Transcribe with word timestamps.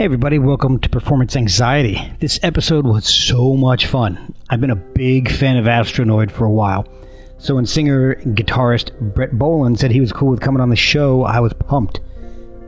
Hey, 0.00 0.06
everybody, 0.06 0.38
welcome 0.38 0.78
to 0.78 0.88
Performance 0.88 1.36
Anxiety. 1.36 2.00
This 2.20 2.40
episode 2.42 2.86
was 2.86 3.06
so 3.06 3.54
much 3.54 3.84
fun. 3.84 4.34
I've 4.48 4.58
been 4.58 4.70
a 4.70 4.74
big 4.74 5.30
fan 5.30 5.58
of 5.58 5.66
Astronoid 5.66 6.30
for 6.30 6.46
a 6.46 6.50
while. 6.50 6.88
So, 7.36 7.56
when 7.56 7.66
singer 7.66 8.12
and 8.12 8.34
guitarist 8.34 8.98
Brett 9.14 9.38
Boland 9.38 9.78
said 9.78 9.90
he 9.90 10.00
was 10.00 10.10
cool 10.10 10.30
with 10.30 10.40
coming 10.40 10.62
on 10.62 10.70
the 10.70 10.74
show, 10.74 11.24
I 11.24 11.40
was 11.40 11.52
pumped. 11.52 12.00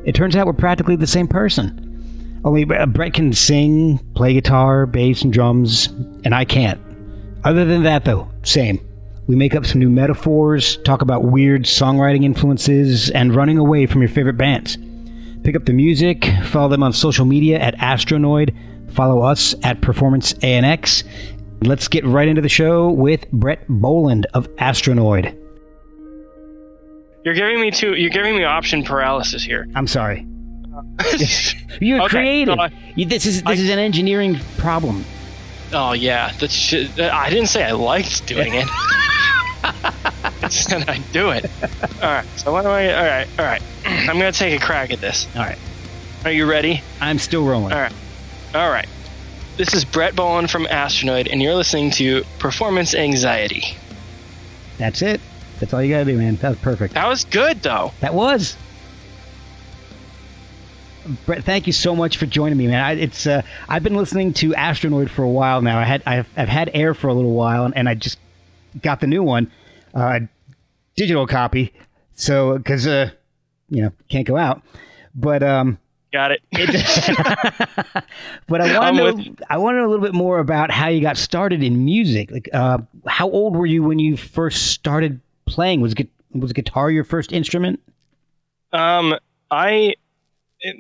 It 0.05 0.15
turns 0.15 0.37
out 0.37 0.47
we're 0.47 0.53
practically 0.53 0.95
the 0.95 1.07
same 1.07 1.27
person. 1.27 2.43
Only 2.45 2.67
uh, 2.71 2.85
Brett 2.85 3.15
can 3.15 3.33
sing, 3.33 3.97
play 4.15 4.35
guitar, 4.35 4.85
bass, 4.85 5.23
and 5.23 5.33
drums, 5.33 5.87
and 6.27 6.35
I 6.35 6.45
can't. 6.45 6.79
Other 7.45 7.65
than 7.65 7.83
that, 7.85 8.05
though, 8.05 8.29
same. 8.43 8.79
We 9.27 9.37
make 9.37 9.55
up 9.55 9.65
some 9.65 9.81
new 9.81 9.89
metaphors, 9.89 10.77
talk 10.85 11.01
about 11.01 11.25
weird 11.25 11.63
songwriting 11.63 12.25
influences, 12.25 13.09
and 13.09 13.35
running 13.35 13.57
away 13.57 13.87
from 13.87 14.03
your 14.03 14.11
favorite 14.11 14.37
bands. 14.37 14.77
Pick 15.45 15.57
up 15.57 15.65
the 15.65 15.73
music, 15.73 16.25
follow 16.45 16.69
them 16.69 16.83
on 16.85 16.93
social 16.93 17.25
media 17.25 17.59
at 17.59 17.77
Astronoid, 17.79 18.55
follow 18.93 19.23
us 19.23 19.55
at 19.65 19.81
Performance 19.81 20.35
ANX. 20.35 21.03
Let's 21.65 21.89
get 21.89 22.05
right 22.05 22.29
into 22.29 22.41
the 22.43 22.49
show 22.49 22.91
with 22.91 23.29
Brett 23.33 23.65
Boland 23.69 24.27
of 24.35 24.49
Astronoid. 24.57 25.37
You're 27.25 27.35
giving 27.35 27.61
me 27.61 27.71
two. 27.71 27.95
You're 27.95 28.11
giving 28.11 28.37
me 28.37 28.45
option 28.45 28.83
paralysis 28.85 29.43
here. 29.45 29.69
I'm 29.75 29.87
sorry. 29.87 30.27
You're 31.81 32.01
Okay, 32.03 32.09
creative. 32.09 32.55
so 32.55 32.61
I- 32.61 32.71
You- 32.97 33.07
this 33.07 33.27
is 33.27 33.43
this 33.43 33.59
I- 33.59 33.63
is 33.63 33.69
an 33.71 33.79
engineering 33.79 34.39
problem. 34.59 35.05
Oh 35.73 35.93
yeah, 35.93 36.33
that's. 36.39 36.53
sh- 36.55 36.89
I 36.99 37.31
didn't 37.31 37.49
say 37.49 37.65
I 37.65 37.73
liked 37.73 38.27
doing 38.27 38.53
it. 38.55 38.67
Said 40.51 40.89
I 40.89 40.99
do 41.13 41.31
it. 41.31 41.51
All 42.03 42.11
right. 42.11 42.27
So 42.37 42.53
what 42.53 42.63
do 42.63 42.69
I? 42.69 42.93
All 42.93 43.05
right. 43.05 43.29
All 43.39 43.45
right. 43.45 43.63
I'm 43.85 44.19
gonna 44.19 44.33
take 44.33 44.61
a 44.61 44.65
crack 44.65 44.91
at 44.91 45.01
this. 45.01 45.27
All 45.37 45.43
right, 45.43 45.59
Are 46.25 46.33
you 46.33 46.47
ready? 46.47 46.83
I'm 47.01 47.19
still 47.19 47.45
rolling. 47.47 47.73
All 47.73 47.81
right. 47.81 47.93
All 48.55 48.71
right. 48.71 48.89
This 49.57 49.75
is 49.75 49.85
Brett 49.85 50.17
Boland 50.17 50.51
from 50.51 50.65
Astronoid, 50.67 51.29
and 51.31 51.43
you're 51.43 51.55
listening 51.55 51.91
to 51.93 52.25
Performance 52.39 52.95
Anxiety. 52.95 53.63
That's 54.79 55.03
it. 55.03 55.21
That's 55.61 55.73
all 55.73 55.83
you 55.83 55.95
gotta 55.95 56.07
do, 56.07 56.17
man. 56.19 56.37
That 56.37 56.51
was 56.51 56.59
perfect. 56.59 56.95
That 56.95 57.07
was 57.07 57.25
good 57.25 57.63
though. 57.63 57.93
That 58.01 58.15
was. 58.15 58.57
Brett, 61.27 61.45
thank 61.45 61.67
you 61.67 61.73
so 61.73 61.97
much 61.97 62.17
for 62.17 62.27
joining 62.27 62.57
me, 62.57 62.67
man. 62.69 62.83
I, 62.83 62.93
it's 62.93 63.27
uh, 63.27 63.43
I've 63.69 63.83
been 63.83 63.97
listening 63.97 64.33
to 64.35 64.51
Astronoid 64.53 65.09
for 65.11 65.23
a 65.23 65.29
while 65.29 65.61
now. 65.61 65.79
I 65.79 65.85
had 65.85 66.03
I've, 66.07 66.29
I've 66.37 66.49
had 66.49 66.71
Air 66.75 66.95
for 66.95 67.09
a 67.09 67.15
little 67.15 67.35
while, 67.35 67.65
and, 67.65 67.77
and 67.77 67.89
I 67.89 67.95
just 67.95 68.19
got 68.83 69.01
the 69.01 69.07
new 69.07 69.23
one, 69.23 69.51
uh, 69.95 70.21
digital 70.97 71.27
copy. 71.27 71.73
So 72.15 72.59
because 72.59 72.87
uh, 72.87 73.11
you 73.69 73.83
know 73.83 73.93
can't 74.09 74.27
go 74.27 74.37
out, 74.37 74.63
but 75.15 75.43
um, 75.43 75.79
Got 76.13 76.33
it. 76.33 76.43
but 78.47 78.61
I 78.61 78.79
want 78.79 78.97
to 78.97 79.03
know 79.03 79.35
I 79.49 79.57
want 79.57 79.75
to 79.75 79.79
know 79.79 79.87
a 79.87 79.89
little 79.89 80.05
bit 80.05 80.13
more 80.13 80.41
about 80.41 80.71
how 80.71 80.89
you 80.89 81.01
got 81.01 81.17
started 81.17 81.63
in 81.63 81.87
music. 81.87 82.31
Like, 82.31 82.51
uh, 82.53 82.79
how 83.07 83.31
old 83.31 83.57
were 83.57 83.65
you 83.65 83.83
when 83.83 83.99
you 83.99 84.19
first 84.19 84.73
started 84.73 85.21
playing? 85.47 85.81
Was 85.81 85.95
gu- 85.95 86.09
was 86.33 86.53
guitar 86.53 86.91
your 86.91 87.05
first 87.05 87.33
instrument? 87.33 87.81
Um, 88.73 89.15
I. 89.51 89.95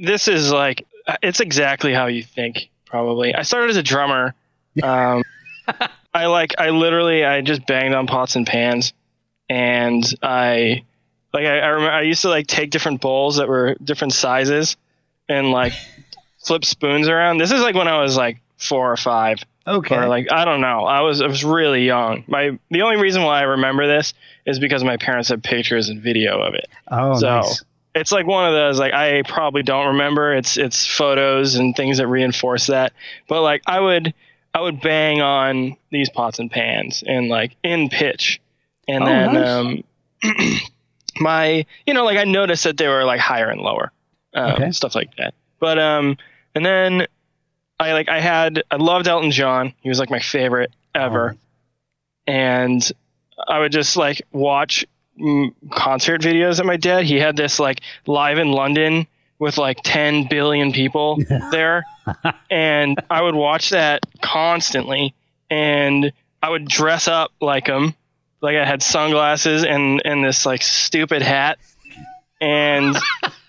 This 0.00 0.28
is 0.28 0.52
like 0.52 0.86
it's 1.22 1.40
exactly 1.40 1.94
how 1.94 2.06
you 2.06 2.22
think. 2.22 2.70
Probably. 2.84 3.34
I 3.34 3.42
started 3.42 3.70
as 3.70 3.76
a 3.76 3.82
drummer. 3.82 4.34
Um, 4.82 5.22
I 6.14 6.26
like 6.26 6.54
I 6.56 6.70
literally 6.70 7.26
I 7.26 7.42
just 7.42 7.66
banged 7.66 7.94
on 7.94 8.06
pots 8.06 8.36
and 8.36 8.46
pans, 8.46 8.94
and 9.48 10.04
I 10.22 10.84
like 11.32 11.46
I 11.46 11.58
I, 11.60 11.66
remember, 11.68 11.92
I 11.92 12.02
used 12.02 12.22
to 12.22 12.28
like 12.28 12.46
take 12.46 12.70
different 12.70 13.00
bowls 13.00 13.36
that 13.36 13.48
were 13.48 13.76
different 13.82 14.12
sizes, 14.12 14.76
and 15.28 15.50
like 15.50 15.72
flip 16.44 16.64
spoons 16.64 17.08
around. 17.08 17.38
This 17.38 17.52
is 17.52 17.60
like 17.60 17.74
when 17.74 17.88
I 17.88 18.00
was 18.00 18.16
like 18.16 18.40
four 18.58 18.92
or 18.92 18.96
five 18.96 19.44
Okay. 19.66 19.94
or 19.96 20.08
like 20.08 20.30
I 20.32 20.44
don't 20.44 20.60
know. 20.60 20.84
I 20.84 21.00
was 21.02 21.20
I 21.20 21.26
was 21.26 21.44
really 21.44 21.84
young. 21.86 22.24
My 22.26 22.58
the 22.70 22.82
only 22.82 22.96
reason 22.96 23.22
why 23.22 23.38
I 23.40 23.42
remember 23.42 23.86
this 23.86 24.12
is 24.44 24.58
because 24.58 24.82
my 24.82 24.96
parents 24.96 25.28
had 25.28 25.42
pictures 25.42 25.88
and 25.88 26.02
video 26.02 26.40
of 26.40 26.54
it 26.54 26.68
oh, 26.90 27.16
so 27.18 27.26
nice. 27.28 27.64
it's 27.94 28.10
like 28.10 28.26
one 28.26 28.46
of 28.46 28.52
those 28.54 28.78
like 28.78 28.92
I 28.92 29.22
probably 29.22 29.62
don't 29.62 29.88
remember. 29.88 30.34
It's 30.34 30.56
it's 30.56 30.84
photos 30.86 31.54
and 31.54 31.76
things 31.76 31.98
that 31.98 32.08
reinforce 32.08 32.66
that. 32.66 32.92
But 33.28 33.42
like 33.42 33.62
I 33.66 33.78
would 33.78 34.14
I 34.52 34.60
would 34.60 34.80
bang 34.80 35.20
on 35.22 35.76
these 35.90 36.10
pots 36.10 36.38
and 36.40 36.50
pans 36.50 37.04
and 37.06 37.28
like 37.28 37.54
in 37.62 37.88
pitch, 37.88 38.40
and 38.88 39.02
Oh, 39.02 39.06
then 39.06 39.32
nice. 39.32 39.48
um, 39.48 39.84
my 41.20 41.66
you 41.86 41.94
know 41.94 42.04
like 42.04 42.18
I 42.18 42.24
noticed 42.24 42.64
that 42.64 42.76
they 42.76 42.88
were 42.88 43.04
like 43.04 43.20
higher 43.20 43.48
and 43.50 43.60
lower, 43.60 43.92
um, 44.34 44.52
Okay. 44.52 44.70
stuff 44.72 44.94
like 44.94 45.14
that. 45.16 45.34
But 45.60 45.78
um 45.78 46.16
and 46.54 46.64
then 46.64 47.06
I 47.78 47.92
like 47.92 48.08
I 48.08 48.20
had 48.20 48.62
I 48.70 48.76
loved 48.76 49.08
Elton 49.08 49.30
John. 49.30 49.74
He 49.80 49.88
was 49.88 49.98
like 49.98 50.10
my 50.10 50.20
favorite 50.20 50.70
ever, 50.94 51.36
and 52.26 52.90
I 53.48 53.58
would 53.58 53.72
just 53.72 53.96
like 53.96 54.22
watch 54.32 54.84
mm, 55.20 55.52
concert 55.70 56.20
videos 56.20 56.60
of 56.60 56.66
my 56.66 56.76
dad. 56.76 57.04
He 57.04 57.16
had 57.18 57.36
this 57.36 57.58
like 57.58 57.80
live 58.06 58.38
in 58.38 58.52
London 58.52 59.06
with 59.38 59.58
like 59.58 59.78
10 59.82 60.28
billion 60.28 60.72
people 60.72 61.18
there. 61.50 61.84
and 62.50 63.00
I 63.10 63.22
would 63.22 63.34
watch 63.34 63.70
that 63.70 64.02
constantly. 64.20 65.14
And 65.50 66.12
I 66.42 66.48
would 66.50 66.66
dress 66.68 67.08
up 67.08 67.32
like 67.40 67.66
him. 67.66 67.94
Like 68.42 68.56
I 68.56 68.66
had 68.66 68.82
sunglasses 68.82 69.64
and, 69.64 70.02
and 70.04 70.22
this 70.24 70.44
like 70.44 70.62
stupid 70.62 71.22
hat. 71.22 71.58
And 72.40 72.96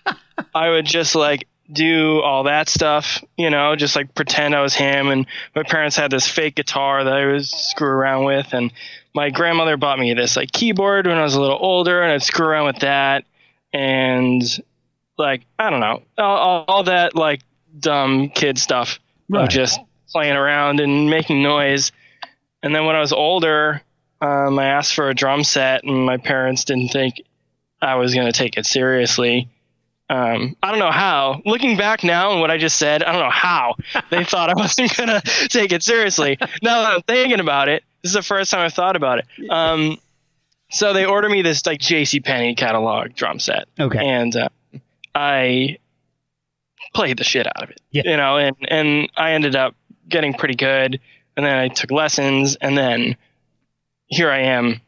I 0.54 0.70
would 0.70 0.86
just 0.86 1.14
like 1.14 1.46
do 1.72 2.20
all 2.20 2.44
that 2.44 2.68
stuff, 2.68 3.22
you 3.36 3.50
know, 3.50 3.74
just 3.74 3.96
like 3.96 4.14
pretend 4.14 4.54
I 4.54 4.62
was 4.62 4.74
him. 4.74 5.08
And 5.08 5.26
my 5.54 5.64
parents 5.64 5.96
had 5.96 6.10
this 6.10 6.28
fake 6.28 6.54
guitar 6.54 7.02
that 7.04 7.12
I 7.12 7.26
would 7.26 7.44
screw 7.46 7.88
around 7.88 8.24
with. 8.24 8.52
And 8.54 8.72
my 9.14 9.30
grandmother 9.30 9.76
bought 9.76 9.98
me 9.98 10.14
this 10.14 10.36
like 10.36 10.52
keyboard 10.52 11.06
when 11.06 11.16
I 11.18 11.22
was 11.22 11.34
a 11.34 11.40
little 11.40 11.58
older, 11.60 12.02
and 12.02 12.12
I'd 12.12 12.22
screw 12.22 12.46
around 12.46 12.66
with 12.66 12.80
that. 12.80 13.24
And 13.72 14.42
like, 15.18 15.42
I 15.58 15.70
don't 15.70 15.80
know, 15.80 16.02
all, 16.18 16.36
all, 16.36 16.64
all 16.68 16.82
that 16.84 17.14
like 17.16 17.40
dumb 17.78 18.28
kid 18.28 18.58
stuff 18.58 19.00
Right. 19.28 19.44
of 19.44 19.48
just 19.48 19.80
playing 20.10 20.36
around 20.36 20.80
and 20.80 21.08
making 21.08 21.42
noise. 21.42 21.92
And 22.62 22.74
then 22.74 22.84
when 22.84 22.94
I 22.94 23.00
was 23.00 23.12
older, 23.12 23.82
um, 24.24 24.58
I 24.58 24.66
asked 24.66 24.94
for 24.94 25.08
a 25.08 25.14
drum 25.14 25.44
set, 25.44 25.84
and 25.84 26.04
my 26.06 26.16
parents 26.16 26.64
didn't 26.64 26.88
think 26.88 27.22
I 27.82 27.96
was 27.96 28.14
going 28.14 28.26
to 28.26 28.32
take 28.32 28.56
it 28.56 28.66
seriously. 28.66 29.48
Um, 30.10 30.56
I 30.62 30.70
don't 30.70 30.78
know 30.80 30.90
how. 30.90 31.40
Looking 31.44 31.76
back 31.76 32.04
now 32.04 32.32
and 32.32 32.40
what 32.40 32.50
I 32.50 32.58
just 32.58 32.76
said, 32.76 33.02
I 33.02 33.12
don't 33.12 33.22
know 33.22 33.30
how 33.30 33.74
they 34.10 34.24
thought 34.30 34.50
I 34.50 34.54
wasn't 34.54 34.96
going 34.96 35.08
to 35.08 35.20
take 35.48 35.72
it 35.72 35.82
seriously. 35.82 36.36
now 36.62 36.82
that 36.82 36.94
I'm 36.94 37.02
thinking 37.02 37.40
about 37.40 37.68
it, 37.68 37.84
this 38.02 38.10
is 38.10 38.14
the 38.14 38.22
first 38.22 38.50
time 38.50 38.60
I've 38.60 38.74
thought 38.74 38.96
about 38.96 39.20
it. 39.20 39.50
Um, 39.50 39.98
so 40.70 40.92
they 40.92 41.04
ordered 41.06 41.30
me 41.30 41.42
this 41.42 41.64
like 41.66 41.80
J.C. 41.80 42.20
Penney 42.20 42.54
catalog 42.54 43.14
drum 43.14 43.38
set, 43.38 43.64
Okay. 43.80 43.98
and 44.04 44.34
uh, 44.36 44.48
I 45.14 45.78
played 46.94 47.16
the 47.18 47.24
shit 47.24 47.46
out 47.46 47.62
of 47.62 47.70
it. 47.70 47.80
Yeah. 47.90 48.02
You 48.04 48.16
know, 48.16 48.36
and 48.38 48.56
and 48.68 49.10
I 49.16 49.32
ended 49.32 49.56
up 49.56 49.74
getting 50.08 50.34
pretty 50.34 50.54
good, 50.56 51.00
and 51.36 51.46
then 51.46 51.56
I 51.56 51.68
took 51.68 51.90
lessons, 51.90 52.56
and 52.56 52.76
then 52.76 53.16
here 54.14 54.30
I 54.30 54.40
am 54.40 54.80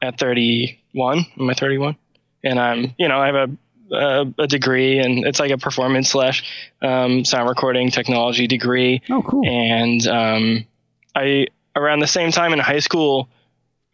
at 0.00 0.18
31. 0.18 1.26
Am 1.38 1.50
I 1.50 1.54
31? 1.54 1.96
And 2.44 2.58
I'm, 2.58 2.94
you 2.98 3.08
know, 3.08 3.18
I 3.18 3.26
have 3.26 3.34
a 3.34 3.56
a, 3.92 4.26
a 4.38 4.46
degree, 4.46 4.98
and 4.98 5.26
it's 5.26 5.38
like 5.38 5.50
a 5.50 5.58
performance 5.58 6.10
slash 6.10 6.44
um, 6.80 7.24
sound 7.24 7.48
recording 7.48 7.90
technology 7.90 8.46
degree 8.46 9.02
oh, 9.10 9.22
cool. 9.22 9.46
and 9.46 10.06
um, 10.06 10.66
I 11.14 11.48
around 11.76 12.00
the 12.00 12.06
same 12.06 12.30
time 12.30 12.52
in 12.52 12.58
high 12.58 12.78
school, 12.78 13.28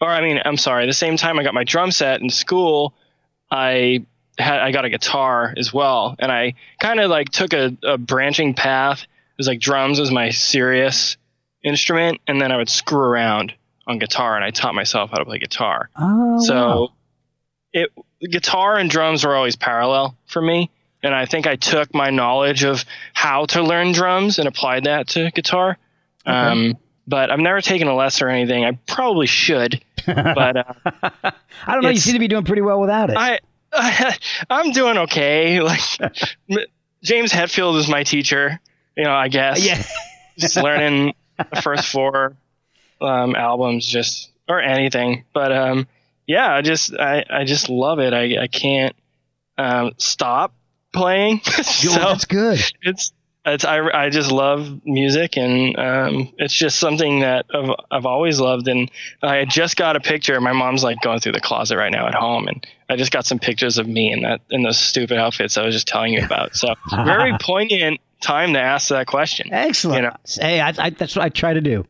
or 0.01 0.09
I 0.09 0.21
mean, 0.21 0.41
I'm 0.45 0.57
sorry, 0.57 0.87
the 0.87 0.93
same 0.93 1.17
time 1.17 1.39
I 1.39 1.43
got 1.43 1.55
my 1.55 1.65
drum 1.65 1.91
set 1.91 2.21
in 2.21 2.31
school, 2.31 2.95
I 3.51 4.07
had 4.39 4.61
I 4.61 4.73
got 4.73 4.85
a 4.85 4.91
guitar 4.91 5.53
as 5.57 5.73
well, 5.73 6.15
and 6.19 6.31
I 6.31 6.55
kind 6.81 7.01
of 7.01 7.11
like 7.11 7.31
took 7.31 7.53
a, 7.53 7.77
a 7.83 7.99
branching 7.99 8.55
path. 8.55 9.03
It 9.03 9.39
was 9.39 9.49
like 9.49 9.61
drums 9.61 10.01
was 10.01 10.11
my 10.11 10.31
serious 10.31 11.17
instrument, 11.65 12.21
and 12.27 12.41
then 12.41 12.53
I 12.53 12.57
would 12.57 12.69
screw 12.69 13.01
around 13.01 13.55
on 13.89 13.99
guitar, 13.99 14.37
and 14.37 14.45
I 14.45 14.51
taught 14.51 14.75
myself 14.75 15.11
how 15.11 15.17
to 15.17 15.25
play 15.25 15.39
guitar. 15.39 15.89
Oh, 15.97 16.41
so 16.41 16.55
wow. 16.55 16.93
it 17.73 17.91
guitar 18.21 18.77
and 18.77 18.91
drums 18.91 19.25
were 19.25 19.35
always 19.35 19.57
parallel 19.57 20.17
for 20.27 20.43
me, 20.43 20.71
and 21.03 21.15
I 21.15 21.25
think 21.25 21.47
I 21.47 21.57
took 21.57 21.95
my 21.95 22.11
knowledge 22.11 22.65
of 22.65 22.85
how 23.15 23.47
to 23.47 23.63
learn 23.63 23.93
drums 23.93 24.39
and 24.39 24.47
applied 24.47 24.85
that 24.85 25.09
to 25.09 25.31
guitar. 25.31 25.79
Um, 26.27 26.77
but 27.07 27.31
I've 27.31 27.39
never 27.39 27.63
taken 27.63 27.89
a 27.89 27.97
lesson 27.97 28.27
or 28.27 28.31
anything. 28.31 28.65
I 28.65 28.73
probably 28.87 29.27
should, 29.27 29.83
but 30.07 30.57
uh, 30.57 30.75
I 31.67 31.73
don't 31.73 31.83
know. 31.83 31.89
You 31.89 31.99
seem 31.99 32.13
to 32.13 32.19
be 32.19 32.29
doing 32.29 32.45
pretty 32.45 32.63
well 32.63 32.81
without 32.81 33.09
it. 33.09 33.17
I, 33.17 33.41
I 33.73 34.17
I'm 34.51 34.73
doing 34.73 34.99
okay. 34.99 35.61
Like 35.69 35.81
James 37.03 37.33
Hetfield 37.33 37.79
is 37.79 37.89
my 37.89 38.03
teacher. 38.03 38.61
You 38.97 39.05
know, 39.05 39.15
I 39.15 39.29
guess. 39.29 39.65
yeah. 39.65 39.83
just 40.37 40.57
learning 40.57 41.15
the 41.39 41.63
first 41.63 41.87
four 41.87 42.37
um, 43.01 43.35
albums, 43.35 43.87
just 43.87 44.31
or 44.49 44.61
anything. 44.61 45.25
But 45.33 45.53
um, 45.53 45.87
yeah, 46.27 46.53
I 46.55 46.63
just 46.63 46.95
I, 46.95 47.25
I 47.29 47.45
just 47.45 47.69
love 47.69 47.99
it. 47.99 48.13
I 48.13 48.43
I 48.43 48.47
can't 48.49 48.95
um, 49.57 49.93
stop 49.99 50.55
playing. 50.93 51.41
Yo, 51.57 51.91
so 51.91 51.99
that's 52.01 52.25
good. 52.25 52.61
it's 52.83 53.13
it's 53.45 53.65
I, 53.65 53.81
I 53.89 54.11
just 54.11 54.31
love 54.31 54.85
music 54.85 55.37
and 55.37 55.79
um, 55.79 56.33
it's 56.39 56.55
just 56.55 56.79
something 56.79 57.21
that 57.21 57.47
I've, 57.55 57.71
I've 57.91 58.07
always 58.07 58.41
loved 58.41 58.69
and 58.69 58.91
I 59.23 59.45
just 59.45 59.77
got 59.77 59.97
a 59.97 60.01
picture 60.01 60.41
my 60.41 60.53
mom's 60.53 60.85
like 60.85 61.01
going 61.01 61.21
through 61.21 61.33
the 61.33 61.41
closet 61.41 61.77
right 61.77 61.93
now 61.93 62.07
at 62.07 62.15
home 62.15 62.49
and 62.49 62.67
I 62.89 62.97
just 62.97 63.13
got 63.13 63.27
some 63.27 63.39
pictures 63.39 63.79
of 63.79 63.87
me 63.89 64.13
in 64.13 64.23
that 64.23 64.41
in 64.51 64.63
those 64.63 64.79
stupid 64.79 65.19
outfits 65.19 65.57
I 65.57 65.65
was 65.65 65.75
just 65.75 65.89
telling 65.89 66.13
you 66.13 66.25
about 66.25 66.57
so 66.57 66.75
very 66.91 67.37
poignant 67.41 68.01
time 68.21 68.53
to 68.55 68.61
ask 68.61 68.89
that 68.89 69.07
question 69.07 69.53
Excellent. 69.53 70.03
You 70.03 70.11
know. 70.11 70.17
Hey, 70.27 70.61
I, 70.61 70.75
I, 70.77 70.91
that's 70.91 71.17
what 71.17 71.25
I 71.25 71.29
try 71.29 71.55
to 71.55 71.61
do. 71.61 71.87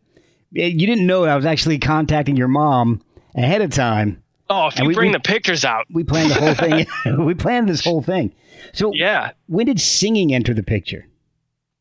You 0.50 0.87
didn't 0.87 1.06
know 1.06 1.25
I 1.25 1.37
was 1.37 1.45
actually 1.47 1.79
contacting 1.79 2.37
your 2.37 2.49
mom 2.49 3.03
ahead 3.37 3.61
of 3.62 3.71
time. 3.71 4.23
oh 4.50 4.69
if 4.69 4.79
you 4.79 4.87
we- 4.89 4.95
bring 4.95 5.11
we- 5.11 5.17
the 5.17 5.21
pictures 5.21 5.65
out 5.65 5.87
We 5.91 6.05
planned 6.05 6.31
the 6.31 6.35
whole 6.35 6.55
thing. 6.55 6.87
we 7.27 7.35
planned 7.35 7.69
this 7.69 7.85
whole 7.85 8.03
thing. 8.03 8.33
So, 8.73 8.93
yeah 8.95 9.33
when 9.47 9.67
did 9.67 9.81
singing 9.81 10.35
enter 10.35 10.55
the 10.55 10.62
picture? 10.62 11.06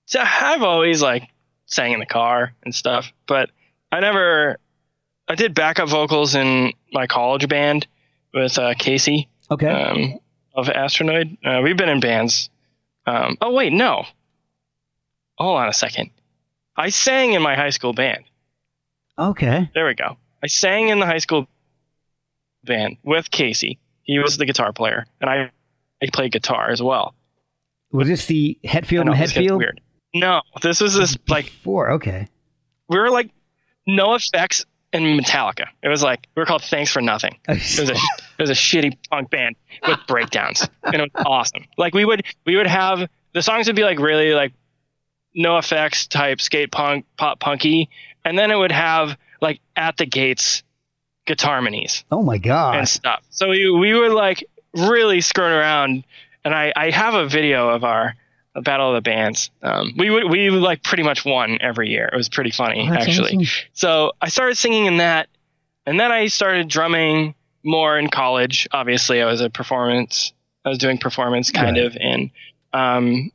so 0.05 0.21
I've 0.23 0.63
always 0.63 1.01
like 1.01 1.23
sang 1.65 1.91
in 1.93 1.99
the 1.99 2.05
car 2.05 2.53
and 2.63 2.73
stuff 2.73 3.11
but 3.25 3.49
I 3.91 3.99
never 3.99 4.57
I 5.27 5.35
did 5.35 5.53
backup 5.53 5.89
vocals 5.89 6.35
in 6.35 6.71
my 6.93 7.07
college 7.07 7.47
band 7.49 7.87
with 8.33 8.57
uh, 8.57 8.73
Casey 8.77 9.27
Okay. 9.51 9.67
um, 9.69 10.19
of 10.53 10.67
Astronoid. 10.67 11.37
Uh, 11.45 11.61
we've 11.61 11.75
been 11.77 11.89
in 11.89 11.99
bands. 11.99 12.49
Um, 13.05 13.37
oh 13.41 13.51
wait, 13.53 13.71
no. 13.73 14.05
Hold 15.37 15.59
on 15.59 15.67
a 15.69 15.73
second. 15.73 16.11
I 16.75 16.89
sang 16.89 17.33
in 17.33 17.41
my 17.41 17.55
high 17.55 17.69
school 17.71 17.93
band. 17.93 18.23
Okay. 19.19 19.69
There 19.73 19.85
we 19.87 19.95
go. 19.95 20.17
I 20.43 20.47
sang 20.47 20.89
in 20.89 20.99
the 20.99 21.05
high 21.05 21.17
school 21.17 21.47
band 22.63 22.97
with 23.03 23.31
Casey. 23.31 23.79
He 24.03 24.19
was 24.19 24.37
the 24.37 24.45
guitar 24.45 24.71
player, 24.71 25.05
and 25.19 25.29
I, 25.29 25.51
I 26.01 26.07
played 26.13 26.31
guitar 26.31 26.69
as 26.69 26.81
well. 26.81 27.13
Was 27.91 28.07
this 28.07 28.25
the 28.25 28.57
Hetfield 28.63 29.05
know 29.05 29.11
and 29.13 29.21
Hetfield? 29.21 29.57
weird. 29.57 29.81
No, 30.13 30.41
this 30.61 30.79
was 30.81 30.95
this 30.95 31.17
like 31.27 31.49
Four. 31.63 31.91
Okay. 31.91 32.27
we 32.89 32.97
were 32.97 33.09
like 33.09 33.31
NOFX 33.87 34.65
and 34.93 35.19
Metallica. 35.19 35.67
It 35.83 35.89
was 35.89 36.01
like 36.03 36.27
we 36.35 36.41
were 36.41 36.45
called 36.45 36.63
Thanks 36.63 36.91
for 36.91 37.01
Nothing. 37.01 37.37
It 37.47 37.79
was 37.79 37.89
a 37.89 37.93
it 37.93 38.41
was 38.41 38.49
a 38.49 38.53
shitty 38.53 38.97
punk 39.09 39.29
band 39.29 39.55
with 39.87 39.99
breakdowns, 40.07 40.67
and 40.83 40.95
it 40.95 41.11
was 41.13 41.23
awesome. 41.25 41.65
Like 41.77 41.93
we 41.93 42.05
would 42.05 42.23
we 42.45 42.55
would 42.55 42.67
have 42.67 43.09
the 43.33 43.41
songs 43.41 43.67
would 43.67 43.75
be 43.75 43.83
like 43.83 43.99
really 43.99 44.33
like 44.33 44.53
NOFX 45.37 46.07
type 46.07 46.39
skate 46.41 46.71
punk 46.71 47.05
pop 47.17 47.39
punky, 47.39 47.89
and 48.27 48.37
then 48.37 48.51
it 48.51 48.57
would 48.57 48.73
have 48.73 49.17
like 49.41 49.61
at 49.75 49.95
the 49.97 50.05
gates 50.05 50.63
guitar 51.25 51.61
minis 51.61 52.03
oh 52.11 52.21
my 52.21 52.37
god! 52.37 52.75
and 52.75 52.87
stuff. 52.87 53.23
So 53.29 53.49
we 53.49 53.69
we 53.69 53.93
would 53.93 54.11
like 54.11 54.47
really 54.73 55.21
skirt 55.21 55.51
around, 55.57 56.03
and 56.43 56.53
I 56.53 56.73
I 56.75 56.89
have 56.91 57.13
a 57.13 57.27
video 57.27 57.69
of 57.69 57.83
our 57.83 58.15
battle 58.61 58.89
of 58.89 58.95
the 58.95 59.01
bands. 59.09 59.49
Um, 59.61 59.93
we 59.97 60.09
would 60.09 60.29
we 60.29 60.49
like 60.49 60.83
pretty 60.83 61.03
much 61.03 61.23
won 61.23 61.59
every 61.61 61.89
year. 61.89 62.09
It 62.11 62.15
was 62.15 62.27
pretty 62.29 62.51
funny 62.51 62.87
Oh, 62.89 62.93
actually. 62.93 63.37
awesome. 63.37 63.63
So 63.73 64.11
I 64.21 64.29
started 64.29 64.57
singing 64.57 64.85
in 64.85 64.97
that, 64.97 65.29
and 65.85 65.99
then 65.99 66.11
I 66.11 66.27
started 66.27 66.67
drumming 66.67 67.33
more 67.63 67.97
in 67.97 68.09
college. 68.09 68.67
Obviously, 68.71 69.21
I 69.21 69.25
was 69.25 69.41
a 69.41 69.49
performance. 69.49 70.33
I 70.65 70.69
was 70.69 70.79
doing 70.79 70.97
performance 70.97 71.49
kind 71.51 71.77
of, 71.77 71.95
and 71.97 72.31
um, 72.73 73.31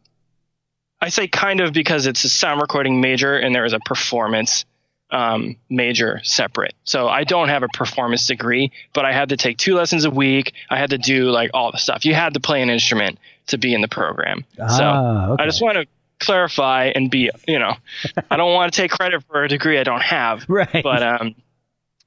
I 1.01 1.09
say 1.09 1.29
kind 1.29 1.61
of 1.61 1.73
because 1.73 2.07
it's 2.07 2.25
a 2.25 2.29
sound 2.29 2.61
recording 2.61 3.01
major, 3.01 3.39
and 3.39 3.55
there 3.55 3.65
is 3.65 3.73
a 3.73 3.81
performance 3.81 4.67
um, 5.13 5.57
major 5.71 6.21
separate. 6.25 6.75
So 6.85 7.07
I 7.07 7.25
don't 7.25 7.49
have 7.51 7.63
a 7.63 7.69
performance 7.69 8.27
degree, 8.27 8.73
but 8.95 9.05
I 9.05 9.13
had 9.13 9.29
to 9.29 9.37
take 9.37 9.59
two 9.59 9.75
lessons 9.77 10.05
a 10.05 10.11
week. 10.11 10.55
I 10.71 10.79
had 10.79 10.91
to 10.91 10.99
do 10.99 11.31
like 11.31 11.51
all 11.55 11.71
the 11.71 11.79
stuff. 11.79 12.05
You 12.05 12.15
had 12.15 12.35
to 12.35 12.41
play 12.41 12.63
an 12.63 12.71
instrument 12.71 13.19
to 13.49 13.59
be 13.59 13.75
in 13.75 13.83
the 13.83 13.89
program. 13.89 14.45
so 14.57 14.65
Ah, 14.67 15.29
okay. 15.31 15.43
I 15.43 15.47
just 15.47 15.63
want 15.63 15.77
to 15.77 15.87
clarify 16.19 16.87
and 16.95 17.11
be, 17.11 17.31
you 17.47 17.59
know, 17.59 17.75
I 18.31 18.37
don't 18.37 18.55
want 18.55 18.73
to 18.73 18.81
take 18.81 18.91
credit 18.91 19.23
for 19.25 19.45
a 19.45 19.49
degree 19.49 19.79
I 19.79 19.85
don't 19.85 20.03
have, 20.03 20.45
right. 20.49 20.83
but 20.83 21.03
um, 21.03 21.35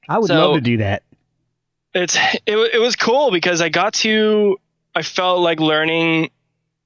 I 0.09 0.17
would 0.17 0.27
so- 0.27 0.35
love 0.35 0.55
to 0.55 0.61
do 0.61 0.77
that. 0.77 1.03
it's 1.93 2.17
it, 2.45 2.57
it 2.75 2.79
was 2.81 2.95
cool 2.95 3.31
because 3.31 3.61
I 3.61 3.69
got 3.69 3.93
to 4.05 4.57
I 4.95 5.03
felt 5.03 5.41
like 5.41 5.59
learning 5.59 6.31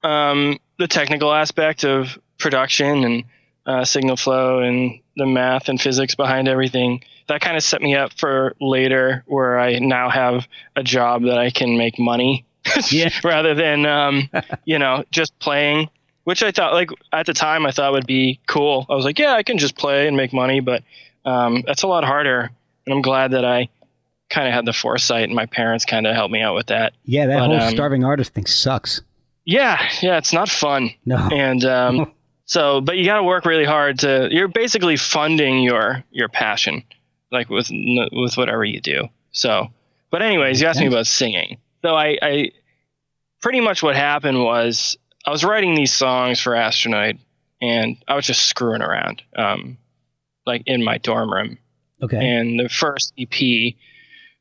um, 0.04 0.60
the 0.77 0.88
technical 0.88 1.33
aspect 1.33 1.83
of 1.86 2.18
production 2.39 3.04
and 3.06 3.24
uh, 3.65 3.86
signal 3.86 4.18
flow 4.18 4.60
and 4.60 5.00
the 5.19 5.25
math 5.27 5.69
and 5.69 5.80
physics 5.80 6.16
behind 6.16 6.48
everything. 6.48 7.04
That 7.27 7.42
kind 7.42 7.56
of 7.56 7.62
set 7.63 7.81
me 7.81 7.95
up 7.95 8.12
for 8.18 8.56
later, 8.60 9.24
where 9.27 9.60
I 9.60 9.77
now 9.77 10.10
have 10.10 10.48
a 10.75 10.81
job 10.81 11.24
that 11.25 11.38
I 11.38 11.51
can 11.51 11.77
make 11.77 12.00
money 12.00 12.44
Yeah. 12.92 13.10
rather 13.24 13.54
than 13.54 13.86
um, 13.86 14.30
you 14.66 14.80
know 14.80 15.04
just 15.12 15.38
playing. 15.39 15.89
Which 16.24 16.44
I 16.44 16.51
thought 16.51 16.74
like 16.74 16.89
at 17.13 17.25
the 17.25 17.33
time 17.33 17.66
I 17.66 17.71
thought 17.71 17.92
would 17.94 18.06
be 18.07 18.39
cool. 18.48 18.86
I 18.89 18.95
was 18.95 19.06
like, 19.06 19.18
yeah, 19.19 19.33
I 19.33 19.44
can 19.44 19.57
just 19.57 19.75
play 19.77 20.07
and 20.07 20.16
make 20.18 20.31
money, 20.33 20.60
but 20.60 20.83
um, 21.25 21.63
that's 21.65 21.83
a 21.83 21.88
lot 21.88 22.04
harder. 22.04 22.50
And 22.86 22.94
I'm 22.95 23.01
glad 23.01 23.31
that 23.31 23.45
I 23.45 23.69
kind 24.30 24.48
of 24.48 24.54
had 24.54 24.65
the 24.65 24.74
foresight 24.74 25.24
and 25.24 25.33
my 25.33 25.48
parents 25.48 25.86
kind 25.86 26.06
of 26.06 26.13
helped 26.15 26.31
me 26.31 26.42
out 26.42 26.54
with 26.56 26.68
that. 26.68 26.94
Yeah, 27.06 27.25
that 27.27 27.39
But, 27.39 27.45
whole 27.48 27.62
um, 27.62 27.72
starving 27.72 28.04
artist 28.04 28.33
thing 28.33 28.45
sucks. 28.45 29.01
Yeah, 29.45 29.81
yeah, 30.01 30.18
it's 30.18 30.31
not 30.33 30.50
fun. 30.50 30.92
No. 31.06 31.18
And 31.31 31.65
um, 31.65 32.12
so, 32.50 32.81
but 32.81 32.98
you 32.98 33.06
got 33.06 33.18
to 33.18 33.24
work 33.24 33.46
really 33.46 33.63
hard 33.63 34.00
to. 34.00 34.28
You're 34.31 34.48
basically 34.48 34.98
funding 34.98 35.62
your 35.62 36.04
your 36.10 36.30
passion, 36.30 36.84
like 37.31 37.48
with 37.48 37.69
with 37.69 38.38
whatever 38.38 38.66
you 38.66 38.81
do. 38.81 39.07
So, 39.31 39.68
but 40.10 40.24
anyways, 40.24 40.60
you 40.60 40.65
asked 40.65 40.79
me 40.79 40.88
about 40.88 41.06
singing. 41.06 41.60
So 41.84 41.96
I, 41.96 42.18
I 42.20 42.51
pretty 43.39 43.62
much 43.62 43.84
what 43.84 43.96
happened 43.96 44.44
was 44.44 44.98
I 45.27 45.29
was 45.29 45.44
writing 45.44 45.75
these 45.75 45.94
songs 45.94 46.39
for 46.41 46.53
Astronoid, 46.53 47.20
and 47.62 47.98
I 48.08 48.15
was 48.15 48.25
just 48.25 48.41
screwing 48.48 48.82
around, 48.82 49.22
um, 49.36 49.77
like 50.48 50.63
in 50.65 50.84
my 50.84 50.98
dorm 50.98 51.32
room 51.32 51.60
Okay. 52.01 52.18
and 52.18 52.60
the 52.60 52.68
first 52.68 53.13
EP, 53.15 53.75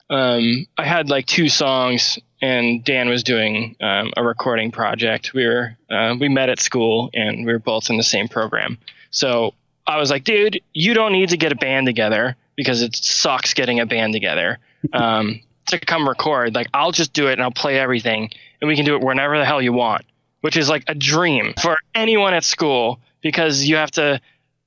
um, 0.08 0.66
I 0.78 0.84
had 0.86 1.10
like 1.10 1.26
two 1.26 1.50
songs, 1.50 2.18
and 2.40 2.84
Dan 2.84 3.08
was 3.08 3.22
doing 3.22 3.76
um, 3.80 4.12
a 4.16 4.24
recording 4.24 4.70
project. 4.70 5.34
We 5.34 5.46
were 5.46 5.76
uh, 5.90 6.16
we 6.18 6.28
met 6.28 6.48
at 6.48 6.60
school, 6.60 7.10
and 7.14 7.46
we 7.46 7.52
were 7.52 7.58
both 7.58 7.90
in 7.90 7.96
the 7.96 8.02
same 8.02 8.28
program. 8.28 8.78
So 9.10 9.54
I 9.86 9.98
was 9.98 10.10
like, 10.10 10.24
dude, 10.24 10.60
you 10.74 10.94
don't 10.94 11.12
need 11.12 11.30
to 11.30 11.36
get 11.36 11.52
a 11.52 11.56
band 11.56 11.86
together 11.86 12.36
because 12.56 12.82
it 12.82 12.94
sucks 12.96 13.54
getting 13.54 13.80
a 13.80 13.86
band 13.86 14.12
together 14.12 14.58
um, 14.92 15.40
to 15.66 15.78
come 15.78 16.08
record. 16.08 16.54
Like 16.54 16.68
I'll 16.74 16.92
just 16.92 17.12
do 17.12 17.28
it, 17.28 17.32
and 17.34 17.42
I'll 17.42 17.50
play 17.50 17.78
everything, 17.78 18.30
and 18.60 18.68
we 18.68 18.76
can 18.76 18.84
do 18.84 18.94
it 18.94 19.02
whenever 19.02 19.38
the 19.38 19.44
hell 19.44 19.62
you 19.62 19.72
want, 19.72 20.04
which 20.40 20.56
is 20.56 20.68
like 20.68 20.84
a 20.86 20.94
dream 20.94 21.54
for 21.60 21.76
anyone 21.94 22.34
at 22.34 22.44
school 22.44 23.00
because 23.20 23.64
you 23.64 23.76
have 23.76 23.90
to 23.92 24.20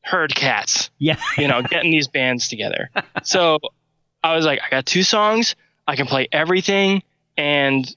herd 0.04 0.34
cats 0.34 0.90
yeah. 0.98 1.18
you 1.38 1.48
know, 1.48 1.62
getting 1.62 1.92
these 1.92 2.08
bands 2.08 2.48
together. 2.48 2.90
So 3.24 3.60
I 4.24 4.36
was 4.36 4.46
like, 4.46 4.62
I 4.66 4.70
got 4.70 4.86
two 4.86 5.04
songs, 5.04 5.56
I 5.88 5.96
can 5.96 6.08
play 6.08 6.28
everything, 6.32 7.04
and 7.38 7.94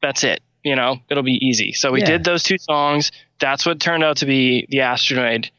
that's 0.00 0.24
it. 0.24 0.40
You 0.64 0.76
know, 0.76 0.98
it'll 1.08 1.22
be 1.22 1.44
easy. 1.44 1.72
So 1.72 1.90
we 1.92 2.00
Yeah. 2.00 2.06
did 2.06 2.24
those 2.24 2.42
two 2.42 2.58
songs. 2.58 3.10
That's 3.40 3.66
what 3.66 3.80
turned 3.80 4.04
out 4.04 4.18
to 4.18 4.26
be 4.26 4.66
the 4.70 4.78
Astronoid 4.78 5.50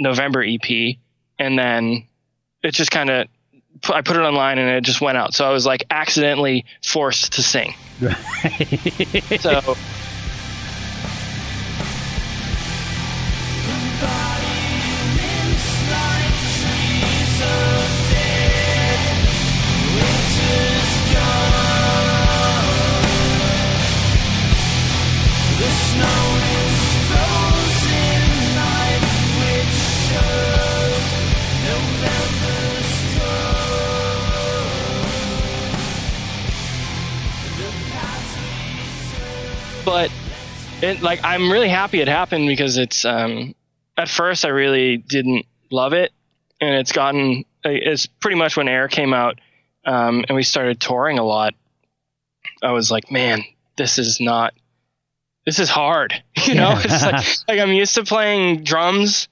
November 0.00 0.42
EP, 0.44 0.96
and 1.38 1.58
then 1.58 2.06
it 2.62 2.72
just 2.74 2.90
kind 2.90 3.10
of. 3.10 3.28
I 3.92 4.02
put 4.02 4.16
it 4.16 4.20
online 4.22 4.58
and 4.58 4.68
it 4.68 4.82
just 4.82 5.00
went 5.00 5.16
out. 5.16 5.34
So 5.34 5.48
I 5.48 5.52
was 5.52 5.64
like 5.64 5.84
accidentally 5.88 6.64
forced 6.82 7.34
to 7.34 7.42
sing. 7.42 7.74
So 9.40 9.78
but 39.88 40.12
it, 40.82 41.00
like 41.00 41.18
I'm 41.24 41.50
really 41.50 41.70
happy 41.70 42.00
it 42.02 42.08
happened 42.08 42.46
because 42.46 42.76
it's 42.76 43.06
um, 43.06 43.54
at 43.96 44.06
first 44.10 44.44
I 44.44 44.48
really 44.48 44.98
didn't 44.98 45.46
love 45.70 45.94
it, 45.94 46.12
and 46.60 46.74
it's 46.74 46.92
gotten 46.92 47.46
it's 47.64 48.04
pretty 48.04 48.36
much 48.36 48.58
when 48.58 48.68
Air 48.68 48.88
came 48.88 49.14
out 49.14 49.40
um, 49.86 50.26
and 50.28 50.36
we 50.36 50.42
started 50.42 50.78
touring 50.78 51.18
a 51.18 51.24
lot. 51.24 51.54
I 52.62 52.72
was 52.72 52.90
like, 52.90 53.10
man, 53.10 53.42
this 53.76 53.98
is 53.98 54.20
not 54.20 54.52
this 55.48 55.58
is 55.58 55.70
hard. 55.70 56.12
You 56.46 56.54
know, 56.54 56.70
Yeah. 56.70 56.82
it's 56.84 57.02
like, 57.02 57.26
like 57.48 57.58
I'm 57.60 57.72
used 57.72 57.94
to 57.94 58.04
playing 58.04 58.64
drums 58.64 59.28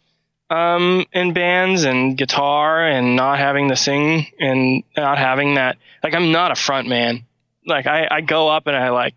um, 0.49 1.05
in 1.13 1.33
bands 1.35 1.85
and 1.85 2.17
guitar 2.17 2.87
and 2.89 3.17
not 3.17 3.39
having 3.39 3.69
to 3.69 3.77
sing 3.77 4.27
and 4.41 4.83
not 4.97 5.19
having 5.19 5.55
that. 5.57 5.77
Like 6.03 6.15
I'm 6.15 6.33
not 6.33 6.53
a 6.53 6.55
front 6.55 6.89
man. 6.89 7.25
Like 7.67 7.87
I, 7.87 8.09
I 8.11 8.21
go 8.23 8.49
up 8.49 8.67
and 8.67 8.75
I 8.77 8.89
like 8.91 9.15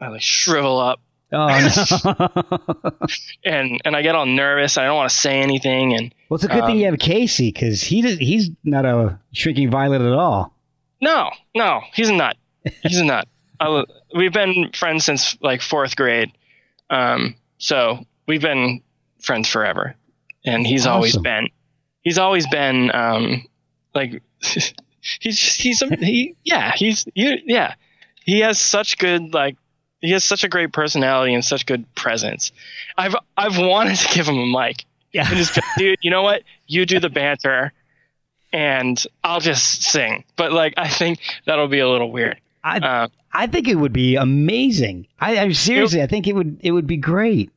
I 0.00 0.08
like 0.08 0.22
shrivel 0.22 0.80
up 0.80 1.00
Oh 1.30 1.46
no. 1.46 3.06
and 3.44 3.80
and 3.84 3.94
I 3.96 4.02
get 4.02 4.14
all 4.14 4.26
nervous. 4.26 4.78
I 4.78 4.84
don't 4.86 4.96
want 4.96 5.10
to 5.10 5.16
say 5.16 5.40
anything 5.40 5.94
and 5.94 6.14
well, 6.28 6.36
it's 6.36 6.44
a 6.44 6.48
good 6.48 6.64
thing 6.64 6.72
Um, 6.74 6.78
you 6.78 6.86
have 6.86 6.98
Casey 6.98 7.52
because 7.52 7.82
he 7.82 8.00
does- 8.02 8.18
he's 8.18 8.50
not 8.64 8.84
a 8.84 9.18
shrinking 9.32 9.70
violet 9.70 10.00
at 10.00 10.12
all. 10.12 10.54
no, 11.02 11.30
no, 11.54 11.82
he's 11.94 12.08
a 12.08 12.14
nut. 12.14 12.36
He's 12.82 12.98
a 12.98 13.04
nut. 13.04 13.28
I, 13.60 13.84
we've 14.14 14.32
been 14.32 14.70
friends 14.72 15.04
since 15.04 15.36
like 15.40 15.60
fourth 15.62 15.96
grade. 15.96 16.30
Um, 16.90 17.34
so 17.58 18.04
we've 18.26 18.40
been 18.42 18.82
friends 19.20 19.48
forever, 19.48 19.94
and 20.44 20.66
he's 20.66 20.86
always 20.86 21.16
been 21.16 21.48
he's 22.02 22.18
always 22.18 22.46
been 22.48 22.90
um, 22.94 23.46
like 23.94 24.22
he's 24.40 24.72
just 25.38 25.60
he's 25.60 25.82
a, 25.82 25.94
he 25.96 26.34
yeah 26.44 26.72
he's 26.76 27.06
you 27.14 27.36
yeah 27.44 27.74
he 28.24 28.40
has 28.40 28.58
such 28.58 28.98
good 28.98 29.34
like 29.34 29.56
he 30.00 30.12
has 30.12 30.22
such 30.24 30.44
a 30.44 30.48
great 30.48 30.72
personality 30.72 31.34
and 31.34 31.44
such 31.44 31.66
good 31.66 31.92
presence. 31.94 32.52
I've 32.96 33.16
I've 33.36 33.58
wanted 33.58 33.96
to 33.96 34.14
give 34.14 34.28
him 34.28 34.38
a 34.38 34.46
mic 34.46 34.84
Yeah. 35.12 35.26
and 35.28 35.36
just 35.36 35.58
dude, 35.76 35.98
you 36.02 36.10
know 36.10 36.22
what? 36.22 36.42
You 36.66 36.86
do 36.86 37.00
the 37.00 37.10
banter, 37.10 37.72
and 38.52 39.02
I'll 39.24 39.40
just 39.40 39.82
sing. 39.82 40.24
But 40.36 40.52
like 40.52 40.74
I 40.76 40.88
think 40.88 41.18
that'll 41.46 41.68
be 41.68 41.80
a 41.80 41.88
little 41.88 42.12
weird. 42.12 42.40
I 42.68 42.78
Uh, 42.78 43.08
I 43.32 43.46
think 43.46 43.68
it 43.68 43.74
would 43.76 43.92
be 43.92 44.16
amazing. 44.16 45.06
I, 45.20 45.38
I 45.38 45.52
seriously, 45.52 46.02
I 46.02 46.06
think 46.06 46.26
it 46.26 46.34
would 46.34 46.58
it 46.62 46.72
would 46.72 46.86
be 46.86 46.96
great. 46.96 47.50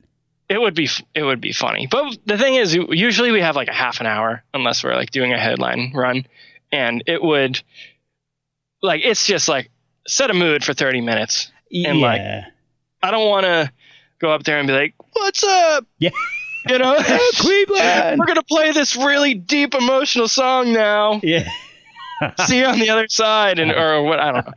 it 0.50 0.60
would 0.60 0.76
be 0.76 0.90
it 1.16 1.24
would 1.24 1.42
be 1.42 1.54
funny. 1.54 1.88
But 1.90 2.18
the 2.26 2.38
thing 2.38 2.56
is, 2.56 2.76
usually 2.76 3.32
we 3.32 3.42
have 3.42 3.56
like 3.56 3.68
a 3.70 3.74
half 3.74 4.00
an 4.02 4.06
hour, 4.08 4.44
unless 4.54 4.84
we're 4.84 4.96
like 4.96 5.12
doing 5.12 5.34
a 5.34 5.40
headline 5.40 5.92
run, 5.96 6.26
and 6.72 7.04
it 7.08 7.22
would 7.22 7.62
like 8.82 9.02
it's 9.04 9.26
just 9.26 9.48
like 9.48 9.70
set 10.08 10.30
a 10.30 10.34
mood 10.34 10.64
for 10.64 10.74
thirty 10.74 11.02
minutes. 11.02 11.52
And, 11.74 12.02
like, 12.02 12.20
yeah. 12.20 12.48
I 13.02 13.12
don't 13.12 13.30
want 13.30 13.46
to 13.46 13.72
go 14.20 14.30
up 14.32 14.44
there 14.44 14.60
and 14.60 14.68
be 14.68 14.74
like, 14.74 14.94
"What's 15.14 15.44
up?" 15.44 15.86
Yeah. 16.00 16.10
You 16.68 16.78
know, 16.78 16.96
Cleveland. 17.36 18.20
we're 18.20 18.26
gonna 18.26 18.44
play 18.44 18.72
this 18.74 18.96
really 18.96 19.34
deep 19.34 19.74
emotional 19.74 20.28
song 20.28 20.74
now. 20.74 21.22
yeah. 21.24 21.50
See 22.46 22.60
you 22.60 22.66
on 22.66 22.78
the 22.78 22.90
other 22.90 23.08
side, 23.08 23.58
and 23.58 23.72
or 23.82 24.04
what 24.04 24.20
I 24.20 24.32
don't 24.34 24.46
know. 24.46 24.54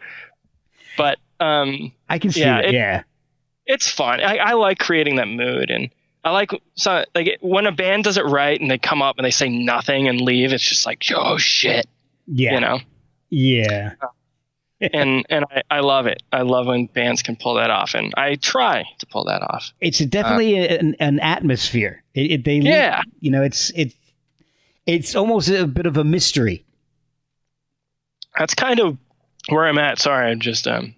But 0.96 1.18
um, 1.40 1.92
I 2.08 2.18
can 2.18 2.30
see 2.30 2.40
Yeah, 2.40 2.58
it. 2.58 2.66
it- 2.66 2.74
yeah. 2.74 3.02
it's 3.66 3.90
fun. 3.90 4.20
I, 4.20 4.36
I 4.36 4.52
like 4.54 4.78
creating 4.78 5.16
that 5.16 5.28
mood, 5.28 5.70
and 5.70 5.90
I 6.24 6.30
like 6.30 6.50
so 6.74 7.04
like 7.14 7.38
when 7.40 7.66
a 7.66 7.72
band 7.72 8.04
does 8.04 8.16
it 8.16 8.24
right 8.24 8.58
and 8.60 8.70
they 8.70 8.78
come 8.78 9.02
up 9.02 9.16
and 9.18 9.24
they 9.24 9.30
say 9.30 9.48
nothing 9.48 10.08
and 10.08 10.20
leave. 10.20 10.52
It's 10.52 10.66
just 10.66 10.86
like, 10.86 11.02
oh 11.14 11.36
shit, 11.38 11.86
Yeah. 12.26 12.54
you 12.54 12.60
know. 12.60 12.78
Yeah. 13.30 13.94
And 14.80 15.24
and 15.30 15.44
I, 15.50 15.62
I 15.70 15.80
love 15.80 16.06
it. 16.06 16.22
I 16.32 16.42
love 16.42 16.66
when 16.66 16.86
bands 16.86 17.22
can 17.22 17.36
pull 17.36 17.54
that 17.54 17.70
off, 17.70 17.94
and 17.94 18.12
I 18.16 18.34
try 18.34 18.84
to 18.98 19.06
pull 19.06 19.24
that 19.24 19.40
off. 19.42 19.72
It's 19.80 19.98
definitely 19.98 20.56
an, 20.66 20.94
an 21.00 21.20
atmosphere. 21.20 22.02
It, 22.12 22.30
it, 22.32 22.44
they, 22.44 22.56
Yeah. 22.58 23.00
you 23.20 23.30
know, 23.30 23.42
it's 23.42 23.70
it's 23.74 23.94
it's 24.86 25.14
almost 25.16 25.48
a 25.48 25.66
bit 25.66 25.86
of 25.86 25.96
a 25.96 26.04
mystery. 26.04 26.64
That's 28.38 28.54
kind 28.54 28.80
of 28.80 28.98
where 29.48 29.66
I'm 29.66 29.78
at. 29.78 29.98
Sorry, 29.98 30.30
I'm 30.30 30.40
just 30.40 30.66
um 30.66 30.94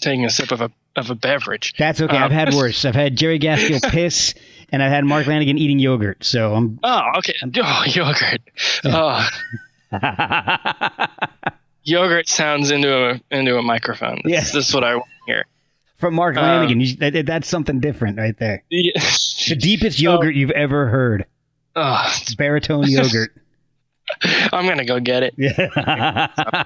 taking 0.00 0.24
a 0.24 0.30
sip 0.30 0.52
of 0.52 0.60
a 0.60 0.70
of 0.96 1.10
a 1.10 1.14
beverage. 1.14 1.74
That's 1.78 2.00
okay. 2.00 2.16
Um, 2.16 2.22
I've 2.24 2.30
had 2.32 2.54
worse. 2.54 2.84
I've 2.84 2.94
had 2.94 3.16
Jerry 3.16 3.38
Gaskill 3.38 3.80
piss, 3.90 4.34
and 4.70 4.82
I've 4.82 4.90
had 4.92 5.04
Mark 5.04 5.26
Lanegan 5.26 5.58
eating 5.58 5.78
yogurt. 5.78 6.24
So 6.24 6.54
I'm. 6.54 6.78
Oh, 6.82 7.02
okay. 7.18 7.34
Oh, 7.56 7.84
yogurt. 7.86 8.40
Oh, 8.84 9.26
yogurt 11.82 12.28
sounds 12.28 12.70
into 12.70 13.10
a 13.10 13.20
into 13.30 13.56
a 13.58 13.62
microphone. 13.62 14.20
Yeah. 14.24 14.40
This, 14.40 14.52
this 14.52 14.68
is 14.68 14.74
what 14.74 14.84
I 14.84 14.94
want 14.96 15.06
to 15.26 15.32
hear. 15.32 15.44
From 15.98 16.14
Mark 16.14 16.36
Um, 16.36 16.44
Lanegan, 16.44 16.84
you, 16.86 16.96
that, 16.96 17.24
that's 17.26 17.48
something 17.48 17.80
different 17.80 18.18
right 18.18 18.36
there. 18.38 18.62
Yeah. 18.68 19.00
The 19.48 19.56
deepest 19.56 20.00
yogurt 20.00 20.34
you've 20.34 20.50
ever 20.50 20.88
heard. 20.88 21.26
Oh, 21.76 22.12
Baritone 22.36 22.88
yogurt. 22.88 23.32
I'm 24.52 24.66
gonna 24.66 24.84
go 24.84 25.00
get 25.00 25.22
it. 25.22 25.34
Yeah. 25.36 26.64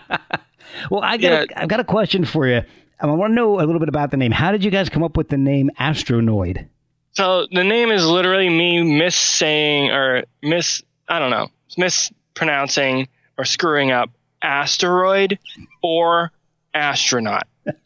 Well, 0.90 1.02
I 1.02 1.16
got 1.16 1.30
Yeah. 1.30 1.44
a, 1.56 1.62
I've 1.62 1.68
got 1.68 1.80
a 1.80 1.84
question 1.84 2.24
for 2.24 2.46
you. 2.46 2.62
I 3.00 3.06
want 3.06 3.30
to 3.30 3.34
know 3.34 3.56
a 3.56 3.62
little 3.64 3.78
bit 3.78 3.88
about 3.88 4.10
the 4.10 4.16
name. 4.16 4.32
How 4.32 4.50
did 4.50 4.64
you 4.64 4.70
guys 4.70 4.88
come 4.88 5.04
up 5.04 5.16
with 5.16 5.28
the 5.28 5.36
name 5.36 5.70
Astronoid? 5.78 6.66
So 7.12 7.46
the 7.50 7.64
name 7.64 7.90
is 7.90 8.04
literally 8.06 8.48
me 8.48 8.82
missaying 8.82 9.90
or 9.90 10.24
miss 10.42 10.82
I 11.08 11.18
don't 11.18 11.30
know 11.30 11.48
mispronouncing 11.76 13.08
or 13.36 13.44
screwing 13.44 13.90
up 13.92 14.10
asteroid 14.42 15.38
or 15.82 16.32
astronaut. 16.74 17.46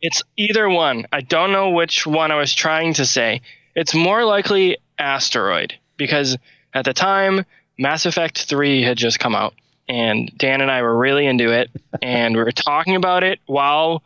it's 0.00 0.22
either 0.36 0.68
one. 0.68 1.06
I 1.12 1.20
don't 1.20 1.52
know 1.52 1.70
which 1.70 2.06
one 2.06 2.30
I 2.30 2.36
was 2.36 2.54
trying 2.54 2.94
to 2.94 3.06
say. 3.06 3.42
It's 3.74 3.94
more 3.94 4.24
likely 4.24 4.78
asteroid 4.98 5.74
because 5.96 6.36
at 6.74 6.84
the 6.84 6.92
time 6.94 7.44
Mass 7.78 8.06
Effect 8.06 8.42
3 8.44 8.82
had 8.82 8.96
just 8.96 9.18
come 9.18 9.34
out 9.34 9.54
and 9.88 10.30
Dan 10.36 10.60
and 10.60 10.70
I 10.70 10.82
were 10.82 10.96
really 10.96 11.26
into 11.26 11.52
it 11.52 11.70
and 12.02 12.36
we 12.36 12.42
were 12.42 12.52
talking 12.52 12.96
about 12.96 13.22
it 13.22 13.40
while 13.46 14.02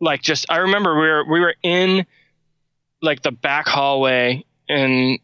like 0.00 0.22
just 0.22 0.46
I 0.48 0.58
remember 0.58 0.94
we 0.94 1.06
were 1.08 1.24
we 1.24 1.40
were 1.40 1.54
in 1.62 2.06
like 3.02 3.22
the 3.22 3.32
back 3.32 3.66
hallway 3.66 4.44
in 4.68 5.18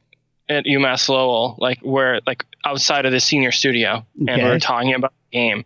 at 0.48 0.64
UMass 0.64 1.08
Lowell, 1.08 1.56
like 1.58 1.78
where 1.80 2.20
like 2.26 2.44
outside 2.64 3.06
of 3.06 3.12
the 3.12 3.20
senior 3.20 3.52
studio, 3.52 4.04
and 4.26 4.42
we 4.42 4.48
were 4.48 4.58
talking 4.58 4.94
about 4.94 5.12
the 5.30 5.38
game, 5.38 5.64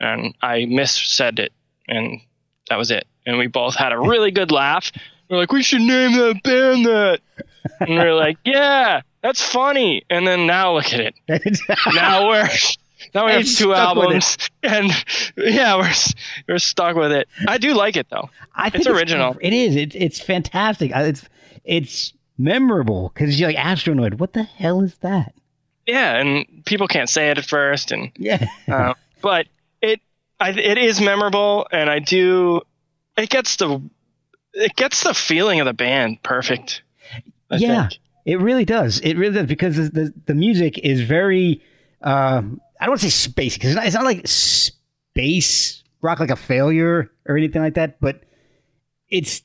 and 0.00 0.34
I 0.42 0.60
missaid 0.60 1.38
it, 1.38 1.52
and 1.86 2.20
that 2.68 2.76
was 2.76 2.90
it. 2.90 3.06
And 3.26 3.38
we 3.38 3.46
both 3.46 3.76
had 3.76 3.92
a 3.92 3.98
really 3.98 4.32
good 4.32 4.50
laugh. 4.50 4.92
We're 5.30 5.38
like, 5.38 5.52
we 5.52 5.62
should 5.62 5.80
name 5.80 6.12
that 6.12 6.42
band 6.42 6.86
that, 6.86 7.20
and 7.80 7.90
we 7.90 7.98
are 7.98 8.14
like, 8.14 8.36
yeah, 8.44 9.02
that's 9.22 9.42
funny. 9.42 10.04
And 10.10 10.26
then 10.26 10.46
now 10.46 10.74
look 10.74 10.92
at 10.92 11.00
it. 11.00 11.14
Now 11.94 12.28
we're 12.28 12.48
now 13.12 13.26
we 13.26 13.32
have 13.32 13.46
two 13.46 13.74
albums, 13.74 14.36
and 14.62 14.90
yeah, 15.36 15.76
we're 15.76 15.92
we're 16.48 16.58
stuck 16.58 16.96
with 16.96 17.12
it. 17.12 17.28
I 17.46 17.58
do 17.58 17.74
like 17.74 17.96
it 17.96 18.08
though. 18.10 18.30
I 18.54 18.70
think 18.70 18.86
It's 18.86 18.88
original. 18.88 19.36
It 19.40 19.52
is. 19.52 19.76
It, 19.76 19.94
it's 19.94 20.20
fantastic. 20.20 20.92
It's 20.94 21.28
it's 21.64 22.12
memorable 22.38 23.10
because 23.12 23.38
you're 23.38 23.50
like 23.50 23.58
Astronoid. 23.58 24.18
What 24.18 24.32
the 24.32 24.42
hell 24.44 24.80
is 24.82 24.96
that? 24.98 25.34
Yeah, 25.86 26.16
and 26.16 26.46
people 26.64 26.88
can't 26.88 27.08
say 27.08 27.30
it 27.30 27.38
at 27.38 27.44
first, 27.44 27.92
and 27.92 28.10
Yeah. 28.16 28.46
uh, 28.68 28.94
but 29.20 29.46
it 29.82 30.00
I, 30.40 30.50
it 30.50 30.78
is 30.78 31.00
memorable, 31.00 31.66
and 31.70 31.90
I 31.90 31.98
do. 31.98 32.62
It 33.16 33.28
gets 33.30 33.56
the 33.56 33.80
it 34.54 34.74
gets 34.76 35.02
the 35.02 35.14
feeling 35.14 35.60
of 35.60 35.66
the 35.66 35.74
band 35.74 36.22
perfect. 36.22 36.82
I 37.50 37.56
yeah. 37.56 37.88
think. 37.88 38.00
It 38.24 38.40
really 38.40 38.64
does. 38.64 39.00
It 39.00 39.14
really 39.18 39.34
does 39.34 39.46
because 39.46 39.76
the 39.76 39.82
the, 39.90 40.14
the 40.26 40.34
music 40.34 40.78
is 40.78 41.02
very. 41.02 41.62
Um, 42.02 42.60
I 42.80 42.84
don't 42.86 42.92
want 42.92 43.00
to 43.02 43.10
say 43.10 43.30
space 43.30 43.54
because 43.54 43.70
it's 43.70 43.76
not, 43.76 43.86
it's 43.86 43.94
not 43.94 44.04
like 44.04 44.26
space 44.26 45.82
rock 46.02 46.20
like 46.20 46.30
a 46.30 46.36
failure 46.36 47.10
or 47.26 47.36
anything 47.36 47.62
like 47.62 47.74
that, 47.74 48.00
but 48.00 48.22
it's 49.08 49.42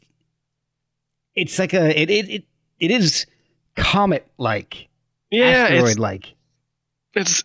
it's 1.36 1.58
like 1.60 1.74
a 1.74 2.00
it 2.00 2.10
it 2.10 2.30
it, 2.30 2.44
it 2.80 2.92
is 2.92 3.26
comet 3.76 4.28
like 4.38 4.90
yeah, 5.32 5.46
asteroid 5.46 5.90
it's, 5.90 6.00
like. 6.00 6.34
it's 7.14 7.44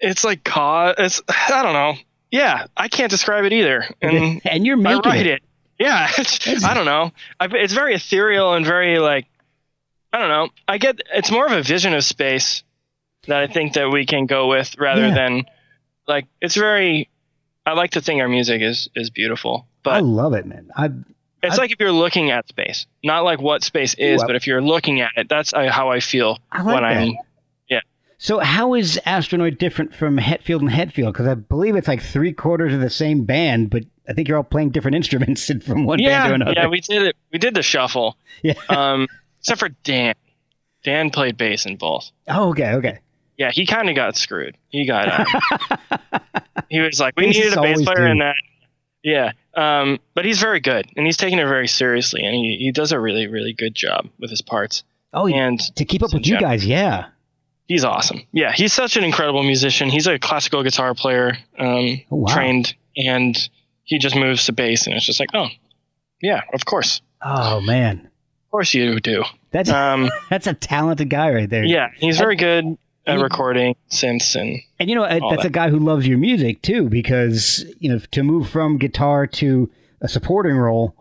it's 0.00 0.24
like 0.24 0.44
ca 0.44 0.94
It's 0.96 1.20
I 1.28 1.62
don't 1.62 1.72
know. 1.72 1.94
Yeah, 2.30 2.66
I 2.76 2.88
can't 2.88 3.10
describe 3.10 3.44
it 3.44 3.52
either, 3.52 3.88
and 4.02 4.40
and 4.44 4.66
you're 4.66 4.78
I 4.78 4.80
making 4.80 5.10
write 5.10 5.26
it. 5.26 5.42
it. 5.42 5.42
Yeah, 5.78 6.08
it's, 6.18 6.64
I 6.64 6.74
don't 6.74 6.86
know. 6.86 7.12
I, 7.38 7.46
it's 7.52 7.72
very 7.74 7.94
ethereal 7.94 8.54
and 8.54 8.64
very 8.64 8.98
like 8.98 9.26
I 10.12 10.18
don't 10.18 10.28
know. 10.28 10.48
I 10.66 10.78
get 10.78 11.00
it's 11.14 11.30
more 11.30 11.46
of 11.46 11.52
a 11.52 11.62
vision 11.62 11.92
of 11.92 12.04
space 12.04 12.62
that 13.28 13.38
I 13.42 13.46
think 13.46 13.74
that 13.74 13.90
we 13.90 14.06
can 14.06 14.26
go 14.26 14.48
with 14.48 14.76
rather 14.78 15.08
Yeah. 15.08 15.14
than 15.14 15.44
like 16.06 16.26
it's 16.40 16.54
very. 16.54 17.08
I 17.64 17.72
like 17.72 17.90
to 17.92 18.00
think 18.00 18.20
our 18.20 18.28
music 18.28 18.62
is 18.62 18.88
is 18.94 19.10
beautiful, 19.10 19.66
I 19.84 20.00
love 20.00 20.34
it, 20.34 20.46
man. 20.46 20.70
I 20.76 20.90
it's 21.42 21.58
I- 21.58 21.62
like 21.62 21.72
if 21.72 21.80
you're 21.80 21.92
looking 21.92 22.30
at 22.30 22.48
space, 22.48 22.86
not 23.02 23.24
like 23.24 23.40
what 23.40 23.62
space 23.64 23.94
is, 23.94 24.22
I- 24.22 24.26
but 24.26 24.36
if 24.36 24.46
you're 24.46 24.62
looking 24.62 25.00
at 25.00 25.12
it, 25.16 25.28
that's 25.28 25.52
uh, 25.52 25.70
how 25.70 25.90
I 25.90 26.00
feel 26.00 26.38
I 26.52 26.62
like 26.62 26.74
when 26.74 26.82
that. 26.84 26.96
I'm. 27.02 27.12
Yeah. 27.68 27.80
So 28.18 28.38
how 28.38 28.74
is 28.74 29.00
Astronoid 29.06 29.58
different 29.58 29.94
from 29.94 30.16
Hetfield 30.18 30.60
and 30.60 30.70
Hetfield? 30.70 31.08
Because 31.12 31.26
I 31.26 31.34
believe 31.34 31.74
it's 31.76 31.88
like 31.88 32.02
three 32.02 32.32
quarters 32.32 32.72
of 32.72 32.80
the 32.80 32.88
same 32.90 33.24
band, 33.24 33.70
but 33.70 33.82
I 34.08 34.12
think 34.12 34.28
you're 34.28 34.36
all 34.36 34.44
playing 34.44 34.70
different 34.70 34.94
instruments 35.02 35.50
from 35.64 35.84
one 35.84 35.98
yeah, 35.98 36.20
band 36.22 36.28
to 36.30 36.34
another. 36.36 36.52
yeah, 36.56 36.66
we 36.68 36.80
did 36.80 37.02
it. 37.02 37.16
We 37.32 37.38
did 37.40 37.54
the 37.54 37.62
shuffle. 37.64 38.16
Yeah. 38.42 38.54
Um, 38.68 39.08
except 39.40 39.58
for 39.60 39.68
Dan. 39.82 40.14
Dan 40.84 41.10
played 41.10 41.36
bass 41.36 41.66
in 41.66 41.76
both. 41.76 42.10
oh, 42.28 42.50
okay, 42.50 42.74
okay. 42.74 42.98
Yeah, 43.36 43.50
he 43.52 43.66
kind 43.66 43.88
of 43.90 43.96
got 43.96 44.16
screwed. 44.16 44.56
He 44.68 44.86
got. 44.86 45.20
Um, 45.20 46.20
he 46.70 46.80
was 46.80 46.98
like, 47.00 47.14
we 47.16 47.26
needed 47.26 47.52
a 47.54 47.60
bass 47.60 47.82
player, 47.82 47.96
do. 47.96 48.04
and 48.04 48.20
that. 48.20 48.34
Yeah, 49.02 49.32
um, 49.54 49.98
but 50.14 50.24
he's 50.24 50.40
very 50.40 50.58
good, 50.60 50.86
and 50.96 51.06
he's 51.06 51.16
taking 51.16 51.38
it 51.38 51.46
very 51.46 51.68
seriously, 51.68 52.24
and 52.24 52.34
he, 52.34 52.56
he 52.58 52.72
does 52.72 52.90
a 52.92 52.98
really 52.98 53.26
really 53.28 53.52
good 53.52 53.74
job 53.74 54.08
with 54.18 54.30
his 54.30 54.42
parts. 54.42 54.82
Oh, 55.12 55.28
And 55.28 55.58
to 55.76 55.84
keep 55.84 56.02
up 56.02 56.10
in 56.12 56.18
with 56.18 56.26
you 56.26 56.34
general. 56.36 56.50
guys, 56.50 56.66
yeah. 56.66 57.06
He's 57.68 57.84
awesome. 57.84 58.22
Yeah, 58.32 58.52
he's 58.52 58.72
such 58.72 58.96
an 58.96 59.04
incredible 59.04 59.42
musician. 59.42 59.88
He's 59.90 60.06
a 60.06 60.18
classical 60.18 60.62
guitar 60.62 60.94
player, 60.94 61.36
um, 61.58 62.00
Oh, 62.10 62.16
wow. 62.16 62.34
trained, 62.34 62.74
and 62.96 63.36
he 63.84 63.98
just 63.98 64.16
moves 64.16 64.46
to 64.46 64.52
bass, 64.52 64.86
and 64.86 64.96
it's 64.96 65.06
just 65.06 65.20
like, 65.20 65.30
oh, 65.34 65.48
yeah, 66.20 66.40
of 66.52 66.64
course, 66.64 67.00
Oh 67.22 67.60
man, 67.60 68.00
of 68.46 68.50
course 68.50 68.74
you 68.74 68.98
do. 69.00 69.22
that's 69.52 69.70
Um, 69.70 70.08
that's 70.30 70.46
a 70.48 70.54
talented 70.54 71.10
guy 71.10 71.30
right 71.32 71.48
there. 71.48 71.64
yeah, 71.64 71.90
he's 71.96 72.18
very 72.18 72.36
good 72.36 72.76
and- 73.14 73.22
recording 73.22 73.76
since 73.88 74.34
and 74.34 74.58
And 74.78 74.88
you 74.88 74.94
know, 74.96 75.06
that's 75.08 75.42
that. 75.42 75.44
a 75.46 75.50
guy 75.50 75.70
who 75.70 75.78
loves 75.78 76.06
your 76.06 76.18
music 76.18 76.62
too, 76.62 76.88
because 76.88 77.64
you 77.78 77.88
know, 77.90 77.98
to 78.10 78.22
move 78.22 78.48
from 78.48 78.78
guitar 78.78 79.26
to 79.26 79.70
a 80.00 80.08
supporting 80.08 80.56
role 80.56 80.94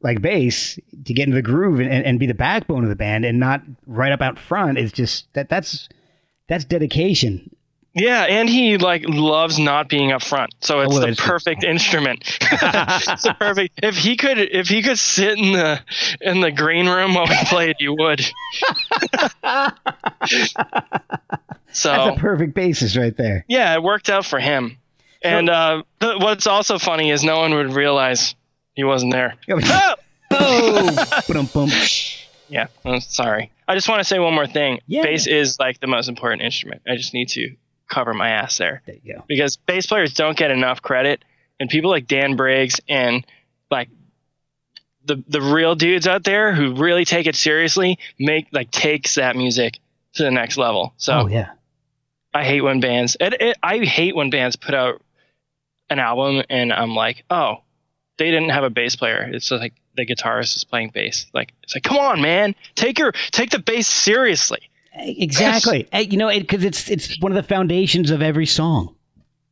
like 0.00 0.22
bass 0.22 0.78
to 1.04 1.12
get 1.12 1.24
into 1.24 1.34
the 1.34 1.42
groove 1.42 1.80
and, 1.80 1.90
and 1.90 2.20
be 2.20 2.26
the 2.26 2.34
backbone 2.34 2.84
of 2.84 2.88
the 2.88 2.96
band 2.96 3.24
and 3.24 3.40
not 3.40 3.62
right 3.86 4.12
up 4.12 4.22
out 4.22 4.38
front 4.38 4.78
is 4.78 4.92
just 4.92 5.32
that 5.34 5.48
that's 5.48 5.88
that's 6.48 6.64
dedication. 6.64 7.50
Yeah, 7.98 8.22
and 8.24 8.48
he 8.48 8.78
like 8.78 9.04
loves 9.06 9.58
not 9.58 9.88
being 9.88 10.12
up 10.12 10.22
front, 10.22 10.54
so 10.60 10.80
it's 10.80 10.92
well, 10.92 11.06
the 11.06 11.16
perfect 11.16 11.64
instrument. 11.64 12.20
it's 12.40 13.22
the 13.22 13.34
perfect. 13.38 13.80
If 13.82 13.96
he 13.96 14.16
could, 14.16 14.38
if 14.38 14.68
he 14.68 14.82
could 14.82 14.98
sit 14.98 15.38
in 15.38 15.52
the 15.52 15.80
in 16.20 16.40
the 16.40 16.50
green 16.52 16.88
room 16.88 17.14
while 17.14 17.26
we 17.26 17.36
played, 17.46 17.76
you 17.80 17.94
would. 17.98 18.20
so 21.72 21.88
That's 21.90 22.16
a 22.16 22.20
perfect 22.20 22.54
basis 22.54 22.96
right 22.96 23.16
there. 23.16 23.44
yeah, 23.48 23.74
it 23.74 23.82
worked 23.82 24.08
out 24.08 24.24
for 24.24 24.38
him. 24.38 24.78
And 25.22 25.50
uh, 25.50 25.82
th- 26.00 26.20
what's 26.20 26.46
also 26.46 26.78
funny 26.78 27.10
is 27.10 27.24
no 27.24 27.40
one 27.40 27.54
would 27.54 27.72
realize 27.72 28.34
he 28.74 28.84
wasn't 28.84 29.12
there. 29.12 29.34
Oh! 30.30 31.06
oh, 31.54 31.68
Yeah, 32.48 32.66
I'm 32.84 33.00
sorry. 33.00 33.50
I 33.66 33.74
just 33.74 33.88
want 33.88 34.00
to 34.00 34.04
say 34.04 34.18
one 34.18 34.34
more 34.34 34.46
thing. 34.46 34.80
Yeah. 34.86 35.02
Bass 35.02 35.26
is 35.26 35.58
like 35.58 35.80
the 35.80 35.86
most 35.86 36.08
important 36.08 36.42
instrument. 36.42 36.82
I 36.86 36.96
just 36.96 37.14
need 37.14 37.30
to 37.30 37.56
cover 37.88 38.14
my 38.14 38.30
ass 38.30 38.58
there. 38.58 38.82
there 38.86 38.96
you 39.02 39.14
go. 39.14 39.24
because 39.26 39.56
bass 39.56 39.86
players 39.86 40.14
don't 40.14 40.36
get 40.36 40.50
enough 40.50 40.82
credit, 40.82 41.24
and 41.58 41.68
people 41.68 41.90
like 41.90 42.06
Dan 42.06 42.36
Briggs 42.36 42.80
and 42.88 43.26
like 43.70 43.88
the 45.04 45.22
the 45.28 45.40
real 45.40 45.74
dudes 45.74 46.06
out 46.06 46.24
there 46.24 46.52
who 46.52 46.74
really 46.74 47.04
take 47.04 47.26
it 47.26 47.34
seriously 47.34 47.98
make 48.18 48.46
like 48.52 48.70
takes 48.70 49.16
that 49.16 49.36
music 49.36 49.78
to 50.14 50.22
the 50.22 50.30
next 50.30 50.56
level. 50.56 50.94
So 50.96 51.20
oh 51.20 51.26
yeah. 51.26 51.50
I 52.34 52.44
hate 52.44 52.60
when 52.60 52.80
bands. 52.80 53.16
It, 53.18 53.40
it, 53.40 53.56
I 53.62 53.78
hate 53.78 54.14
when 54.14 54.30
bands 54.30 54.54
put 54.56 54.74
out 54.74 55.02
an 55.90 55.98
album 55.98 56.44
and 56.50 56.72
I'm 56.72 56.94
like, 56.94 57.24
oh, 57.30 57.62
they 58.18 58.30
didn't 58.30 58.50
have 58.50 58.64
a 58.64 58.70
bass 58.70 58.96
player. 58.96 59.28
It's 59.32 59.50
like 59.50 59.72
the 59.96 60.06
guitarist 60.06 60.54
is 60.56 60.64
playing 60.64 60.90
bass. 60.90 61.26
Like 61.32 61.52
it's 61.62 61.74
like, 61.74 61.84
come 61.84 61.96
on, 61.96 62.20
man, 62.20 62.54
take 62.74 62.98
your 62.98 63.12
take 63.30 63.50
the 63.50 63.58
bass 63.58 63.86
seriously. 63.86 64.70
Exactly. 64.94 65.88
You 65.92 66.16
know, 66.16 66.28
because 66.28 66.64
it's 66.64 66.88
it's 66.90 67.20
one 67.20 67.32
of 67.32 67.36
the 67.36 67.42
foundations 67.48 68.10
of 68.10 68.22
every 68.22 68.46
song. 68.46 68.94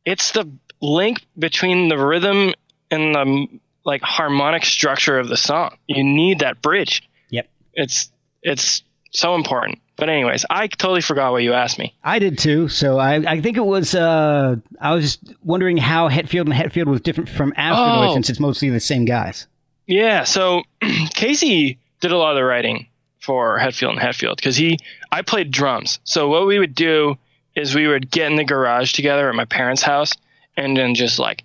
it's 0.05 0.31
the 0.31 0.49
link 0.81 1.25
between 1.39 1.89
the 1.89 1.97
rhythm 1.97 2.53
and 2.91 3.15
the 3.15 3.47
like 3.85 4.01
harmonic 4.01 4.65
structure 4.65 5.17
of 5.17 5.27
the 5.29 5.37
song. 5.37 5.75
You 5.87 6.03
need 6.03 6.39
that 6.39 6.61
bridge. 6.61 7.07
Yep. 7.29 7.49
It's 7.73 8.11
it's 8.43 8.83
so 9.11 9.35
important. 9.35 9.79
But 9.95 10.09
anyways, 10.09 10.45
I 10.49 10.67
totally 10.67 11.01
forgot 11.01 11.31
what 11.31 11.41
you 11.41 11.53
asked 11.53 11.79
me. 11.79 11.95
I 12.03 12.19
did 12.19 12.37
too. 12.37 12.67
So 12.69 12.99
I, 12.99 13.15
I 13.15 13.41
think 13.41 13.57
it 13.57 13.65
was. 13.65 13.95
Uh, 13.95 14.57
I 14.79 14.93
was 14.93 15.03
just 15.03 15.33
wondering 15.43 15.77
how 15.77 16.07
Hetfield 16.07 16.41
and 16.41 16.53
Hetfield 16.53 16.85
was 16.85 17.01
different 17.01 17.29
from 17.29 17.51
Astronoid 17.53 18.09
Oh. 18.09 18.13
since 18.13 18.29
it's 18.29 18.39
mostly 18.39 18.69
the 18.69 18.79
same 18.79 19.05
guys. 19.05 19.47
Yeah, 19.87 20.23
so 20.25 20.61
Casey 21.15 21.79
did 22.01 22.11
a 22.11 22.17
lot 22.17 22.31
of 22.31 22.35
the 22.35 22.43
writing 22.43 22.87
for 23.21 23.57
Hetfield 23.57 23.91
and 23.91 23.99
Hetfield 23.99 24.35
because 24.35 24.55
he 24.55 24.77
I 25.11 25.21
played 25.21 25.51
drums. 25.51 25.99
So 26.03 26.29
what 26.29 26.47
we 26.47 26.59
would 26.59 26.75
do 26.75 27.17
is 27.55 27.73
we 27.73 27.87
would 27.87 28.11
get 28.11 28.31
in 28.31 28.37
the 28.37 28.43
garage 28.43 28.93
together 28.93 29.29
at 29.29 29.35
my 29.35 29.45
parents' 29.45 29.81
house 29.81 30.13
and 30.55 30.75
then 30.77 30.95
just 30.95 31.19
like 31.19 31.43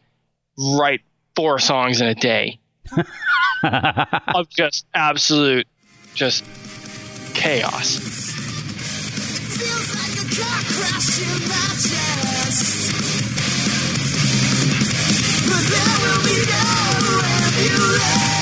write 0.58 1.00
four 1.34 1.58
songs 1.58 2.00
in 2.00 2.06
a 2.08 2.14
day 2.14 2.58
of 3.62 4.48
just 4.50 4.86
absolute 4.94 5.66
just 6.14 6.44
chaos. 7.34 7.96
Feels 9.56 9.94
like 9.94 10.14
a 10.20 10.26
car 10.36 10.60
crash 10.64 11.20
in 11.22 11.48
my 11.48 11.72
chest. 11.80 12.92
But 15.48 15.64
there 15.70 15.96
will 16.02 16.22
be 16.24 16.38
no 16.50 16.64
ambulance. 17.24 18.41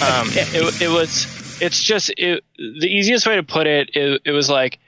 Um, 0.10 0.28
it, 0.30 0.82
it 0.82 0.88
was 0.88 1.26
it's 1.60 1.82
just 1.82 2.10
it, 2.16 2.42
the 2.56 2.88
easiest 2.88 3.26
way 3.26 3.36
to 3.36 3.42
put 3.42 3.66
it, 3.66 3.90
it. 3.94 4.22
It 4.24 4.30
was 4.32 4.48
like 4.48 4.78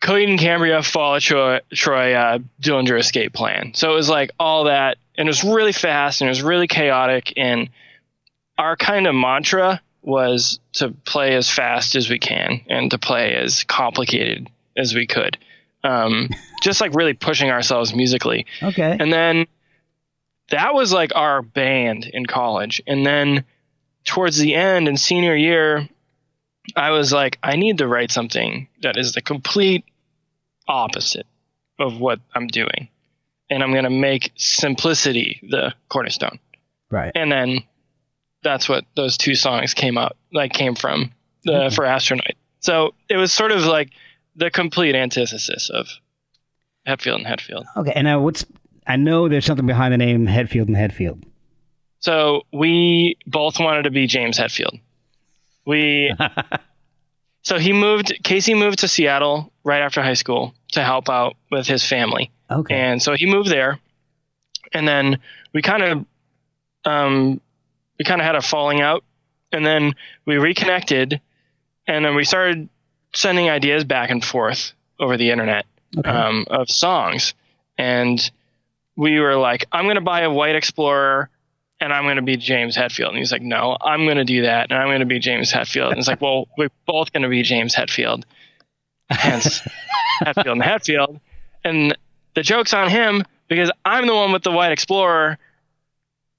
Coheed 0.00 0.28
and 0.28 0.38
Cambria, 0.38 0.82
Fall 0.82 1.14
of 1.14 1.22
Troy, 1.22 1.60
Troy 1.72 2.14
uh, 2.14 2.38
Dillinger 2.60 2.98
Escape 2.98 3.32
Plan. 3.32 3.72
So 3.74 3.92
it 3.92 3.94
was 3.94 4.08
like 4.08 4.32
all 4.38 4.64
that, 4.64 4.98
and 5.16 5.28
it 5.28 5.30
was 5.30 5.44
really 5.44 5.72
fast 5.72 6.20
and 6.20 6.28
it 6.28 6.32
was 6.32 6.42
really 6.42 6.66
chaotic. 6.66 7.32
And 7.36 7.70
our 8.58 8.76
kind 8.76 9.06
of 9.06 9.14
mantra 9.14 9.80
was 10.02 10.58
to 10.72 10.90
play 10.90 11.36
as 11.36 11.48
fast 11.48 11.94
as 11.94 12.10
we 12.10 12.18
can 12.18 12.62
and 12.68 12.90
to 12.90 12.98
play 12.98 13.34
as 13.34 13.62
complicated 13.64 14.50
as 14.76 14.94
we 14.94 15.06
could. 15.06 15.38
Um, 15.84 16.30
just 16.62 16.80
like 16.80 16.94
really 16.94 17.14
pushing 17.14 17.50
ourselves 17.50 17.94
musically. 17.94 18.46
Okay. 18.60 18.96
And 18.98 19.12
then 19.12 19.46
that 20.50 20.74
was 20.74 20.92
like 20.92 21.12
our 21.14 21.42
band 21.42 22.06
in 22.06 22.26
college. 22.26 22.82
And 22.86 23.06
then 23.06 23.44
towards 24.04 24.38
the 24.38 24.54
end 24.54 24.88
in 24.88 24.96
senior 24.96 25.34
year, 25.36 25.88
I 26.76 26.90
was 26.90 27.12
like, 27.12 27.38
I 27.42 27.56
need 27.56 27.78
to 27.78 27.86
write 27.88 28.10
something 28.10 28.68
that 28.82 28.96
is 28.96 29.12
the 29.12 29.20
complete 29.22 29.84
opposite 30.68 31.26
of 31.78 31.98
what 31.98 32.20
I'm 32.34 32.46
doing. 32.46 32.88
And 33.50 33.62
I'm 33.62 33.72
going 33.72 33.84
to 33.84 33.90
make 33.90 34.32
simplicity 34.36 35.40
the 35.50 35.74
cornerstone. 35.88 36.38
right. 36.90 37.12
And 37.14 37.30
then 37.30 37.64
that's 38.42 38.68
what 38.68 38.84
those 38.96 39.16
two 39.16 39.34
songs 39.34 39.74
came 39.74 39.98
out, 39.98 40.16
like 40.32 40.52
came 40.52 40.74
from 40.74 41.12
the, 41.44 41.64
Okay. 41.66 41.74
for 41.74 41.84
Astronoid. 41.84 42.34
So 42.60 42.94
it 43.08 43.16
was 43.16 43.32
sort 43.32 43.52
of 43.52 43.64
like 43.64 43.90
the 44.36 44.50
complete 44.50 44.94
antithesis 44.94 45.68
of 45.70 45.88
Hetfield 46.86 47.16
and 47.16 47.26
Hetfield. 47.26 47.64
Okay. 47.76 47.92
And 47.94 48.04
now 48.04 48.20
what's? 48.20 48.44
I 48.86 48.96
know 48.96 49.28
there's 49.28 49.44
something 49.44 49.66
behind 49.66 49.92
the 49.92 49.98
name 49.98 50.26
Hetfield 50.26 50.66
and 50.68 50.76
Hetfield. 50.76 51.22
So 52.02 52.42
we 52.52 53.16
both 53.26 53.58
wanted 53.60 53.84
to 53.84 53.90
be 53.90 54.06
James 54.06 54.36
Hetfield. 54.38 54.80
We 55.64 56.12
so 57.42 57.58
he 57.58 57.72
moved. 57.72 58.12
Casey 58.24 58.54
moved 58.54 58.80
to 58.80 58.88
Seattle 58.88 59.52
right 59.64 59.80
after 59.82 60.02
high 60.02 60.14
school 60.14 60.52
to 60.72 60.82
help 60.82 61.08
out 61.08 61.36
with 61.50 61.66
his 61.66 61.86
family, 61.86 62.30
Okay. 62.50 62.74
and 62.74 63.00
so 63.00 63.14
he 63.14 63.26
moved 63.26 63.48
there. 63.50 63.78
And 64.72 64.88
then 64.88 65.18
we 65.52 65.62
kind 65.62 65.82
of, 65.82 66.04
um, 66.84 67.40
we 67.98 68.04
kind 68.04 68.20
of 68.20 68.26
had 68.26 68.34
a 68.34 68.42
falling 68.42 68.80
out, 68.80 69.04
and 69.52 69.64
then 69.64 69.94
we 70.24 70.38
reconnected, 70.38 71.20
and 71.86 72.04
then 72.04 72.16
we 72.16 72.24
started 72.24 72.68
sending 73.14 73.48
ideas 73.48 73.84
back 73.84 74.10
and 74.10 74.24
forth 74.24 74.72
over 74.98 75.16
the 75.16 75.30
internet 75.30 75.66
okay. 75.96 76.08
um, 76.08 76.46
of 76.50 76.68
songs, 76.68 77.34
and 77.78 78.28
we 78.96 79.20
were 79.20 79.36
like, 79.36 79.66
"I'm 79.70 79.84
going 79.84 79.94
to 79.96 80.00
buy 80.00 80.22
a 80.22 80.30
white 80.30 80.56
Explorer, 80.56 81.28
and 81.82 81.92
I'm 81.92 82.04
going 82.04 82.16
to 82.16 82.22
be 82.22 82.36
James 82.36 82.76
Hetfield." 82.76 83.08
And 83.08 83.18
he's 83.18 83.32
like, 83.32 83.42
"No, 83.42 83.76
I'm 83.80 84.04
going 84.04 84.16
to 84.16 84.24
do 84.24 84.42
that, 84.42 84.70
and 84.70 84.78
I'm 84.78 84.88
going 84.88 85.00
to 85.00 85.06
be 85.06 85.18
James 85.18 85.52
Hetfield." 85.52 85.90
And 85.90 85.98
it's 85.98 86.08
like, 86.08 86.20
"Well, 86.20 86.48
we're 86.56 86.70
both 86.86 87.12
going 87.12 87.24
to 87.24 87.28
be 87.28 87.42
James 87.42 87.74
Hetfield, 87.74 88.24
hence 89.10 89.60
Hetfield 90.22 90.52
and 90.52 90.62
Hetfield." 90.62 91.20
And 91.64 91.96
the 92.34 92.42
joke's 92.42 92.72
on 92.74 92.88
him 92.88 93.24
because 93.48 93.70
I'm 93.84 94.06
the 94.06 94.14
one 94.14 94.32
with 94.32 94.42
the 94.42 94.50
white 94.50 94.72
Explorer, 94.72 95.38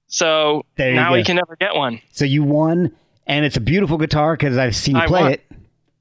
so 0.07 0.65
now 0.77 1.11
go. 1.11 1.15
he 1.15 1.23
can 1.23 1.35
never 1.35 1.55
get 1.55 1.75
one. 1.75 2.01
so 2.11 2.25
you 2.25 2.43
won, 2.43 2.91
and 3.27 3.45
it's 3.45 3.57
a 3.57 3.61
beautiful 3.61 3.97
guitar 3.97 4.35
because 4.35 4.57
I've 4.57 4.75
seen 4.75 4.95
you 4.95 5.01
I 5.01 5.07
play 5.07 5.21
won. 5.21 5.31
it. 5.33 5.43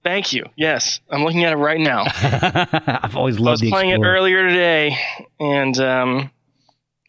Thank 0.03 0.33
you. 0.33 0.47
Yes, 0.57 1.01
I'm 1.09 1.23
looking 1.23 1.45
at 1.45 1.53
it 1.53 1.57
right 1.57 1.79
now. 1.79 2.05
I've 3.03 3.17
always 3.17 3.39
loved. 3.39 3.63
I 3.63 3.67
was 3.67 3.71
playing 3.71 3.91
it 3.91 4.05
earlier 4.05 4.49
today, 4.49 4.97
and 5.39 5.79
um, 5.79 6.31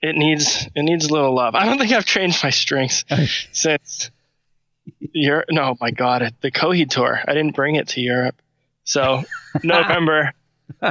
it 0.04 0.16
needs 0.18 0.68
it 0.76 0.84
needs 0.84 1.06
a 1.06 1.14
little 1.14 1.34
love. 1.34 1.56
I 1.56 1.66
don't 1.66 1.80
think 1.80 1.92
I've 1.94 2.06
changed 2.06 2.44
my 2.44 2.50
strings 2.50 3.06
since 3.54 4.12
Europe. 5.00 5.46
No, 5.50 5.76
my 5.80 5.92
God, 5.92 6.36
the 6.42 6.52
Coheed 6.52 6.90
tour. 6.90 7.20
I 7.26 7.34
didn't 7.34 7.56
bring 7.56 7.76
it 7.76 7.88
to 7.90 8.02
Europe, 8.02 8.36
so 8.84 9.24
November. 9.64 10.34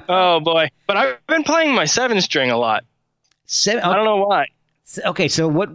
oh 0.09 0.41
boy! 0.41 0.71
But 0.87 0.97
I've 0.97 1.27
been 1.27 1.45
playing 1.45 1.75
my 1.75 1.85
seven 1.85 2.21
string 2.23 2.51
a 2.51 2.57
lot. 2.57 2.85
Seven, 3.45 3.85
I 3.85 3.95
don't 3.95 4.07
know 4.07 4.25
why. 4.25 4.47
okay, 5.07 5.29
so 5.29 5.47
what 5.47 5.69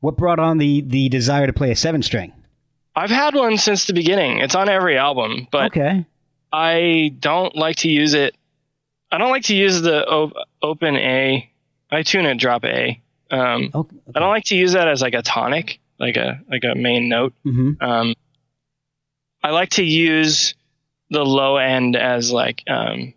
what 0.00 0.16
brought 0.16 0.38
on 0.38 0.56
the 0.58 0.80
the 0.80 1.08
desire 1.10 1.46
to 1.46 1.52
play 1.52 1.70
a 1.70 1.76
seven 1.76 2.02
string? 2.02 2.32
I've 2.96 3.10
had 3.10 3.34
one 3.34 3.58
since 3.58 3.84
the 3.86 3.92
beginning. 3.92 4.38
It's 4.38 4.54
on 4.54 4.68
every 4.68 4.96
album, 4.96 5.46
but 5.52 5.66
okay. 5.66 6.06
I 6.52 7.14
don't 7.20 7.54
like 7.54 7.76
to 7.76 7.90
use 7.90 8.14
it. 8.14 8.34
I 9.12 9.18
don't 9.18 9.30
like 9.30 9.44
to 9.44 9.54
use 9.54 9.82
the 9.82 10.04
op- 10.06 10.32
open 10.62 10.96
A. 10.96 11.50
I 11.90 12.02
tune 12.02 12.26
it 12.26 12.36
drop 12.38 12.64
A. 12.64 13.00
Um, 13.30 13.70
Okay. 13.74 13.96
I 14.14 14.18
don't 14.20 14.30
like 14.30 14.44
to 14.44 14.56
use 14.56 14.72
that 14.72 14.88
as 14.88 15.02
like 15.02 15.14
a 15.14 15.22
tonic, 15.22 15.80
like 15.98 16.16
a 16.16 16.40
like 16.50 16.64
a 16.64 16.74
main 16.74 17.08
note. 17.08 17.32
hmm 17.44 17.72
Um, 17.80 18.14
I 19.42 19.50
like 19.50 19.70
to 19.70 19.84
use 19.84 20.54
the 21.10 21.24
low 21.24 21.56
end 21.56 21.96
as 21.96 22.30
like 22.32 22.62
um, 22.68 23.14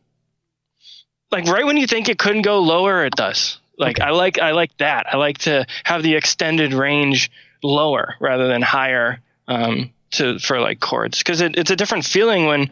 like 1.32 1.46
right 1.46 1.66
when 1.66 1.78
you 1.78 1.88
think 1.88 2.10
it 2.10 2.18
couldn't 2.20 2.44
go 2.44 2.60
lower, 2.60 3.06
it 3.06 3.16
does. 3.16 3.60
Like 3.78 4.00
Okay. 4.00 4.08
I 4.08 4.12
like 4.12 4.40
I 4.40 4.52
like 4.52 4.76
that. 4.78 5.08
I 5.14 5.18
like 5.18 5.40
to 5.40 5.66
have 5.84 6.04
the 6.04 6.16
extended 6.16 6.74
range 6.74 7.32
lower 7.64 8.16
rather 8.20 8.48
than 8.48 8.62
higher 8.62 9.20
um, 9.48 9.92
to 10.12 10.38
for 10.40 10.60
like 10.60 10.80
chords 10.80 11.18
because 11.20 11.42
it, 11.42 11.58
it's 11.58 11.72
a 11.72 11.76
different 11.76 12.06
feeling 12.06 12.46
when 12.46 12.72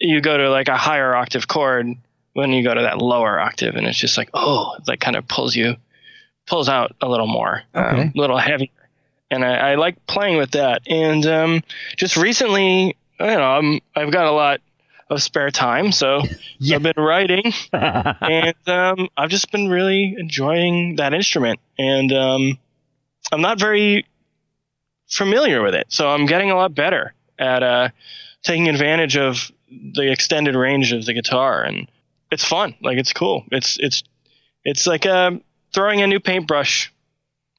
you 0.00 0.20
go 0.20 0.36
to 0.36 0.50
like 0.50 0.68
a 0.68 0.76
higher 0.76 1.14
octave 1.14 1.46
chord 1.46 1.94
when 2.34 2.50
you 2.52 2.62
go 2.64 2.72
to 2.74 2.82
that 2.82 2.98
lower 2.98 3.38
octave 3.38 3.74
and 3.76 3.86
it's 3.86 3.98
just 3.98 4.16
like 4.16 4.30
oh 4.34 4.74
it 4.78 4.88
like 4.88 5.00
kind 5.00 5.16
of 5.16 5.26
pulls 5.28 5.54
you 5.54 5.76
pulls 6.46 6.68
out 6.68 6.94
a 7.00 7.08
little 7.08 7.26
more 7.26 7.62
Okay. 7.74 8.00
um, 8.02 8.12
a 8.14 8.18
little 8.20 8.38
heavier. 8.38 8.68
And 9.30 9.44
I, 9.44 9.72
I 9.72 9.74
like 9.76 10.06
playing 10.06 10.36
with 10.36 10.50
that. 10.50 10.82
And 10.86 11.24
um, 11.26 11.62
just 11.96 12.16
recently 12.16 12.96
you 13.20 13.26
know 13.26 13.40
I'm, 13.42 13.80
I've 13.94 14.10
got 14.12 14.26
a 14.26 14.32
lot 14.32 14.60
of 15.10 15.22
spare 15.22 15.50
time 15.50 15.92
so 15.92 16.22
Yeah. 16.58 16.76
I've 16.76 16.82
been 16.82 16.94
writing. 17.02 17.52
And 17.72 18.54
um, 18.68 19.08
I've 19.16 19.30
just 19.30 19.50
been 19.52 19.68
really 19.68 20.14
enjoying 20.18 20.96
that 20.96 21.12
instrument. 21.14 21.60
And 21.78 22.12
um, 22.12 22.58
I'm 23.30 23.40
not 23.40 23.58
very 23.58 24.06
familiar 25.08 25.62
with 25.62 25.74
it 25.74 25.86
so 25.90 26.08
I'm 26.08 26.24
getting 26.26 26.50
a 26.50 26.56
lot 26.56 26.74
better 26.74 27.12
at 27.38 27.62
uh, 27.62 27.88
taking 28.42 28.68
advantage 28.68 29.16
of 29.16 29.50
the 29.70 30.10
extended 30.10 30.54
range 30.54 30.92
of 30.92 31.04
the 31.04 31.12
guitar. 31.14 31.62
And 31.62 31.88
it's 32.32 32.44
fun 32.44 32.74
like 32.82 32.98
it's 32.98 33.12
cool 33.12 33.44
it's 33.52 33.76
it's 33.80 34.02
it's 34.64 34.86
like 34.86 35.06
uh, 35.06 35.30
throwing 35.72 36.00
a 36.02 36.06
new 36.06 36.18
paintbrush 36.20 36.92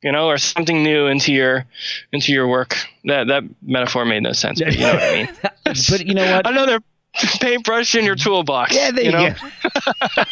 you 0.01 0.11
know 0.11 0.27
or 0.27 0.37
something 0.37 0.83
new 0.83 1.07
into 1.07 1.31
your 1.31 1.65
into 2.11 2.31
your 2.33 2.47
work 2.47 2.75
that 3.05 3.27
that 3.27 3.43
metaphor 3.61 4.03
made 4.05 4.23
no 4.23 4.33
sense 4.33 4.59
but 4.61 4.73
you 4.73 4.81
know 4.81 4.93
what 4.93 5.03
I 5.03 5.13
mean 5.13 5.29
but 5.89 6.05
you 6.05 6.13
know 6.13 6.35
what? 6.35 6.47
another 6.47 6.79
paintbrush 7.39 7.95
in 7.95 8.03
your 8.05 8.15
toolbox 8.15 8.73
Yeah, 8.75 8.91
there 8.91 9.03
you, 9.05 9.11
know? 9.11 9.35
go. 9.65 10.23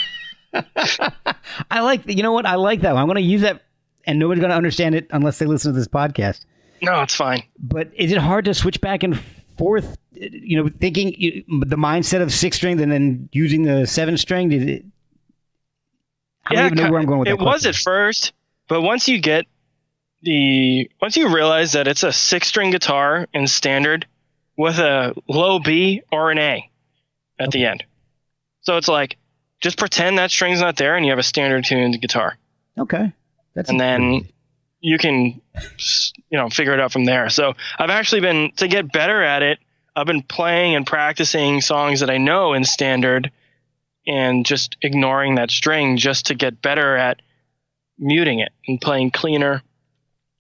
I 1.72 1.80
like. 1.82 2.02
You 2.08 2.24
know 2.24 2.34
what? 2.34 2.46
I 2.46 2.56
like 2.56 2.82
that 2.82 2.94
one. 2.94 3.02
I'm 3.02 3.08
going 3.08 3.16
to 3.16 3.22
use 3.22 3.42
that, 3.42 3.62
and 4.06 4.20
nobody's 4.20 4.42
going 4.42 4.50
to 4.52 4.56
understand 4.58 4.96
it 4.96 5.08
unless 5.12 5.40
they 5.40 5.46
listen 5.46 5.72
to 5.74 5.78
this 5.80 5.88
podcast. 5.88 6.44
no 6.82 7.02
it's 7.02 7.16
fine 7.16 7.44
But 7.60 7.92
is 7.96 8.12
it 8.12 8.18
hard 8.18 8.46
to 8.46 8.54
switch 8.54 8.82
back 8.82 9.04
and 9.04 9.20
forth? 9.58 9.96
You 10.22 10.64
know, 10.64 10.70
thinking 10.80 11.44
the 11.48 11.76
mindset 11.76 12.22
of 12.22 12.32
six 12.32 12.58
string 12.58 12.80
and 12.80 12.92
then 12.92 13.30
using 13.32 13.64
the 13.64 13.88
seven 13.88 14.18
string. 14.18 14.50
Did 14.50 14.70
it? 14.70 14.86
I 16.46 16.56
don't 16.56 16.66
even 16.68 16.78
know 16.78 16.92
where 16.92 17.00
I'm 17.00 17.08
going 17.08 17.20
with 17.20 17.28
it 17.28 17.38
that. 17.38 17.44
was 17.44 17.66
at 17.66 17.76
first, 17.76 18.34
but 18.68 18.82
once 18.82 19.08
you 19.08 19.20
get 19.20 19.46
the 20.22 20.90
once 21.02 21.18
you 21.18 21.34
realize 21.34 21.74
that 21.74 21.88
it's 21.88 22.04
a 22.04 22.12
six 22.12 22.48
string 22.48 22.72
guitar 22.72 23.28
in 23.34 23.48
standard 23.48 24.06
with 24.58 24.78
a 24.78 25.16
low 25.28 25.60
B 25.60 26.04
or 26.12 26.32
an 26.32 26.38
A 26.38 26.70
at 27.40 27.52
the 27.52 27.66
end. 27.66 27.84
So 28.62 28.78
it's 28.78 28.88
like 28.88 29.18
just 29.60 29.78
pretend 29.78 30.20
that 30.20 30.32
string's 30.32 30.62
not 30.62 30.76
there 30.76 30.96
and 30.96 31.06
you 31.06 31.12
have 31.12 31.20
a 31.20 31.24
standard 31.24 31.66
tuned 31.66 32.00
guitar. 32.02 32.38
Okay, 32.78 33.12
that's 33.56 33.70
And 33.70 33.80
then 33.80 34.28
you 34.80 34.98
can 34.98 35.42
you 36.30 36.38
know 36.38 36.50
figure 36.50 36.74
it 36.74 36.80
out 36.80 36.92
from 36.92 37.06
there. 37.06 37.30
So 37.30 37.54
I've 37.78 37.90
actually 37.90 38.22
been 38.22 38.52
to 38.58 38.68
get 38.68 38.92
better 38.92 39.22
at 39.24 39.42
it. 39.42 39.60
I've 39.96 40.08
been 40.08 40.24
playing 40.24 40.76
and 40.76 40.86
practicing 40.86 41.62
songs 41.62 42.00
that 42.00 42.10
I 42.10 42.18
know 42.18 42.54
in 42.54 42.64
standard 42.64 43.32
and 44.08 44.46
just 44.46 44.78
ignoring 44.82 45.36
that 45.36 45.52
string 45.52 45.98
just 45.98 46.28
to 46.28 46.36
get 46.36 46.62
better 46.62 46.96
at 46.96 47.22
muting 47.98 48.40
it 48.40 48.52
and 48.68 48.80
playing 48.82 49.12
cleaner 49.12 49.62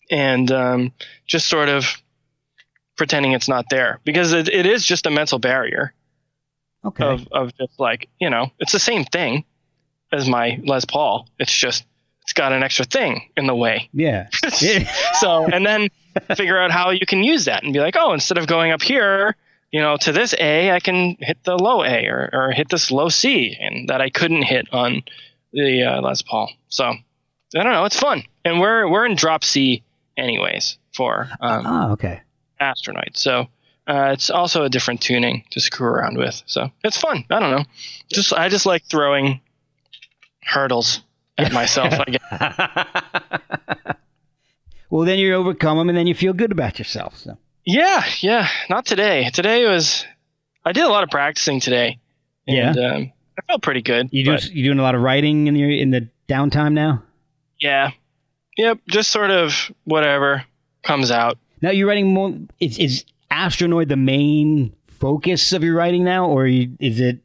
and 0.10 0.52
um, 0.52 0.94
just 1.26 1.48
sort 1.48 1.70
of 1.70 1.86
pretending 2.98 3.32
it's 3.32 3.48
not 3.48 3.66
there 3.70 4.00
because 4.04 4.34
it, 4.34 4.50
it 4.50 4.66
is 4.66 4.86
just 4.86 5.06
a 5.06 5.12
mental 5.12 5.40
barrier 5.40 5.94
okay. 6.84 7.06
of, 7.06 7.28
of 7.32 7.58
just 7.58 7.80
like 7.80 8.10
you 8.20 8.30
know 8.30 8.52
it's 8.60 8.74
the 8.74 8.80
same 8.80 9.06
thing 9.06 9.46
as 10.12 10.28
my 10.28 10.60
Les 10.64 10.86
Paul 10.86 11.28
it's 11.40 11.56
just 11.56 11.86
it's 12.24 12.34
got 12.34 12.54
an 12.54 12.64
extra 12.64 12.86
thing 12.86 13.30
in 13.36 13.48
the 13.48 13.56
way. 13.56 13.90
Yeah. 13.94 14.92
So 15.20 15.46
and 15.46 15.66
then 15.66 15.90
figure 16.36 16.60
out 16.60 16.72
how 16.72 16.92
you 16.92 17.06
can 17.06 17.24
use 17.24 17.46
that 17.46 17.64
and 17.64 17.74
be 17.74 17.80
like 17.80 17.96
oh 17.98 18.14
instead 18.14 18.38
of 18.38 18.46
going 18.46 18.72
up 18.72 18.82
here 18.82 19.36
you 19.72 19.80
know 19.80 19.96
to 19.96 20.12
this 20.12 20.34
a 20.38 20.72
i 20.72 20.80
can 20.82 21.16
hit 21.22 21.38
the 21.46 21.56
low 21.56 21.84
a 21.84 22.06
or, 22.08 22.30
or 22.34 22.52
hit 22.52 22.68
this 22.70 22.92
low 22.92 23.08
c 23.08 23.56
and 23.60 23.88
that 23.88 24.02
i 24.02 24.10
couldn't 24.10 24.42
hit 24.44 24.68
on 24.74 25.02
the 25.54 25.84
uh, 25.84 26.02
les 26.02 26.22
paul. 26.22 26.52
So 26.70 26.86
i 26.86 27.64
don't 27.64 27.74
know. 27.74 27.86
It's 27.86 28.00
fun. 28.00 28.24
And 28.46 28.60
we're 28.60 28.90
we're 28.90 29.06
in 29.06 29.16
drop 29.16 29.44
c 29.44 29.84
anyways 30.18 30.78
for 30.94 31.30
um, 31.40 31.64
Ah, 31.66 31.92
okay. 31.92 32.22
Astronoid. 32.60 33.16
So 33.16 33.48
uh, 33.88 34.12
it's 34.14 34.30
also 34.30 34.64
a 34.64 34.70
different 34.70 35.02
tuning 35.02 35.44
to 35.52 35.60
screw 35.60 35.88
around 35.88 36.18
with. 36.18 36.42
So 36.46 36.70
it's 36.84 36.98
fun. 36.98 37.26
I 37.30 37.40
don't 37.40 37.52
know. 37.52 37.66
Just 38.12 38.34
i 38.34 38.50
just 38.50 38.66
like 38.66 38.84
throwing 38.86 39.42
hurdles 40.44 41.02
at 41.42 41.52
myself 41.54 41.94
i 41.94 42.06
guess 42.06 43.96
well, 44.90 45.06
then 45.06 45.20
you 45.20 45.34
overcome 45.36 45.78
them, 45.78 45.90
and 45.90 45.98
then 45.98 46.08
you 46.08 46.14
feel 46.14 46.34
good 46.34 46.52
about 46.52 46.78
yourself. 46.80 47.18
So. 47.18 47.38
Yeah, 47.66 48.04
yeah. 48.20 48.48
Not 48.70 48.86
today. 48.86 49.30
Today 49.34 49.66
was. 49.70 50.06
I 50.66 50.74
did 50.74 50.84
a 50.84 50.90
lot 50.90 51.04
of 51.04 51.10
practicing 51.10 51.60
today. 51.60 52.00
And, 52.48 52.78
Um, 52.78 53.14
I 53.40 53.42
felt 53.48 53.62
pretty 53.64 53.82
good. 53.82 54.10
You 54.12 54.26
do 54.26 54.38
you 54.52 54.64
doing 54.66 54.80
a 54.80 54.82
lot 54.82 54.96
of 54.96 55.02
writing 55.02 55.48
in 55.48 55.56
your 55.56 55.70
in 55.72 55.92
the 55.92 56.08
downtime 56.28 56.74
now? 56.74 57.04
yeah. 57.60 57.92
Yep. 58.58 58.80
Just 58.90 59.12
sort 59.12 59.32
of 59.32 59.72
whatever 59.86 60.44
comes 60.84 61.10
out. 61.10 61.38
Now 61.62 61.72
you're 61.72 61.88
writing 61.88 62.14
more. 62.14 62.38
Is 62.60 62.78
is 62.78 63.06
Astronoid 63.32 63.88
the 63.88 63.96
main 63.96 64.74
focus 65.00 65.54
of 65.54 65.64
your 65.64 65.74
writing 65.76 66.04
now, 66.04 66.26
or 66.28 66.46
you, 66.48 66.76
is 66.80 67.00
it? 67.00 67.20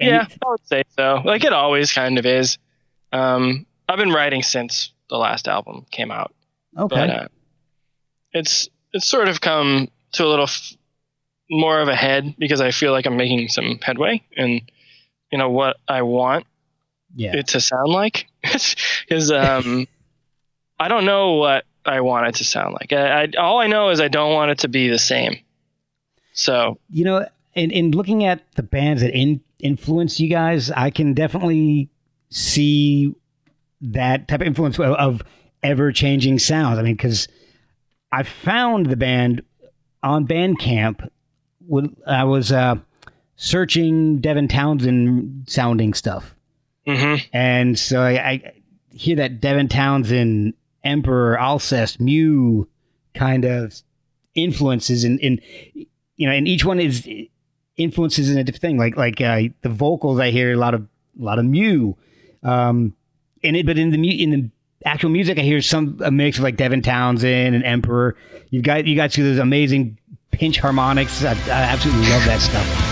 any- 0.00 0.10
yeah, 0.10 0.26
I 0.44 0.50
would 0.50 0.66
say 0.66 0.82
so. 0.96 1.22
Like 1.24 1.44
it 1.44 1.52
always 1.52 1.92
kind 1.92 2.18
of 2.18 2.26
is. 2.26 2.58
Um, 3.12 3.66
I've 3.88 3.98
been 3.98 4.12
writing 4.12 4.42
since 4.42 4.92
the 5.08 5.16
last 5.16 5.48
album 5.48 5.86
came 5.90 6.10
out, 6.10 6.32
Okay. 6.76 6.94
but 6.94 7.10
uh, 7.10 7.28
it's 8.32 8.68
it's 8.92 9.06
sort 9.06 9.28
of 9.28 9.40
come 9.40 9.88
to 10.12 10.24
a 10.24 10.28
little 10.28 10.44
f- 10.44 10.74
more 11.50 11.80
of 11.80 11.88
a 11.88 11.94
head 11.94 12.34
because 12.38 12.60
I 12.60 12.70
feel 12.70 12.92
like 12.92 13.06
I'm 13.06 13.16
making 13.16 13.48
some 13.48 13.78
headway 13.82 14.22
and 14.36 14.62
you 15.32 15.38
know 15.38 15.50
what 15.50 15.76
I 15.88 16.02
want 16.02 16.46
yeah. 17.14 17.36
it 17.36 17.48
to 17.48 17.60
sound 17.60 17.88
like 17.88 18.26
because 18.42 19.30
um, 19.32 19.86
I 20.78 20.88
don't 20.88 21.04
know 21.04 21.34
what 21.34 21.64
I 21.84 22.00
want 22.00 22.28
it 22.28 22.34
to 22.36 22.44
sound 22.44 22.74
like. 22.74 22.92
I, 22.92 23.24
I 23.24 23.28
all 23.38 23.58
I 23.58 23.66
know 23.66 23.90
is 23.90 24.00
I 24.00 24.08
don't 24.08 24.32
want 24.32 24.50
it 24.52 24.58
to 24.60 24.68
be 24.68 24.88
the 24.88 24.98
same. 24.98 25.38
So 26.32 26.78
you 26.90 27.04
know, 27.04 27.26
in 27.54 27.70
in 27.70 27.90
looking 27.90 28.24
at 28.24 28.42
the 28.54 28.62
bands 28.62 29.02
that 29.02 29.12
in, 29.16 29.40
influence 29.58 30.20
you 30.20 30.28
guys, 30.28 30.70
I 30.70 30.90
can 30.90 31.14
definitely 31.14 31.90
see 32.30 33.14
that 33.80 34.28
type 34.28 34.40
of 34.40 34.46
influence 34.46 34.78
of, 34.78 34.94
of 34.94 35.22
ever 35.62 35.92
changing 35.92 36.38
sounds. 36.38 36.78
I 36.78 36.82
mean, 36.82 36.94
because 36.94 37.28
I 38.12 38.22
found 38.22 38.86
the 38.86 38.96
band 38.96 39.42
on 40.02 40.26
Bandcamp 40.26 41.08
when 41.66 41.96
I 42.06 42.24
was 42.24 42.50
uh, 42.52 42.76
searching 43.36 44.18
Devin 44.20 44.48
Townsend 44.48 45.46
sounding 45.48 45.94
stuff. 45.94 46.34
hmm 46.86 47.16
And 47.32 47.78
so 47.78 48.00
I, 48.00 48.12
I 48.12 48.52
hear 48.92 49.16
that 49.16 49.40
Devin 49.40 49.68
Townsend, 49.68 50.54
Emperor, 50.82 51.36
Alcest, 51.38 52.00
Mew 52.00 52.68
kind 53.14 53.44
of 53.44 53.80
influences, 54.34 55.04
and 55.04 55.18
in, 55.20 55.40
you 56.16 56.26
know, 56.26 56.32
and 56.32 56.48
each 56.48 56.64
one 56.64 56.80
is 56.80 57.08
influences 57.76 58.30
in 58.30 58.38
a 58.38 58.44
different 58.44 58.62
thing. 58.62 58.78
Like 58.78 58.96
like 58.96 59.20
uh, 59.20 59.42
the 59.62 59.68
vocals, 59.68 60.18
I 60.18 60.30
hear 60.30 60.52
a 60.52 60.56
lot 60.56 60.74
of 60.74 60.82
a 60.82 61.22
lot 61.22 61.38
of 61.38 61.44
Mew, 61.44 61.96
um, 62.42 62.94
in 63.42 63.54
it, 63.56 63.66
but 63.66 63.78
in 63.78 63.90
the 63.90 63.98
mu- 63.98 64.08
in 64.08 64.30
the 64.30 64.50
actual 64.84 65.10
music, 65.10 65.38
I 65.38 65.42
hear 65.42 65.60
some 65.60 65.98
a 66.04 66.10
mix 66.10 66.38
of 66.38 66.44
like 66.44 66.56
Devin 66.56 66.82
Townsend 66.82 67.54
and 67.54 67.64
Emperor. 67.64 68.16
You've 68.50 68.62
got 68.64 68.86
you 68.86 68.96
got 68.96 69.10
to 69.12 69.22
those 69.22 69.38
amazing 69.38 69.98
pinch 70.30 70.58
harmonics. 70.58 71.24
I, 71.24 71.32
I 71.32 71.50
absolutely 71.50 72.08
love 72.10 72.24
that 72.26 72.40
stuff. 72.40 72.86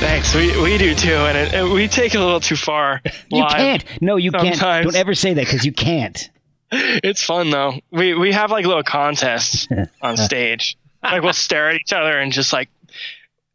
Thanks. 0.00 0.32
We, 0.34 0.60
we 0.62 0.78
do 0.78 0.94
too, 0.94 1.10
and 1.12 1.36
it, 1.36 1.54
it- 1.54 1.72
we 1.72 1.88
take 1.88 2.14
it 2.14 2.20
a 2.20 2.24
little 2.24 2.40
too 2.40 2.54
far. 2.56 3.02
You 3.30 3.42
live. 3.42 3.50
can't. 3.50 3.84
No, 4.00 4.16
you 4.16 4.30
can't. 4.30 4.58
Don't 4.58 4.94
ever 4.94 5.14
say 5.14 5.34
that 5.34 5.44
because 5.44 5.64
you 5.64 5.72
can't. 5.72 6.30
It's 6.70 7.22
fun 7.22 7.50
though. 7.50 7.74
We 7.90 8.14
we 8.14 8.32
have 8.32 8.50
like 8.50 8.66
little 8.66 8.82
contests 8.82 9.68
on 10.02 10.16
stage. 10.16 10.76
Like 11.02 11.22
we'll 11.22 11.32
stare 11.32 11.70
at 11.70 11.76
each 11.76 11.92
other 11.92 12.18
and 12.18 12.32
just 12.32 12.52
like 12.52 12.68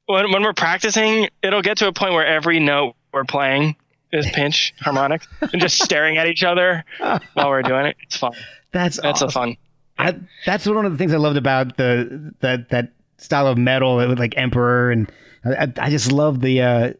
when 0.06 0.32
when 0.32 0.44
we're 0.44 0.54
practicing, 0.54 1.30
it'll 1.42 1.62
get 1.62 1.78
to 1.78 1.88
a 1.88 1.94
point 1.94 2.14
where 2.14 2.26
every 2.26 2.60
note 2.60 2.96
we're 3.12 3.24
playing 3.26 3.76
is 4.12 4.30
pinch 4.30 4.74
harmonics 4.80 5.28
and 5.42 5.62
just 5.62 5.82
staring 5.84 6.18
at 6.18 6.28
each 6.28 6.44
other 6.44 6.84
while 7.00 7.50
we're 7.50 7.62
doing 7.64 7.86
it. 7.88 7.98
It's 8.02 8.18
fun. 8.18 8.34
That's 8.72 9.00
That's 9.02 9.22
awesome. 9.22 9.28
a 9.28 9.32
fun. 9.32 9.58
I, 9.98 10.20
that's 10.46 10.66
one 10.66 10.86
of 10.86 10.92
the 10.92 10.98
things 10.98 11.14
I 11.14 11.18
loved 11.18 11.38
about 11.38 11.78
the 11.78 12.34
that 12.40 12.70
that 12.70 12.94
style 13.18 13.48
of 13.48 13.58
metal 13.60 13.98
with 13.98 14.18
like 14.18 14.34
Emperor, 14.38 14.90
and 14.92 15.12
I, 15.46 15.72
I 15.78 15.90
just 15.92 16.12
love 16.12 16.42
the 16.42 16.62
uh, 16.62 16.94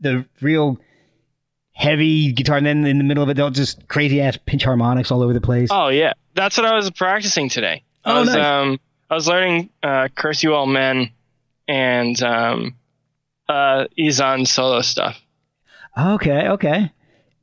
the 0.00 0.24
real 0.40 0.78
heavy 1.78 2.32
guitar, 2.32 2.56
and 2.56 2.66
then 2.66 2.84
in 2.84 2.98
the 2.98 3.04
middle 3.04 3.22
of 3.22 3.28
it, 3.28 3.34
they'll 3.34 3.50
just 3.50 3.86
crazy 3.86 4.20
ass 4.20 4.36
pinch 4.46 4.64
harmonics 4.64 5.12
all 5.12 5.22
over 5.22 5.32
the 5.32 5.40
place. 5.40 5.68
Oh 5.72 5.88
yeah, 5.88 6.14
that's 6.34 6.58
what 6.58 6.66
I 6.66 6.74
was 6.74 6.90
practicing 6.90 7.48
today. 7.48 7.84
I 8.04 8.16
Oh, 8.16 8.20
was 8.20 8.28
nice. 8.34 8.44
um 8.44 8.80
I 9.08 9.14
was 9.14 9.28
learning 9.28 9.70
uh, 9.82 10.08
"Curse 10.14 10.42
You 10.42 10.54
All 10.54 10.66
Men" 10.66 11.10
and 11.68 12.20
um 12.22 12.74
uh 13.48 13.86
Ihsahn 13.96 14.46
solo 14.46 14.80
stuff. 14.82 15.16
Okay, 15.96 16.48
okay. 16.48 16.92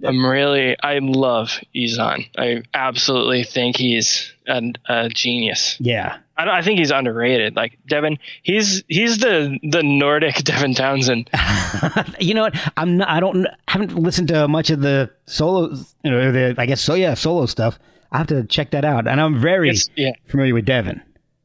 I'm 0.06 0.26
really 0.26 0.76
I 0.82 1.00
love 1.00 1.60
Ihsahn. 1.76 2.28
I 2.38 2.64
absolutely 2.74 3.44
think 3.44 3.78
he's 3.78 4.32
a, 4.48 4.62
a 4.88 5.10
genius. 5.10 5.76
Yeah, 5.80 6.18
I, 6.38 6.60
I 6.60 6.62
think 6.62 6.80
he's 6.80 6.92
underrated. 6.92 7.56
Like 7.56 7.78
Devin, 7.88 8.20
he's 8.44 8.84
he's 8.88 9.18
the 9.20 9.58
the 9.64 9.84
Nordic 9.84 10.36
Devin 10.44 10.74
Townsend. 10.74 11.30
you 12.20 12.34
know 12.34 12.44
what? 12.44 12.56
I'm 12.78 12.98
not. 12.98 13.10
I 13.10 13.20
don't. 13.20 13.48
Haven't 13.68 13.96
listened 13.96 14.28
to 14.30 14.48
much 14.48 14.70
of 14.70 14.82
the 14.82 15.12
solo. 15.26 15.76
You 16.04 16.12
know, 16.12 16.32
the 16.32 16.56
I 16.58 16.66
guess 16.66 16.82
so. 16.82 16.94
Yeah, 16.94 17.14
solo 17.14 17.46
stuff. 17.46 17.80
I 18.12 18.18
have 18.20 18.28
to 18.28 18.44
check 18.46 18.72
that 18.72 18.86
out, 18.86 19.08
and 19.08 19.20
I'm 19.20 19.40
very 19.42 19.74
yeah, 19.96 20.12
familiar 20.28 20.54
with 20.54 20.66
Devin. 20.66 21.02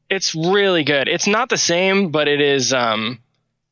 it's 0.08 0.34
really 0.34 0.84
good. 0.84 1.08
It's 1.08 1.26
not 1.26 1.48
the 1.48 1.56
same, 1.56 2.10
but 2.10 2.28
it 2.28 2.40
is 2.40 2.72
um 2.72 3.18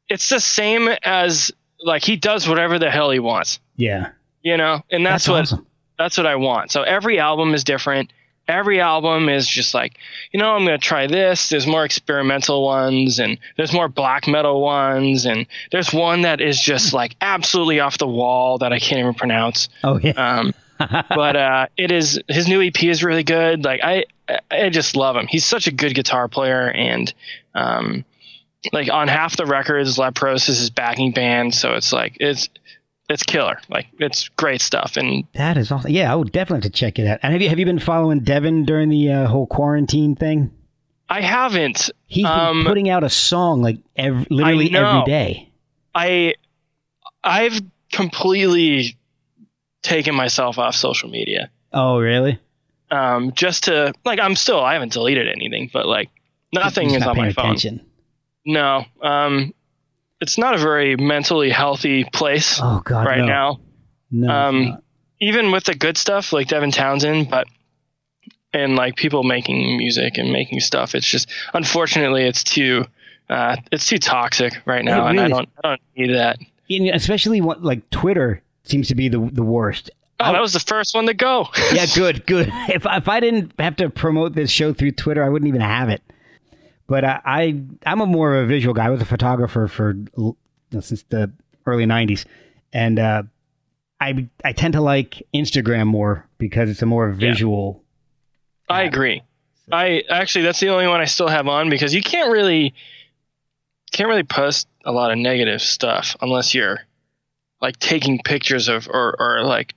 it's 0.09 0.29
the 0.31 0.40
same 0.40 0.88
as 1.05 1.53
like 1.85 2.03
he 2.03 2.16
does 2.16 2.48
whatever 2.48 2.79
the 2.79 2.90
hell 2.90 3.11
he 3.11 3.18
wants. 3.20 3.61
Yeah, 3.77 4.11
You 4.48 4.56
know? 4.56 4.82
And 4.90 5.04
that's, 5.04 5.26
that's, 5.26 5.28
what 5.28 5.42
awesome. 5.42 5.66
that's 5.98 6.16
what 6.16 6.26
I 6.26 6.37
want. 6.37 6.70
So 6.70 6.82
every 6.82 7.18
album 7.18 7.54
is 7.54 7.64
different. 7.64 8.12
Every 8.46 8.80
album 8.80 9.28
is 9.28 9.46
just 9.46 9.74
like, 9.74 9.98
you 10.32 10.40
know, 10.40 10.52
I'm 10.52 10.64
going 10.64 10.78
to 10.78 10.84
try 10.84 11.06
this. 11.06 11.50
There's 11.50 11.66
more 11.66 11.84
experimental 11.84 12.64
ones 12.64 13.18
and 13.18 13.38
there's 13.58 13.74
more 13.74 13.88
black 13.88 14.26
metal 14.26 14.62
ones. 14.62 15.26
And 15.26 15.46
there's 15.70 15.92
one 15.92 16.22
that 16.22 16.40
is 16.40 16.58
just 16.58 16.94
like 16.94 17.14
absolutely 17.20 17.80
off 17.80 17.98
the 17.98 18.06
wall 18.06 18.56
that 18.58 18.72
I 18.72 18.78
can't 18.78 19.00
even 19.00 19.12
pronounce. 19.12 19.68
Oh 19.84 19.98
yeah. 19.98 20.12
Um, 20.12 20.54
but 20.78 21.37
uh, 21.37 21.66
it 21.76 21.90
is 21.90 22.20
his 22.28 22.48
new 22.48 22.62
EP 22.62 22.82
is 22.84 23.02
really 23.02 23.24
good. 23.24 23.64
Like 23.64 23.80
I, 23.82 24.04
I 24.50 24.70
just 24.70 24.96
love 24.96 25.16
him. 25.16 25.26
He's 25.26 25.44
such 25.44 25.66
a 25.66 25.72
good 25.72 25.94
guitar 25.94 26.28
player, 26.28 26.70
and 26.70 27.12
um, 27.54 28.04
like 28.72 28.88
on 28.90 29.08
half 29.08 29.37
the 29.37 29.46
records, 29.46 29.98
Leprous 29.98 30.48
is 30.48 30.58
his 30.58 30.70
backing 30.70 31.12
band. 31.12 31.54
So 31.54 31.74
it's 31.74 31.92
like 31.92 32.16
it's 32.20 32.48
it's 33.09 33.23
killer. 33.23 33.61
Like 33.68 33.87
it's 33.99 34.29
great 34.31 34.61
stuff. 34.61 34.97
And 34.97 35.25
That 35.35 35.57
is 35.57 35.71
awesome. 35.73 35.90
Yeah, 35.90 36.12
I 36.12 36.16
would 36.16 36.33
definitely 36.33 36.64
have 36.66 36.73
to 36.73 36.79
check 36.79 36.99
it 36.99 37.07
out. 37.07 37.21
And 37.23 37.33
have 37.33 37.42
you 37.42 37.49
have 37.49 37.59
you 37.59 37.64
been 37.66 37.79
following 37.79 38.21
Devin 38.21 38.64
during 38.64 38.88
the 38.88 39.11
uh, 39.12 39.27
whole 39.27 39.47
quarantine 39.47 40.14
thing? 40.14 40.51
I 41.09 41.23
haven't. 41.23 41.90
He's 42.07 42.27
been 42.27 42.33
Um, 42.38 42.64
putting 42.66 42.90
out 42.90 43.03
a 43.03 43.09
song 43.09 43.62
like 43.62 43.79
every, 43.97 44.27
literally 44.31 44.75
every 44.75 45.05
day. 45.05 45.51
I 45.94 46.35
I've 47.25 47.61
completely 47.92 48.97
taken 49.83 50.14
myself 50.14 50.59
off 50.59 50.75
social 50.75 51.09
media. 51.09 51.51
Oh, 51.73 51.99
really? 51.99 52.38
Um, 52.90 53.33
just 53.33 53.64
to 53.64 53.92
like 54.05 54.21
I'm 54.21 54.37
still 54.37 54.61
I 54.61 54.75
haven't 54.75 54.92
deleted 54.92 55.29
anything, 55.29 55.71
but 55.73 55.87
like 55.87 56.11
nothing 56.53 56.88
He's 56.88 56.97
is 56.97 57.01
not 57.01 57.11
on 57.11 57.16
my 57.16 57.33
phone. 57.33 57.44
attention. 57.47 57.87
No. 58.47 58.85
Um, 59.03 59.53
it's 60.20 60.38
not 60.38 60.54
a 60.54 60.59
very 60.59 60.96
mentally 60.96 61.50
healthy 61.50 62.04
place 62.04 62.59
Oh 62.62 62.81
God, 62.85 63.07
right 63.07 63.18
no. 63.20 63.26
now. 63.26 63.61
No, 64.11 64.31
Um. 64.33 64.78
Even 65.20 65.50
with 65.50 65.64
the 65.64 65.74
good 65.74 65.98
stuff 65.98 66.33
like 66.33 66.46
Devin 66.46 66.70
Townsend, 66.70 67.28
but 67.28 67.48
and 68.52 68.76
like 68.76 68.94
people 68.96 69.24
making 69.24 69.76
music 69.76 70.16
and 70.16 70.33
making 70.33 70.61
stuff, 70.61 70.94
it's 70.94 71.07
just 71.09 71.28
unfortunately 71.54 72.22
it's 72.22 72.44
too 72.44 72.85
uh, 73.28 73.57
it's 73.72 73.87
too 73.87 73.98
toxic 73.98 74.54
right 74.64 74.85
now, 74.85 75.07
It 75.07 75.11
and 75.11 75.20
I 75.20 75.28
don't 75.28 75.48
I 75.64 75.68
don't 75.70 75.81
need 75.96 76.14
that. 76.14 76.38
And 76.70 76.88
especially 76.90 77.40
what 77.40 77.62
like 77.64 77.90
Twitter 77.90 78.42
seems 78.62 78.87
to 78.88 78.94
be 78.94 79.09
the 79.09 79.18
the 79.33 79.42
worst. 79.42 79.90
Oh, 80.20 80.33
that 80.33 80.40
was 80.40 80.52
the 80.52 80.61
first 80.61 80.94
one 80.94 81.07
to 81.07 81.14
go. 81.14 81.48
Yeah, 81.72 81.87
good, 81.94 82.24
good. 82.26 82.48
If 82.68 82.87
if 82.88 83.09
I 83.09 83.18
didn't 83.20 83.52
have 83.59 83.74
to 83.76 83.90
promote 83.90 84.35
this 84.35 84.50
show 84.50 84.72
through 84.72 84.92
Twitter, 84.92 85.22
I 85.24 85.28
wouldn't 85.28 85.48
even 85.48 85.61
have 85.62 85.88
it. 85.88 86.00
But 86.88 87.05
I, 87.05 87.20
I 87.24 87.62
I'm 87.87 88.01
a 88.01 88.07
more 88.07 88.35
of 88.35 88.44
a 88.44 88.46
visual 88.46 88.74
guy. 88.74 88.87
I 88.87 88.90
was 88.90 89.01
a 89.01 89.07
photographer 89.07 89.68
for 89.68 89.94
you 90.16 90.37
know, 90.72 90.81
since 90.81 91.05
the 91.05 91.31
early 91.66 91.85
'90s, 91.85 92.24
and 92.72 92.98
uh, 92.98 93.22
I 94.01 94.29
I 94.42 94.53
tend 94.53 94.72
to 94.72 94.81
like 94.81 95.22
Instagram 95.35 95.87
more 95.87 96.27
because 96.38 96.70
it's 96.70 96.83
a 96.83 96.87
more 96.87 97.11
visual. 97.12 97.85
I 98.68 98.83
agree. 98.83 99.22
I 99.70 100.03
actually 100.09 100.44
that's 100.44 100.61
the 100.61 100.70
only 100.70 100.87
one 100.87 101.01
I 101.01 101.05
still 101.05 101.29
have 101.29 101.46
on 101.46 101.68
because 101.68 101.94
you 101.94 102.03
can't 102.03 102.33
really 102.33 102.74
can't 103.92 104.09
really 104.09 104.22
post 104.22 104.66
a 104.85 104.92
lot 104.92 105.11
of 105.11 105.18
negative 105.18 105.61
stuff 105.61 106.16
unless 106.22 106.55
you're 106.55 106.81
like 107.61 107.79
taking 107.79 108.18
pictures 108.22 108.68
of 108.68 108.88
or 108.88 109.14
or 109.18 109.42
like 109.42 109.74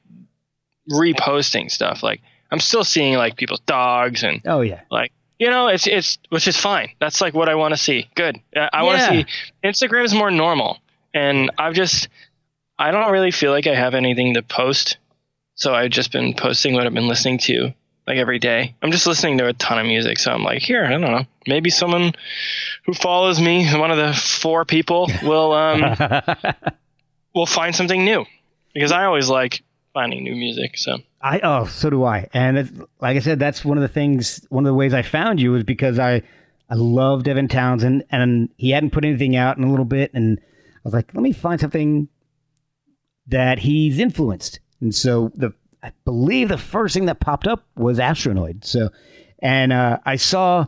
reposting 0.90 1.70
stuff. 1.70 2.04
Like 2.04 2.22
I'm 2.52 2.60
still 2.60 2.86
seeing 2.86 3.16
like 3.16 3.36
people's 3.36 3.60
dogs 3.62 4.24
and 4.24 4.42
Oh 4.46 4.62
yeah, 4.62 4.82
like 4.90 5.12
you 5.42 5.50
know 5.50 5.70
it's 5.70 5.88
it's 5.88 6.20
which 6.30 6.48
is 6.48 6.56
fine. 6.56 6.92
That's 7.00 7.20
like 7.20 7.34
what 7.34 7.50
I 7.50 7.56
want 7.56 7.74
to 7.74 7.78
see. 7.78 8.08
Good. 8.14 8.40
I, 8.56 8.70
I 8.72 8.84
want 8.84 9.00
to 9.00 9.08
see 9.08 9.26
Instagram 9.64 10.06
is 10.06 10.14
more 10.14 10.30
normal, 10.30 10.78
and 11.16 11.50
I've 11.58 11.74
just 11.74 12.10
I 12.78 12.92
don't 12.92 13.12
really 13.12 13.32
feel 13.32 13.52
like 13.52 13.66
I 13.66 13.74
have 13.74 13.96
anything 13.96 14.36
to 14.36 14.44
post, 14.44 14.98
so 15.56 15.74
I've 15.74 15.90
just 15.90 16.12
been 16.12 16.36
posting 16.36 16.76
what 16.76 16.86
I've 16.86 16.94
been 16.94 17.08
listening 17.08 17.40
to 17.40 17.74
like 18.06 18.18
every 18.18 18.38
day. 18.38 18.76
I'm 18.84 18.92
just 18.92 19.08
listening 19.08 19.40
to 19.40 19.48
a 19.48 19.54
ton 19.54 19.80
of 19.80 19.88
music, 19.88 20.20
so 20.20 20.32
I'm 20.32 20.44
like, 20.44 20.62
here, 20.62 20.86
I 20.86 20.92
don't 20.92 21.02
know, 21.02 21.26
maybe 21.48 21.72
someone 21.72 22.14
who 22.86 22.94
follows 22.94 23.42
me, 23.42 23.68
one 23.74 23.90
of 23.90 23.98
the 23.98 24.14
four 24.14 24.64
people, 24.64 25.10
will 25.24 25.54
um 25.54 25.82
will 27.34 27.48
find 27.48 27.76
something 27.76 28.06
new 28.06 28.26
because 28.76 28.92
I 28.92 29.06
always 29.06 29.28
like 29.28 29.64
finding 29.92 30.24
new 30.24 30.36
music. 30.36 30.78
So 30.78 31.00
I 31.24 31.40
oh 31.44 31.66
so 31.66 31.90
do 31.90 32.04
I. 32.04 32.28
And 32.34 32.58
it's, 32.58 32.72
like 33.00 33.18
I 33.18 33.20
said, 33.20 33.40
that's 33.40 33.64
one 33.64 33.78
of 33.78 33.82
the 33.82 33.88
things. 33.88 34.46
One 34.50 34.66
of 34.66 34.70
the 34.70 34.76
ways 34.76 34.94
I 34.94 35.02
found 35.02 35.40
you 35.40 35.52
was 35.52 35.64
because 35.64 36.00
I 36.00 36.22
I 36.70 36.76
love 36.76 37.24
Devin 37.24 37.48
Townsend, 37.48 38.06
and 38.12 38.50
he 38.58 38.72
hadn't 38.72 38.92
put 38.92 39.06
anything 39.06 39.36
out 39.36 39.58
in 39.58 39.64
a 39.64 39.70
little 39.70 39.86
bit, 39.86 40.14
and 40.14 40.40
I 40.40 40.80
was 40.84 40.94
like, 40.94 41.14
let 41.14 41.22
me 41.22 41.34
find 41.34 41.60
something 41.60 42.08
that 43.28 43.60
he's 43.60 44.00
influenced. 44.00 44.60
And 44.80 44.94
so 44.96 45.32
the 45.36 45.54
I 45.84 45.92
believe 46.06 46.50
the 46.50 46.58
first 46.58 46.94
thing 46.94 47.06
that 47.06 47.20
popped 47.20 47.48
up 47.48 47.66
was 47.76 47.98
Astronoid. 47.98 48.64
So, 48.64 48.90
and 49.40 49.74
uh, 49.74 50.00
I 50.06 50.16
saw 50.16 50.68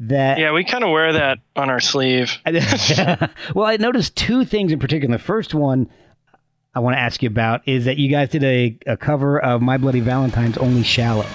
that. 0.00 0.38
yeah, 0.38 0.52
we 0.52 0.64
kind 0.64 0.84
of 0.84 0.90
wear 0.90 1.12
that 1.14 1.38
on 1.56 1.70
our 1.70 1.80
sleeve. 1.80 2.38
well, 3.54 3.66
I 3.66 3.76
noticed 3.78 4.16
two 4.16 4.44
things 4.44 4.72
in 4.72 4.78
particular. 4.78 5.16
The 5.16 5.22
first 5.22 5.54
one 5.54 5.88
I 6.78 6.80
want 6.80 6.94
to 6.94 7.00
ask 7.00 7.24
you 7.24 7.26
about 7.26 7.66
is 7.66 7.86
that 7.86 7.96
you 7.96 8.08
guys 8.08 8.28
did 8.28 8.44
a, 8.44 8.78
a 8.86 8.96
cover 8.96 9.40
of 9.40 9.60
My 9.60 9.78
Bloody 9.78 9.98
Valentine's 9.98 10.56
Only 10.56 10.84
Shallow. 10.84 11.26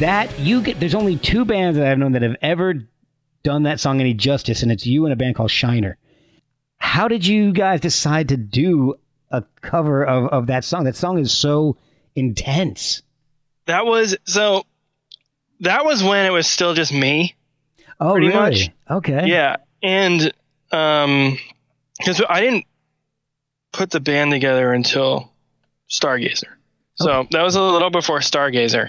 That 0.00 0.38
you 0.38 0.62
get 0.62 0.80
there's 0.80 0.94
only 0.94 1.16
two 1.16 1.44
bands 1.44 1.76
that 1.76 1.86
I've 1.86 1.98
known 1.98 2.12
that 2.12 2.22
have 2.22 2.36
ever 2.40 2.74
done 3.42 3.64
that 3.64 3.80
song 3.80 4.00
any 4.00 4.14
justice, 4.14 4.62
and 4.62 4.72
it's 4.72 4.86
you 4.86 5.04
and 5.04 5.12
a 5.12 5.16
band 5.16 5.34
called 5.34 5.50
Shiner. 5.50 5.98
How 6.78 7.06
did 7.06 7.26
you 7.26 7.52
guys 7.52 7.80
decide 7.80 8.30
to 8.30 8.38
do 8.38 8.94
a 9.30 9.44
cover 9.60 10.04
of, 10.04 10.26
of 10.28 10.46
that 10.46 10.64
song? 10.64 10.84
That 10.84 10.96
song 10.96 11.18
is 11.18 11.32
so 11.32 11.76
intense. 12.14 13.02
That 13.66 13.84
was 13.84 14.16
so. 14.24 14.64
That 15.60 15.84
was 15.84 16.02
when 16.02 16.24
it 16.24 16.30
was 16.30 16.46
still 16.46 16.72
just 16.72 16.92
me. 16.94 17.36
Oh, 18.00 18.12
Pretty 18.12 18.28
really? 18.28 18.38
much. 18.40 18.70
Okay. 18.90 19.26
Yeah, 19.26 19.56
and 19.82 20.32
um, 20.72 21.36
because 21.98 22.22
I 22.26 22.40
didn't 22.40 22.64
put 23.72 23.90
the 23.90 24.00
band 24.00 24.30
together 24.30 24.72
until 24.72 25.30
Stargazer, 25.90 26.44
so 26.94 27.26
that 27.30 27.42
was 27.42 27.56
a 27.56 27.62
little 27.62 27.90
before 27.90 28.20
Stargazer, 28.20 28.88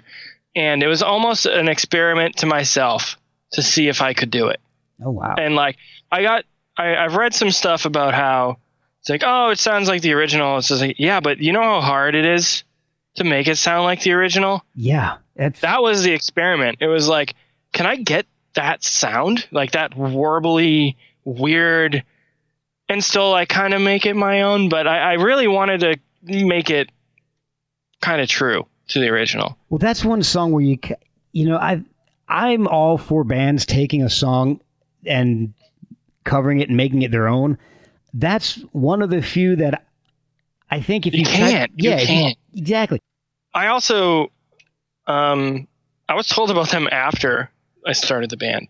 and 0.56 0.84
it 0.84 0.88
was 0.88 1.02
almost 1.02 1.46
an 1.46 1.68
experiment 1.68 2.38
to 2.38 2.46
myself 2.46 3.18
to 3.54 3.62
see 3.62 3.88
if 3.88 4.02
I 4.02 4.14
could 4.14 4.32
do 4.32 4.48
it. 4.48 4.60
Oh, 5.04 5.12
wow. 5.12 5.36
And 5.38 5.56
like, 5.56 5.78
I 6.12 6.22
got, 6.22 6.46
I, 6.78 6.96
I've 6.96 7.16
read 7.16 7.34
some 7.34 7.52
stuff 7.52 7.86
about 7.86 8.14
how 8.14 8.58
it's 9.00 9.10
like, 9.10 9.24
oh, 9.26 9.50
it 9.50 9.60
sounds 9.60 9.88
like 9.88 10.02
the 10.02 10.14
original. 10.14 10.58
It's 10.58 10.68
just 10.68 10.82
like, 10.82 10.98
yeah, 11.00 11.20
but 11.20 11.40
you 11.40 11.54
know 11.54 11.62
how 11.62 11.82
hard 11.82 12.16
it 12.16 12.26
is 12.26 12.64
to 13.16 13.24
make 13.24 13.48
it 13.48 13.58
sound 13.58 13.84
like 13.84 14.02
the 14.04 14.14
original. 14.14 14.64
yeah. 14.76 15.18
It's, 15.36 15.62
That 15.62 15.82
was 15.82 16.04
the 16.04 16.12
experiment. 16.12 16.78
It 16.82 16.88
was 16.88 17.08
like, 17.08 17.36
can 17.74 17.86
I 17.86 17.96
get 17.96 18.26
that 18.54 18.84
sound, 18.84 19.48
like 19.52 19.72
that 19.72 19.92
warbly, 19.92 20.98
weird, 21.24 22.04
and 22.90 23.04
still 23.04 23.32
like 23.32 23.48
kind 23.48 23.74
of 23.74 23.82
make 23.82 24.06
it 24.06 24.16
my 24.16 24.42
own? 24.42 24.70
But 24.70 24.88
I, 24.88 25.12
I 25.12 25.14
really 25.14 25.48
wanted 25.48 25.80
to 25.80 25.98
make 26.22 26.70
it 26.70 26.92
kind 28.02 28.22
of 28.22 28.28
true 28.28 28.66
to 28.92 29.00
the 29.00 29.10
original. 29.10 29.58
Well, 29.70 29.78
that's 29.80 30.04
one 30.06 30.24
song 30.24 30.52
where 30.52 30.64
you, 30.64 30.78
you 31.34 31.48
know, 31.48 31.58
I, 31.58 31.84
I'm 32.28 32.68
all 32.68 32.98
for 32.98 33.24
bands 33.24 33.66
taking 33.66 34.04
a 34.04 34.10
song 34.10 34.62
and 35.06 35.54
covering 36.24 36.60
it 36.60 36.68
and 36.70 36.78
making 36.78 37.02
it 37.02 37.12
their 37.12 37.28
own. 37.28 37.58
That's 38.14 38.56
one 38.72 39.02
of 39.02 39.10
the 39.10 39.22
few 39.22 39.56
that 39.58 39.86
I 40.70 40.82
think 40.82 41.08
if 41.08 41.14
you, 41.14 41.20
You 41.22 41.26
can't. 41.26 41.72
You 41.76 41.90
yeah, 41.90 41.96
if 41.98 42.08
can't. 42.08 42.38
exactly. 42.54 43.00
I 43.54 43.68
also, 43.68 44.32
um, 45.08 45.68
I 46.08 46.14
was 46.16 46.28
told 46.28 46.52
about 46.52 46.70
them 46.70 46.88
after 46.92 47.50
I 47.86 47.94
started 47.94 48.30
the 48.30 48.38
band. 48.38 48.68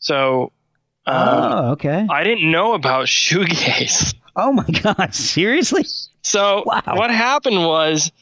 So, 0.00 0.52
um, 1.06 1.16
oh, 1.16 1.70
okay. 1.72 2.06
I 2.10 2.24
didn't 2.24 2.50
know 2.50 2.74
about 2.74 3.06
shoegaze. 3.06 4.14
Oh 4.36 4.52
my 4.52 4.64
God, 4.66 5.14
seriously? 5.14 5.84
So 6.22 6.62
Wow. 6.66 6.82
what 6.86 7.10
happened 7.10 7.64
was, 7.66 8.12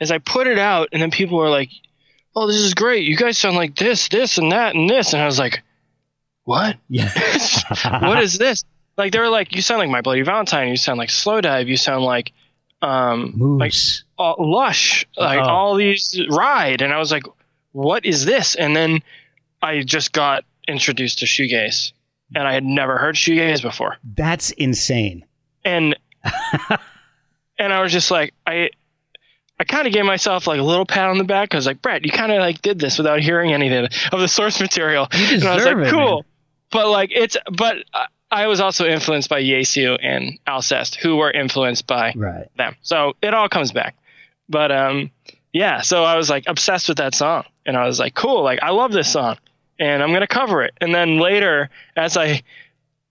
is 0.00 0.10
I 0.10 0.18
put 0.18 0.46
it 0.46 0.58
out, 0.58 0.88
and 0.92 1.00
then 1.02 1.10
people 1.10 1.38
were 1.38 1.50
like, 1.50 1.70
"Oh, 2.34 2.46
this 2.46 2.56
is 2.56 2.74
great! 2.74 3.04
You 3.04 3.16
guys 3.16 3.38
sound 3.38 3.56
like 3.56 3.76
this, 3.76 4.08
this, 4.08 4.38
and 4.38 4.52
that, 4.52 4.74
and 4.74 4.88
this," 4.88 5.12
and 5.12 5.22
I 5.22 5.26
was 5.26 5.38
like, 5.38 5.62
"What? 6.44 6.76
Yeah. 6.88 7.10
what 8.00 8.22
is 8.22 8.38
this?" 8.38 8.64
Like 8.96 9.12
they 9.12 9.18
were 9.18 9.28
like, 9.28 9.54
"You 9.54 9.62
sound 9.62 9.78
like 9.80 9.90
My 9.90 10.00
Bloody 10.00 10.22
Valentine. 10.22 10.68
You 10.68 10.76
sound 10.76 10.98
like 10.98 11.08
Slowdive. 11.10 11.66
You 11.68 11.76
sound 11.76 12.04
like, 12.04 12.32
um, 12.82 13.32
like 13.58 13.68
Moose? 13.72 14.04
uh, 14.18 14.34
Lush. 14.38 15.04
Like 15.16 15.40
Oh. 15.40 15.48
all 15.48 15.74
these 15.76 16.20
Ride," 16.30 16.82
and 16.82 16.92
I 16.92 16.98
was 16.98 17.10
like, 17.12 17.24
"What 17.72 18.04
is 18.06 18.24
this?" 18.24 18.54
And 18.54 18.74
then 18.74 19.02
I 19.62 19.82
just 19.82 20.12
got 20.12 20.44
introduced 20.68 21.18
to 21.20 21.26
shoegaze, 21.26 21.92
and 22.34 22.46
I 22.46 22.52
had 22.54 22.64
never 22.64 22.96
heard 22.98 23.16
shoegaze 23.16 23.60
before 23.62 23.96
That's 24.14 24.50
insane. 24.52 25.24
and 25.64 25.96
and 27.58 27.72
I 27.72 27.82
was 27.82 27.92
just 27.92 28.10
like 28.10 28.34
I 28.46 28.70
I 29.60 29.64
kind 29.64 29.86
of 29.86 29.92
gave 29.92 30.04
myself 30.06 30.46
like 30.46 30.58
a 30.58 30.62
little 30.62 30.86
pat 30.86 31.10
on 31.10 31.18
the 31.18 31.24
back. 31.24 31.54
I 31.54 31.58
was 31.58 31.66
like, 31.66 31.82
Brett, 31.82 32.04
you 32.04 32.10
kind 32.10 32.32
of 32.32 32.38
like 32.40 32.62
did 32.62 32.78
this 32.78 32.96
without 32.96 33.20
hearing 33.20 33.52
anything 33.52 33.84
of 34.10 34.18
the, 34.20 34.26
source 34.26 34.58
material. 34.60 35.06
You 35.12 35.34
and 35.36 35.44
I 35.44 35.54
was 35.54 35.64
deserve 35.64 35.78
like, 35.78 35.86
it, 35.86 35.90
cool. 35.90 36.14
man. 36.16 36.22
But 36.72 36.88
like 36.88 37.10
it's 37.12 37.36
but 37.52 37.76
I- 38.30 38.46
was 38.46 38.60
also 38.60 38.86
influenced 38.86 39.28
by 39.28 39.42
Jesu 39.42 39.94
and 40.00 40.38
Alcest, 40.46 40.94
who 40.96 41.16
were 41.16 41.30
influenced 41.30 41.86
by 41.86 42.12
Right. 42.16 42.46
them. 42.56 42.74
So 42.82 43.14
it 43.20 43.34
all 43.34 43.48
comes 43.50 43.70
back. 43.72 43.96
But 44.48 44.72
um 44.72 45.10
yeah, 45.52 45.82
so 45.82 46.04
I 46.04 46.16
was 46.16 46.30
like 46.30 46.44
obsessed 46.46 46.88
with 46.88 46.98
that 46.98 47.14
song. 47.14 47.44
And 47.66 47.76
I 47.76 47.84
was 47.86 47.98
like, 48.00 48.14
cool, 48.14 48.42
like 48.42 48.60
I 48.62 48.70
love 48.70 48.92
this 48.92 49.12
song 49.12 49.36
and 49.78 50.02
I'm 50.02 50.12
gonna 50.12 50.26
cover 50.26 50.62
it. 50.62 50.72
And 50.80 50.94
then 50.94 51.18
later, 51.18 51.68
as 51.96 52.16
I 52.16 52.42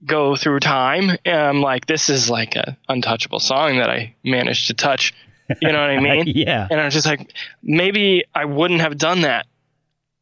go 0.06 0.36
through 0.36 0.62
time, 0.62 1.12
I'm 1.26 1.62
like, 1.62 1.86
this 1.86 2.10
is 2.10 2.30
like 2.30 2.56
a 2.56 2.76
untouchable 2.88 3.40
song 3.40 3.78
that 3.78 3.90
I 3.90 4.16
managed 4.24 4.68
to 4.68 4.74
touch. 4.74 5.14
You 5.62 5.72
know 5.72 5.80
what 5.82 5.90
I 5.90 6.00
mean? 6.02 6.26
yeah. 6.28 6.68
And 6.70 6.80
I 6.80 6.86
was 6.86 6.94
just 6.94 7.08
like, 7.08 7.34
maybe 7.64 8.24
I 8.34 8.46
wouldn't 8.46 8.82
have 8.82 8.98
done 8.98 9.22
that 9.22 9.46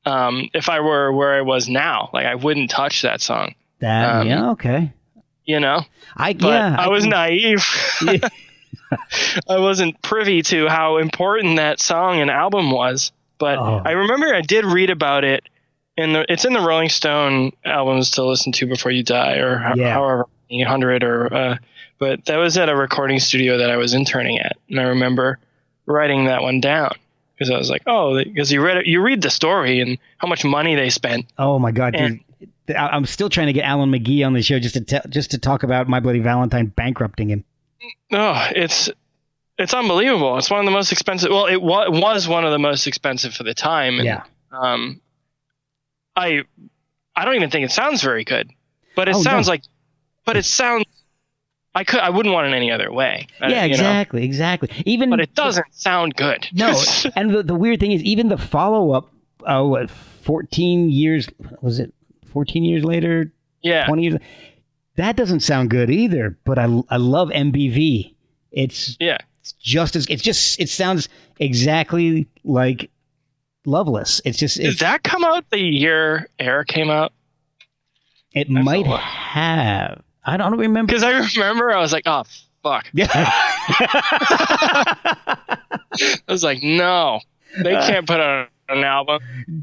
um, 0.06 0.50
if 0.54 0.70
I 0.70 0.80
were 0.80 1.12
where 1.12 1.34
I 1.36 1.42
was 1.42 1.68
now. 1.68 2.10
Like 2.14 2.26
I 2.26 2.36
wouldn't 2.36 2.70
touch 2.70 3.02
that 3.02 3.22
song. 3.22 3.56
That, 3.80 4.16
um, 4.22 4.28
yeah, 4.28 4.50
okay. 4.52 4.94
You 5.46 5.60
know? 5.60 5.84
I, 6.16 6.34
But 6.34 6.48
yeah. 6.48 6.76
I 6.80 6.88
was 6.90 7.04
can- 7.04 7.12
naive. 7.12 7.66
Yeah. 8.02 8.30
I 9.50 9.60
wasn't 9.60 10.02
privy 10.02 10.42
to 10.44 10.68
how 10.70 10.98
important 10.98 11.58
that 11.58 11.80
song 11.82 12.20
and 12.22 12.32
album 12.32 12.72
was. 12.72 13.12
But 13.38 13.58
Oh. 13.60 13.82
I 13.86 13.92
remember 13.92 14.34
I 14.34 14.42
did 14.42 14.64
read 14.66 14.90
about 14.90 15.24
it 15.26 15.44
in 15.98 16.14
the 16.14 16.26
it's 16.32 16.46
in 16.46 16.54
the 16.54 16.62
Rolling 16.62 16.88
Stone 16.90 17.52
albums 17.66 18.12
to 18.12 18.24
listen 18.26 18.52
to 18.54 18.66
before 18.66 18.92
you 18.92 19.04
die 19.04 19.36
or 19.40 19.74
Yeah. 19.76 19.92
however 19.94 20.26
hundred 20.66 21.04
or 21.04 21.34
uh, 21.34 21.58
but 22.00 22.26
that 22.26 22.38
was 22.38 22.58
at 22.58 22.70
a 22.70 22.76
recording 22.76 23.20
studio 23.20 23.58
that 23.58 23.70
I 23.70 23.78
was 23.78 23.94
interning 23.94 24.40
at 24.40 24.58
and 24.70 24.80
I 24.80 24.84
remember 24.84 25.40
writing 25.86 26.26
that 26.26 26.42
one 26.42 26.60
down 26.62 26.92
because 27.34 27.50
I 27.52 27.58
was 27.58 27.70
like 27.70 27.84
oh 27.88 28.16
because 28.24 28.52
you 28.52 28.62
read 28.64 28.78
it 28.78 28.86
you 28.88 29.02
read 29.02 29.22
the 29.22 29.30
story 29.30 29.80
and 29.82 29.98
how 30.18 30.28
much 30.28 30.44
money 30.46 30.76
they 30.76 30.90
spent 30.90 31.26
Oh 31.38 31.60
my 31.60 31.72
God, 31.72 31.96
And- 31.96 32.20
dude. 32.20 32.24
I'm 32.76 33.06
still 33.06 33.30
trying 33.30 33.48
to 33.48 33.54
get 33.54 33.64
Alan 33.64 33.90
McGee 33.90 34.26
on 34.26 34.34
the 34.34 34.42
show 34.42 34.60
just 34.60 34.74
to 34.76 34.82
te- 34.82 35.10
just 35.10 35.32
to 35.32 35.38
talk 35.38 35.64
about 35.64 35.88
My 35.88 36.02
Bloody 36.02 36.20
Valentine 36.20 36.66
bankrupting 36.68 37.30
him. 37.30 37.46
oh 38.12 38.48
it's 38.56 38.90
it's 39.58 39.74
unbelievable 39.74 40.38
it's 40.38 40.50
one 40.52 40.60
of 40.60 40.66
the 40.66 40.72
most 40.72 40.92
expensive 40.92 41.30
well 41.32 41.46
it 41.46 41.62
wa- 41.62 41.90
was 41.90 42.28
one 42.28 42.44
of 42.44 42.52
the 42.52 42.60
most 42.60 42.86
expensive 42.86 43.34
for 43.34 43.44
the 43.44 43.54
time 43.54 43.96
and, 43.96 44.06
Yeah. 44.06 44.24
um 44.52 45.00
I 46.16 46.44
I 47.16 47.26
don't 47.26 47.36
even 47.36 47.50
think 47.50 47.66
it 47.66 47.72
sounds 47.72 48.02
very 48.04 48.24
good 48.24 48.50
but 48.96 49.08
it 49.08 49.16
Oh, 49.16 49.20
no. 49.20 49.24
sounds 49.24 49.48
like 49.48 49.64
but 50.26 50.36
it 50.38 50.44
sounds 50.46 50.86
I 51.78 51.84
could 51.84 52.00
I 52.00 52.10
wouldn't 52.10 52.34
want 52.34 52.48
it 52.48 52.56
any 52.56 52.72
other 52.72 52.92
way 52.92 53.28
uh, 53.40 53.48
yeah, 53.50 53.64
you 53.66 53.70
know? 53.70 53.76
exactly, 53.76 54.24
exactly. 54.24 54.70
Even 54.88 55.12
but 55.12 55.20
it 55.20 55.36
doesn't 55.36 55.72
sound 55.72 56.16
good 56.16 56.48
No, 56.52 56.82
and 57.16 57.30
the, 57.30 57.44
the 57.44 57.54
weird 57.54 57.80
thing 57.80 57.92
is, 57.92 58.02
even 58.02 58.30
the 58.30 58.38
follow 58.38 58.92
up, 58.92 59.12
uh, 59.46 59.64
what, 59.64 59.92
14 59.92 60.90
years, 60.90 61.30
was 61.62 61.80
it 61.80 61.94
14 62.32 62.64
years 62.64 62.84
later, 62.84 63.32
yeah 63.62 63.86
20 63.86 64.04
years? 64.04 64.18
That 64.96 65.16
doesn't 65.16 65.42
sound 65.42 65.70
good 65.70 65.92
either, 65.92 66.36
but 66.44 66.58
I, 66.58 66.64
I 66.90 66.98
love 66.98 67.30
MBV. 67.30 68.16
It's 68.52 68.98
yeah 69.00 69.20
it's 69.42 69.52
just 69.54 69.96
as, 69.96 70.08
it's 70.08 70.24
just, 70.24 70.60
it 70.60 70.70
sounds 70.70 71.10
exactly 71.40 72.28
like 72.44 72.90
Loveless. 73.66 74.20
It's 74.26 74.40
just, 74.40 74.58
did 74.58 74.80
that 74.80 75.04
come 75.04 75.24
out 75.24 75.48
the 75.52 75.60
year 75.60 76.28
Air 76.40 76.64
came 76.64 76.90
out 76.90 77.14
it 78.34 78.48
that's 78.52 78.66
might 78.66 78.86
have. 78.86 80.02
I 80.28 80.38
don't 80.38 80.58
remember. 80.58 80.92
because 80.94 81.04
I 81.04 81.12
remember 81.40 81.72
I 81.72 81.80
was 81.80 81.92
like 81.94 82.04
oh 82.06 82.24
fuck 82.62 82.86
Yeah. 82.94 83.08
I 83.14 85.38
was 86.28 86.44
like 86.44 86.62
no 86.62 87.22
they 87.64 87.74
can't 87.74 88.06
put 88.08 88.20
out 88.20 88.50
an 88.70 88.84
album 88.84 89.20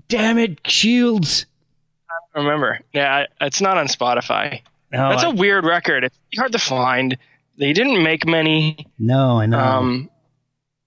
Damn 0.09 0.39
it, 0.39 0.59
Shields. 0.67 1.47
I 2.35 2.41
remember 2.41 2.81
yeah 2.93 3.27
it's 3.41 3.61
not 3.61 3.79
on 3.79 3.87
Spotify 3.87 4.63
No, 4.91 5.11
That's 5.11 5.23
I, 5.25 5.31
a 5.31 5.35
weird 5.35 5.65
record. 5.65 6.05
It's 6.05 6.17
hard 6.37 6.53
to 6.53 6.59
find. 6.59 7.17
They 7.59 7.73
didn't 7.73 8.03
make 8.03 8.27
many. 8.27 8.87
no, 8.99 9.39
I 9.39 9.47
know. 9.47 9.59
Um, 9.59 10.11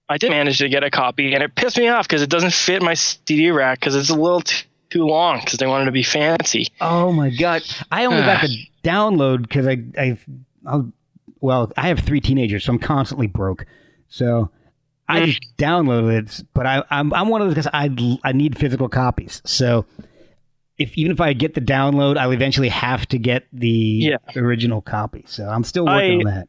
I 0.08 0.18
did 0.18 0.30
manage 0.30 0.58
to 0.58 0.68
get 0.70 0.82
a 0.84 0.90
copy, 0.90 1.34
and 1.34 1.42
it 1.42 1.54
pissed 1.54 1.76
me 1.78 1.88
off 1.88 2.06
because 2.08 2.22
it 2.22 2.30
doesn't 2.30 2.52
fit 2.52 2.82
my 2.82 2.94
CD 2.94 3.50
rack 3.50 3.78
because 3.80 3.94
it's 3.94 4.08
a 4.10 4.14
little 4.14 4.40
t- 4.40 4.64
too 4.90 5.04
long 5.04 5.40
because 5.40 5.58
they 5.58 5.66
wanted 5.66 5.86
to 5.86 5.92
be 5.92 6.02
fancy. 6.02 6.66
Oh 6.80 7.12
my 7.12 7.30
god! 7.30 7.62
I 7.90 8.04
only 8.06 8.22
got 8.22 8.42
the 8.42 8.66
download 8.84 9.42
because 9.42 9.66
I 9.66 9.78
I 9.98 10.18
I'll, 10.66 10.92
well 11.40 11.72
I 11.76 11.88
have 11.88 12.00
three 12.00 12.20
teenagers, 12.20 12.64
so 12.64 12.72
I'm 12.72 12.78
constantly 12.78 13.26
broke. 13.26 13.66
So 14.08 14.50
I 15.08 15.26
just 15.26 15.42
downloaded 15.56 16.18
it, 16.40 16.44
but 16.54 16.66
I 16.66 16.82
I'm 16.90 17.12
I'm 17.14 17.28
one 17.28 17.42
of 17.42 17.48
those 17.48 17.54
because 17.54 17.70
I 17.72 17.90
I 18.24 18.32
need 18.32 18.58
physical 18.58 18.88
copies. 18.88 19.42
So 19.44 19.84
if 20.78 20.96
even 20.96 21.12
if 21.12 21.20
I 21.20 21.32
get 21.32 21.54
the 21.54 21.60
download, 21.60 22.16
I'll 22.16 22.30
eventually 22.32 22.68
have 22.68 23.06
to 23.08 23.18
get 23.18 23.46
the 23.52 23.68
Yeah. 23.68 24.16
original 24.36 24.80
copy. 24.80 25.24
So 25.26 25.48
I'm 25.48 25.64
still 25.64 25.84
working 25.86 26.26
I- 26.26 26.30
on 26.30 26.34
that. 26.36 26.48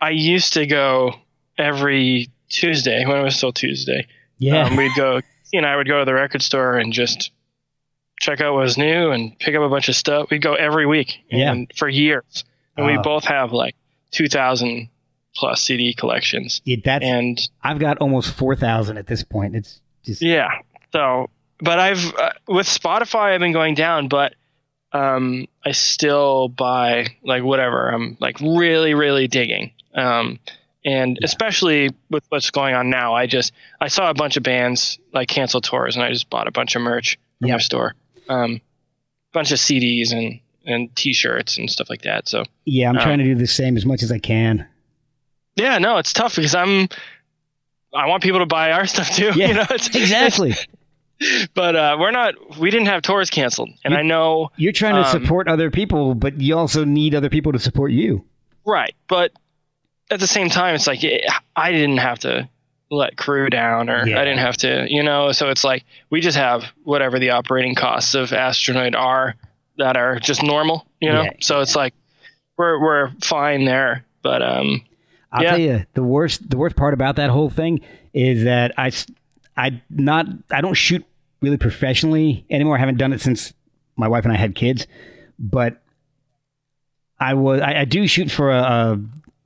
I 0.00 0.10
used 0.10 0.52
to 0.54 0.64
go 0.66 1.12
every 1.58 2.28
Tuesday 2.48 3.04
when 3.04 3.16
it 3.18 3.22
was 3.22 3.34
still 3.36 3.52
Tuesday. 3.52 4.06
Yeah, 4.38 4.66
Um, 4.66 4.76
we'd 4.76 4.92
go. 4.96 5.20
He 5.50 5.56
and 5.58 5.66
I 5.66 5.76
would 5.76 5.86
go 5.88 5.98
to 6.00 6.04
the 6.04 6.14
record 6.14 6.42
store 6.42 6.76
and 6.76 6.92
just 6.92 7.30
check 8.20 8.40
out 8.40 8.54
what 8.54 8.62
was 8.62 8.76
new 8.78 9.10
and 9.10 9.38
pick 9.38 9.54
up 9.54 9.62
a 9.62 9.68
bunch 9.68 9.88
of 9.88 9.96
stuff. 9.96 10.30
We'd 10.30 10.42
go 10.42 10.54
every 10.54 10.86
week 10.86 11.18
Yeah. 11.30 11.52
and 11.52 11.72
for 11.76 11.88
years, 11.88 12.44
and 12.76 12.86
we 12.86 12.96
Oh. 12.98 13.02
both 13.02 13.24
have 13.24 13.52
like 13.52 13.74
two 14.10 14.28
thousand 14.28 14.88
plus 15.36 15.62
CD 15.62 15.94
collections. 15.94 16.60
Yeah, 16.64 16.76
that's 16.84 17.04
And 17.04 17.38
I've 17.62 17.78
got 17.78 17.98
almost 17.98 18.34
four 18.34 18.56
thousand 18.56 18.98
at 18.98 19.06
this 19.06 19.22
point. 19.22 19.54
It's 19.54 19.80
just 20.04 20.20
Yeah. 20.22 20.48
So, 20.92 21.30
but 21.60 21.78
I've 21.78 22.14
uh, 22.16 22.30
with 22.48 22.66
Spotify, 22.66 23.34
I've 23.34 23.40
been 23.40 23.52
going 23.52 23.74
down, 23.74 24.08
but 24.08 24.34
um, 24.92 25.46
I 25.64 25.72
still 25.72 26.48
buy 26.48 27.08
like 27.22 27.42
whatever 27.44 27.90
I'm 27.90 28.16
like 28.20 28.40
really, 28.40 28.94
really 28.94 29.28
digging. 29.28 29.72
Um, 29.94 30.38
And 30.88 31.18
especially 31.22 31.90
with 32.08 32.24
what's 32.30 32.50
going 32.50 32.74
on 32.74 32.88
now, 32.88 33.14
I 33.14 33.26
just 33.26 33.52
I 33.78 33.88
saw 33.88 34.08
a 34.08 34.14
bunch 34.14 34.38
of 34.38 34.42
bands 34.42 34.98
like 35.12 35.28
cancel 35.28 35.60
tours, 35.60 35.96
and 35.96 36.02
I 36.04 36.10
just 36.10 36.30
bought 36.30 36.48
a 36.48 36.50
bunch 36.50 36.76
of 36.76 36.82
merch 36.82 37.18
from 37.38 37.48
Yep. 37.48 37.54
their 37.54 37.60
store, 37.60 37.94
um, 38.30 38.60
bunch 39.34 39.52
of 39.52 39.58
CDs 39.58 40.12
and 40.12 40.40
and 40.64 40.94
T-shirts 40.96 41.58
and 41.58 41.70
stuff 41.70 41.90
like 41.90 42.02
that. 42.02 42.26
So 42.28 42.44
Yeah, 42.64 42.88
I'm 42.88 42.96
Um, 42.96 43.02
trying 43.02 43.18
to 43.18 43.24
do 43.24 43.34
the 43.34 43.46
same 43.46 43.76
as 43.76 43.84
much 43.84 44.02
as 44.02 44.10
I 44.10 44.18
can. 44.18 44.66
yeah, 45.56 45.76
no, 45.78 45.98
it's 45.98 46.12
tough 46.14 46.36
because 46.36 46.54
I'm 46.54 46.88
I 47.94 48.06
want 48.06 48.22
people 48.22 48.38
to 48.40 48.46
buy 48.46 48.72
our 48.72 48.86
stuff 48.94 49.10
too. 49.10 49.32
Yeah, 49.36 49.48
you 49.48 49.54
know, 49.54 49.66
it's, 49.70 49.94
exactly. 49.94 50.54
but 51.54 51.76
uh, 51.76 51.96
we're 52.00 52.12
not. 52.12 52.34
We 52.58 52.70
didn't 52.70 52.86
have 52.86 53.02
tours 53.02 53.28
canceled, 53.28 53.70
and 53.84 53.92
You- 53.92 54.00
I 54.00 54.02
know 54.02 54.50
You're 54.56 54.72
trying 54.72 54.94
to 54.94 55.06
Um, 55.08 55.20
support 55.22 55.48
other 55.48 55.70
people, 55.70 56.14
but 56.14 56.40
you 56.40 56.56
also 56.56 56.84
need 56.86 57.14
other 57.14 57.28
people 57.28 57.52
to 57.52 57.58
support 57.58 57.92
you. 57.92 58.24
right, 58.64 58.94
but 59.08 59.32
at 60.10 60.20
the 60.20 60.26
same 60.26 60.48
time, 60.48 60.74
it's 60.74 60.86
like 60.86 61.02
eh, 61.04 61.20
I 61.56 61.72
didn't 61.72 61.98
have 61.98 62.18
to 62.20 62.48
let 62.90 63.16
crew 63.16 63.50
down, 63.50 63.90
or 63.90 64.06
Yeah. 64.06 64.20
I 64.20 64.24
didn't 64.24 64.38
have 64.40 64.56
to, 64.58 64.86
you 64.88 65.02
know. 65.02 65.32
So 65.32 65.50
it's 65.50 65.64
like 65.64 65.84
we 66.10 66.20
just 66.20 66.36
have 66.38 66.64
whatever 66.84 67.18
the 67.18 67.30
operating 67.30 67.74
costs 67.74 68.14
of 68.14 68.30
Astronoid 68.30 68.94
are 68.96 69.34
that 69.76 69.96
are 69.96 70.18
just 70.18 70.42
normal, 70.42 70.86
you 71.00 71.12
know. 71.12 71.22
Yeah. 71.24 71.30
So 71.40 71.60
it's 71.60 71.76
like 71.76 71.94
we're 72.56 72.80
we're 72.80 73.10
fine 73.22 73.64
there, 73.64 74.04
but 74.22 74.42
um, 74.42 74.82
I'll 75.32 75.42
Yeah. 75.42 75.50
tell 75.50 75.58
you 75.60 75.86
the 75.94 76.02
worst. 76.02 76.48
The 76.48 76.56
worst 76.56 76.76
part 76.76 76.94
about 76.94 77.16
that 77.16 77.30
whole 77.30 77.50
thing 77.50 77.80
is 78.14 78.44
that 78.44 78.72
I, 78.78 78.90
I 79.56 79.82
not 79.90 80.26
I 80.50 80.60
don't 80.62 80.74
shoot 80.74 81.04
really 81.42 81.58
professionally 81.58 82.44
anymore. 82.50 82.76
I 82.76 82.80
haven't 82.80 82.96
done 82.98 83.12
it 83.12 83.20
since 83.20 83.52
my 83.96 84.08
wife 84.08 84.24
and 84.24 84.32
I 84.32 84.36
had 84.36 84.54
kids, 84.54 84.86
but 85.38 85.80
I 87.20 87.34
was 87.34 87.60
I, 87.60 87.80
I 87.80 87.84
do 87.84 88.06
shoot 88.06 88.30
for 88.30 88.50
a, 88.50 88.60
a 88.62 89.00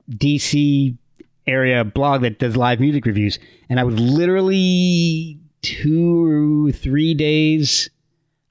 DC 0.09 0.95
area 1.47 1.83
blog 1.83 2.21
that 2.21 2.39
does 2.39 2.55
live 2.55 2.79
music 2.79 3.05
reviews, 3.05 3.39
and 3.69 3.79
I 3.79 3.83
was 3.83 3.99
literally 3.99 5.39
two 5.61 6.65
or 6.67 6.71
three 6.71 7.13
days 7.13 7.89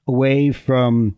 away 0.07 0.51
from 0.51 1.15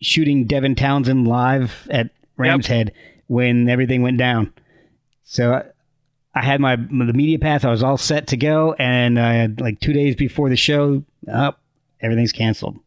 shooting 0.00 0.44
Devin 0.46 0.74
Townsend 0.74 1.26
live 1.28 1.86
at 1.90 2.10
Ram's 2.36 2.66
Head 2.66 2.92
when 3.26 3.68
everything 3.68 4.02
went 4.02 4.18
down. 4.18 4.52
So 5.24 5.54
I- 5.54 5.64
I 6.34 6.42
had 6.44 6.60
my 6.60 6.76
the 6.76 7.12
media 7.14 7.38
pass. 7.38 7.64
I 7.64 7.70
was 7.70 7.82
all 7.82 7.96
set 7.96 8.28
to 8.28 8.36
go, 8.36 8.74
and 8.78 9.18
uh, 9.18 9.48
like 9.58 9.80
two 9.80 9.92
days 9.92 10.14
before 10.14 10.48
the 10.48 10.56
show, 10.56 11.02
up 11.30 11.60
everything's 12.00 12.30
canceled. 12.32 12.78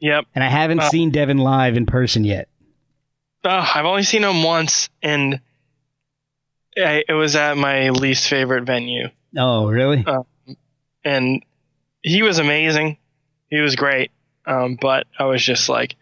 yep. 0.00 0.26
And 0.34 0.44
I 0.44 0.48
haven't 0.48 0.78
Well- 0.78 0.90
seen 0.90 1.10
Devin 1.10 1.38
live 1.38 1.76
in 1.76 1.86
person 1.86 2.24
yet. 2.24 2.48
Oh, 3.44 3.70
I've 3.74 3.86
only 3.86 4.02
seen 4.02 4.24
him 4.24 4.42
once, 4.42 4.90
and 5.02 5.40
I, 6.76 7.04
it 7.08 7.12
was 7.12 7.36
at 7.36 7.56
my 7.56 7.90
least 7.90 8.28
favorite 8.28 8.64
venue. 8.64 9.08
Oh, 9.36 9.68
really? 9.68 10.04
Uh, 10.06 10.22
and 11.04 11.42
he 12.02 12.22
was 12.22 12.38
amazing. 12.38 12.98
He 13.50 13.60
was 13.60 13.76
great. 13.76 14.10
Um, 14.46 14.78
but 14.80 15.06
I 15.18 15.24
was 15.24 15.42
just 15.42 15.68
like, 15.68 15.96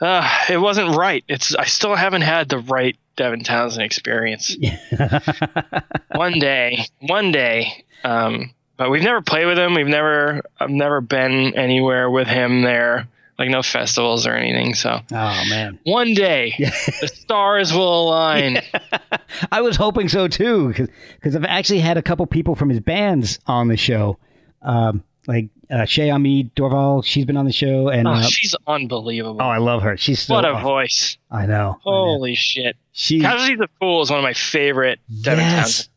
uh, 0.00 0.28
it 0.50 0.58
wasn't 0.58 0.96
right. 0.96 1.24
It's 1.28 1.54
I 1.54 1.64
still 1.64 1.94
haven't 1.94 2.22
had 2.22 2.48
the 2.48 2.58
right 2.58 2.96
Devin 3.16 3.44
Townsend 3.44 3.84
experience. 3.84 4.56
one 6.14 6.38
day, 6.38 6.86
one 7.00 7.30
day. 7.30 7.84
Um, 8.02 8.52
but 8.76 8.90
we've 8.90 9.02
never 9.02 9.20
played 9.20 9.46
with 9.46 9.58
him. 9.58 9.74
We've 9.74 9.86
never, 9.86 10.42
I've 10.58 10.70
never 10.70 11.00
been 11.00 11.54
anywhere 11.54 12.10
with 12.10 12.26
him 12.26 12.62
there, 12.62 13.06
like 13.38 13.48
no 13.50 13.62
festivals 13.62 14.26
or 14.26 14.34
anything. 14.34 14.74
So 14.74 15.00
oh 15.12 15.44
man, 15.48 15.78
one 15.84 16.14
day, 16.14 16.54
the 16.58 17.08
stars 17.12 17.72
will 17.72 18.04
align. 18.08 18.58
I 19.52 19.60
was 19.60 19.76
hoping 19.76 20.08
so 20.08 20.28
too, 20.28 20.68
because 21.14 21.34
I've 21.36 21.44
actually 21.44 21.80
had 21.80 21.96
a 21.96 22.02
couple 22.02 22.26
people 22.26 22.54
from 22.54 22.68
his 22.68 22.80
bands 22.80 23.38
on 23.46 23.68
the 23.68 23.76
show, 23.76 24.18
um, 24.62 25.02
like 25.26 25.48
uh, 25.70 25.76
Ché 25.82 26.12
Aimee 26.14 26.50
Dorval. 26.54 27.04
She's 27.04 27.24
been 27.24 27.36
on 27.36 27.46
the 27.46 27.52
show, 27.52 27.88
and 27.88 28.06
Oh, 28.06 28.12
uh, 28.12 28.22
she's 28.22 28.54
unbelievable. 28.66 29.38
oh, 29.40 29.46
I 29.46 29.58
love 29.58 29.82
her. 29.82 29.96
She's 29.96 30.20
so 30.20 30.34
what 30.34 30.44
a 30.44 30.48
awesome. 30.50 30.62
voice! 30.62 31.16
I 31.30 31.46
know. 31.46 31.52
I 31.54 31.56
know. 31.56 31.78
Holy 31.82 32.34
shit! 32.34 32.76
She 32.92 33.20
Casualty 33.20 33.54
of 33.54 33.58
the 33.60 33.68
Fool 33.80 34.02
is 34.02 34.10
one 34.10 34.18
of 34.18 34.24
my 34.24 34.34
favorite 34.34 35.00
Devin 35.22 35.44
yes. 35.44 35.88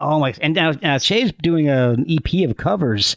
Oh 0.00 0.20
my! 0.20 0.32
And 0.40 0.54
now 0.54 0.70
uh, 0.70 0.98
Ché's 1.00 1.32
doing 1.42 1.68
an 1.68 2.06
EP 2.08 2.48
of 2.48 2.56
covers 2.56 3.16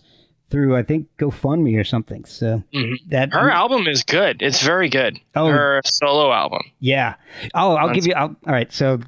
through 0.52 0.76
I 0.76 0.84
think 0.84 1.08
GoFundMe 1.18 1.80
or 1.80 1.84
something. 1.84 2.26
So 2.26 2.62
Mhm. 2.74 2.98
that 3.10 3.34
Her 3.34 3.50
album 3.50 3.88
is 3.88 4.04
good. 4.04 4.42
It's 4.42 4.62
very 4.62 4.90
good. 4.90 5.18
Oh. 5.36 5.48
Her 5.48 5.82
solo 5.86 6.32
album. 6.32 6.62
yeah. 6.80 7.16
Oh, 7.56 7.76
I'll 7.76 7.94
give 7.94 8.06
you. 8.06 8.14
I'll, 8.14 8.36
all 8.46 8.54
right, 8.54 8.72
so. 8.72 9.00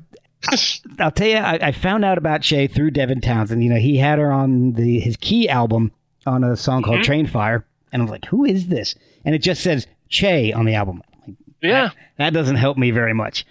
I'll 1.00 1.12
tell 1.12 1.28
you, 1.28 1.38
I, 1.38 1.58
I 1.68 1.72
found 1.72 2.04
out 2.04 2.18
about 2.18 2.42
Ché 2.42 2.70
through 2.70 2.92
Devin 2.92 3.22
Townsend. 3.22 3.64
You 3.64 3.70
know, 3.70 3.80
he 3.80 3.98
had 3.98 4.20
her 4.20 4.30
on 4.32 4.74
the 4.74 5.00
his 5.00 5.16
Ki 5.18 5.48
album 5.48 5.92
on 6.26 6.44
a 6.44 6.58
song 6.58 6.84
called 6.84 7.00
Mhm. 7.00 7.04
Train 7.04 7.28
Fire, 7.28 7.66
and 7.94 8.02
I 8.02 8.04
was 8.04 8.12
like, 8.12 8.26
"Who 8.26 8.44
is 8.44 8.68
this?" 8.68 8.96
And 9.24 9.34
it 9.36 9.40
just 9.40 9.62
says 9.62 9.88
Che 10.10 10.52
on 10.52 10.66
the 10.66 10.76
album. 10.76 11.02
Like, 11.26 11.36
Yeah. 11.62 11.90
that 12.18 12.34
doesn't 12.34 12.58
help 12.58 12.78
me 12.78 12.92
very 12.92 13.14
much. 13.14 13.46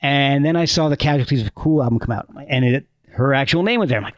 And 0.00 0.42
then 0.44 0.56
I 0.56 0.64
saw 0.64 0.88
the 0.88 0.96
Casualties 0.96 1.42
of 1.42 1.54
Cool 1.54 1.82
album 1.82 1.98
come 1.98 2.12
out, 2.16 2.28
and 2.48 2.64
it 2.64 2.86
her 3.10 3.34
actual 3.34 3.62
name 3.62 3.80
was 3.80 3.90
there. 3.90 3.98
I'm 3.98 4.04
like, 4.04 4.14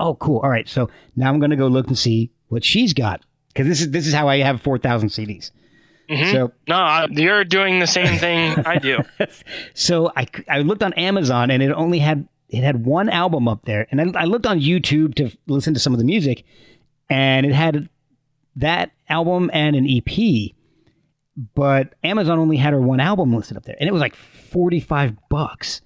oh, 0.00 0.14
cool. 0.14 0.38
All 0.38 0.48
right, 0.50 0.68
so 0.68 0.88
now 1.16 1.28
I'm 1.28 1.38
going 1.38 1.50
to 1.50 1.56
go 1.56 1.66
look 1.66 1.88
and 1.88 1.98
see 1.98 2.30
what 2.48 2.64
she's 2.64 2.92
got 2.92 3.22
because 3.48 3.66
this 3.66 3.80
is 3.80 3.90
this 3.90 4.06
is 4.06 4.14
how 4.14 4.28
I 4.28 4.38
have 4.38 4.60
four 4.62 4.78
thousand 4.78 5.08
CDs. 5.10 5.50
Mhm. 6.10 6.32
So 6.32 6.52
No, 6.68 6.76
I, 6.76 7.06
you're 7.10 7.44
doing 7.44 7.78
the 7.78 7.86
same 7.86 8.18
thing 8.18 8.52
I 8.66 8.78
do. 8.78 8.98
so 9.72 10.12
I, 10.16 10.26
I 10.48 10.58
looked 10.60 10.82
on 10.82 10.92
Amazon 10.94 11.50
and 11.50 11.62
it 11.62 11.70
only 11.70 11.98
had 11.98 12.28
it 12.50 12.62
had 12.62 12.84
one 12.84 13.08
album 13.08 13.48
up 13.48 13.64
there, 13.64 13.86
and 13.90 14.00
I, 14.16 14.22
I 14.22 14.24
looked 14.26 14.46
on 14.46 14.60
YouTube 14.60 15.14
to 15.16 15.30
listen 15.46 15.74
to 15.74 15.80
some 15.80 15.92
of 15.92 15.98
the 15.98 16.04
music, 16.04 16.44
and 17.10 17.44
it 17.46 17.52
had 17.52 17.88
that 18.56 18.92
album 19.08 19.50
and 19.52 19.74
an 19.74 19.88
EP, 19.88 20.52
but 21.54 21.94
Amazon 22.04 22.38
only 22.38 22.56
had 22.56 22.72
her 22.72 22.80
one 22.80 23.00
album 23.00 23.34
listed 23.34 23.56
up 23.56 23.64
there, 23.64 23.76
and 23.80 23.88
it 23.88 23.92
was 23.92 24.00
like 24.00 24.14
forty 24.14 24.78
five 24.78 25.16
bucks, 25.28 25.80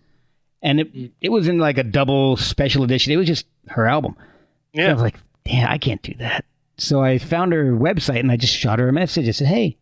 and 0.62 0.80
it 0.80 1.12
it 1.22 1.28
was 1.30 1.48
in 1.48 1.58
like 1.58 1.78
a 1.78 1.84
double 1.84 2.36
special 2.36 2.82
edition. 2.82 3.12
It 3.12 3.16
was 3.16 3.26
just 3.28 3.46
her 3.68 3.86
album. 3.86 4.14
So 4.74 4.82
I 4.82 4.84
Yeah. 4.86 4.92
was 4.92 5.02
like, 5.02 5.16
damn, 5.44 5.68
I 5.70 5.78
can't 5.78 6.02
do 6.02 6.14
that. 6.18 6.44
So 6.76 7.02
I 7.02 7.18
found 7.18 7.52
her 7.52 7.72
website 7.72 8.20
and 8.20 8.30
I 8.30 8.36
just 8.36 8.54
shot 8.54 8.78
her 8.78 8.88
a 8.88 8.92
message. 8.92 9.26
I 9.28 9.32
said, 9.32 9.48
hey, 9.48 9.76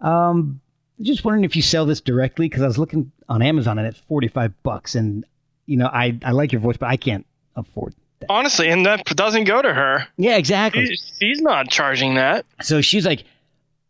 um, 0.00 0.60
just 1.00 1.24
wondering 1.24 1.44
if 1.44 1.54
you 1.56 1.62
sell 1.62 1.86
this 1.86 2.00
directly 2.00 2.48
because 2.48 2.62
I 2.62 2.66
was 2.66 2.78
looking 2.78 3.12
on 3.28 3.42
Amazon 3.42 3.78
and 3.78 3.86
it's 3.86 3.98
45 4.08 4.62
bucks. 4.62 4.94
And, 4.94 5.24
you 5.66 5.76
know, 5.76 5.86
I, 5.86 6.18
I 6.24 6.32
like 6.32 6.52
your 6.52 6.60
voice, 6.60 6.76
but 6.76 6.88
I 6.88 6.96
can't 6.96 7.26
afford 7.54 7.94
that. 8.20 8.26
Honestly, 8.30 8.68
and 8.68 8.84
that 8.86 9.04
doesn't 9.04 9.44
go 9.44 9.60
to 9.62 9.72
her. 9.72 10.06
Yeah, 10.16 10.36
exactly. 10.36 10.86
She- 10.86 10.96
She's 11.18 11.40
not 11.40 11.68
charging 11.70 12.14
that. 12.14 12.44
So 12.62 12.80
she's 12.80 13.06
like, 13.06 13.24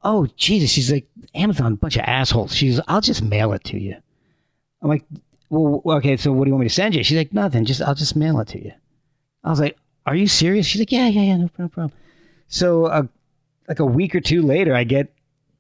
oh, 0.03 0.27
Jesus. 0.37 0.71
She's 0.71 0.93
like, 0.93 1.07
Amazon, 1.35 1.77
bunch 1.77 1.97
of 1.97 2.03
assholes. 2.07 2.55
She's, 2.55 2.81
I'll 2.89 3.01
just 3.01 3.23
mail 3.23 3.53
it 3.53 3.65
to 3.65 3.79
you. 3.79 3.97
I'm 4.83 4.89
like, 4.89 5.05
well, 5.49 5.81
okay, 5.99 6.17
so 6.17 6.33
what 6.33 6.45
do 6.45 6.49
you 6.51 6.55
want 6.55 6.63
me 6.63 6.69
to 6.69 6.75
send 6.75 6.95
you? 6.95 7.03
She's 7.03 7.17
like, 7.17 7.33
nothing. 7.33 7.65
Just, 7.65 7.81
I'll 7.81 7.95
just 7.95 8.15
mail 8.17 8.41
it 8.41 8.49
to 8.49 8.63
you. 8.63 8.73
I 9.45 9.51
was 9.51 9.61
like, 9.61 9.77
are 10.07 10.15
you 10.15 10.29
serious? 10.29 10.67
She's 10.67 10.81
like, 10.81 10.93
yeah, 10.93 11.09
yeah, 11.09 11.23
yeah, 11.23 11.37
no, 11.37 11.51
no 11.59 11.69
problem. 11.69 11.93
So, 12.49 12.87
uh, 12.87 13.03
like 13.69 13.81
a 13.81 13.85
week 13.85 14.15
or 14.15 14.21
two 14.21 14.43
later, 14.43 14.75
I 14.75 14.85
get 14.85 15.13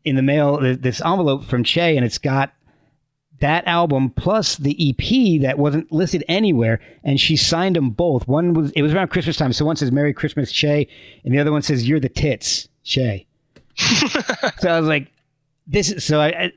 in 0.04 0.14
the 0.14 0.22
mail 0.22 0.58
this 0.60 1.02
envelope 1.04 1.44
from 1.44 1.64
Che, 1.64 1.96
and 1.96 2.06
it's 2.06 2.18
got 2.18 2.52
that 3.40 3.66
album 3.66 4.10
plus 4.10 4.56
the 4.56 4.90
EP 4.90 5.42
that 5.42 5.58
wasn't 5.58 5.90
listed 5.90 6.24
anywhere, 6.28 6.80
and 7.02 7.20
she 7.20 7.36
signed 7.36 7.76
them 7.76 7.90
both. 7.90 8.26
One 8.28 8.54
was 8.54 8.70
it 8.72 8.82
was 8.82 8.94
around 8.94 9.08
Christmas 9.08 9.36
time, 9.36 9.52
so 9.52 9.64
one 9.64 9.76
says 9.76 9.90
"Merry 9.90 10.14
Christmas, 10.14 10.52
Che," 10.52 10.86
and 11.24 11.34
the 11.34 11.38
other 11.38 11.52
one 11.52 11.62
says 11.62 11.88
"You're 11.88 12.00
the 12.00 12.08
tits, 12.08 12.68
Che." 12.84 13.26
so 13.76 14.70
I 14.70 14.78
was 14.78 14.88
like, 14.88 15.10
"This." 15.66 15.90
Is, 15.90 16.04
so 16.04 16.20
I, 16.20 16.28
I, 16.28 16.52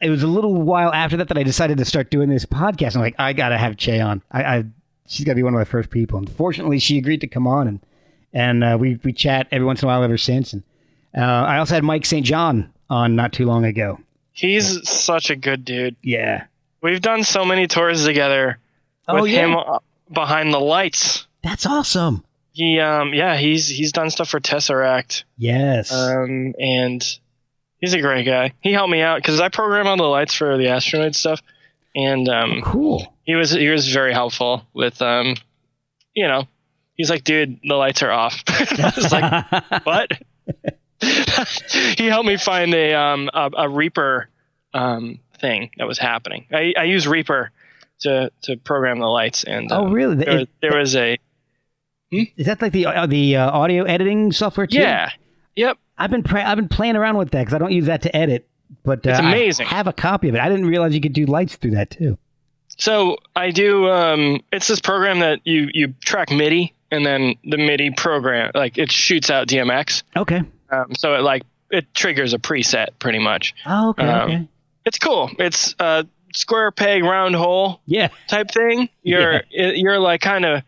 it 0.00 0.10
was 0.10 0.22
a 0.22 0.26
little 0.26 0.54
while 0.54 0.92
after 0.92 1.18
that 1.18 1.28
that 1.28 1.38
I 1.38 1.42
decided 1.42 1.78
to 1.78 1.84
start 1.84 2.10
doing 2.10 2.28
this 2.28 2.46
podcast. 2.46 2.96
I'm 2.96 3.02
like, 3.02 3.14
I 3.18 3.34
gotta 3.34 3.58
have 3.58 3.76
Che 3.76 4.00
on. 4.00 4.22
I, 4.30 4.42
I 4.42 4.64
she's 5.08 5.24
gotta 5.24 5.36
be 5.36 5.42
one 5.42 5.54
of 5.54 5.58
my 5.58 5.64
first 5.64 5.90
people. 5.90 6.18
And 6.18 6.30
fortunately, 6.30 6.78
she 6.78 6.98
agreed 6.98 7.20
to 7.22 7.26
come 7.26 7.46
on, 7.46 7.68
and 7.68 7.80
and 8.32 8.64
uh, 8.64 8.76
we 8.78 8.98
we 9.04 9.12
chat 9.12 9.46
every 9.50 9.66
once 9.66 9.82
in 9.82 9.86
a 9.86 9.88
while 9.88 10.02
ever 10.02 10.18
since. 10.18 10.52
And 10.52 10.62
uh, 11.16 11.20
I 11.20 11.58
also 11.58 11.74
had 11.74 11.84
Mike 11.84 12.04
St. 12.06 12.24
John 12.24 12.72
on 12.90 13.16
not 13.16 13.32
too 13.32 13.46
long 13.46 13.64
ago. 13.64 13.98
He's 14.32 14.86
such 14.88 15.30
a 15.30 15.36
good 15.36 15.64
dude. 15.64 15.96
Yeah. 16.02 16.44
We've 16.82 17.00
done 17.00 17.24
so 17.24 17.44
many 17.44 17.66
tours 17.66 18.04
together 18.04 18.58
with 19.08 19.22
Oh, 19.22 19.24
yeah. 19.24 19.46
him 19.46 19.56
uh, 19.56 19.78
behind 20.12 20.52
the 20.52 20.60
lights. 20.60 21.26
That's 21.42 21.64
awesome. 21.66 22.22
He, 22.52 22.78
um, 22.80 23.12
yeah, 23.14 23.36
he's 23.36 23.66
he's 23.68 23.92
done 23.92 24.10
stuff 24.10 24.28
for 24.28 24.40
Tesseract, 24.40 25.24
Yes. 25.36 25.92
um, 25.92 26.54
and 26.58 27.18
he's 27.78 27.92
a 27.94 28.00
great 28.00 28.24
guy. 28.24 28.52
He 28.60 28.72
helped 28.72 28.90
me 28.90 29.00
out 29.02 29.16
because 29.22 29.40
I 29.40 29.48
program 29.48 29.86
all 29.86 29.96
the 29.96 30.04
lights 30.04 30.34
for 30.34 30.56
the 30.56 30.64
Astronoid 30.66 31.14
stuff, 31.14 31.42
and 31.94 32.28
um, 32.28 32.62
cool. 32.62 33.14
He 33.26 33.34
was 33.34 33.50
he 33.50 33.68
was 33.68 33.88
very 33.92 34.12
helpful 34.14 34.64
with, 34.72 35.02
um, 35.02 35.34
you 36.14 36.26
know, 36.26 36.44
he's 36.94 37.10
like, 37.10 37.24
dude, 37.24 37.58
the 37.62 37.74
lights 37.74 38.02
are 38.02 38.10
off. 38.10 38.42
I 38.48 38.92
was 38.96 39.12
like, 39.12 39.84
what? 39.84 40.10
he 41.98 42.06
helped 42.06 42.26
me 42.26 42.36
find 42.38 42.72
a 42.74 42.94
um 42.94 43.28
a, 43.34 43.50
a 43.58 43.68
Reaper 43.68 44.28
um 44.72 45.18
thing 45.38 45.70
that 45.78 45.86
was 45.86 45.98
happening. 45.98 46.46
I, 46.52 46.72
I 46.78 46.84
use 46.84 47.06
Reaper 47.06 47.50
to 48.00 48.30
to 48.42 48.56
program 48.56 48.98
the 49.00 49.06
lights. 49.06 49.44
And 49.44 49.70
Oh, 49.70 49.86
uh, 49.86 49.90
really? 49.90 50.16
There, 50.16 50.40
Is, 50.40 50.46
there 50.62 50.76
was 50.78 50.96
a 50.96 51.18
is 52.12 52.46
that 52.46 52.62
like 52.62 52.72
the 52.72 52.86
uh, 52.86 53.06
the 53.06 53.36
uh, 53.36 53.50
audio 53.50 53.84
editing 53.84 54.32
software 54.32 54.66
too? 54.66 54.78
yeah, 54.78 55.10
yep. 55.56 55.76
I've 55.98 56.10
been 56.10 56.22
pra- 56.22 56.44
I've 56.48 56.56
been 56.56 56.68
playing 56.68 56.94
around 56.96 57.16
with 57.16 57.32
that 57.32 57.40
because 57.40 57.54
I 57.54 57.58
don't 57.58 57.72
use 57.72 57.86
that 57.86 58.02
to 58.02 58.14
edit. 58.16 58.48
But 58.84 59.06
uh, 59.06 59.10
It's 59.10 59.20
I 59.20 59.28
amazing. 59.28 59.66
have 59.66 59.86
a 59.86 59.92
copy 59.92 60.28
of 60.28 60.34
it. 60.34 60.40
I 60.40 60.48
didn't 60.48 60.66
realize 60.66 60.94
you 60.94 61.00
could 61.00 61.12
do 61.12 61.26
lights 61.26 61.56
through 61.56 61.72
that 61.72 61.90
too. 61.90 62.16
So 62.76 63.16
I 63.34 63.50
do. 63.50 63.88
Um, 63.88 64.40
it's 64.52 64.68
this 64.68 64.80
program 64.80 65.20
that 65.20 65.40
you 65.44 65.68
you 65.72 65.94
track 66.04 66.30
MIDI, 66.30 66.74
and 66.90 67.04
then 67.06 67.36
the 67.44 67.56
MIDI 67.56 67.90
program 67.90 68.50
like 68.54 68.76
it 68.78 68.92
shoots 68.92 69.30
out 69.30 69.48
DMX. 69.48 70.02
Okay. 70.16 70.42
Um, 70.70 70.94
so 70.94 71.14
it 71.14 71.20
like 71.22 71.42
it 71.70 71.92
triggers 71.94 72.34
a 72.34 72.38
preset 72.38 72.88
pretty 72.98 73.18
much. 73.18 73.54
Oh, 73.64 73.90
okay. 73.90 74.06
Um, 74.06 74.30
okay. 74.30 74.48
It's 74.84 74.98
cool. 74.98 75.30
It's 75.38 75.74
a 75.78 76.06
square 76.34 76.70
peg 76.70 77.02
round 77.02 77.34
hole 77.34 77.80
Yeah. 77.86 78.08
type 78.28 78.50
thing. 78.50 78.88
You're 79.02 79.42
it, 79.50 79.76
you're 79.78 79.98
like 79.98 80.20
kind 80.20 80.44
of 80.44 80.62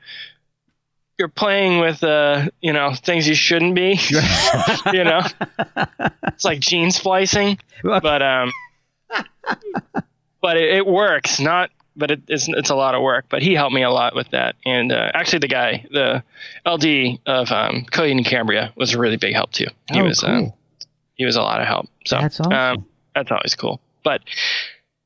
you're 1.18 1.28
playing 1.28 1.80
with 1.80 2.02
uh 2.04 2.48
you 2.61 2.72
know 2.72 2.94
things 2.94 3.28
you 3.28 3.34
shouldn't 3.34 3.74
be. 3.74 3.98
you 4.92 5.04
know, 5.04 5.20
it's 6.28 6.44
like 6.44 6.61
gene 6.61 6.90
splicing, 6.90 7.59
but 7.82 8.22
um, 8.22 8.52
but 10.40 10.56
it, 10.56 10.76
it 10.76 10.86
works. 10.86 11.40
Not, 11.40 11.70
but 11.99 12.11
it, 12.12 12.22
it's 12.28 12.49
it's 12.49 12.70
a 12.70 12.74
lot 12.74 12.94
of 12.94 13.03
work. 13.03 13.26
But 13.28 13.42
he 13.42 13.53
helped 13.55 13.74
me 13.74 13.82
a 13.82 13.90
lot 13.90 14.14
with 14.14 14.30
that. 14.30 14.55
And 14.64 14.90
uh, 14.92 15.11
actually, 15.12 15.40
the 15.40 15.49
guy, 15.49 15.84
the 15.90 16.22
LD 16.64 17.20
of 17.26 17.53
um, 17.53 17.84
Coheed 17.90 18.12
and 18.12 18.24
Cambria, 18.24 18.72
was 18.76 18.94
a 18.94 18.99
really 18.99 19.16
big 19.18 19.34
help 19.34 19.53
too. 19.53 19.66
He 19.92 20.01
Oh, 20.01 20.05
was 20.05 20.24
um, 20.24 20.44
cool. 20.46 20.59
he 21.16 21.24
was 21.26 21.36
a 21.36 21.42
lot 21.42 21.61
of 21.61 21.66
help. 21.66 21.86
So 22.07 22.16
That's 22.18 22.40
awesome. 22.40 22.53
um, 22.53 22.86
that's 23.14 23.30
always 23.30 23.55
cool. 23.55 23.80
But 24.05 24.22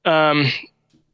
um, 0.05 0.47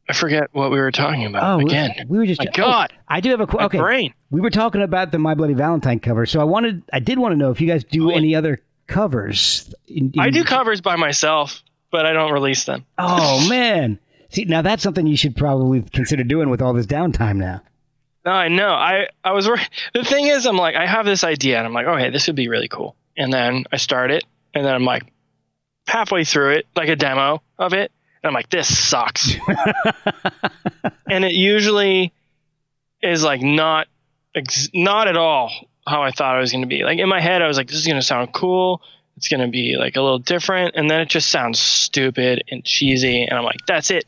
I 0.09 0.13
forget 0.15 0.49
what 0.53 0.71
we 0.71 0.79
were 0.79 0.91
talking 0.91 1.27
about 1.27 1.43
Oh, 1.45 1.61
again. 1.65 2.07
we 2.09 2.19
were 2.19 2.27
just. 2.27 2.41
My 2.41 2.47
oh, 2.49 2.57
God. 2.57 2.93
I 3.07 3.21
do 3.21 3.31
have 3.31 3.41
a 3.41 3.47
qu- 3.47 3.59
okay. 3.61 3.79
brain. 3.79 4.15
We 4.31 4.41
were 4.41 4.51
talking 4.51 4.83
about 4.83 5.13
the 5.13 5.19
My 5.19 5.35
Bloody 5.35 5.55
Valentine 5.55 6.01
cover, 6.01 6.27
so 6.27 6.41
I 6.41 6.45
wanted, 6.45 6.83
I 6.93 6.99
did 7.01 7.19
want 7.19 7.33
to 7.33 7.37
know 7.37 7.51
if 7.51 7.61
you 7.61 7.67
guys 7.67 7.85
do 7.85 8.11
Oh. 8.11 8.15
any 8.15 8.35
other 8.35 8.61
covers. 8.87 9.73
In, 9.87 10.11
in- 10.15 10.21
I 10.21 10.31
do 10.31 10.45
covers 10.45 10.81
by 10.81 10.97
myself, 10.97 11.63
but 11.91 12.05
I 12.07 12.13
don't 12.13 12.33
release 12.33 12.65
them. 12.65 12.85
Oh 12.99 13.47
man, 13.51 13.99
see 14.29 14.45
now 14.45 14.63
that's 14.63 14.83
something 14.83 15.07
you 15.07 15.17
should 15.17 15.37
probably 15.37 15.83
consider 15.83 16.25
doing 16.25 16.51
with 16.51 16.63
all 16.63 16.73
this 16.73 16.87
downtime 16.87 17.37
now. 17.37 17.63
No, 18.25 18.33
I 18.33 18.49
know. 18.49 18.69
I 18.69 19.09
I 19.25 19.33
was 19.33 19.49
the 19.95 20.05
thing 20.05 20.27
is, 20.27 20.47
I'm 20.47 20.57
like, 20.57 20.75
I 20.75 20.87
have 20.87 21.07
this 21.07 21.25
idea, 21.25 21.59
and 21.59 21.67
I'm 21.67 21.73
like, 21.73 21.87
okay, 21.87 22.11
this 22.11 22.27
would 22.27 22.37
be 22.37 22.49
really 22.49 22.69
cool. 22.69 22.97
And 23.17 23.33
then 23.33 23.65
I 23.73 23.77
start 23.79 24.11
it, 24.11 24.25
and 24.55 24.65
then 24.65 24.75
I'm 24.75 24.85
like, 24.85 25.05
halfway 25.87 26.25
through 26.25 26.51
it, 26.53 26.67
like 26.77 26.89
a 26.89 26.97
demo 26.97 27.43
of 27.59 27.73
it, 27.73 27.91
and 28.23 28.29
I'm 28.29 28.35
like, 28.35 28.51
this 28.51 28.69
sucks. 28.77 29.35
and 31.09 31.25
it 31.25 31.33
usually 31.33 32.13
is 33.03 33.23
like 33.23 33.41
not 33.41 33.87
ex- 34.35 34.69
not 34.75 35.09
at 35.09 35.17
all 35.17 35.51
how 35.87 36.03
I 36.03 36.11
thought 36.11 36.37
it 36.37 36.41
was 36.41 36.53
going 36.53 36.63
to 36.63 36.69
be. 36.69 36.85
Like 36.85 36.99
in 36.99 37.09
my 37.09 37.21
head, 37.21 37.41
I 37.41 37.47
was 37.47 37.57
like, 37.57 37.69
this 37.69 37.79
is 37.79 37.87
going 37.87 38.01
to 38.01 38.07
sound 38.07 38.33
cool. 38.33 38.83
It's 39.17 39.29
going 39.29 39.41
to 39.41 39.49
be 39.49 39.77
like 39.77 39.97
a 39.97 40.03
little 40.03 40.19
different, 40.19 40.75
and 40.77 40.91
then 40.91 41.01
it 41.01 41.09
just 41.09 41.31
sounds 41.31 41.59
stupid 41.59 42.45
and 42.51 42.65
cheesy, 42.65 43.25
and 43.25 43.37
I'm 43.37 43.45
like, 43.45 43.61
that's 43.67 43.91
it, 43.91 44.05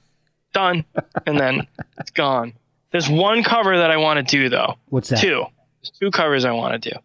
done, 0.52 0.84
and 1.26 1.38
then 1.38 1.66
it's 1.98 2.10
gone. 2.10 2.52
There's 2.92 3.08
one 3.08 3.42
cover 3.44 3.76
that 3.78 3.90
I 3.90 3.96
want 3.98 4.16
to 4.18 4.22
do 4.36 4.48
though. 4.48 4.76
What's 4.88 5.08
that? 5.10 5.20
Two. 5.20 5.44
There's 5.80 5.92
two 5.98 6.10
covers 6.10 6.44
I 6.44 6.52
want 6.52 6.82
to 6.82 6.90
do. 6.90 6.96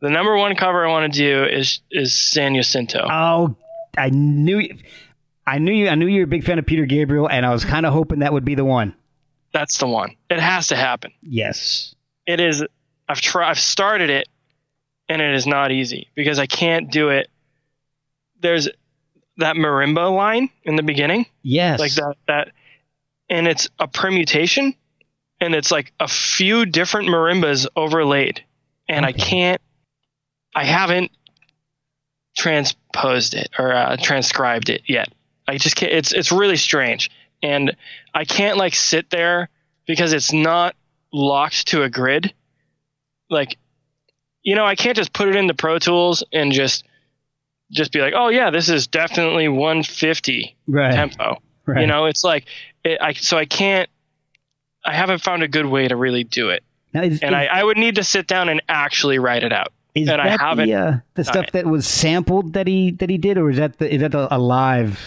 The 0.00 0.10
number 0.10 0.36
one 0.36 0.56
cover 0.56 0.86
I 0.86 0.90
want 0.90 1.12
to 1.12 1.18
do 1.18 1.44
is 1.44 1.80
is 1.90 2.14
San 2.14 2.54
Jacinto. 2.54 3.06
Oh, 3.10 3.54
I 3.96 4.10
knew, 4.10 4.66
I 5.46 5.58
knew 5.58 5.72
you. 5.72 5.88
I 5.88 5.94
knew 5.94 6.06
you 6.06 6.20
were 6.20 6.24
a 6.24 6.28
big 6.28 6.44
fan 6.44 6.58
of 6.58 6.66
Peter 6.66 6.86
Gabriel, 6.86 7.28
and 7.28 7.44
I 7.44 7.50
was 7.50 7.64
kind 7.64 7.84
of 7.86 7.92
hoping 7.92 8.20
that 8.20 8.32
would 8.32 8.44
be 8.44 8.54
the 8.54 8.64
one. 8.64 8.94
That's 9.52 9.78
the 9.78 9.86
one. 9.86 10.16
It 10.30 10.38
has 10.40 10.68
to 10.68 10.76
happen. 10.76 11.12
Yes. 11.22 11.94
It 12.26 12.40
is. 12.40 12.64
I've 13.08 13.20
tried. 13.20 13.50
I've 13.50 13.58
started 13.58 14.08
it, 14.10 14.28
and 15.08 15.20
it 15.20 15.34
is 15.34 15.46
not 15.46 15.70
easy 15.72 16.08
because 16.14 16.38
I 16.38 16.46
can't 16.46 16.90
do 16.90 17.08
it. 17.10 17.28
There's 18.40 18.68
that 19.36 19.56
marimba 19.56 20.14
line 20.14 20.50
in 20.64 20.76
the 20.76 20.82
beginning, 20.82 21.26
Yes. 21.42 21.78
like 21.80 21.92
that 21.94 22.16
that, 22.26 22.52
and 23.30 23.48
it's 23.48 23.68
a 23.78 23.88
permutation, 23.88 24.74
and 25.40 25.54
it's 25.54 25.70
like 25.70 25.92
a 26.00 26.08
few 26.08 26.66
different 26.66 27.08
marimbas 27.08 27.66
overlaid, 27.76 28.44
and 28.88 29.06
I 29.06 29.12
can't. 29.12 29.60
I 30.54 30.64
haven't 30.64 31.12
transposed 32.36 33.34
it 33.34 33.48
or 33.58 33.72
uh, 33.72 33.96
transcribed 33.96 34.68
it 34.70 34.82
yet. 34.86 35.08
I 35.48 35.58
just 35.58 35.76
can't. 35.76 35.92
It's 35.92 36.12
it's 36.12 36.30
really 36.32 36.56
strange, 36.56 37.10
and 37.42 37.76
I 38.14 38.24
can't 38.24 38.56
like 38.56 38.74
sit 38.74 39.10
there 39.10 39.48
because 39.86 40.12
it's 40.12 40.32
not 40.32 40.74
locked 41.12 41.68
to 41.68 41.82
a 41.82 41.90
grid. 41.90 42.32
Like, 43.28 43.56
you 44.42 44.54
know, 44.56 44.64
I 44.64 44.74
can't 44.74 44.96
just 44.96 45.12
put 45.12 45.28
it 45.28 45.36
into 45.36 45.54
Pro 45.54 45.78
Tools 45.78 46.22
and 46.32 46.52
just 46.52 46.84
just 47.72 47.92
be 47.92 48.00
like, 48.00 48.14
oh 48.16 48.28
yeah, 48.28 48.50
this 48.50 48.68
is 48.68 48.86
definitely 48.88 49.48
150 49.48 50.56
Right. 50.66 50.92
tempo. 50.92 51.40
right. 51.66 51.80
You 51.80 51.86
know, 51.86 52.06
it's 52.06 52.24
like 52.24 52.46
it, 52.84 52.98
I 53.00 53.12
so 53.14 53.36
I 53.38 53.44
can't. 53.44 53.88
I 54.84 54.94
haven't 54.94 55.20
found 55.22 55.42
a 55.42 55.48
good 55.48 55.66
way 55.66 55.88
to 55.88 55.96
really 55.96 56.24
do 56.24 56.48
it, 56.48 56.62
Now, 56.94 57.02
is, 57.02 57.20
and 57.20 57.32
is, 57.32 57.36
I, 57.36 57.44
I 57.46 57.64
would 57.64 57.76
need 57.76 57.96
to 57.96 58.04
sit 58.04 58.26
down 58.26 58.48
and 58.48 58.62
actually 58.68 59.18
write 59.18 59.42
it 59.44 59.52
out. 59.52 59.72
is 59.94 60.08
and 60.08 60.20
I 60.20 60.30
that 60.30 60.40
haven't 60.40 60.68
the, 60.68 60.74
uh, 60.74 60.96
the 61.14 61.24
stuff 61.24 61.46
it. 61.48 61.52
that 61.52 61.66
was 61.66 61.86
sampled 61.86 62.54
that 62.54 62.66
he 62.66 62.92
that 62.92 63.10
he 63.10 63.18
did, 63.18 63.36
or 63.38 63.50
is 63.50 63.58
that 63.58 63.78
the, 63.78 63.92
is 63.94 64.00
that 64.00 64.12
the, 64.12 64.34
a 64.34 64.38
live 64.38 64.98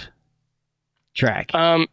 track? 1.15 1.53
Um, 1.55 1.88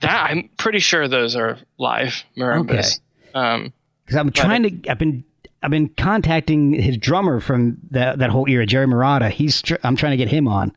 that 0.00 0.30
I'm 0.30 0.50
pretty 0.58 0.80
sure 0.80 1.08
those 1.08 1.36
are 1.36 1.58
live 1.78 2.22
marimbas. 2.36 3.00
Um, 3.34 3.72
Because 4.04 4.16
I'm 4.16 4.30
trying 4.30 4.62
to. 4.82 4.90
I've 4.90 4.98
been. 4.98 5.24
I've 5.62 5.70
been 5.70 5.88
contacting 5.88 6.74
his 6.74 6.98
drummer 6.98 7.40
from 7.40 7.78
that 7.92 8.18
that 8.18 8.28
whole 8.28 8.46
era, 8.50 8.66
Jerry 8.66 8.86
Marotta. 8.86 9.30
He's. 9.30 9.62
Tr- 9.62 9.76
I'm 9.82 9.96
trying 9.96 10.10
to 10.12 10.18
get 10.18 10.28
him 10.28 10.46
on. 10.46 10.76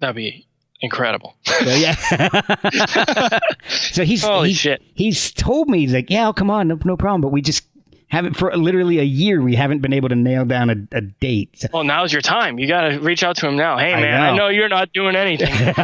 that'd 0.00 0.16
be 0.16 0.48
incredible. 0.84 1.34
So 1.44 1.70
yeah. 1.70 1.94
so 3.68 4.04
he's 4.04 4.22
Holy 4.22 4.48
he's, 4.50 4.58
shit. 4.58 4.82
he's 4.94 5.30
told 5.32 5.68
me 5.68 5.80
he's 5.80 5.92
like, 5.92 6.10
yeah, 6.10 6.22
I'll 6.24 6.32
come 6.34 6.50
on, 6.50 6.68
no, 6.68 6.78
no 6.84 6.96
problem. 6.96 7.20
But 7.20 7.32
we 7.32 7.42
just 7.42 7.64
haven't 8.08 8.34
for 8.36 8.54
literally 8.56 8.98
a 9.00 9.04
year. 9.04 9.40
We 9.42 9.56
haven't 9.56 9.80
been 9.80 9.92
able 9.92 10.08
to 10.10 10.14
nail 10.14 10.44
down 10.44 10.70
a, 10.70 10.96
a 10.96 11.00
date. 11.00 11.58
So- 11.58 11.68
Well, 11.72 11.84
now's 11.84 12.12
your 12.12 12.22
time. 12.22 12.58
You 12.58 12.68
got 12.68 12.88
to 12.88 12.98
reach 13.00 13.22
out 13.24 13.36
to 13.38 13.48
him 13.48 13.56
now. 13.56 13.76
Hey, 13.78 13.92
I 13.92 14.00
man, 14.00 14.20
I 14.22 14.30
know. 14.30 14.36
know 14.36 14.48
you're 14.48 14.68
not 14.68 14.92
doing 14.92 15.16
anything. 15.16 15.52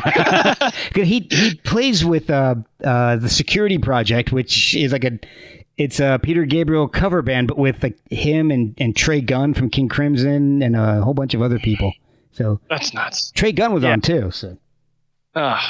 he 0.95 1.27
he 1.31 1.55
plays 1.65 2.05
with 2.05 2.31
uh, 2.31 2.55
uh, 2.85 3.17
the 3.17 3.29
Security 3.29 3.79
Project, 3.79 4.33
which 4.33 4.75
is 4.77 4.93
like 4.93 5.05
a 5.05 5.19
it's 5.77 5.99
a 5.99 6.21
Peter 6.23 6.45
Gabriel 6.45 6.87
cover 6.89 7.23
band, 7.23 7.49
but 7.49 7.57
with 7.59 7.83
like 7.83 7.97
him 8.11 8.51
and, 8.51 8.75
and 8.79 8.95
Trey 8.95 9.23
Gunn 9.23 9.55
from 9.55 9.71
King 9.71 9.89
Crimson 9.89 10.63
and 10.63 10.77
a 10.77 11.01
whole 11.03 11.15
bunch 11.15 11.33
of 11.35 11.41
other 11.43 11.59
people. 11.59 11.93
So 12.33 12.61
That's 12.69 12.93
nuts. 12.95 13.33
Trey 13.33 13.51
Gunn 13.53 13.73
was 13.73 13.83
Yeah. 13.83 13.93
on 13.93 14.03
too. 14.03 14.31
So 14.31 14.57
Uh, 15.35 15.61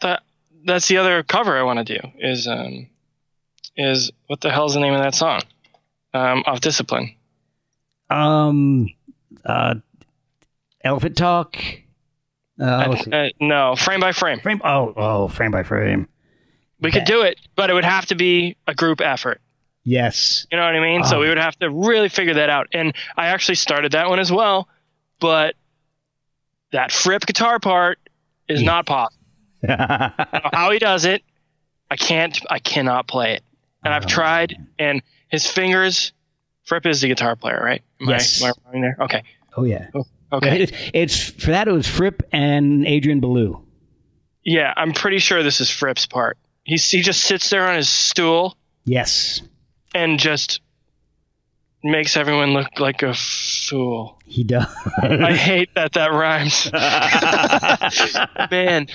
that 0.00 0.22
that's 0.64 0.88
the 0.88 0.98
other 0.98 1.22
cover 1.22 1.56
I 1.56 1.62
want 1.62 1.86
to 1.86 1.98
do 1.98 2.08
is 2.18 2.48
um 2.48 2.88
is 3.76 4.10
what 4.26 4.40
the 4.40 4.50
hell's 4.50 4.74
the 4.74 4.80
name 4.80 4.94
of 4.94 5.00
that 5.00 5.14
song? 5.14 5.40
Um, 6.12 6.44
off 6.46 6.60
discipline. 6.60 7.14
um 8.10 8.88
uh 9.44 9.74
Elephant 10.82 11.16
Talk. 11.16 11.56
Uh, 12.60 12.86
let's. 12.90 13.06
Uh, 13.08 13.28
no, 13.40 13.74
frame 13.74 14.00
by 14.00 14.12
frame. 14.12 14.38
frame 14.40 14.60
oh 14.64 14.92
oh 14.96 15.28
frame 15.28 15.50
by 15.50 15.62
frame. 15.62 16.08
We 16.80 16.90
could 16.90 17.04
do 17.04 17.22
it, 17.22 17.40
but 17.56 17.70
it 17.70 17.72
would 17.72 17.84
have 17.84 18.06
to 18.06 18.14
be 18.14 18.56
a 18.66 18.74
group 18.74 19.00
effort. 19.00 19.40
Yes. 19.84 20.46
You 20.50 20.58
know 20.58 20.64
what 20.64 20.74
I 20.74 20.80
mean? 20.80 21.04
So 21.04 21.20
we 21.20 21.28
would 21.28 21.38
have 21.38 21.58
to 21.60 21.70
really 21.70 22.08
figure 22.08 22.34
that 22.34 22.50
out. 22.50 22.68
And 22.72 22.94
I 23.16 23.28
actually 23.28 23.54
started 23.56 23.92
that 23.92 24.08
one 24.08 24.18
as 24.18 24.32
well, 24.32 24.68
but 25.20 25.54
that 26.72 26.90
Fripp 26.90 27.26
guitar 27.26 27.58
part 27.58 27.98
is 28.48 28.60
Yeah. 28.62 28.66
not 28.66 28.86
possible. 28.86 29.20
I 29.68 30.50
how 30.52 30.70
he 30.70 30.78
does 30.78 31.04
it, 31.04 31.22
I 31.90 31.96
can't. 31.96 32.38
I 32.50 32.58
cannot 32.58 33.06
play 33.08 33.34
it. 33.34 33.42
And 33.84 33.92
I've 33.94 34.04
Oh. 34.04 34.08
tried, 34.08 34.56
and 34.78 35.02
his 35.28 35.46
fingers. 35.46 36.12
Fripp 36.64 36.86
is 36.86 37.02
the 37.02 37.08
guitar 37.08 37.36
player, 37.36 37.60
right? 37.62 37.82
Am 38.00 38.08
I- 38.08 38.12
Yes. 38.12 38.42
Am 38.42 38.48
I, 38.48 38.70
wrong 38.72 38.80
there? 38.80 38.96
Okay. 39.00 39.22
oh 39.56 39.64
yeah. 39.64 39.88
Oh, 39.94 40.06
okay. 40.32 40.62
It's, 40.62 40.72
it's 40.94 41.30
for 41.44 41.50
that 41.50 41.68
it 41.68 41.72
was 41.72 41.86
Fripp 41.86 42.22
and 42.32 42.86
Adrian 42.86 43.20
Belew. 43.20 43.60
Yeah, 44.44 44.72
I'm 44.74 44.92
pretty 44.92 45.18
sure 45.18 45.42
this 45.42 45.60
is 45.60 45.68
Fripp's 45.70 46.06
part. 46.06 46.38
He's, 46.64 46.90
he 46.90 47.02
just 47.02 47.20
sits 47.22 47.50
there 47.50 47.66
on 47.68 47.76
his 47.76 47.88
stool 47.90 48.56
Yes. 48.86 49.42
and 49.94 50.18
just 50.18 50.60
makes 51.84 52.16
everyone 52.16 52.52
look 52.54 52.80
like 52.80 53.02
a 53.02 53.14
fool. 53.14 54.18
He 54.26 54.42
does. 54.44 54.66
I 55.02 55.34
hate 55.34 55.68
that 55.74 55.92
that 55.92 56.12
rhymes. 56.12 56.70
Man. 58.50 58.88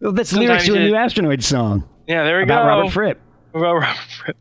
well, 0.00 0.12
that's 0.12 0.32
lyrics 0.32 0.66
to 0.66 0.74
a 0.74 0.78
new 0.78 0.92
Astronoid 0.92 1.42
song 1.42 1.88
Yeah, 2.06 2.24
there 2.24 2.36
we 2.38 2.44
about 2.44 2.62
go. 2.62 2.68
Robert 2.68 2.92
Fripp. 2.92 3.20
About 3.54 3.74
Robert 3.74 3.96
Fripp. 4.20 4.36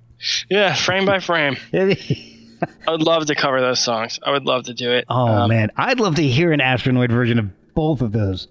Yeah, 0.50 0.74
frame 0.76 1.06
by 1.06 1.20
frame. 1.20 1.58
I 1.74 2.92
would 2.92 3.02
love 3.04 3.26
to 3.26 3.36
cover 3.36 3.60
those 3.60 3.80
songs. 3.80 4.20
I 4.24 4.32
would 4.32 4.46
love 4.46 4.64
to 4.66 4.74
do 4.74 4.92
it. 4.92 5.06
oh 5.10 5.28
Um, 5.28 5.50
man, 5.50 5.70
I'd 5.76 6.00
love 6.00 6.16
to 6.16 6.24
hear 6.24 6.52
an 6.54 6.60
Astronoid 6.62 7.12
version 7.12 7.40
of 7.40 7.50
both 7.74 8.02
of 8.02 8.12
those. 8.14 8.48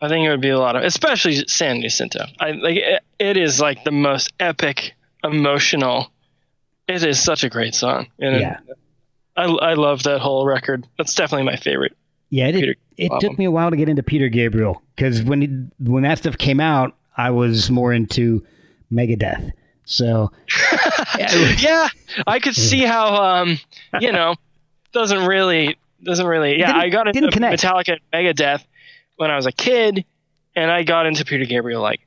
I 0.00 0.08
think 0.08 0.26
it 0.26 0.30
would 0.30 0.40
be 0.42 0.50
a 0.50 0.58
lot 0.58 0.76
of, 0.76 0.84
especially 0.84 1.44
San 1.48 1.80
Jacinto. 1.80 2.24
I 2.38 2.52
like. 2.52 2.76
It, 2.76 3.02
it 3.18 3.36
is 3.36 3.60
like 3.60 3.82
the 3.84 3.90
most 3.90 4.32
epic, 4.38 4.94
emotional. 5.24 6.12
It 6.88 7.04
is 7.04 7.22
such 7.22 7.44
a 7.44 7.48
great 7.50 7.74
song. 7.74 8.08
And 8.18 8.36
it- 8.36 8.40
Yeah. 8.40 8.58
I, 9.36 9.44
I 9.44 9.74
love 9.74 10.02
that 10.02 10.18
whole 10.20 10.44
record. 10.44 10.84
That's 10.98 11.14
definitely 11.14 11.44
my 11.44 11.54
favorite. 11.54 11.96
Yeah, 12.28 12.48
it, 12.48 12.54
Peter 12.56 12.74
it 12.96 13.12
album. 13.12 13.20
took 13.30 13.38
me 13.38 13.44
a 13.44 13.50
while 13.52 13.70
to 13.70 13.76
get 13.76 13.88
into 13.88 14.02
Peter 14.02 14.28
Gabriel 14.28 14.82
because 14.96 15.22
when 15.22 15.42
it, 15.44 15.50
when 15.88 16.02
that 16.02 16.18
stuff 16.18 16.36
came 16.36 16.58
out, 16.58 16.96
I 17.16 17.30
was 17.30 17.70
more 17.70 17.92
into 17.92 18.44
Megadeth. 18.92 19.52
So 19.84 20.32
yeah, 21.58 21.88
I 22.26 22.40
could 22.40 22.54
see 22.56 22.80
how 22.80 23.14
um, 23.14 23.58
you 24.00 24.10
know, 24.12 24.34
doesn't 24.92 25.24
really 25.24 25.78
doesn't 26.02 26.26
really 26.26 26.58
yeah, 26.58 26.76
I 26.76 26.88
got 26.88 27.06
into. 27.08 27.20
Metallica 27.30 27.96
and 27.96 28.00
Megadeth 28.12 28.64
when 29.16 29.30
I 29.30 29.36
was 29.36 29.46
a 29.46 29.52
kid 29.52 30.04
and 30.56 30.70
I 30.70 30.82
got 30.82 31.06
into 31.06 31.24
Peter 31.24 31.44
Gabriel 31.44 31.80
like 31.80 32.00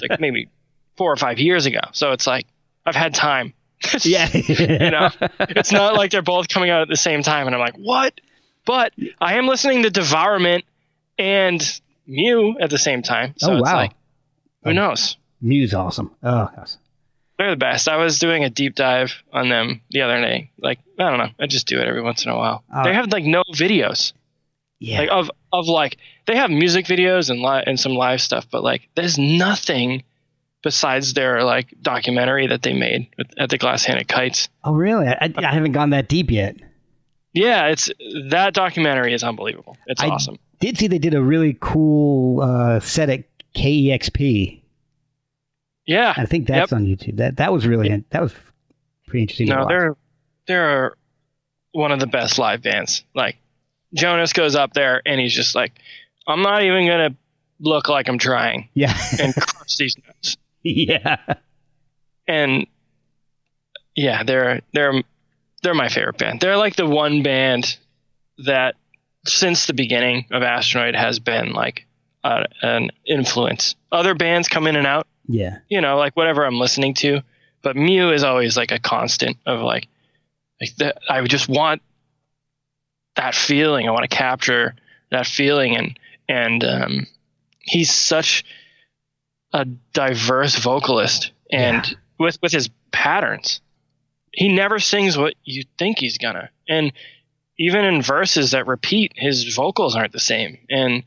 like 0.00 0.18
maybe 0.20 0.48
4 0.96 1.12
or 1.12 1.16
5 1.16 1.38
years 1.38 1.66
ago. 1.66 1.80
So 1.92 2.12
it's 2.12 2.26
like 2.26 2.46
I've 2.86 2.96
had 2.96 3.14
time. 3.14 3.52
yeah, 4.04 4.28
you 4.32 4.90
know, 4.90 5.10
it's 5.40 5.72
not 5.72 5.94
like 5.94 6.10
they're 6.10 6.22
both 6.22 6.48
coming 6.48 6.70
out 6.70 6.82
at 6.82 6.88
the 6.88 6.96
same 6.96 7.22
time 7.22 7.46
and 7.46 7.54
I'm 7.54 7.60
like, 7.60 7.76
"What?" 7.76 8.20
But 8.64 8.92
I 9.20 9.34
am 9.34 9.46
listening 9.46 9.82
to 9.82 9.90
Devourment 9.90 10.64
and 11.18 11.80
Mew 12.06 12.56
at 12.60 12.70
the 12.70 12.78
same 12.78 13.02
time. 13.02 13.34
So 13.36 13.52
oh 13.52 13.56
it's 13.56 13.62
wow, 13.62 13.76
like 13.76 13.92
who 14.62 14.72
knows? 14.72 15.16
Mew's 15.40 15.74
awesome. 15.74 16.10
Oh, 16.22 16.50
gosh. 16.56 16.72
They're 17.38 17.50
the 17.50 17.56
best. 17.56 17.88
I 17.88 17.96
was 17.96 18.18
doing 18.18 18.44
a 18.44 18.50
deep 18.50 18.76
dive 18.76 19.22
on 19.32 19.48
them 19.48 19.82
the 19.90 20.02
other 20.02 20.20
day. 20.20 20.50
Like 20.58 20.78
I 20.98 21.10
don't 21.10 21.18
know, 21.18 21.30
I 21.38 21.46
just 21.46 21.66
do 21.66 21.78
it 21.78 21.86
every 21.86 22.00
once 22.02 22.24
in 22.24 22.30
a 22.30 22.36
while. 22.36 22.62
Uh, 22.72 22.84
they 22.84 22.94
have 22.94 23.10
like 23.12 23.24
no 23.24 23.42
videos, 23.52 24.12
yeah, 24.78 25.00
like 25.00 25.10
of 25.10 25.30
of 25.52 25.66
like 25.66 25.98
they 26.26 26.36
have 26.36 26.50
music 26.50 26.86
videos 26.86 27.30
and 27.30 27.40
li- 27.40 27.64
and 27.66 27.78
some 27.78 27.92
live 27.92 28.20
stuff, 28.20 28.46
but 28.50 28.62
like 28.62 28.88
there's 28.94 29.18
nothing 29.18 30.04
besides 30.64 31.12
their 31.12 31.44
like 31.44 31.72
documentary 31.80 32.48
that 32.48 32.62
they 32.62 32.72
made 32.72 33.08
with, 33.16 33.28
at 33.38 33.50
the 33.50 33.58
Glass 33.58 33.84
Handed 33.84 34.08
Kites. 34.08 34.48
oh 34.64 34.72
really? 34.72 35.06
I, 35.06 35.32
I 35.36 35.54
haven't 35.54 35.72
gone 35.72 35.90
that 35.90 36.08
deep 36.08 36.30
yet. 36.30 36.56
Yeah, 37.32 37.66
it's 37.66 37.90
that 38.30 38.54
documentary 38.54 39.12
is 39.12 39.22
unbelievable. 39.22 39.76
It's 39.86 40.02
I 40.02 40.08
awesome. 40.08 40.38
Did 40.60 40.78
see 40.78 40.86
they 40.88 40.98
did 40.98 41.14
a 41.14 41.22
really 41.22 41.56
cool 41.60 42.40
uh, 42.40 42.80
set 42.80 43.10
at 43.10 43.24
KEXP. 43.54 44.62
Yeah, 45.86 46.14
I 46.16 46.24
think 46.24 46.46
that's 46.46 46.72
on 46.72 46.86
YouTube. 46.86 47.18
That 47.18 47.36
that 47.36 47.52
was 47.52 47.66
really 47.66 48.04
that 48.10 48.22
was 48.22 48.32
pretty 49.06 49.22
interesting. 49.22 49.48
to 49.48 49.56
no, 49.56 49.68
they're 49.68 49.96
they're 50.46 50.94
one 51.72 51.92
of 51.92 52.00
the 52.00 52.06
best 52.06 52.38
live 52.38 52.62
bands. 52.62 53.04
Like 53.14 53.36
Jonas 53.92 54.32
goes 54.32 54.56
up 54.56 54.72
there 54.72 55.02
and 55.04 55.20
he's 55.20 55.34
just 55.34 55.54
like, 55.54 55.72
I'm 56.26 56.40
not 56.40 56.62
even 56.62 56.86
gonna 56.86 57.14
look 57.60 57.88
like 57.88 58.08
I'm 58.08 58.18
trying 58.18 58.68
yeah, 58.74 58.96
and 59.20 59.34
crush 59.34 59.76
these. 59.76 59.96
yeah. 60.76 61.16
And 62.26 62.66
yeah, 63.94 64.22
they're 64.24 64.62
they're 64.72 65.02
they're 65.62 65.74
my 65.74 65.88
favorite 65.88 66.18
band. 66.18 66.40
They're 66.40 66.56
like 66.56 66.76
the 66.76 66.86
one 66.86 67.22
band 67.22 67.76
that 68.38 68.74
since 69.26 69.66
the 69.66 69.74
beginning 69.74 70.26
of 70.30 70.42
Astronoid 70.42 70.94
has 70.96 71.18
been 71.18 71.52
like 71.52 71.86
uh, 72.24 72.44
an 72.62 72.90
influence. 73.06 73.74
Other 73.92 74.14
bands 74.14 74.48
come 74.48 74.66
in 74.66 74.76
and 74.76 74.86
out, 74.86 75.06
Yeah. 75.28 75.58
you 75.68 75.80
know, 75.80 75.96
like 75.96 76.16
whatever 76.16 76.44
I'm 76.44 76.58
listening 76.58 76.94
to. 76.94 77.22
But 77.62 77.76
Mew 77.76 78.10
is 78.12 78.24
always 78.24 78.56
like 78.56 78.72
a 78.72 78.78
constant 78.78 79.36
of 79.46 79.60
like, 79.60 79.88
like 80.60 80.74
the, 80.76 80.94
I 81.10 81.22
just 81.26 81.48
want 81.48 81.80
that 83.16 83.34
feeling. 83.34 83.86
I 83.88 83.90
want 83.92 84.02
to 84.10 84.14
capture 84.16 84.74
that 85.10 85.26
feeling, 85.26 85.76
and 85.76 85.98
and 86.28 86.64
um, 86.64 87.06
he's 87.60 87.92
such 87.92 88.44
a 89.54 89.64
diverse 89.64 90.56
vocalist, 90.56 91.30
and 91.50 91.86
Yeah. 91.86 91.96
with 92.18 92.38
with 92.42 92.52
his 92.52 92.68
patterns, 92.90 93.60
he 94.32 94.48
never 94.52 94.78
sings 94.78 95.16
what 95.16 95.34
you 95.44 95.62
think 95.78 95.98
he's 96.00 96.18
gonna, 96.18 96.50
and 96.68 96.92
even 97.56 97.84
in 97.84 98.02
verses 98.02 98.50
that 98.50 98.66
repeat, 98.66 99.12
his 99.14 99.54
vocals 99.54 99.94
aren't 99.94 100.12
the 100.12 100.18
same, 100.20 100.58
and 100.68 101.04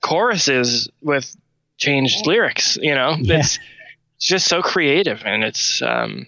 choruses 0.00 0.88
with 1.02 1.34
changed 1.76 2.26
lyrics. 2.26 2.78
You 2.80 2.94
know, 2.94 3.16
Yeah. 3.20 3.38
it's 3.40 3.58
just 4.20 4.46
so 4.46 4.62
creative, 4.62 5.22
and 5.24 5.42
it's 5.44 5.82
um, 5.82 6.26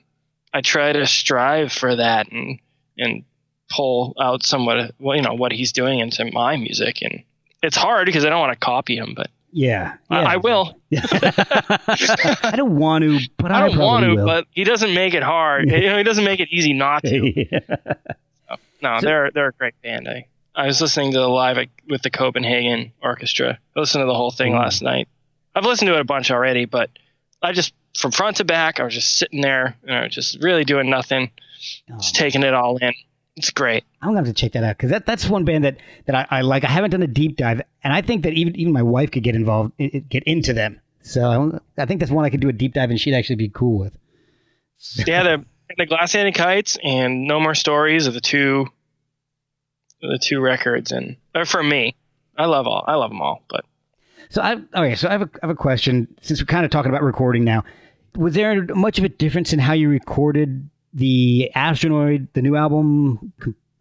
I 0.52 0.60
try 0.60 0.92
to 0.92 1.06
strive 1.06 1.72
for 1.72 1.96
that 1.96 2.30
and 2.32 2.58
and 2.98 3.24
pull 3.70 4.14
out 4.20 4.42
somewhat 4.42 4.94
well, 4.98 5.16
you 5.16 5.22
know 5.22 5.34
what 5.34 5.52
he's 5.52 5.72
doing 5.72 5.98
into 6.00 6.24
my 6.32 6.56
music, 6.56 7.02
and 7.02 7.22
it's 7.62 7.76
hard 7.76 8.06
because 8.06 8.24
I 8.24 8.30
don't 8.30 8.40
want 8.40 8.52
to 8.58 8.64
copy 8.64 8.96
him, 8.96 9.14
but 9.14 9.30
Yeah. 9.58 9.94
I, 10.10 10.20
yeah. 10.20 10.28
I 10.28 10.36
will. 10.36 10.78
I 10.92 12.52
don't 12.56 12.76
want 12.76 13.04
to, 13.04 13.18
but 13.38 13.50
I, 13.50 13.64
I 13.64 13.68
don't 13.68 13.78
want 13.78 14.04
to, 14.04 14.14
will. 14.14 14.26
but 14.26 14.46
he 14.52 14.64
doesn't 14.64 14.92
make 14.92 15.14
it 15.14 15.22
hard. 15.22 15.70
you 15.70 15.80
know, 15.88 15.96
he 15.96 16.02
doesn't 16.04 16.24
make 16.24 16.40
it 16.40 16.48
easy 16.50 16.72
not 16.74 17.02
to. 17.04 17.32
Yeah. 17.50 17.60
No, 18.82 19.00
So- 19.00 19.06
they're 19.06 19.30
they're 19.32 19.48
a 19.48 19.52
great 19.52 19.80
band. 19.82 20.06
I, 20.08 20.26
I 20.54 20.66
was 20.66 20.80
listening 20.82 21.12
to 21.12 21.18
the 21.20 21.26
live 21.28 21.56
at- 21.56 21.68
with 21.88 22.02
the 22.02 22.10
Copenhagen 22.10 22.92
Orchestra. 23.02 23.58
I 23.74 23.80
listened 23.80 24.02
to 24.02 24.06
the 24.06 24.14
whole 24.14 24.30
thing 24.30 24.52
Mm. 24.52 24.58
last 24.60 24.82
night. 24.82 25.08
I've 25.54 25.64
listened 25.64 25.88
to 25.88 25.94
it 25.94 26.00
a 26.00 26.04
bunch 26.04 26.30
already, 26.30 26.66
but 26.66 26.90
I 27.42 27.52
just 27.52 27.72
from 27.98 28.10
front 28.10 28.36
to 28.36 28.44
back, 28.44 28.78
I 28.78 28.84
was 28.84 28.92
just 28.92 29.16
sitting 29.18 29.40
there, 29.40 29.74
you 29.82 29.88
know, 29.88 30.06
just 30.08 30.42
really 30.42 30.64
doing 30.64 30.90
nothing, 30.90 31.30
Oh, 31.90 31.96
just 31.96 32.14
taking 32.14 32.42
it 32.42 32.52
all 32.52 32.76
in. 32.76 32.92
It's 33.36 33.50
great. 33.50 33.84
I'm 34.00 34.08
gonna 34.08 34.20
have 34.20 34.26
to 34.26 34.32
check 34.32 34.52
that 34.52 34.64
out 34.64 34.76
because 34.76 34.90
that, 34.90 35.04
that's 35.04 35.28
one 35.28 35.44
band 35.44 35.64
that, 35.64 35.76
that 36.06 36.14
I, 36.14 36.38
I 36.38 36.40
like. 36.40 36.64
I 36.64 36.68
haven't 36.68 36.90
done 36.90 37.02
a 37.02 37.06
deep 37.06 37.36
dive, 37.36 37.60
and 37.84 37.92
I 37.92 38.00
think 38.00 38.22
that 38.22 38.32
even 38.32 38.56
even 38.56 38.72
my 38.72 38.82
wife 38.82 39.10
could 39.10 39.22
get 39.22 39.34
involved, 39.34 39.72
get 39.76 40.22
into 40.24 40.54
them. 40.54 40.80
So 41.02 41.60
I, 41.76 41.82
I 41.82 41.86
think 41.86 42.00
that's 42.00 42.10
one 42.10 42.24
I 42.24 42.30
could 42.30 42.40
do 42.40 42.48
a 42.48 42.52
deep 42.52 42.72
dive, 42.72 42.88
and 42.90 42.98
she'd 42.98 43.14
actually 43.14 43.36
be 43.36 43.50
cool 43.50 43.78
with. 43.78 43.96
Yeah, 45.06 45.22
the 45.22 45.44
the 45.76 45.84
Glass 45.84 46.12
Handed 46.12 46.34
Kites 46.34 46.78
and 46.82 47.26
No 47.26 47.38
More 47.38 47.54
Stories 47.54 48.08
are 48.08 48.12
the 48.12 48.22
two 48.22 48.68
the 50.00 50.18
two 50.18 50.40
records, 50.40 50.92
and 50.92 51.16
uh, 51.34 51.44
for 51.44 51.62
me, 51.62 51.94
I 52.38 52.46
love 52.46 52.66
all. 52.66 52.84
I 52.86 52.94
love 52.94 53.10
them 53.10 53.20
all, 53.20 53.42
but 53.48 53.66
So 54.30 54.40
I 54.40 54.52
okay. 54.74 54.94
So 54.94 55.08
I 55.08 55.12
have 55.12 55.22
a 55.22 55.30
I 55.42 55.46
have 55.46 55.50
a 55.50 55.54
question. 55.54 56.08
Since 56.22 56.40
we're 56.40 56.46
kind 56.46 56.64
of 56.64 56.70
talking 56.70 56.90
about 56.90 57.02
recording 57.02 57.44
now, 57.44 57.64
was 58.14 58.32
there 58.32 58.64
much 58.74 58.98
of 58.98 59.04
a 59.04 59.10
difference 59.10 59.52
in 59.52 59.58
how 59.58 59.74
you 59.74 59.90
recorded 59.90 60.70
the 60.96 61.52
Astronoid, 61.54 62.26
the 62.32 62.42
new 62.42 62.56
album, 62.56 63.32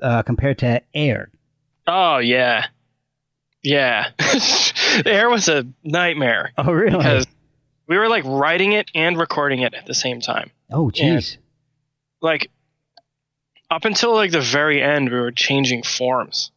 uh, 0.01 0.21
compared 0.21 0.59
to 0.59 0.81
Air? 0.93 1.31
oh 1.87 2.17
yeah, 2.19 2.65
yeah. 3.63 4.09
Air 5.05 5.29
was 5.29 5.47
a 5.49 5.65
nightmare 5.83 6.51
Oh 6.57 6.71
really? 6.71 6.97
because 6.97 7.25
we 7.87 7.97
were 7.97 8.07
like 8.09 8.23
writing 8.25 8.73
it 8.73 8.89
and 8.93 9.17
recording 9.17 9.61
it 9.61 9.73
at 9.73 9.85
the 9.87 9.93
same 9.95 10.19
time. 10.21 10.51
oh 10.71 10.91
jeez. 10.91 11.37
Like 12.21 12.49
up 13.71 13.85
until 13.85 14.13
like 14.13 14.31
the 14.31 14.41
very 14.41 14.81
end, 14.81 15.09
we 15.09 15.17
were 15.19 15.31
changing 15.31 15.81
forms. 15.83 16.51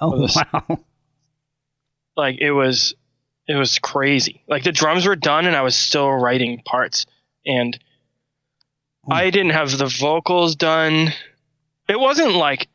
Oh 0.00 0.28
wow. 0.36 0.78
Like 2.16 2.38
it 2.40 2.52
was, 2.52 2.94
it 3.48 3.56
was 3.56 3.80
crazy. 3.80 4.42
Like 4.46 4.62
the 4.62 4.70
drums 4.70 5.04
were 5.04 5.16
done, 5.16 5.46
and 5.46 5.56
I 5.56 5.62
was 5.62 5.74
still 5.74 6.08
writing 6.10 6.62
parts, 6.64 7.06
and 7.44 7.76
I 9.10 9.30
didn't 9.30 9.50
have 9.52 9.76
the 9.76 9.86
vocals 9.86 10.56
done. 10.56 11.12
It 11.88 11.98
wasn't 11.98 12.32
like 12.32 12.68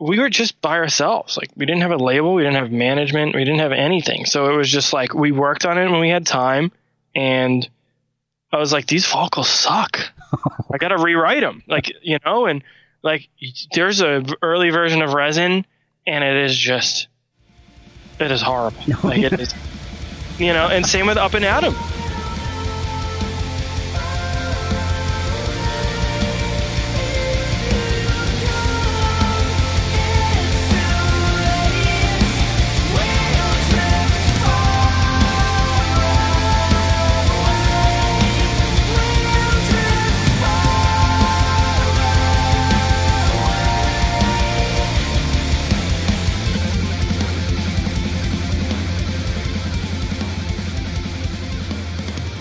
we 0.00 0.18
were 0.18 0.30
just 0.30 0.60
by 0.60 0.78
ourselves. 0.78 1.36
Like 1.36 1.50
we 1.56 1.66
didn't 1.66 1.82
have 1.82 1.92
a 1.92 1.96
label, 1.96 2.34
we 2.34 2.42
didn't 2.42 2.56
have 2.56 2.70
management, 2.70 3.34
we 3.34 3.44
didn't 3.44 3.60
have 3.60 3.72
anything. 3.72 4.26
So 4.26 4.52
it 4.52 4.56
was 4.56 4.70
just 4.70 4.92
like 4.92 5.14
we 5.14 5.32
worked 5.32 5.64
on 5.64 5.78
it 5.78 5.90
when 5.90 6.00
we 6.00 6.08
had 6.08 6.26
time, 6.26 6.72
and 7.14 7.68
I 8.52 8.58
was 8.58 8.72
like, 8.72 8.86
these 8.86 9.06
vocals 9.06 9.48
suck. 9.48 10.00
I 10.72 10.78
gotta 10.78 10.98
rewrite 10.98 11.42
them. 11.42 11.62
Like 11.66 11.92
you 12.02 12.18
know, 12.24 12.46
and 12.46 12.62
like 13.02 13.28
there's 13.72 14.00
a 14.00 14.24
early 14.42 14.70
version 14.70 15.02
of 15.02 15.12
Resin, 15.12 15.64
and 16.06 16.24
it 16.24 16.36
is 16.44 16.56
just, 16.56 17.08
it 18.18 18.30
is 18.30 18.42
horrible. 18.42 18.82
Like 19.04 19.20
it 19.20 19.38
is, 19.38 19.54
you 20.38 20.52
know. 20.52 20.68
And 20.68 20.84
same 20.84 21.06
with 21.06 21.18
Up 21.18 21.34
and 21.34 21.44
Atom. 21.44 21.74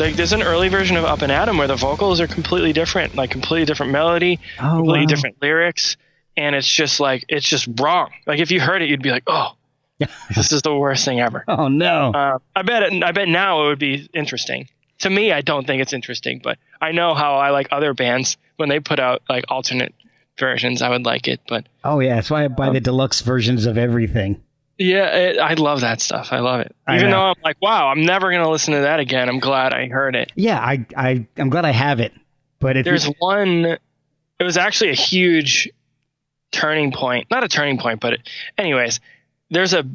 Like 0.04 0.18
there's 0.18 0.34
an 0.34 0.44
early 0.44 0.68
version 0.68 0.98
of 0.98 1.06
Up 1.06 1.22
and 1.22 1.32
Atom 1.32 1.58
where 1.58 1.68
the 1.68 1.78
vocals 1.78 2.20
are 2.20 2.28
completely 2.28 2.74
different, 2.74 3.16
like 3.16 3.32
completely 3.32 3.64
different 3.64 3.94
melody, 3.94 4.38
Oh 4.60 4.76
completely 4.76 5.00
wow. 5.00 5.06
different 5.06 5.42
lyrics, 5.42 5.96
and 6.36 6.56
it's 6.56 6.68
just 6.68 7.00
like 7.00 7.24
it's 7.30 7.48
just 7.48 7.70
wrong. 7.80 8.12
Like 8.28 8.40
if 8.40 8.52
you 8.52 8.60
heard 8.60 8.82
it, 8.82 8.90
you'd 8.90 9.02
be 9.02 9.12
like, 9.12 9.24
"Oh, 9.28 9.54
this 10.36 10.52
is 10.52 10.62
the 10.62 10.76
worst 10.76 11.06
thing 11.06 11.22
ever." 11.22 11.46
Oh 11.48 11.70
no. 11.70 12.12
Uh, 12.12 12.40
I 12.54 12.64
bet 12.64 12.84
it, 12.84 13.02
I 13.02 13.14
bet 13.14 13.30
now 13.30 13.64
it 13.64 13.68
would 13.68 13.80
be 13.80 14.10
interesting, 14.14 14.68
to 15.00 15.10
me, 15.10 15.32
I 15.32 15.40
don't 15.40 15.66
think 15.66 15.82
it's 15.82 15.94
interesting, 15.94 16.42
but 16.44 16.58
I 16.82 16.92
know 16.92 17.14
how 17.14 17.36
I 17.36 17.52
like 17.52 17.70
other 17.72 17.94
bands 17.94 18.36
when 18.58 18.68
they 18.68 18.82
put 18.82 19.00
out 19.00 19.22
like 19.30 19.46
alternate 19.48 19.94
versions. 20.38 20.82
I 20.82 20.90
would 20.90 21.06
like 21.06 21.30
it, 21.30 21.40
but 21.48 21.66
Oh 21.86 22.02
yeah, 22.02 22.16
that's 22.16 22.30
why 22.30 22.44
I 22.44 22.50
buy 22.50 22.72
the 22.72 22.82
deluxe 22.82 23.22
versions 23.22 23.66
of 23.66 23.78
everything. 23.78 24.42
Yeah, 24.84 25.16
it, 25.16 25.40
I 25.40 25.54
love 25.54 25.82
that 25.82 26.02
stuff. 26.02 26.30
I 26.32 26.40
love 26.40 26.60
it. 26.60 26.76
Even 26.92 27.10
though 27.10 27.22
I'm 27.22 27.36
like, 27.44 27.58
wow, 27.62 27.88
I'm 27.88 28.06
never 28.06 28.32
gonna 28.32 28.50
listen 28.50 28.74
to 28.74 28.82
that 28.82 29.00
again. 29.00 29.30
I'm 29.30 29.40
glad 29.40 29.74
I 29.74 29.88
heard 29.88 30.16
it. 30.16 30.32
Yeah, 30.36 30.60
I 30.60 30.86
I 30.96 31.26
I'm 31.38 31.50
glad 31.50 31.64
I 31.64 31.72
have 31.72 32.00
it. 32.00 32.12
But 32.60 32.78
if 32.78 32.86
There's 32.86 33.08
you, 33.08 33.14
one. 33.20 33.78
It 34.40 34.44
was 34.44 34.58
actually 34.58 34.90
a 34.90 34.96
huge 34.96 35.70
turning 36.52 36.92
point. 36.92 37.28
Not 37.32 37.44
a 37.44 37.48
turning 37.48 37.78
point, 37.78 38.02
but 38.02 38.14
it, 38.14 38.30
anyways, 38.58 39.00
there's 39.50 39.74
a 39.74 39.86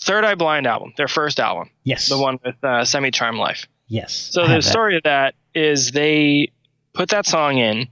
Third 0.00 0.24
Eye 0.24 0.36
Blind 0.36 0.66
album, 0.66 0.94
their 0.96 1.08
first 1.08 1.38
album, 1.38 1.70
yes, 1.84 2.08
the 2.08 2.18
one 2.18 2.38
with 2.44 2.62
uh, 2.64 2.84
Semi 2.84 3.10
Charm 3.10 3.36
Life. 3.36 3.68
yes. 3.88 4.30
So 4.32 4.46
the 4.46 4.62
story 4.62 4.96
of 4.96 5.02
that 5.02 5.34
is 5.54 5.90
they 5.90 6.50
put 6.94 7.10
that 7.10 7.26
song 7.26 7.58
in, 7.58 7.88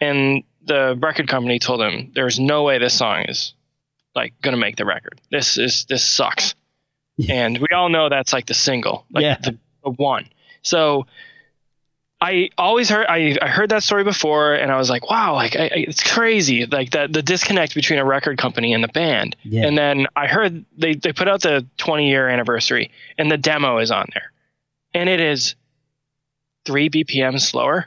and 0.00 0.42
the 0.64 0.98
record 1.00 1.28
company 1.28 1.58
told 1.58 1.80
them 1.80 2.12
there's 2.14 2.38
no 2.38 2.62
way 2.64 2.78
this 2.78 2.94
song 2.94 3.22
is 3.22 3.54
like 4.14 4.34
gonna 4.42 4.56
make 4.56 4.76
the 4.76 4.84
record. 4.84 5.20
This 5.30 5.58
is 5.58 5.84
this 5.88 6.04
sucks, 6.04 6.54
Yeah. 7.16 7.44
and 7.46 7.58
we 7.58 7.68
all 7.74 7.88
know 7.88 8.08
that's 8.08 8.32
like 8.32 8.46
the 8.46 8.54
single, 8.54 9.06
like 9.12 9.22
Yeah. 9.22 9.36
the, 9.42 9.58
the 9.84 9.90
one. 9.90 10.28
So 10.62 11.06
I 12.22 12.50
always 12.58 12.90
heard 12.90 13.06
I, 13.08 13.38
I 13.40 13.48
heard 13.48 13.70
that 13.70 13.82
story 13.82 14.04
before, 14.04 14.54
and 14.54 14.70
I 14.70 14.76
was 14.76 14.90
like, 14.90 15.08
wow, 15.08 15.34
like 15.34 15.56
I, 15.56 15.62
I, 15.64 15.70
it's 15.88 16.02
crazy, 16.02 16.66
like 16.66 16.90
that 16.90 17.12
the 17.12 17.22
disconnect 17.22 17.74
between 17.74 17.98
a 17.98 18.04
record 18.04 18.36
company 18.36 18.74
and 18.74 18.84
the 18.84 18.88
band. 18.88 19.36
Yeah. 19.42 19.66
And 19.66 19.78
then 19.78 20.06
I 20.14 20.26
heard 20.26 20.66
they 20.76 20.94
they 20.94 21.12
put 21.12 21.28
out 21.28 21.40
the 21.40 21.66
20 21.78 22.08
year 22.10 22.28
anniversary, 22.28 22.90
and 23.16 23.30
the 23.30 23.38
demo 23.38 23.78
is 23.78 23.90
on 23.90 24.06
there, 24.12 24.32
and 24.92 25.08
it 25.08 25.20
is 25.20 25.54
three 26.66 26.90
BPM 26.90 27.40
slower, 27.40 27.86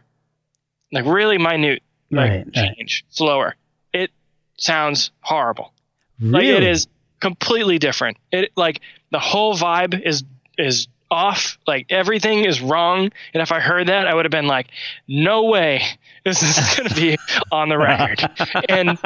like 0.91 1.05
really 1.05 1.37
minute, 1.37 1.83
like 2.09 2.29
Right, 2.31 2.45
right. 2.45 2.53
change 2.75 3.05
slower. 3.09 3.55
It 3.93 4.09
sounds 4.57 5.11
horrible. 5.19 5.73
Like 6.19 6.45
it 6.45 6.63
is 6.63 6.87
completely 7.19 7.79
different. 7.79 8.17
It 8.31 8.51
like 8.55 8.81
the 9.11 9.19
whole 9.19 9.55
vibe 9.55 9.99
is 10.01 10.23
is 10.57 10.87
off. 11.09 11.57
Like 11.67 11.87
everything 11.89 12.45
is 12.45 12.61
wrong. 12.61 13.11
And 13.33 13.41
if 13.41 13.51
I 13.51 13.59
heard 13.59 13.87
that, 13.87 14.07
I 14.07 14.13
would 14.13 14.25
have 14.25 14.31
been 14.31 14.47
like, 14.47 14.67
"No 15.07 15.43
way, 15.43 15.83
this 16.25 16.41
is 16.43 16.75
going 16.75 16.89
to 16.89 16.95
be 16.95 17.17
on 17.51 17.69
the 17.69 17.77
record." 17.77 18.21
and 18.69 18.97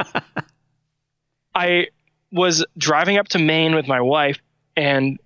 I 1.56 1.88
was 2.32 2.66
driving 2.78 3.18
up 3.18 3.30
to 3.30 3.40
Maine 3.40 3.74
with 3.76 3.88
my 3.88 4.02
wife, 4.02 4.40
and 4.76 5.20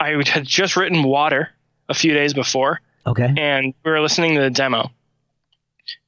I 0.00 0.22
had 0.26 0.44
just 0.44 0.76
written 0.76 1.02
"Water" 1.02 1.50
a 1.88 1.94
few 1.94 2.12
days 2.12 2.34
before, 2.34 2.80
Okay. 3.06 3.32
and 3.36 3.74
we 3.84 3.90
were 3.90 4.00
listening 4.00 4.34
to 4.34 4.40
the 4.40 4.50
demo 4.50 4.90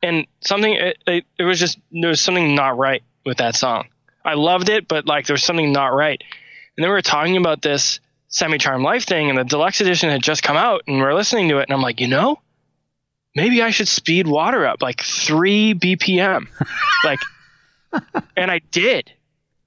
and 0.02 0.26
something 0.40 0.72
it, 0.72 0.98
it, 1.06 1.24
it 1.38 1.42
was 1.42 1.58
just 1.58 1.78
there 1.90 2.08
was 2.08 2.20
something 2.20 2.54
not 2.54 2.78
right 2.78 3.02
with 3.26 3.38
that 3.38 3.54
song 3.56 3.88
i 4.24 4.34
loved 4.34 4.68
it 4.68 4.88
but 4.88 5.06
like 5.06 5.26
there 5.26 5.34
was 5.34 5.42
something 5.42 5.72
not 5.72 5.88
right 5.88 6.22
and 6.76 6.82
then 6.82 6.88
we 6.90 6.94
were 6.94 7.02
talking 7.02 7.36
about 7.36 7.62
this 7.62 8.00
semi 8.28 8.58
charm 8.58 8.82
life 8.82 9.04
thing 9.04 9.28
and 9.28 9.38
the 9.38 9.44
deluxe 9.44 9.80
edition 9.80 10.10
had 10.10 10.22
just 10.22 10.42
come 10.42 10.56
out 10.56 10.82
and 10.86 10.96
we 10.96 11.02
are 11.02 11.14
listening 11.14 11.48
to 11.48 11.58
it 11.58 11.64
and 11.68 11.72
i'm 11.72 11.82
like 11.82 12.00
you 12.00 12.08
know 12.08 12.38
maybe 13.34 13.62
i 13.62 13.70
should 13.70 13.88
speed 13.88 14.26
water 14.26 14.66
up 14.66 14.82
like 14.82 15.00
3 15.02 15.74
bpm 15.74 16.46
like 17.04 17.20
and 18.36 18.50
i 18.50 18.60
did 18.70 19.12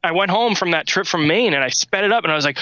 i 0.03 0.11
went 0.11 0.31
home 0.31 0.55
from 0.55 0.71
that 0.71 0.87
trip 0.87 1.07
from 1.07 1.27
maine 1.27 1.53
and 1.53 1.63
i 1.63 1.69
sped 1.69 2.03
it 2.03 2.11
up 2.11 2.23
and 2.23 2.31
i 2.31 2.35
was 2.35 2.45
like 2.45 2.57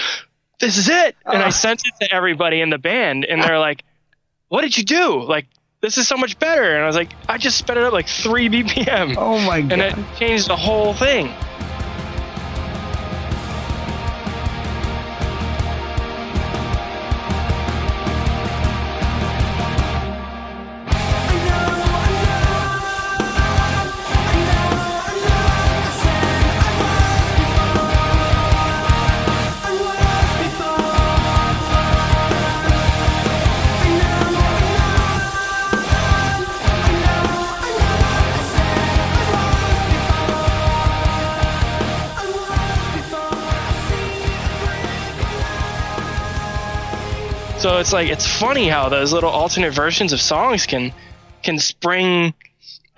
this 0.59 0.77
is 0.77 0.89
it 0.89 1.15
and 1.25 1.41
i 1.41 1.49
sent 1.49 1.81
it 1.85 2.05
to 2.05 2.13
everybody 2.13 2.61
in 2.61 2.69
the 2.69 2.77
band 2.77 3.25
and 3.25 3.41
they're 3.41 3.59
like 3.59 3.83
what 4.49 4.61
did 4.61 4.77
you 4.77 4.83
do? 4.83 5.23
Like, 5.23 5.47
this 5.81 5.97
is 5.97 6.07
so 6.07 6.17
much 6.17 6.39
better. 6.39 6.75
And 6.75 6.83
I 6.83 6.87
was 6.87 6.95
like, 6.95 7.11
I 7.27 7.37
just 7.37 7.57
sped 7.57 7.77
it 7.77 7.83
up 7.83 7.93
like 7.93 8.07
three 8.07 8.49
BPM. 8.49 9.15
oh 9.17 9.39
my 9.39 9.61
god. 9.61 9.73
and 9.73 9.81
it 9.81 9.95
changed 10.17 10.47
the 10.47 10.55
whole 10.55 10.93
thing. 10.93 11.33
So 47.75 47.79
it's 47.81 47.91
like 47.91 48.07
it's 48.07 48.25
funny 48.25 48.69
how 48.69 48.87
those 48.87 49.11
little 49.11 49.29
alternate 49.29 49.73
versions 49.73 50.13
of 50.13 50.21
songs 50.21 50.65
can 50.65 50.93
can 51.43 51.59
spring 51.59 52.33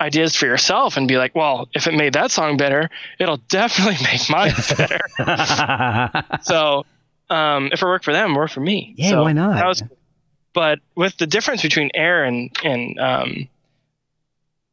ideas 0.00 0.36
for 0.36 0.46
yourself 0.46 0.96
and 0.96 1.08
be 1.08 1.16
like, 1.18 1.34
well, 1.34 1.68
if 1.74 1.88
it 1.88 1.94
made 1.94 2.12
that 2.12 2.30
song 2.30 2.56
better, 2.56 2.88
it'll 3.18 3.38
definitely 3.48 3.96
make 4.04 4.30
mine 4.30 4.52
better. 4.76 6.38
so 6.42 6.86
um, 7.28 7.70
if 7.72 7.82
it 7.82 7.86
worked 7.86 8.04
for 8.04 8.12
them, 8.12 8.30
it 8.30 8.38
worked 8.38 8.52
for 8.52 8.60
me. 8.60 8.94
Yeah, 8.96 9.10
So 9.10 9.22
why 9.24 9.32
not? 9.32 9.66
was- 9.66 9.82
but 10.54 10.78
with 10.94 11.16
the 11.16 11.26
difference 11.26 11.62
between 11.62 11.90
air 11.92 12.22
and 12.22 12.52
and 12.62 13.00
um, 13.00 13.48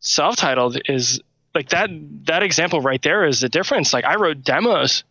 self-titled 0.01 0.82
is 0.88 1.20
like 1.56 1.70
that 1.70 1.89
that 2.26 2.43
example 2.43 2.80
right 2.80 3.01
there 3.01 3.26
is 3.26 3.39
the 3.39 3.49
difference. 3.49 3.91
Like 3.91 4.06
I 4.06 4.18
wrote 4.18 4.43
demos 4.43 5.03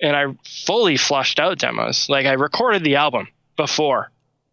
and 0.00 0.16
I 0.16 0.24
fully 0.66 0.96
flushed 0.96 1.38
out 1.38 1.58
demos. 1.60 2.08
Like 2.08 2.26
I 2.26 2.32
recorded 2.32 2.82
the 2.82 2.96
album 2.96 3.28
before 3.56 4.10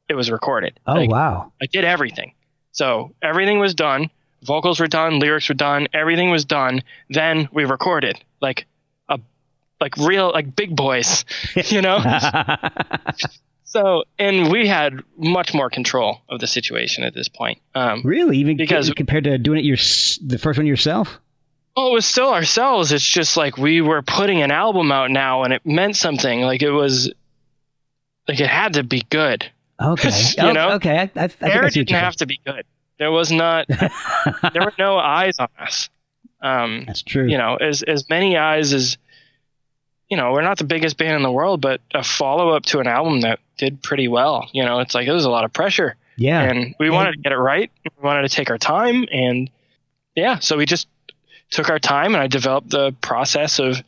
it 0.09 0.15
was 0.15 0.29
recorded. 0.31 0.79
oh 0.87 0.93
Like, 0.95 1.09
wow. 1.11 1.51
I 1.61 1.67
did 1.67 1.83
everything. 1.85 2.33
So 2.71 3.13
everything 3.21 3.59
was 3.59 3.73
done. 3.75 4.09
Vocals 4.43 4.79
were 4.79 4.87
done. 4.87 5.19
Lyrics 5.19 5.49
were 5.49 5.55
done. 5.55 5.87
Everything 5.93 6.29
was 6.31 6.45
done. 6.45 6.81
Then 7.09 7.47
we 7.51 7.65
recorded 7.65 8.23
like 8.41 8.65
a 9.09 9.19
like 9.81 9.95
real 9.97 10.31
like 10.31 10.55
big 10.55 10.75
boys, 10.75 11.25
you 11.55 11.81
know. 11.81 11.99
so 13.65 14.03
and 14.17 14.51
we 14.51 14.67
had 14.67 15.01
much 15.17 15.53
more 15.53 15.69
control 15.69 16.21
of 16.29 16.39
the 16.39 16.47
situation 16.47 17.03
at 17.03 17.13
this 17.13 17.27
point. 17.29 17.59
Um, 17.75 18.01
really? 18.03 18.37
Even 18.37 18.57
Because- 18.57 18.91
compared 18.93 19.25
to 19.25 19.37
doing 19.37 19.59
it 19.59 19.65
your 19.65 19.77
the 20.25 20.37
first 20.41 20.57
one 20.57 20.65
yourself? 20.65 21.19
well, 21.75 21.89
it 21.91 21.93
was 21.93 22.05
still 22.05 22.33
ourselves. 22.33 22.91
It's 22.91 23.07
just 23.07 23.37
like 23.37 23.57
we 23.57 23.81
were 23.81 24.01
putting 24.01 24.41
an 24.41 24.51
album 24.51 24.91
out 24.91 25.11
now, 25.11 25.43
and 25.43 25.53
it 25.53 25.65
meant 25.65 25.95
something. 25.95 26.41
Like 26.41 26.61
it 26.61 26.71
was 26.71 27.11
like 28.27 28.39
it 28.39 28.47
had 28.49 28.73
to 28.73 28.83
be 28.83 29.03
good. 29.09 29.49
Okay. 29.81 30.09
You 30.37 30.43
Oh, 30.49 30.51
know? 30.51 30.71
Okay. 30.73 31.09
I, 31.15 31.21
I, 31.23 31.29
I 31.41 31.49
Air 31.49 31.69
didn't 31.69 31.89
have 31.91 32.15
to 32.17 32.25
be 32.25 32.39
good. 32.45 32.65
There 32.97 33.11
was 33.11 33.31
not. 33.31 33.67
there 33.69 34.61
were 34.61 34.73
no 34.77 34.97
eyes 34.97 35.39
on 35.39 35.47
us. 35.59 35.89
Um, 36.41 36.83
That's 36.87 37.01
true. 37.01 37.27
you 37.27 37.37
know, 37.37 37.55
as 37.55 37.81
as 37.83 38.09
many 38.09 38.37
eyes 38.37 38.73
as 38.73 38.97
you 40.09 40.17
know, 40.17 40.31
we're 40.31 40.41
not 40.41 40.57
the 40.57 40.63
biggest 40.63 40.97
band 40.97 41.15
in 41.15 41.21
the 41.21 41.31
world, 41.31 41.61
but 41.61 41.81
a 41.93 42.03
follow 42.03 42.49
up 42.49 42.63
to 42.65 42.79
an 42.79 42.87
album 42.87 43.21
that 43.21 43.39
did 43.57 43.81
pretty 43.83 44.07
well. 44.07 44.49
You 44.53 44.65
know, 44.65 44.79
it's 44.79 44.95
like 44.95 45.07
it 45.07 45.11
was 45.11 45.25
a 45.25 45.29
lot 45.29 45.45
of 45.45 45.53
pressure, 45.53 45.95
yeah. 46.17 46.41
and 46.41 46.75
we 46.79 46.89
wanted 46.89 47.11
to 47.13 47.17
get 47.19 47.31
it 47.31 47.37
right. 47.37 47.71
We 47.83 48.03
wanted 48.03 48.23
to 48.23 48.29
take 48.29 48.49
our 48.49 48.57
time, 48.57 49.05
and 49.11 49.49
yeah, 50.15 50.39
so 50.39 50.57
we 50.57 50.65
just 50.65 50.87
took 51.51 51.69
our 51.69 51.79
time, 51.79 52.13
and 52.15 52.23
I 52.23 52.27
developed 52.27 52.69
the 52.69 52.91
process 53.01 53.59
of 53.59 53.81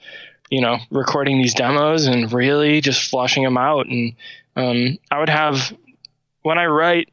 you 0.50 0.62
know 0.62 0.78
recording 0.92 1.38
these 1.42 1.54
demos 1.54 2.06
and 2.08 2.32
really 2.32 2.82
just 2.82 3.10
flushing 3.10 3.44
them 3.44 3.58
out. 3.58 3.88
And 3.88 4.14
um, 4.56 4.98
I 5.10 5.20
would 5.20 5.30
have 5.30 5.74
when 6.44 6.58
I 6.58 6.66
write 6.66 7.10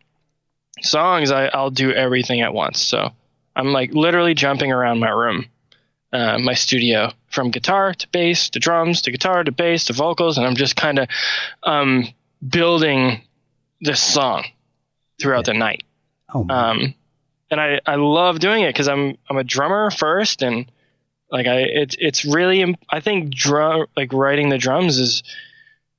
songs, 0.82 1.30
I, 1.30 1.46
I'll 1.46 1.70
do 1.70 1.92
everything 1.92 2.40
at 2.40 2.54
once. 2.54 2.80
So 2.80 3.10
I'm 3.54 3.72
like 3.72 3.92
literally 3.92 4.34
jumping 4.34 4.72
around 4.72 5.00
my 5.00 5.10
room, 5.10 5.46
uh, 6.12 6.38
my 6.38 6.54
studio, 6.54 7.12
from 7.30 7.50
guitar 7.50 7.94
to 7.94 8.08
bass 8.08 8.50
to 8.50 8.58
drums 8.58 9.02
to 9.02 9.10
guitar 9.10 9.44
to 9.44 9.52
bass 9.52 9.86
to 9.86 9.92
vocals, 9.92 10.38
and 10.38 10.46
I'm 10.46 10.56
just 10.56 10.76
kind 10.76 10.98
of 10.98 11.08
um, 11.62 12.08
building 12.46 13.22
this 13.80 14.02
song 14.02 14.44
throughout 15.20 15.44
the 15.44 15.54
night. 15.54 15.82
oh. 16.34 16.46
Um, 16.48 16.94
and 17.50 17.60
I, 17.60 17.80
I 17.86 17.94
love 17.94 18.40
doing 18.40 18.62
it 18.62 18.68
because 18.68 18.88
I'm 18.88 19.16
I'm 19.28 19.38
a 19.38 19.44
drummer 19.44 19.90
first, 19.90 20.42
and 20.42 20.70
like 21.30 21.46
I 21.46 21.60
it's 21.60 21.96
it's 21.98 22.24
really 22.24 22.76
I 22.90 23.00
think 23.00 23.34
drum 23.34 23.86
like 23.96 24.12
writing 24.12 24.50
the 24.50 24.58
drums 24.58 24.98
is 24.98 25.22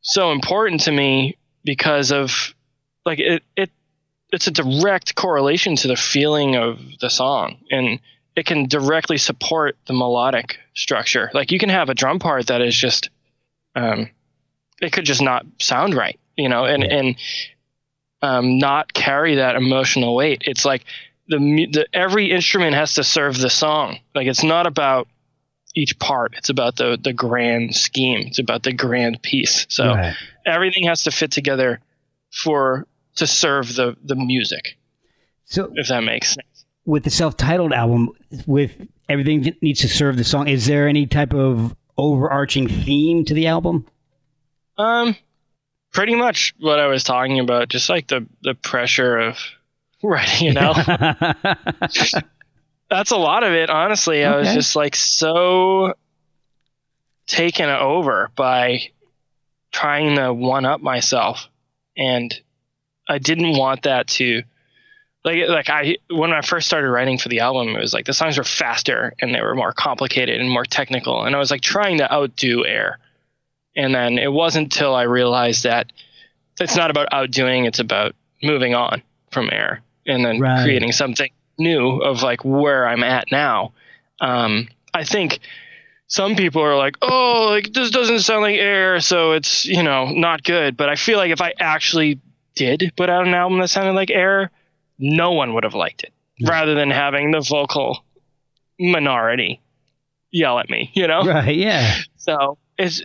so 0.01 0.31
important 0.31 0.81
to 0.81 0.91
me 0.91 1.37
because 1.63 2.11
of 2.11 2.53
like 3.05 3.19
it 3.19 3.43
it 3.55 3.69
it's 4.31 4.47
a 4.47 4.51
direct 4.51 5.15
correlation 5.15 5.75
to 5.75 5.87
the 5.87 5.95
feeling 5.95 6.55
of 6.55 6.79
the 7.01 7.09
song 7.09 7.57
and 7.71 7.99
it 8.35 8.45
can 8.45 8.67
directly 8.67 9.17
support 9.17 9.75
the 9.87 9.93
melodic 9.93 10.59
structure 10.73 11.29
like 11.33 11.51
you 11.51 11.59
can 11.59 11.69
have 11.69 11.89
a 11.89 11.95
drum 11.95 12.19
part 12.19 12.47
that 12.47 12.61
is 12.61 12.75
just 12.75 13.09
um 13.75 14.09
it 14.81 14.91
could 14.91 15.05
just 15.05 15.21
not 15.21 15.45
sound 15.59 15.93
right 15.93 16.19
you 16.37 16.47
know 16.47 16.65
and 16.65 16.83
and 16.83 17.15
um, 18.21 18.57
not 18.57 18.93
carry 18.93 19.35
that 19.35 19.55
emotional 19.55 20.15
weight. 20.15 20.43
It's 20.45 20.65
like 20.65 20.85
the, 21.27 21.37
the 21.37 21.87
every 21.93 22.31
instrument 22.31 22.75
has 22.75 22.95
to 22.95 23.03
serve 23.03 23.37
the 23.37 23.49
song. 23.49 23.99
Like 24.15 24.27
it's 24.27 24.43
not 24.43 24.67
about 24.67 25.07
each 25.75 25.97
part. 25.99 26.33
It's 26.37 26.49
about 26.49 26.75
the 26.77 26.97
the 27.01 27.13
grand 27.13 27.75
scheme. 27.75 28.27
It's 28.27 28.39
about 28.39 28.63
the 28.63 28.73
grand 28.73 29.21
piece. 29.21 29.65
So 29.69 29.93
Right. 29.93 30.15
everything 30.45 30.85
has 30.85 31.03
to 31.03 31.11
fit 31.11 31.31
together 31.31 31.79
for 32.31 32.87
to 33.15 33.27
serve 33.27 33.75
the 33.75 33.95
the 34.03 34.15
music. 34.15 34.77
So 35.45 35.71
If 35.75 35.87
that 35.87 36.03
makes 36.03 36.29
sense. 36.29 36.65
with 36.85 37.03
the 37.03 37.09
self-titled 37.09 37.73
album, 37.73 38.09
with 38.45 38.71
everything 39.07 39.41
that 39.43 39.61
needs 39.63 39.79
to 39.81 39.87
serve 39.89 40.17
the 40.17 40.23
song, 40.23 40.47
is 40.47 40.65
there 40.67 40.87
any 40.87 41.05
type 41.07 41.33
of 41.33 41.75
overarching 41.97 42.67
theme 42.67 43.25
to 43.25 43.33
the 43.33 43.47
album? 43.47 43.85
Um, 44.77 45.15
pretty 45.91 46.15
much 46.15 46.53
what 46.59 46.79
I 46.79 46.87
was 46.87 47.03
talking 47.03 47.39
about. 47.39 47.67
Just 47.69 47.89
like 47.89 48.07
the 48.07 48.25
the 48.41 48.53
pressure 48.55 49.17
of 49.17 49.37
writing 50.03 50.49
an 50.49 50.57
album. 50.57 51.35
That's 52.89 53.11
a 53.11 53.17
lot 53.17 53.43
of 53.43 53.53
it 53.53 53.69
honestly. 53.69 54.25
I 54.25 54.35
was 54.35 54.53
just 54.53 54.75
like 54.75 54.95
so 54.95 55.93
taken 57.27 57.69
over 57.69 58.31
by 58.35 58.81
trying 59.71 60.15
to 60.15 60.33
one 60.33 60.65
up 60.65 60.81
myself 60.81 61.47
and 61.95 62.33
i 63.07 63.19
didn't 63.19 63.55
want 63.55 63.83
that 63.83 64.07
to 64.07 64.41
like 65.23 65.47
like 65.47 65.69
i 65.69 65.95
when 66.09 66.33
i 66.33 66.41
first 66.41 66.65
started 66.65 66.89
writing 66.89 67.19
for 67.19 67.29
the 67.29 67.39
album 67.39 67.75
it 67.75 67.79
was 67.79 67.93
like 67.93 68.05
the 68.05 68.13
songs 68.13 68.35
were 68.37 68.43
faster 68.43 69.13
and 69.21 69.33
they 69.33 69.41
were 69.41 69.53
more 69.53 69.73
complicated 69.73 70.41
and 70.41 70.49
more 70.49 70.65
technical 70.65 71.23
and 71.23 71.35
i 71.35 71.39
was 71.39 71.51
like 71.51 71.61
trying 71.61 71.99
to 71.99 72.11
outdo 72.11 72.65
air. 72.65 72.97
And 73.75 73.93
then 73.93 74.17
it 74.17 74.33
wasn't 74.33 74.73
until 74.73 74.95
i 74.95 75.03
realized 75.03 75.63
that 75.65 75.91
it's 76.59 76.75
not 76.75 76.89
about 76.89 77.09
outdoing 77.11 77.65
it's 77.65 77.79
about 77.79 78.15
moving 78.41 78.73
on 78.73 79.03
from 79.31 79.49
air 79.51 79.83
and 80.07 80.25
then 80.25 80.39
Right. 80.39 80.63
creating 80.63 80.91
something 80.93 81.29
new 81.59 81.97
of 81.97 82.23
like 82.23 82.43
where 82.43 82.87
I'm 82.87 83.03
at 83.03 83.31
now. 83.31 83.73
Um, 84.19 84.67
I 84.93 85.03
think 85.03 85.39
some 86.07 86.35
people 86.35 86.63
are 86.63 86.75
like, 86.75 86.97
oh, 87.01 87.47
like 87.51 87.71
this 87.71 87.91
doesn't 87.91 88.21
sound 88.21 88.41
like 88.41 88.57
air, 88.57 88.99
so 88.99 89.33
it's 89.33 89.65
you 89.65 89.83
know 89.83 90.11
not 90.11 90.43
good. 90.43 90.75
But 90.75 90.89
I 90.89 90.95
feel 90.95 91.17
like 91.17 91.31
if 91.31 91.41
I 91.41 91.53
actually 91.59 92.19
did 92.55 92.91
put 92.97 93.09
out 93.09 93.27
an 93.27 93.33
album 93.33 93.59
that 93.59 93.69
sounded 93.69 93.93
like 93.93 94.09
air, 94.09 94.51
no 94.97 95.31
one 95.31 95.53
would 95.53 95.63
have 95.63 95.75
liked 95.75 96.03
it. 96.03 96.13
Rather 96.45 96.73
than 96.73 96.89
having 96.89 97.31
the 97.31 97.41
vocal 97.41 98.03
minority 98.79 99.61
yell 100.31 100.57
at 100.59 100.69
me, 100.69 100.89
you 100.93 101.07
know. 101.07 101.23
right. 101.23 101.55
Yeah. 101.55 101.95
So 102.17 102.57
it's. 102.77 103.01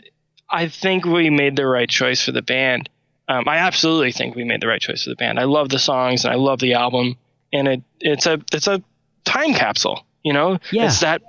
I 0.51 0.69
think 0.69 1.07
we 1.07 1.31
made 1.31 1.57
the 1.57 1.67
right 1.67 1.89
choice 1.89 2.23
for 2.23 2.33
the 2.33 2.43
band. 2.43 2.91
Um, 3.27 3.49
I 3.49 3.57
absolutely 3.57 4.13
think 4.13 4.37
we 4.37 4.45
made 4.45 4.61
the 4.61 4.67
right 4.67 4.81
choice 4.81 5.05
for 5.05 5.11
the 5.11 5.17
band. 5.17 5.39
I 5.39 5.45
love 5.45 5.71
the 5.71 5.79
songs 5.79 6.25
and 6.25 6.33
I 6.33 6.37
love 6.37 6.59
the 6.59 6.75
album, 6.75 7.17
and 7.55 7.69
it 7.69 7.83
it's 8.01 8.27
a 8.27 8.41
it's 8.53 8.67
a 8.67 8.83
time 9.25 9.55
capsule. 9.55 10.05
You 10.23 10.33
know, 10.35 10.59
Yeah. 10.73 10.87
it's 10.87 11.01
that 11.01 11.23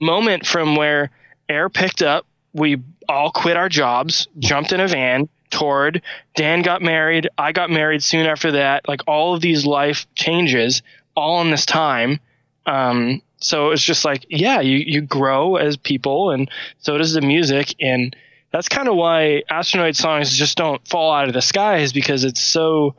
moment 0.00 0.46
from 0.46 0.76
where 0.76 1.10
Air 1.48 1.68
picked 1.68 2.02
up. 2.02 2.26
We 2.52 2.78
all 3.08 3.30
quit 3.32 3.56
our 3.56 3.68
jobs, 3.68 4.28
jumped 4.38 4.72
in 4.72 4.80
a 4.80 4.86
van, 4.88 5.28
toured. 5.50 6.02
Dan 6.36 6.62
got 6.62 6.82
married. 6.82 7.28
I 7.38 7.52
got 7.52 7.70
married 7.70 8.02
soon 8.02 8.26
after 8.26 8.52
that. 8.52 8.86
Like 8.88 9.02
all 9.06 9.34
of 9.34 9.40
these 9.40 9.64
life 9.66 10.06
changes, 10.14 10.82
all 11.16 11.40
in 11.42 11.50
this 11.50 11.64
time. 11.66 12.20
Um, 12.66 13.22
so 13.38 13.70
it's 13.70 13.82
just 13.82 14.04
like, 14.04 14.26
yeah, 14.28 14.60
you, 14.60 14.78
you 14.78 15.00
grow 15.00 15.56
as 15.56 15.76
people, 15.76 16.30
and 16.30 16.50
so 16.78 16.98
does 16.98 17.12
the 17.14 17.20
music. 17.22 17.74
And 17.80 18.14
that's 18.52 18.68
kind 18.68 18.88
of 18.88 18.96
why 18.96 19.42
Astronoid 19.50 19.96
songs 19.96 20.36
just 20.36 20.56
don't 20.58 20.86
fall 20.86 21.12
out 21.12 21.28
of 21.28 21.34
the 21.34 21.40
sky, 21.42 21.78
is 21.78 21.92
because 21.92 22.24
it's 22.24 22.42
so 22.42 22.94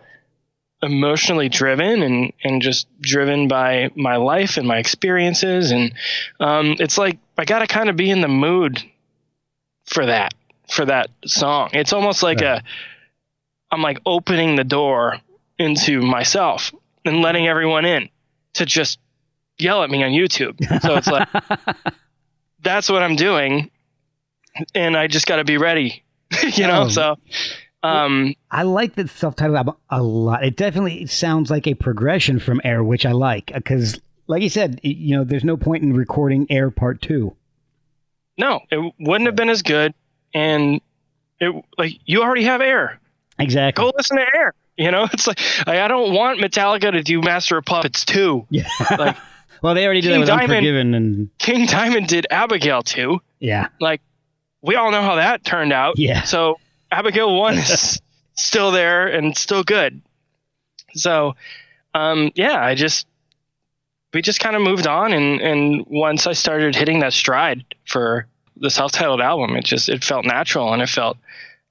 emotionally 0.84 1.50
driven 1.50 2.02
and, 2.02 2.34
and 2.44 2.62
just 2.62 2.88
driven 3.02 3.48
by 3.48 3.92
my 3.96 4.16
life 4.16 4.58
and 4.58 4.68
my 4.68 4.78
experiences. 4.78 5.72
And 5.72 5.94
um, 6.40 6.76
it's 6.80 6.98
like, 6.98 7.20
I 7.38 7.46
got 7.46 7.60
to 7.60 7.68
kind 7.68 7.90
of 7.90 7.96
be 7.96 8.10
in 8.10 8.22
the 8.22 8.28
mood 8.28 8.82
for 9.86 10.06
that, 10.06 10.34
for 10.70 10.86
that 10.86 11.10
song. 11.26 11.70
It's 11.74 11.94
almost 11.94 12.24
like 12.24 12.42
Right. 12.42 12.60
a, 12.60 12.64
I'm 13.72 13.82
like 13.82 14.00
opening 14.06 14.56
the 14.56 14.64
door 14.64 15.18
into 15.58 16.02
myself 16.02 16.74
and 17.06 17.22
letting 17.22 17.48
everyone 17.48 17.86
in 17.86 18.10
to 18.56 18.66
just 18.66 19.00
yell 19.58 19.84
at 19.84 19.90
me 19.90 20.04
on 20.04 20.12
YouTube. 20.12 20.58
So 20.82 20.96
it's 20.96 21.08
like, 21.08 21.28
that's 22.62 22.90
what 22.90 23.04
I'm 23.04 23.16
doing. 23.16 23.70
And 24.76 24.98
I 24.98 25.08
just 25.08 25.26
got 25.28 25.38
to 25.38 25.44
be 25.46 25.58
ready, 25.58 26.04
you 26.54 26.68
know? 26.68 26.84
Oh. 26.84 26.90
So, 26.90 27.16
um, 27.84 28.36
I 28.52 28.64
like 28.64 28.96
the 28.96 29.08
self-titled 29.08 29.58
album 29.58 29.76
a 29.90 30.02
lot. 30.04 30.44
It 30.44 30.56
definitely 30.56 31.06
sounds 31.08 31.50
like 31.50 31.68
a 31.68 31.74
progression 31.74 32.40
from 32.40 32.62
Air, 32.64 32.84
which 32.84 33.06
I 33.06 33.12
like 33.12 33.52
because, 33.54 34.00
like 34.28 34.44
you 34.44 34.50
said, 34.50 34.80
you 34.84 35.16
know, 35.18 35.24
there's 35.24 35.44
no 35.44 35.58
point 35.58 35.84
in 35.84 35.94
recording 35.94 36.46
Air 36.50 36.70
Part 36.72 37.02
Two. 37.02 37.36
no, 38.38 38.60
it 38.72 38.94
wouldn't 39.00 39.28
have 39.28 39.36
been 39.36 39.50
as 39.50 39.62
good. 39.62 39.94
And 40.34 40.80
it, 41.40 41.54
like, 41.78 41.94
you 42.06 42.22
already 42.24 42.44
have 42.44 42.62
air. 42.62 43.00
Exactly. 43.40 43.84
Go 43.84 43.92
listen 43.98 44.18
to 44.18 44.26
air. 44.36 44.54
You 44.78 44.92
know, 44.92 45.04
it's 45.14 45.28
like, 45.28 45.40
I 45.68 45.88
don't 45.88 46.14
want 46.14 46.40
Metallica 46.40 46.92
to 46.92 47.02
do 47.04 47.22
Master 47.22 47.58
of 47.58 47.66
Puppets 47.66 48.06
2. 48.06 48.48
Yeah. 48.50 48.68
Like, 48.98 49.18
well, 49.62 49.74
they 49.76 49.86
already 49.86 50.02
did 50.02 50.10
that 50.10 50.14
King 50.14 50.20
with 50.22 50.30
Diamond- 50.30 50.52
Unforgiven, 50.54 50.94
and 50.96 51.30
King 51.40 51.66
Diamond 51.66 52.08
did 52.08 52.28
Abigail 52.32 52.82
2. 52.84 53.20
yeah, 53.40 53.68
Like, 53.80 54.02
we 54.62 54.76
all 54.76 54.92
know 54.92 55.02
how 55.02 55.16
that 55.16 55.44
turned 55.44 55.74
out. 55.74 55.98
Yeah. 55.98 56.22
So, 56.24 56.60
Abigail 56.92 57.36
1 57.36 57.54
is 57.58 58.02
still 58.36 58.72
there 58.72 59.08
and 59.08 59.38
still 59.38 59.64
good. 59.64 60.02
So, 60.94 61.36
um, 61.94 62.32
yeah, 62.36 62.64
I 62.64 62.76
just, 62.76 63.08
we 64.14 64.22
just 64.22 64.40
kind 64.40 64.56
of 64.56 64.62
moved 64.62 64.88
on. 64.88 65.14
And, 65.14 65.42
and 65.42 65.86
once 65.88 66.28
I 66.28 66.34
started 66.34 66.76
hitting 66.76 67.00
that 67.00 67.14
stride 67.14 67.64
for 67.86 68.28
the 68.58 68.70
self 68.70 68.92
titled 68.92 69.22
album, 69.22 69.56
it 69.56 69.64
just, 69.64 69.90
it 69.90 70.04
felt 70.04 70.26
natural 70.26 70.74
and 70.74 70.82
it 70.82 70.90
felt, 70.90 71.18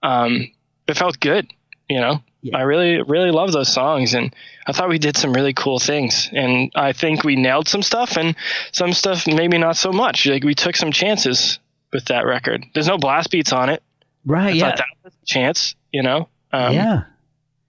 um, 0.03 0.51
it 0.89 0.97
felt 0.97 1.21
good, 1.21 1.53
you 1.89 2.01
know? 2.01 2.23
Yeah. 2.43 2.57
I 2.57 2.63
really, 2.63 3.03
really 3.03 3.31
love 3.31 3.53
those 3.53 3.73
songs, 3.73 4.15
and 4.15 4.35
I 4.67 4.73
thought 4.73 4.89
we 4.89 4.99
did 4.99 5.17
some 5.17 5.33
really 5.33 5.53
cool 5.53 5.79
things. 5.79 6.31
And 6.33 6.73
I 6.75 6.93
think 6.93 7.23
we 7.23 7.37
nailed 7.37 7.69
some 7.69 7.83
stuff, 7.83 8.17
and 8.17 8.35
some 8.73 8.93
stuff 8.93 9.27
maybe 9.27 9.59
not 9.59 9.77
so 9.77 9.93
much. 9.93 10.27
Like 10.27 10.45
we 10.45 10.55
took 10.55 10.77
some 10.77 10.91
chances 10.91 11.59
with 11.93 12.07
that 12.07 12.25
record. 12.25 12.65
There's 12.73 12.89
no 12.89 12.97
blast 12.97 13.31
beats 13.31 13.53
on 13.53 13.69
it. 13.69 13.83
Right, 14.25 14.49
I 14.49 14.51
yeah, 14.51 14.69
thought 14.69 14.77
that 14.79 14.87
was 15.05 15.13
a 15.23 15.27
chance, 15.27 15.75
you 15.93 16.03
know. 16.03 16.29
Um, 16.53 16.75
yeah, 16.75 17.03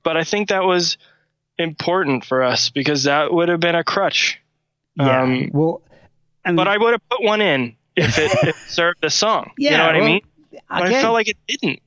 But 0.03 0.17
I 0.17 0.23
think 0.23 0.49
that 0.49 0.63
was 0.63 0.97
important 1.57 2.25
for 2.25 2.43
us 2.43 2.69
because 2.69 3.03
that 3.03 3.31
would 3.33 3.49
have 3.49 3.59
been 3.59 3.75
a 3.75 3.83
crutch. 3.83 4.39
yeah. 4.95 5.21
um, 5.21 5.49
well, 5.53 5.81
I 6.43 6.49
mean, 6.49 6.55
But 6.55 6.67
I 6.67 6.77
would 6.77 6.91
have 6.93 7.09
put 7.09 7.21
one 7.23 7.41
in 7.41 7.75
if 7.95 8.17
it, 8.17 8.31
if 8.31 8.43
it 8.43 8.55
served 8.67 8.99
the 9.01 9.09
song. 9.09 9.51
Yeah, 9.57 9.71
you 9.71 9.77
know 9.77 9.85
what 9.85 9.95
well, 9.95 10.03
I 10.03 10.07
mean? 10.07 10.21
But 10.69 10.81
I 10.83 11.01
felt 11.01 11.13
like 11.13 11.27
it 11.27 11.37
didn't. 11.47 11.79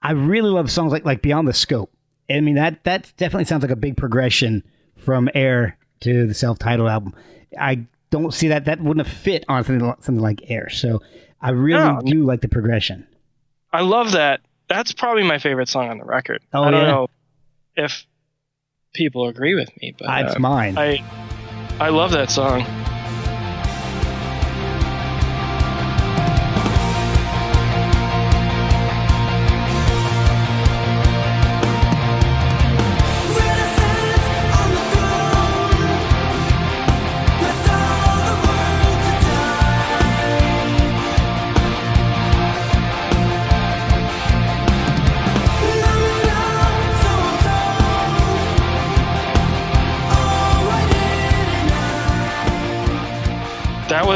I 0.00 0.12
really 0.12 0.50
love 0.50 0.70
songs 0.70 0.92
like 0.92 1.04
like 1.04 1.22
Beyond 1.22 1.46
the 1.48 1.52
Scope. 1.52 1.92
I 2.30 2.40
mean 2.40 2.54
that 2.54 2.84
that 2.84 3.12
definitely 3.16 3.44
sounds 3.46 3.62
like 3.62 3.70
a 3.72 3.76
big 3.76 3.96
progression 3.96 4.62
from 4.96 5.28
Air 5.34 5.76
to 6.00 6.26
the 6.26 6.34
self-titled 6.34 6.88
album. 6.88 7.14
I 7.58 7.86
don't 8.10 8.32
see 8.32 8.48
that 8.48 8.64
that 8.66 8.80
wouldn't 8.80 9.06
have 9.06 9.14
fit 9.16 9.44
on 9.48 9.64
something 9.64 9.84
like, 9.86 10.02
something 10.04 10.22
like 10.22 10.42
Air. 10.50 10.68
So 10.70 11.02
I 11.40 11.50
really 11.50 11.82
No. 11.82 12.00
do 12.04 12.24
like 12.24 12.40
the 12.40 12.48
progression. 12.48 13.06
I 13.72 13.82
love 13.82 14.12
that. 14.12 14.40
That's 14.68 14.92
probably 14.92 15.22
my 15.24 15.38
favorite 15.38 15.68
song 15.68 15.88
on 15.88 15.98
the 15.98 16.04
record. 16.04 16.42
Oh, 16.52 16.62
I 16.62 16.70
don't 16.70 16.82
yeah? 16.82 16.86
know 16.90 17.08
if 17.76 18.06
people 18.94 19.28
agree 19.28 19.54
with 19.54 19.70
me, 19.80 19.94
but 19.98 20.08
Ah, 20.08 20.20
it's 20.20 20.36
uh, 20.36 20.38
mine. 20.38 20.76
I 20.76 21.02
I 21.80 21.90
love 21.90 22.10
that 22.12 22.30
song. 22.30 22.64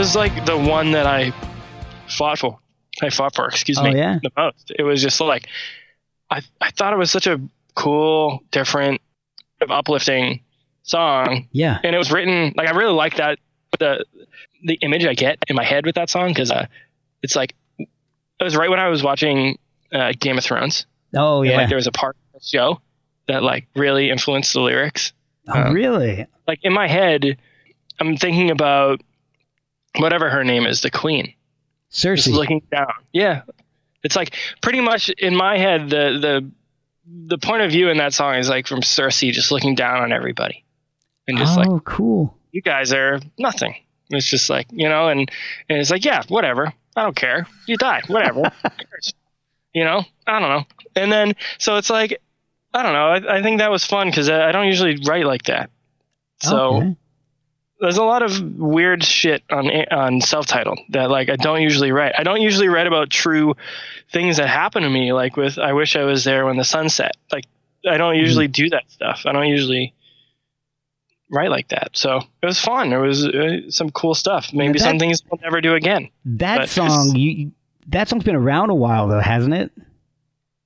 Was 0.03 0.16
like 0.16 0.44
the 0.46 0.59
one 0.59 0.90
that 0.92 1.07
I 1.07 1.32
fought 2.09 2.36
for. 2.40 2.59
I 3.00 3.11
fought 3.11 3.36
for, 3.36 3.46
excuse 3.46 3.78
Oh, 3.78 3.84
me, 3.84 3.96
yeah? 3.96 4.18
the 4.20 4.32
most. 4.36 4.72
It 4.76 4.82
was 4.82 5.00
just 5.00 5.20
like 5.20 5.46
I 6.28 6.42
I 6.61 6.72
thought 6.72 6.92
it 6.92 6.96
was 6.96 7.11
such 7.12 7.28
a 7.28 7.40
cool, 7.76 8.42
different, 8.50 9.00
uplifting 9.61 10.40
song, 10.82 11.46
yeah. 11.53 11.78
and 11.84 11.94
it 11.94 11.98
was 11.98 12.11
written 12.11 12.53
like 12.57 12.66
I 12.68 12.72
really 12.72 12.92
like 12.94 13.16
that 13.18 13.38
the 13.78 14.05
the 14.64 14.74
image 14.82 15.05
I 15.07 15.14
get 15.14 15.38
in 15.46 15.55
my 15.55 15.62
head 15.64 15.86
with 15.86 15.94
that 15.94 16.11
song 16.11 16.30
because 16.30 16.50
uh, 16.50 16.66
it's 17.22 17.36
like 17.36 17.55
it 17.78 17.88
was 18.42 18.57
right 18.57 18.68
when 18.70 18.80
I 18.80 18.88
was 18.88 19.05
watching 19.05 19.57
uh, 19.92 20.12
Game 20.18 20.36
of 20.36 20.42
Thrones. 20.42 20.84
Oh 21.14 21.42
And, 21.42 21.50
yeah. 21.50 21.57
like 21.59 21.68
there 21.68 21.76
was 21.76 21.86
a 21.86 21.92
part 21.92 22.16
of 22.34 22.40
the 22.40 22.44
show 22.44 22.80
that 23.28 23.44
like 23.44 23.68
really 23.76 24.11
influenced 24.11 24.53
the 24.53 24.61
lyrics. 24.62 25.12
Oh, 25.48 25.53
Um, 25.62 25.72
really? 25.74 26.26
Like 26.48 26.59
in 26.64 26.72
my 26.72 26.88
head, 26.88 27.38
I'm 28.00 28.16
thinking 28.16 28.50
about 28.50 29.00
whatever 29.99 30.30
her 30.30 30.45
name 30.45 30.66
is, 30.66 30.80
the 30.80 30.90
queen, 30.90 31.34
just 31.90 32.28
Cersei. 32.28 32.32
looking 32.32 32.62
down. 32.70 32.93
Yeah, 33.12 33.43
it's 34.03 34.16
like 34.16 34.36
pretty 34.61 34.80
much 34.80 35.09
in 35.11 35.34
my 35.36 35.59
head 35.59 35.90
the 35.90 36.18
the 36.20 36.51
the 37.26 37.38
point 37.38 37.62
of 37.62 37.70
view 37.70 37.88
in 37.88 37.99
that 37.99 38.14
song 38.14 38.36
is 38.36 38.49
like 38.49 38.66
from 38.66 38.80
Cersei 38.80 39.32
just 39.32 39.51
looking 39.51 39.74
down 39.74 40.03
on 40.03 40.12
everybody 40.12 40.64
and 41.26 41.36
just 41.38 41.59
oh, 41.59 41.62
like 41.62 41.84
cool. 41.84 42.36
you 42.53 42.62
guys 42.62 42.93
are 42.93 43.20
nothing. 43.38 43.74
It's 44.11 44.26
just 44.26 44.51
like 44.51 44.66
you 44.70 44.88
know, 44.88 45.09
and 45.09 45.30
and 45.68 45.78
it's 45.78 45.90
like 45.90 46.05
yeah, 46.05 46.22
whatever. 46.28 46.72
I 46.95 47.03
don't 47.03 47.16
care. 47.16 47.47
You 47.66 47.76
die, 47.76 48.03
whatever. 48.07 48.51
You 49.74 49.84
know, 49.84 50.05
I 50.26 50.38
don't 50.38 50.51
know. 50.51 50.64
And 50.97 51.11
then 51.11 51.34
so 51.57 51.76
it's 51.76 51.88
like 51.88 52.20
I 52.74 52.82
don't 52.82 52.93
know. 52.93 53.07
I, 53.07 53.38
I 53.38 53.43
think 53.43 53.59
that 53.59 53.70
was 53.70 53.86
fun 53.86 54.09
because 54.09 54.28
I, 54.28 54.51
I 54.51 54.53
don't 54.53 54.66
usually 54.66 54.99
write 55.07 55.24
like 55.24 55.45
that. 55.45 55.70
So 56.43 56.74
Okay. 56.76 56.97
There's 57.82 57.96
a 57.98 58.04
lot 58.04 58.22
of 58.22 58.40
weird 58.58 59.02
shit 59.02 59.42
on 59.50 59.68
on 59.90 60.20
self-titled 60.20 60.78
that 60.90 61.10
like 61.10 61.28
I 61.28 61.34
don't 61.34 61.62
usually 61.62 61.90
write. 61.90 62.14
I 62.16 62.22
don't 62.22 62.40
usually 62.40 62.68
write 62.68 62.86
about 62.86 63.10
true 63.10 63.56
things 64.12 64.36
that 64.36 64.48
happen 64.48 64.84
to 64.84 64.88
me. 64.88 65.12
Like 65.12 65.36
with 65.36 65.58
I 65.58 65.72
wish 65.72 65.96
I 65.96 66.04
was 66.04 66.22
there 66.22 66.46
when 66.46 66.56
the 66.56 66.64
sun 66.64 66.88
set. 66.88 67.16
Like 67.32 67.44
I 67.86 67.96
don't 67.98 68.16
usually 68.16 68.46
do 68.46 68.70
that 68.70 68.84
stuff. 68.88 69.22
I 69.26 69.32
don't 69.32 69.48
usually 69.48 69.92
write 71.28 71.50
like 71.50 71.68
that. 71.70 71.90
So 71.94 72.18
it 72.40 72.46
was 72.46 72.60
fun. 72.60 72.92
It 72.92 72.98
was 72.98 73.26
uh, 73.26 73.68
some 73.70 73.90
cool 73.90 74.14
stuff. 74.14 74.52
Maybe 74.52 74.78
that- 74.78 74.84
some 74.84 75.00
things 75.00 75.20
we'll 75.28 75.40
never 75.42 75.60
do 75.60 75.74
again. 75.74 76.08
that 76.24 76.58
but- 76.58 76.68
song, 76.68 77.16
you 77.16 77.50
that 77.88 78.08
song's 78.08 78.22
been 78.22 78.36
around 78.36 78.70
a 78.70 78.76
while 78.76 79.08
though, 79.08 79.18
hasn't 79.18 79.54
it? 79.54 79.72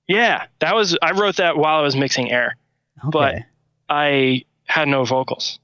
Yeah, 0.07 0.45
that 0.59 0.75
was 0.75 0.99
I 1.01 1.13
wrote 1.13 1.37
that 1.37 1.57
while 1.57 1.79
I 1.79 1.83
was 1.83 1.97
mixing 1.97 2.31
air. 2.31 2.57
Okay. 3.07 3.11
But- 3.11 3.35
I 3.89 4.45
had 4.67 4.89
no 4.89 5.05
vocals. 5.05 5.61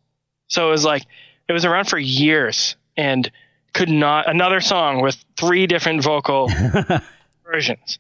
So 0.46 0.68
it 0.68 0.70
was 0.70 0.84
like 0.84 1.02
it 1.48 1.52
was 1.52 1.64
around 1.64 1.86
for 1.88 1.98
years 1.98 2.76
and 2.96 3.30
could 3.74 3.88
not 3.88 4.28
another 4.28 4.60
song 4.60 5.00
with 5.02 5.16
three 5.36 5.66
different 5.66 6.02
vocal 6.02 6.50
versions, 7.44 7.98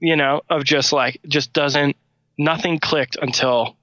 you 0.00 0.16
know, 0.16 0.42
of 0.48 0.64
just 0.64 0.92
like 0.92 1.20
just 1.26 1.52
doesn't 1.52 1.96
nothing 2.36 2.78
clicked 2.78 3.16
until 3.20 3.76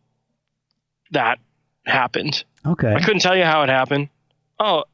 that 1.11 1.39
happened. 1.85 2.43
okay. 2.65 2.93
I 2.93 2.99
couldn't 2.99 3.21
tell 3.21 3.35
you 3.35 3.43
how 3.43 3.63
it 3.63 3.69
happened. 3.69 4.09
Oh, 4.59 4.85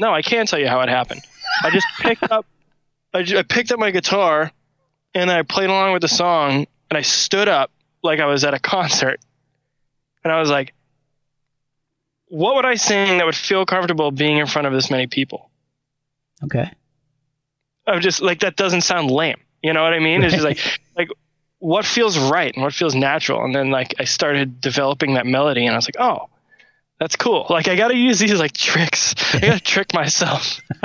no, 0.00 0.12
I 0.12 0.22
can't 0.22 0.48
tell 0.48 0.58
you 0.58 0.68
how 0.68 0.80
it 0.80 0.88
happened. 0.88 1.20
I 1.62 1.70
just 1.70 1.86
picked 2.00 2.30
up 2.30 2.46
I, 3.12 3.22
ju- 3.22 3.38
I 3.38 3.42
picked 3.42 3.70
up 3.70 3.78
my 3.78 3.90
guitar 3.92 4.50
and 5.14 5.30
I 5.30 5.42
played 5.42 5.70
along 5.70 5.92
with 5.92 6.02
the 6.02 6.08
song 6.08 6.66
and 6.90 6.98
I 6.98 7.02
stood 7.02 7.46
up 7.48 7.70
like 8.02 8.18
I 8.18 8.26
was 8.26 8.44
at 8.44 8.54
a 8.54 8.58
concert. 8.58 9.20
And 10.24 10.32
I 10.32 10.40
was 10.40 10.50
like, 10.50 10.72
what 12.28 12.54
would 12.56 12.66
I 12.66 12.74
sing 12.74 13.18
that 13.18 13.26
would 13.26 13.36
feel 13.36 13.64
comfortable 13.66 14.10
being 14.10 14.38
in 14.38 14.46
front 14.46 14.66
of 14.66 14.72
this 14.72 14.90
many 14.90 15.06
people? 15.06 15.50
Okay. 16.42 16.70
I'm 17.86 18.00
just 18.00 18.22
like 18.22 18.40
that 18.40 18.56
doesn't 18.56 18.82
sound 18.82 19.10
lame. 19.10 19.40
You 19.62 19.72
know 19.72 19.82
what 19.82 19.94
I 19.94 19.98
mean? 19.98 20.22
It's 20.22 20.34
just 20.34 20.44
like 20.44 20.58
like 20.96 21.08
what 21.58 21.84
feels 21.84 22.18
right 22.18 22.52
and 22.54 22.62
what 22.62 22.74
feels 22.74 22.94
natural. 22.94 23.44
And 23.44 23.54
then 23.54 23.70
like 23.70 23.94
I 23.98 24.04
started 24.04 24.60
developing 24.60 25.14
that 25.14 25.26
melody 25.26 25.66
and 25.66 25.74
I 25.74 25.78
was 25.78 25.86
like, 25.86 25.98
oh, 25.98 26.28
that's 27.00 27.16
cool. 27.16 27.46
Like 27.50 27.68
I 27.68 27.76
gotta 27.76 27.96
use 27.96 28.18
these 28.18 28.38
like 28.38 28.52
tricks. 28.52 29.14
I 29.34 29.40
gotta 29.40 29.60
trick 29.64 29.92
myself. 29.92 30.60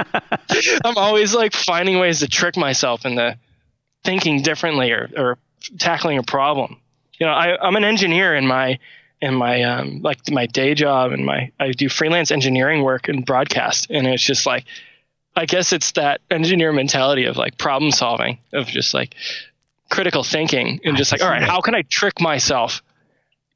I'm 0.84 0.98
always 0.98 1.34
like 1.34 1.54
finding 1.54 2.00
ways 2.00 2.20
to 2.20 2.28
trick 2.28 2.58
myself 2.58 3.06
into 3.06 3.38
thinking 4.04 4.42
differently 4.42 4.92
or, 4.92 5.10
or 5.16 5.38
tackling 5.78 6.18
a 6.18 6.24
problem. 6.24 6.80
You 7.20 7.26
know, 7.26 7.34
I, 7.34 7.58
I'm 7.62 7.76
an 7.76 7.84
engineer 7.84 8.36
in 8.36 8.48
my 8.48 8.80
in 9.22 9.34
my 9.36 9.64
um, 9.64 10.02
like 10.02 10.20
my 10.32 10.46
day 10.46 10.74
job 10.74 11.12
and 11.12 11.26
my 11.26 11.52
I 11.60 11.72
do 11.72 11.90
freelance 11.90 12.32
engineering 12.32 12.84
work 12.84 13.08
and 13.10 13.26
broadcast 13.26 13.88
and 13.90 14.08
it's 14.08 14.24
just 14.24 14.46
like 14.46 14.66
I 15.36 15.46
guess 15.46 15.72
it's 15.74 15.92
that 15.94 16.22
engineer 16.32 16.74
mentality 16.74 17.26
of 17.26 17.38
like 17.38 17.58
problem 17.58 17.92
solving, 17.92 18.40
of 18.52 18.68
just 18.68 18.94
like 18.94 19.16
critical 19.90 20.24
thinking, 20.24 20.82
and 20.84 20.98
just 20.98 21.12
like, 21.12 21.22
all 21.22 21.30
right, 21.30 21.42
how 21.42 21.62
can 21.62 21.76
I 21.76 21.84
trick 21.84 22.20
myself 22.20 22.82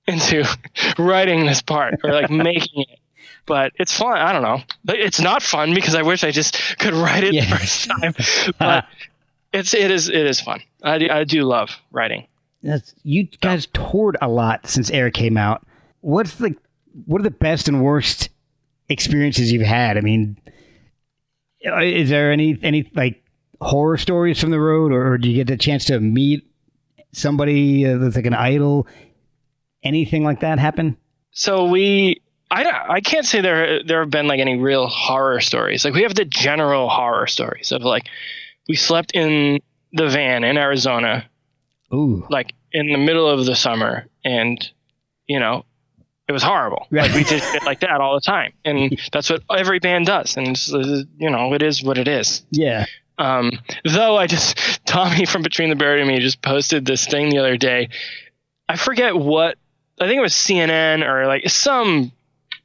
into 0.08 0.46
writing 0.98 1.46
this 1.46 1.62
part 1.62 1.96
or 2.04 2.14
like 2.14 2.30
making 2.30 2.84
it? 2.84 3.00
But 3.46 3.74
it's 3.76 3.92
fun. 3.98 4.18
I 4.18 4.32
don't 4.32 4.44
know. 4.44 4.62
It's 4.88 5.20
not 5.20 5.44
fun 5.44 5.74
because 5.74 5.96
I 5.96 6.04
wish 6.04 6.24
I 6.24 6.32
just 6.32 6.78
could 6.80 6.94
write 6.94 7.26
it 7.26 7.34
Yeah. 7.34 7.46
the 7.50 7.56
first 7.58 7.88
time. 7.90 8.14
But 8.60 8.86
it's 9.52 9.74
it 9.74 9.92
is 9.92 10.08
it 10.08 10.16
is 10.26 10.40
fun. 10.40 10.62
I 10.82 11.00
do, 11.00 11.10
I 11.10 11.24
do 11.26 11.44
love 11.44 11.72
writing. 11.92 12.28
That's, 12.64 12.96
you 13.04 13.26
guys 13.42 13.68
toured 13.68 14.18
a 14.22 14.28
lot 14.28 14.68
since 14.68 14.90
Air 14.90 15.12
came 15.12 15.38
out. 15.38 15.66
What's 16.02 16.36
the 16.36 16.56
what 17.06 17.20
are 17.20 17.24
the 17.24 17.32
best 17.32 17.68
and 17.68 17.84
worst 17.84 18.30
experiences 18.90 19.52
you've 19.52 19.64
had? 19.64 19.98
I 19.98 20.02
mean, 20.02 20.38
uh, 21.66 21.82
is 21.82 22.10
there 22.10 22.32
any 22.32 22.58
any 22.62 22.90
like 22.96 23.24
horror 23.62 23.98
stories 23.98 24.40
from 24.40 24.52
the 24.52 24.60
road, 24.60 24.92
or, 24.92 25.18
do 25.18 25.30
you 25.30 25.36
get 25.36 25.48
the 25.48 25.58
chance 25.58 25.86
to 25.86 26.00
meet 26.00 26.46
somebody 27.14 27.86
uh, 27.86 27.98
that's 27.98 28.16
like 28.16 28.26
an 28.26 28.34
idol? 28.34 28.88
Anything 29.84 30.24
like 30.24 30.42
that 30.42 30.60
happen? 30.60 30.98
so 31.34 31.66
we 31.66 32.22
I, 32.50 32.86
I 32.90 33.02
can't 33.02 33.26
say 33.26 33.42
there 33.42 33.84
there 33.84 34.00
have 34.00 34.12
been 34.12 34.28
like 34.28 34.40
any 34.40 34.58
real 34.58 34.88
horror 34.88 35.42
stories. 35.42 35.84
Like 35.84 35.96
we 35.96 36.04
have 36.04 36.16
the 36.16 36.26
general 36.26 36.88
horror 36.88 37.28
stories 37.28 37.72
of 37.72 37.82
like 37.82 38.08
we 38.70 38.76
slept 38.76 39.12
in 39.14 39.60
the 39.92 40.08
van 40.08 40.44
in 40.44 40.58
Arizona 40.58 41.26
Ooh, 41.94 42.26
like 42.30 42.54
in 42.72 42.88
the 42.88 42.98
middle 42.98 43.30
of 43.30 43.46
the 43.46 43.56
summer 43.56 44.08
and 44.26 44.68
you 45.28 45.40
know 45.40 45.66
it 46.28 46.32
was 46.32 46.44
horrible. 46.44 46.88
Like 46.92 47.14
we 47.14 47.24
did 47.24 47.42
shit 47.42 47.64
like 47.64 47.82
that 47.82 48.00
all 48.02 48.16
the 48.16 48.22
time, 48.22 48.54
and 48.66 48.98
that's 49.12 49.30
what 49.30 49.44
every 49.56 49.80
band 49.80 50.06
does. 50.06 50.38
And 50.38 50.58
uh, 50.74 51.04
you 51.18 51.30
know 51.30 51.54
it 51.54 51.62
is 51.62 51.84
what 51.84 51.98
it 51.98 52.08
is. 52.08 52.44
yeah. 52.52 52.86
Um, 53.20 53.52
though 53.86 54.18
I 54.18 54.26
just 54.26 54.58
Tommy 54.88 55.26
from 55.26 55.44
Between 55.44 55.70
the 55.70 55.76
Buried 55.76 56.02
and 56.02 56.10
Me 56.10 56.20
just 56.20 56.42
posted 56.42 56.86
this 56.86 57.06
thing 57.06 57.30
the 57.30 57.38
other 57.38 57.58
day. 57.58 57.90
I 58.68 58.76
forget 58.76 59.16
what 59.16 59.58
I 60.02 60.08
think 60.08 60.18
it 60.18 60.22
was 60.22 60.34
CNN 60.34 61.08
or 61.08 61.28
like 61.28 61.48
some 61.50 62.12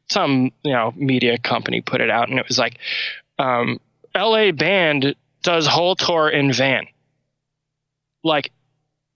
some 0.09 0.53
you 0.63 0.73
know 0.73 0.93
media 0.97 1.37
company 1.39 1.81
put 1.83 2.01
it 2.01 2.09
out, 2.11 2.31
and 2.31 2.39
it 2.39 2.49
was 2.49 2.59
like 2.59 2.79
um, 3.39 3.79
L.A. 4.15 4.53
band 4.53 5.15
does 5.43 5.67
whole 5.67 5.97
tour 5.97 6.29
in 6.31 6.53
van. 6.53 6.87
Like 8.25 8.51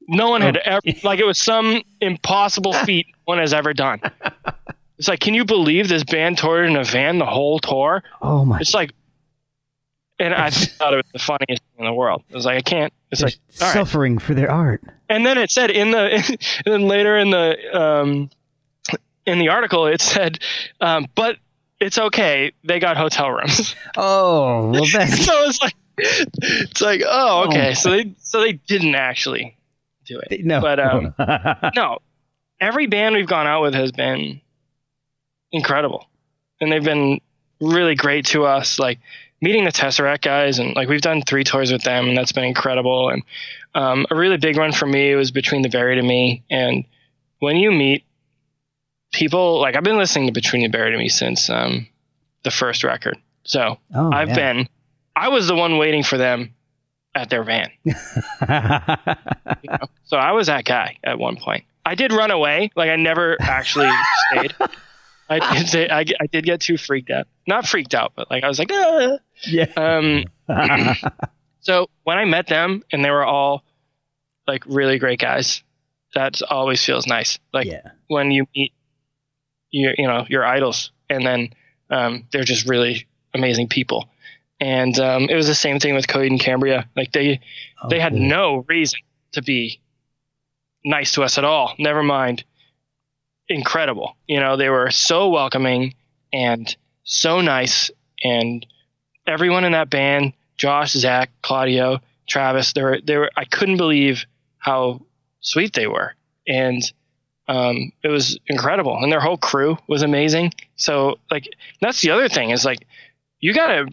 no 0.08 0.30
one 0.30 0.40
had 0.42 0.56
Oh. 0.56 0.60
ever 0.64 0.80
like 1.04 1.18
it 1.20 1.26
was 1.26 1.38
some 1.38 1.82
impossible 2.00 2.72
feat 2.84 3.06
one 3.24 3.38
has 3.38 3.52
ever 3.54 3.72
done. 3.74 4.00
It's 4.98 5.08
like, 5.08 5.20
can 5.20 5.34
you 5.34 5.44
believe 5.44 5.88
this 5.88 6.04
band 6.04 6.38
toured 6.38 6.66
in 6.66 6.76
a 6.76 6.84
van 6.84 7.18
the 7.18 7.26
whole 7.26 7.58
tour? 7.58 8.02
Oh 8.20 8.44
my. 8.44 8.58
It's 8.60 8.74
like, 8.74 8.92
and 10.18 10.32
I 10.34 10.50
thought 10.50 10.92
it 10.92 10.96
was 10.96 11.06
the 11.12 11.18
funniest 11.18 11.62
thing 11.62 11.80
in 11.80 11.84
the 11.86 11.92
world. 11.94 12.22
I 12.30 12.34
was 12.34 12.44
like, 12.44 12.58
I 12.58 12.60
can't. 12.62 12.92
It's 13.10 13.20
They're 13.20 13.28
like, 13.28 13.38
all 13.60 13.66
right. 13.68 13.72
suffering 13.74 14.18
for 14.18 14.34
their 14.34 14.50
art. 14.50 14.82
And 15.08 15.26
then 15.26 15.38
it 15.38 15.50
said 15.50 15.70
in 15.70 15.90
the, 15.90 16.36
and 16.66 16.72
then 16.72 16.82
later 16.82 17.16
in 17.18 17.30
the, 17.30 17.56
um, 17.78 18.30
in 19.26 19.38
the 19.38 19.48
article, 19.48 19.86
it 19.86 20.00
said, 20.00 20.38
um, 20.80 21.06
but 21.14 21.36
it's 21.80 21.98
okay. 21.98 22.52
They 22.64 22.78
got 22.78 22.96
hotel 22.96 23.30
rooms. 23.30 23.74
Oh 23.96 24.70
well, 24.70 24.84
that's 24.92 25.24
so 25.24 25.44
it's 25.48 25.60
like, 25.60 25.74
it's 25.98 26.80
like, 26.80 27.02
oh, 27.06 27.46
okay. 27.48 27.70
Oh. 27.70 27.74
So 27.74 27.90
they, 27.90 28.14
so 28.18 28.40
they 28.40 28.52
didn't 28.52 28.94
actually 28.94 29.56
do 30.04 30.20
it. 30.20 30.44
no. 30.44 30.60
But, 30.60 30.80
um, 30.80 31.14
no, 31.76 31.98
every 32.60 32.86
band 32.86 33.14
we've 33.14 33.26
gone 33.26 33.46
out 33.46 33.62
with 33.62 33.74
has 33.74 33.92
been 33.92 34.40
incredible, 35.50 36.06
and 36.60 36.70
they've 36.70 36.84
been 36.84 37.20
really 37.60 37.94
great 37.94 38.26
to 38.26 38.44
us. 38.44 38.78
Like 38.78 38.98
meeting 39.40 39.64
the 39.64 39.72
Tesseract 39.72 40.22
guys, 40.22 40.58
and 40.58 40.74
like 40.74 40.88
we've 40.88 41.02
done 41.02 41.22
three 41.22 41.44
tours 41.44 41.72
with 41.72 41.82
them, 41.82 42.08
and 42.08 42.16
that's 42.16 42.32
been 42.32 42.44
incredible. 42.44 43.10
And 43.10 43.22
um, 43.74 44.06
a 44.10 44.16
really 44.16 44.38
big 44.38 44.56
one 44.56 44.72
for 44.72 44.86
me 44.86 45.14
was 45.14 45.30
Between 45.30 45.62
the 45.62 45.68
Buried 45.68 45.98
and 45.98 46.08
Me. 46.08 46.42
And 46.50 46.84
when 47.40 47.56
you 47.56 47.72
meet 47.72 48.04
people, 49.12 49.60
like 49.60 49.76
I've 49.76 49.84
been 49.84 49.98
listening 49.98 50.26
to 50.26 50.32
Between 50.32 50.62
the 50.62 50.68
Buried 50.68 50.94
and 50.94 51.02
Me 51.02 51.08
since 51.08 51.50
um, 51.50 51.88
the 52.44 52.50
first 52.50 52.84
record, 52.84 53.18
so 53.44 53.78
oh, 53.94 54.12
I've 54.12 54.28
yeah. 54.30 54.52
been, 54.52 54.68
I 55.16 55.28
was 55.28 55.48
the 55.48 55.56
one 55.56 55.76
waiting 55.78 56.04
for 56.04 56.16
them 56.16 56.54
at 57.14 57.30
their 57.30 57.44
van. 57.44 57.70
So 60.12 60.18
I 60.18 60.32
was 60.32 60.48
that 60.48 60.66
guy 60.66 60.98
at 61.02 61.18
one 61.18 61.36
point. 61.36 61.64
I 61.86 61.94
did 61.94 62.12
run 62.12 62.30
away. 62.30 62.70
Like 62.76 62.90
I 62.90 62.96
never 62.96 63.38
actually 63.40 63.88
stayed. 64.30 64.54
I 65.30 65.54
did, 65.54 65.66
say, 65.66 65.88
I, 65.88 66.00
I 66.00 66.26
did 66.30 66.44
get 66.44 66.60
too 66.60 66.76
freaked 66.76 67.10
out. 67.10 67.26
Not 67.46 67.66
freaked 67.66 67.94
out, 67.94 68.12
but 68.14 68.30
like 68.30 68.44
I 68.44 68.48
was 68.48 68.58
like, 68.58 68.68
ah. 68.70 69.16
yeah. 69.46 69.72
Um, 69.74 70.24
so 71.60 71.88
when 72.04 72.18
I 72.18 72.26
met 72.26 72.46
them 72.46 72.82
and 72.92 73.02
they 73.02 73.08
were 73.08 73.24
all 73.24 73.64
like 74.46 74.64
really 74.66 74.98
great 74.98 75.18
guys, 75.18 75.62
that 76.14 76.42
always 76.42 76.84
feels 76.84 77.06
nice. 77.06 77.38
Like 77.54 77.68
yeah. 77.68 77.92
when 78.08 78.30
you 78.30 78.44
meet 78.54 78.74
your, 79.70 79.94
you 79.96 80.06
know, 80.06 80.26
your 80.28 80.44
idols 80.44 80.90
and 81.08 81.26
then 81.26 81.54
um, 81.88 82.24
they're 82.32 82.44
just 82.44 82.68
really 82.68 83.06
amazing 83.32 83.68
people. 83.68 84.10
And 84.62 84.96
um, 85.00 85.28
it 85.28 85.34
was 85.34 85.48
the 85.48 85.56
same 85.56 85.80
thing 85.80 85.92
with 85.96 86.06
Coheed 86.06 86.28
and 86.28 86.38
Cambria. 86.38 86.88
Like 86.94 87.10
they, 87.10 87.40
they 87.90 87.98
had 87.98 88.12
Oh, 88.12 88.18
no 88.18 88.64
reason 88.68 89.00
to 89.32 89.42
be 89.42 89.80
nice 90.84 91.12
to 91.14 91.24
us 91.24 91.36
at 91.36 91.42
all. 91.44 91.74
Never 91.80 92.04
mind 92.04 92.44
incredible. 93.48 94.16
You 94.28 94.38
know, 94.38 94.56
they 94.56 94.68
were 94.68 94.92
so 94.92 95.28
welcoming 95.30 95.94
and 96.32 96.74
so 97.02 97.40
nice, 97.40 97.90
and 98.22 98.64
everyone 99.26 99.64
in 99.64 99.72
that 99.72 99.90
band, 99.90 100.32
Josh, 100.56 100.92
Zach, 100.92 101.30
Claudio, 101.42 101.98
Travis, 102.28 102.72
they 102.72 102.82
were 102.84 103.00
they 103.04 103.16
were. 103.16 103.32
I 103.36 103.44
couldn't 103.44 103.78
believe 103.78 104.26
how 104.58 105.00
sweet 105.40 105.72
they 105.72 105.88
were, 105.88 106.14
and 106.46 106.80
um, 107.48 107.90
it 108.04 108.08
was 108.10 108.38
incredible. 108.46 108.96
And 108.96 109.10
their 109.10 109.20
whole 109.20 109.38
crew 109.38 109.76
was 109.88 110.02
amazing. 110.02 110.52
So 110.76 111.18
like 111.32 111.48
that's 111.80 112.00
the 112.00 112.10
other 112.10 112.28
thing 112.28 112.50
is 112.50 112.64
like 112.64 112.86
you 113.40 113.52
gotta 113.52 113.86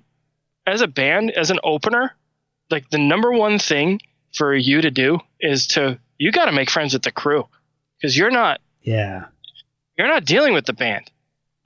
as 0.70 0.82
a 0.82 0.88
band 0.88 1.32
as 1.32 1.50
an 1.52 1.60
opener, 1.64 2.16
like 2.70 2.90
the 2.90 2.98
number 2.98 3.32
one 3.32 3.60
thing 3.60 4.00
for 4.34 4.56
you 4.56 4.82
to 4.82 4.92
do 4.92 5.20
is 5.40 5.68
to 5.68 6.00
you 6.18 6.32
got 6.32 6.46
to 6.46 6.52
make 6.52 6.70
friends 6.70 6.94
with 6.94 7.02
the 7.04 7.12
crew 7.12 7.48
because 7.98 8.16
you're 8.18 8.32
not 8.32 8.62
Yeah. 8.84 9.26
you're 9.98 10.08
not 10.08 10.26
dealing 10.26 10.54
with 10.54 10.66
the 10.66 10.74
band. 10.74 11.10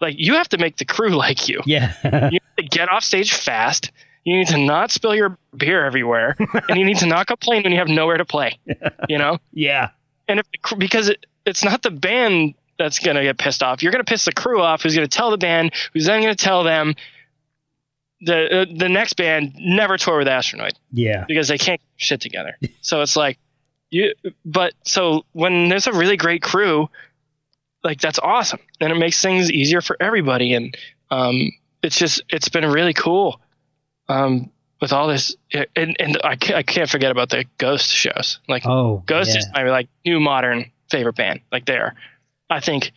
Like 0.01 0.15
you 0.17 0.33
have 0.35 0.49
to 0.49 0.57
make 0.57 0.77
the 0.77 0.85
crew 0.85 1.09
like 1.15 1.47
you. 1.49 1.61
Yeah. 1.65 1.93
You 2.03 2.39
have 2.41 2.55
to 2.57 2.63
get 2.63 2.89
off 2.89 3.03
stage 3.03 3.33
fast. 3.33 3.91
You 4.25 4.37
need 4.37 4.47
to 4.47 4.57
not 4.57 4.89
spill 4.91 5.13
your 5.13 5.37
beer 5.57 5.83
everywhere, 5.85 6.37
and 6.69 6.79
you 6.79 6.85
need 6.85 6.99
to 6.99 7.05
not 7.07 7.27
complain 7.27 7.63
when 7.63 7.73
you 7.73 7.79
have 7.79 7.89
nowhere 7.89 8.15
to 8.17 8.23
play. 8.25 8.57
You 9.09 9.17
know, 9.17 9.37
yeah. 9.51 9.89
and 10.29 10.39
if 10.39 10.45
the, 10.51 10.75
because 10.77 11.09
it, 11.09 11.25
it's 11.45 11.65
not 11.65 11.81
the 11.81 11.91
band 11.91 12.53
that's 12.79 12.99
gonna 12.99 13.21
get 13.23 13.37
pissed 13.37 13.61
off, 13.61 13.83
you're 13.83 13.91
gonna 13.91 14.05
piss 14.05 14.23
the 14.23 14.31
crew 14.31 14.61
off, 14.61 14.81
who's 14.81 14.95
gonna 14.95 15.09
tell 15.09 15.29
the 15.29 15.37
band, 15.37 15.73
who's 15.91 16.05
then 16.05 16.21
gonna 16.21 16.35
tell 16.35 16.63
them. 16.63 16.95
The 18.25 18.61
uh, 18.61 18.65
the 18.73 18.89
next 18.89 19.13
band 19.13 19.53
never 19.57 19.97
tour 19.97 20.17
with 20.19 20.27
Astronoid 20.27 20.73
Yeah. 20.91 21.25
because 21.27 21.47
they 21.49 21.57
can't 21.57 21.81
get 21.81 21.87
shit 22.05 22.21
together. 22.21 22.57
So 22.81 23.01
it's 23.01 23.15
like 23.15 23.37
you 23.91 24.13
but 24.45 24.73
so 24.85 25.25
when 25.33 25.69
there's 25.69 25.87
a 25.87 25.93
really 25.93 26.17
great 26.17 26.41
crew, 26.41 26.89
like 27.83 27.99
that's 27.99 28.19
awesome. 28.19 28.59
And 28.79 28.91
it 28.91 28.95
makes 28.95 29.21
things 29.21 29.51
easier 29.51 29.81
for 29.81 29.97
everybody 29.99 30.53
and 30.53 30.75
um 31.11 31.51
it's 31.81 31.97
just 31.97 32.23
it's 32.29 32.49
been 32.49 32.65
really 32.71 32.93
cool. 32.93 33.39
Um 34.07 34.49
with 34.81 34.91
all 34.93 35.07
this 35.07 35.35
and, 35.53 35.95
and 35.99 36.19
I, 36.25 36.35
can't, 36.35 36.57
I 36.57 36.63
can't 36.63 36.89
forget 36.89 37.09
about 37.11 37.29
the 37.29 37.45
ghost 37.57 37.89
shows. 37.89 38.39
Like 38.49 38.65
Oh. 38.65 39.01
Ghost 39.05 39.31
yeah. 39.31 39.39
is 39.39 39.47
my 39.53 39.63
like 39.69 39.87
new 40.05 40.19
modern 40.19 40.71
favorite 40.89 41.15
band. 41.15 41.39
Like 41.51 41.65
there. 41.65 41.95
I 42.49 42.59
think 42.59 42.91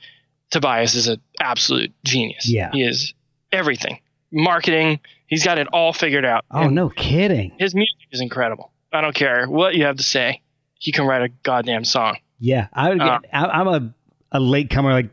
Tobias 0.51 0.95
is 0.95 1.07
an 1.09 1.20
absolute 1.41 1.93
genius. 2.05 2.49
Yeah. 2.49 2.70
He 2.72 2.83
is 2.83 3.14
everything. 3.53 4.01
Marketing, 4.33 4.99
he's 5.27 5.45
got 5.45 5.59
it 5.59 5.66
all 5.72 5.93
figured 5.93 6.24
out. 6.24 6.45
Oh 6.51 6.62
And 6.64 6.74
no 6.74 6.89
kidding. 6.89 7.53
his 7.59 7.74
music 7.74 7.97
is 8.12 8.20
incredible. 8.20 8.72
I 8.93 9.01
don't 9.01 9.14
care 9.14 9.47
what 9.47 9.74
you 9.74 9.85
have 9.85 9.97
to 9.97 10.03
say. 10.03 10.43
He 10.79 10.93
can 10.93 11.07
write 11.07 11.22
a 11.22 11.29
goddamn 11.43 11.85
song. 11.85 12.16
Yeah. 12.39 12.68
I 12.72 12.89
would 12.91 12.99
get, 12.99 13.07
Uh, 13.09 13.20
I, 13.33 13.61
I'm 13.61 13.68
a 13.68 13.95
a 14.33 14.41
late 14.41 14.70
comer 14.70 14.93
like 14.93 15.11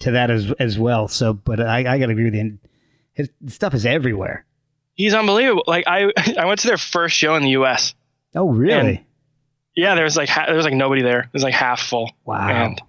to 0.00 0.12
that 0.12 0.30
as 0.30 0.52
as 0.58 0.78
well. 0.78 1.08
So, 1.08 1.32
but 1.32 1.60
I 1.60 1.78
I 1.80 1.98
gotta 1.98 2.12
agree 2.12 2.24
with 2.24 2.34
you. 2.34 2.58
His 3.12 3.30
stuff 3.46 3.74
is 3.74 3.84
everywhere. 3.86 4.44
He's 4.94 5.14
unbelievable. 5.14 5.64
Like 5.66 5.84
I, 5.86 6.12
I 6.38 6.46
went 6.46 6.60
to 6.60 6.68
their 6.68 6.76
first 6.78 7.16
show 7.16 7.34
in 7.36 7.42
the 7.42 7.50
U.S. 7.50 7.94
Oh 8.34 8.48
really? 8.50 9.04
Yeah, 9.76 9.94
there 9.94 10.04
was 10.04 10.16
like 10.16 10.28
ha- 10.28 10.46
there 10.46 10.56
was 10.56 10.64
like 10.64 10.74
nobody 10.74 11.02
there. 11.02 11.20
It 11.20 11.32
was 11.32 11.42
like 11.44 11.54
half 11.54 11.80
full. 11.80 12.10
wow. 12.24 12.48
And 12.48 12.82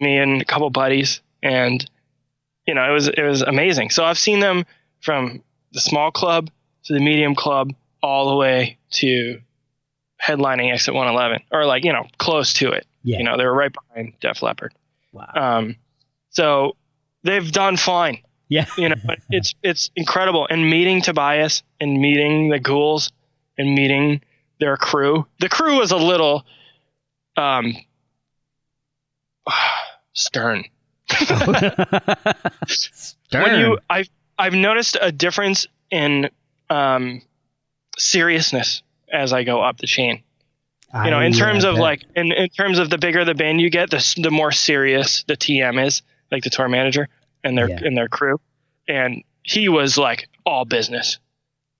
me 0.00 0.16
and 0.18 0.40
a 0.40 0.44
couple 0.44 0.70
buddies, 0.70 1.20
and 1.42 1.84
you 2.66 2.74
know 2.74 2.88
it 2.88 2.92
was 2.92 3.08
it 3.08 3.22
was 3.22 3.42
amazing. 3.42 3.90
So 3.90 4.04
I've 4.04 4.18
seen 4.18 4.38
them 4.40 4.64
from 5.00 5.42
the 5.72 5.80
small 5.80 6.10
club 6.10 6.50
to 6.84 6.92
the 6.94 7.00
medium 7.00 7.34
club, 7.34 7.72
all 8.02 8.30
the 8.30 8.36
way 8.36 8.78
to 8.92 9.40
headlining 10.24 10.72
Exit 10.72 10.94
111, 10.94 11.42
or 11.52 11.64
like 11.66 11.84
you 11.84 11.92
know 11.92 12.06
close 12.18 12.52
to 12.54 12.70
it. 12.72 12.86
yeah. 13.02 13.18
You 13.18 13.24
know 13.24 13.36
they 13.36 13.44
were 13.44 13.54
right 13.54 13.72
behind 13.72 14.14
Def 14.20 14.42
Leppard. 14.42 14.74
wow. 15.12 15.30
Um, 15.34 15.76
so 16.30 16.76
they've 17.24 17.50
done 17.50 17.76
fine. 17.76 18.18
yeah. 18.48 18.66
You 18.76 18.88
know, 18.90 18.96
but 19.04 19.18
it's 19.30 19.54
it's 19.62 19.90
incredible. 19.96 20.46
And 20.48 20.68
meeting 20.68 21.02
Tobias 21.02 21.62
and 21.80 22.00
meeting 22.00 22.48
the 22.50 22.58
ghouls 22.58 23.12
and 23.56 23.74
meeting 23.74 24.22
their 24.60 24.76
crew. 24.76 25.26
The 25.40 25.48
crew 25.48 25.78
was 25.78 25.92
a 25.92 25.96
little 25.96 26.44
um 27.36 27.76
stern. 30.12 30.64
Stern. 32.68 33.42
When 33.42 33.60
you 33.60 33.78
I've 33.88 34.10
I've 34.38 34.54
noticed 34.54 34.96
a 35.00 35.10
difference 35.12 35.66
in 35.90 36.30
um 36.70 37.22
seriousness 37.96 38.82
as 39.12 39.32
I 39.32 39.44
go 39.44 39.60
up 39.62 39.78
the 39.78 39.86
chain. 39.86 40.22
You 41.04 41.10
know, 41.10 41.20
in 41.20 41.34
terms 41.34 41.64
of 41.64 41.74
bet. 41.74 41.82
like 41.82 42.02
in, 42.16 42.32
in 42.32 42.48
terms 42.48 42.78
of 42.78 42.88
the 42.88 42.96
bigger 42.96 43.22
the 43.26 43.34
band 43.34 43.60
you 43.60 43.68
get, 43.68 43.90
the 43.90 44.14
the 44.22 44.30
more 44.30 44.50
serious 44.52 45.22
the 45.24 45.36
TM 45.36 45.84
is, 45.84 46.00
like 46.32 46.44
the 46.44 46.50
tour 46.50 46.66
manager 46.68 47.08
and 47.44 47.58
their 47.58 47.68
Yeah. 47.68 47.80
and 47.84 47.94
their 47.96 48.08
crew. 48.08 48.40
And 48.88 49.22
he 49.42 49.68
was 49.68 49.98
like 49.98 50.28
all 50.46 50.64
business. 50.64 51.18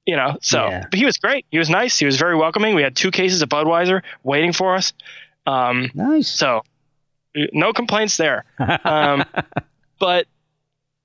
You 0.05 0.17
know, 0.17 0.37
so 0.43 0.69
Yeah. 0.69 0.87
but 0.91 0.99
he 0.99 1.07
was 1.07 1.17
great. 1.17 1.47
He 1.51 1.59
was 1.59 1.71
nice. 1.71 1.99
He 1.99 2.05
was 2.05 2.19
very 2.19 2.37
welcoming. 2.37 2.75
We 2.75 2.83
had 2.83 2.97
two 2.97 3.11
cases 3.11 3.41
of 3.41 3.49
Budweiser 3.49 4.03
waiting 4.25 4.53
for 4.53 4.75
us. 4.75 4.93
Um, 5.47 5.91
nice. 5.95 6.29
so 6.29 6.63
no 7.35 7.73
complaints 7.73 8.17
there. 8.19 8.45
Um, 8.85 9.25
but 9.99 10.27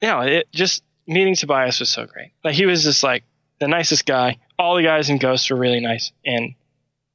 you 0.01 0.09
know, 0.09 0.21
it 0.21 0.51
just 0.51 0.83
meeting 1.07 1.35
Tobias 1.35 1.79
was 1.79 1.89
so 1.89 2.05
great. 2.05 2.31
Like 2.43 2.55
he 2.55 2.65
was 2.65 2.83
just 2.83 3.03
like 3.03 3.23
the 3.59 3.67
nicest 3.67 4.05
guy. 4.05 4.37
All 4.57 4.75
the 4.75 4.83
guys 4.83 5.09
in 5.09 5.17
Ghost 5.17 5.49
were 5.49 5.57
really 5.57 5.79
nice, 5.79 6.11
and 6.25 6.55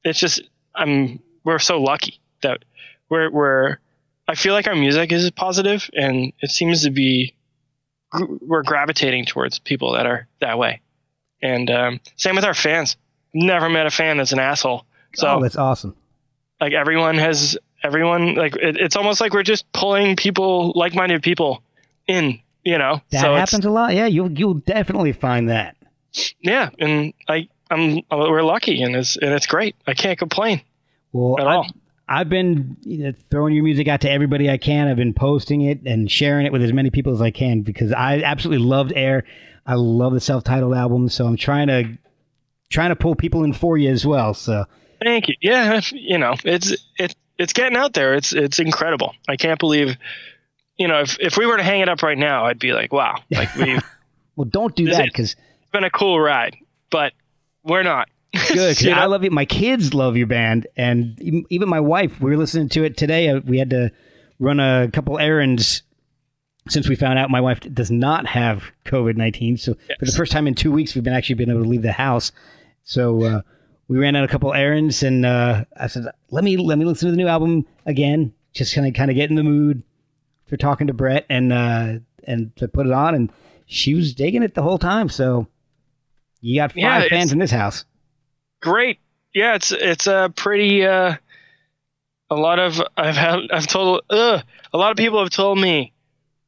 it's 0.04 0.18
just 0.18 0.42
I'm 0.74 1.20
we're 1.44 1.58
so 1.58 1.80
lucky 1.80 2.20
that 2.42 2.64
we're 3.08 3.30
we're 3.30 3.78
I 4.26 4.34
feel 4.34 4.52
like 4.52 4.66
our 4.66 4.76
music 4.76 5.12
is 5.12 5.30
positive, 5.30 5.88
and 5.94 6.32
it 6.40 6.50
seems 6.50 6.84
to 6.84 6.90
be 6.90 7.34
we're 8.40 8.62
gravitating 8.62 9.26
towards 9.26 9.58
people 9.58 9.92
that 9.92 10.06
are 10.06 10.26
that 10.40 10.58
way. 10.58 10.80
And 11.42 11.70
um, 11.70 12.00
same 12.16 12.34
with 12.36 12.44
our 12.44 12.54
fans. 12.54 12.96
Never 13.34 13.68
met 13.68 13.86
a 13.86 13.90
fan 13.90 14.16
that's 14.16 14.32
an 14.32 14.38
asshole. 14.38 14.84
So 15.14 15.28
oh, 15.28 15.42
that's 15.42 15.56
awesome. 15.56 15.96
like 16.60 16.72
everyone 16.72 17.16
has 17.18 17.56
everyone 17.82 18.34
like 18.34 18.56
it, 18.56 18.76
it's 18.76 18.96
almost 18.96 19.20
like 19.20 19.32
we're 19.32 19.42
just 19.42 19.70
pulling 19.72 20.16
people 20.16 20.72
like-minded 20.74 21.22
people 21.22 21.62
in 22.06 22.40
you 22.68 22.78
know 22.78 23.00
That 23.10 23.22
so 23.22 23.34
happens 23.34 23.64
a 23.64 23.70
lot. 23.70 23.94
Yeah, 23.94 24.06
you'll 24.06 24.30
you'll 24.30 24.54
definitely 24.54 25.12
find 25.12 25.48
that. 25.48 25.76
yeah 26.40 26.70
and 26.78 27.12
i 27.28 27.48
i'm 27.70 28.00
we're 28.10 28.42
lucky 28.42 28.82
and 28.82 28.94
it's 28.96 29.16
and 29.16 29.30
it's 29.32 29.46
great 29.46 29.74
i 29.86 29.94
can't 29.94 30.18
complain 30.18 30.60
Well, 31.12 31.38
at 31.40 31.46
I've, 31.46 31.56
all 31.56 31.66
I've 32.10 32.28
been 32.30 32.76
you 32.84 33.04
know, 33.04 33.12
throwing 33.30 33.54
your 33.54 33.64
music 33.64 33.86
out 33.86 34.00
to 34.00 34.10
everybody 34.10 34.48
I 34.48 34.56
can. 34.56 34.88
I've 34.88 34.96
been 34.96 35.12
posting 35.12 35.60
it 35.60 35.82
and 35.84 36.10
sharing 36.10 36.46
it 36.46 36.52
with 36.52 36.62
as 36.62 36.72
many 36.72 36.88
people 36.88 37.12
as 37.12 37.20
I 37.20 37.30
can 37.30 37.60
because 37.60 37.92
I 37.92 38.22
absolutely 38.22 38.64
loved 38.64 38.94
Air. 38.96 39.24
I 39.66 39.74
love 39.74 40.14
the 40.14 40.20
self-titled 40.20 40.72
album, 40.74 41.10
so 41.10 41.26
I'm 41.26 41.36
trying 41.36 41.66
to 41.66 41.98
trying 42.70 42.88
to 42.90 42.96
pull 42.96 43.14
people 43.14 43.44
in 43.44 43.52
for 43.52 43.76
you 43.76 43.90
as 43.90 44.06
well. 44.06 44.32
So 44.32 44.64
thank 45.04 45.28
you 45.28 45.34
yeah 45.42 45.80
you 45.92 46.16
know 46.16 46.34
it's 46.44 46.74
it's 46.96 47.14
it's 47.38 47.52
getting 47.52 47.76
out 47.76 47.92
there 47.92 48.14
it's 48.14 48.32
it's 48.32 48.58
incredible 48.58 49.14
i 49.28 49.36
can't 49.36 49.60
believe 49.60 49.94
you 50.78 50.88
know 50.88 51.00
if 51.00 51.18
if 51.20 51.36
we 51.36 51.46
were 51.46 51.56
to 51.56 51.62
hang 51.62 51.80
it 51.80 51.88
up 51.88 52.02
right 52.02 52.18
now 52.18 52.46
i'd 52.46 52.58
be 52.58 52.72
like 52.72 52.92
wow 52.92 53.16
like 53.30 53.54
we've 53.56 53.82
well, 54.36 54.44
don't 54.46 54.74
do 54.76 54.86
that 54.90 55.04
because 55.04 55.32
it's 55.62 55.70
been 55.72 55.84
a 55.84 55.90
cool 55.90 56.18
ride 56.20 56.56
but 56.90 57.12
we're 57.64 57.82
not 57.82 58.08
good. 58.54 58.80
You 58.80 58.90
know? 58.90 58.96
I 58.96 59.06
love 59.06 59.24
you. 59.24 59.30
My 59.30 59.44
kids 59.44 59.92
love 59.94 60.16
your 60.16 60.26
band, 60.26 60.66
and 60.76 61.20
even- 61.20 61.44
even 61.50 61.68
my 61.68 61.80
wife. 61.80 62.20
We 62.20 62.30
were 62.30 62.36
listening 62.36 62.68
to 62.70 62.84
it 62.84 62.96
today. 62.96 63.28
Uh, 63.28 63.40
We 63.44 63.58
had 63.58 63.70
to 63.70 63.90
run 64.38 64.60
a 64.60 64.88
couple 64.92 65.18
errands 65.18 65.82
since 66.68 66.88
we 66.88 66.94
found 66.94 67.18
out 67.18 67.30
my 67.30 67.40
wife 67.40 67.60
does 67.60 67.90
not 67.90 68.26
have 68.26 68.62
COVID 68.86 69.16
nineteen. 69.16 69.56
So 69.56 69.74
for 69.98 70.04
the 70.04 70.12
first 70.12 70.30
time 70.32 70.46
in 70.46 70.54
two 70.54 70.70
weeks, 70.70 70.94
we've 70.94 71.04
been 71.04 71.14
actually 71.14 71.34
been 71.34 71.50
able 71.50 71.62
to 71.62 71.68
leave 71.68 71.82
the 71.82 71.92
house. 71.92 72.30
So 72.84 73.22
uh, 73.24 73.40
we 73.88 73.98
ran 73.98 74.14
out 74.16 74.24
a 74.24 74.28
couple 74.28 74.52
errands, 74.54 75.02
and 75.02 75.26
uh, 75.26 75.64
I 75.76 75.88
said, 75.88 76.04
"Let 76.30 76.44
me 76.44 76.56
let 76.56 76.78
me 76.78 76.84
listen 76.84 77.06
to 77.08 77.10
the 77.10 77.16
new 77.16 77.28
album 77.28 77.66
again, 77.86 78.32
just 78.52 78.74
kind 78.74 78.86
of 78.86 78.94
kind 78.94 79.10
of 79.10 79.14
get 79.16 79.30
in 79.30 79.36
the 79.36 79.42
mood 79.42 79.82
for 80.48 80.56
talking 80.56 80.86
to 80.88 80.92
Brett 80.92 81.26
and 81.28 81.52
uh, 81.52 81.94
and 82.24 82.54
to 82.56 82.66
put 82.68 82.86
it 82.86 82.92
on." 82.92 83.14
And 83.14 83.32
she 83.66 83.94
was 83.94 84.14
digging 84.14 84.42
it 84.42 84.54
the 84.54 84.62
whole 84.62 84.78
time. 84.78 85.08
So 85.08 85.46
you 86.40 86.56
got 86.60 86.72
five 86.72 86.80
Yeah, 87.04 87.08
fans 87.08 87.32
in 87.32 87.38
this 87.38 87.50
house. 87.50 87.84
great. 88.60 88.98
Yeah, 89.34 89.54
it's 89.54 89.72
it's 89.72 90.06
a 90.06 90.32
pretty 90.34 90.84
uh 90.84 91.16
a 92.30 92.34
lot 92.34 92.58
of 92.58 92.80
I've 92.96 93.16
had 93.16 93.40
I've 93.52 93.66
told 93.66 94.02
uh, 94.10 94.40
a 94.72 94.78
lot 94.78 94.90
of 94.90 94.96
people 94.96 95.20
have 95.20 95.30
told 95.30 95.58
me 95.60 95.92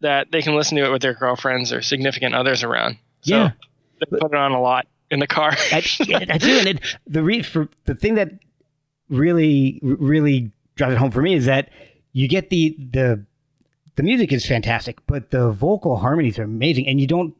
that 0.01 0.31
they 0.33 0.43
can 0.43 0.55
listen 0.55 0.77
to 0.79 0.85
it 0.85 0.91
with 0.91 1.03
their 1.03 1.15
girlfriends 1.15 1.73
or 1.73 1.83
significant 1.83 2.35
others 2.35 2.63
around. 2.63 2.97
So 3.21 3.35
Yeah. 3.37 3.51
they 4.01 4.19
put 4.19 4.33
it 4.33 4.35
on 4.35 4.53
a 4.53 4.61
lot 4.61 4.87
in 5.11 5.21
the 5.21 5.27
car. 5.27 5.51
I, 5.73 5.85
I 6.29 6.39
do, 6.39 6.59
and 6.59 6.69
it, 6.69 6.97
the 7.07 7.23
re, 7.23 7.43
for 7.43 7.69
the 7.85 7.95
thing 7.95 8.15
that 8.15 8.31
really 9.09 9.79
really 9.83 10.53
drives 10.77 10.95
it 10.95 10.99
home 10.99 11.11
for 11.11 11.21
me 11.21 11.35
is 11.35 11.47
that 11.47 11.69
you 12.13 12.29
get 12.29 12.49
the 12.51 12.77
the 12.93 13.25
the 13.97 14.03
music 14.03 14.33
is 14.33 14.47
fantastic, 14.47 14.99
but 15.07 15.31
the 15.31 15.51
vocal 15.51 15.97
harmonies 15.97 16.39
are 16.39 16.45
amazing, 16.45 16.87
and 16.89 17.01
you 17.01 17.07
don't 17.07 17.35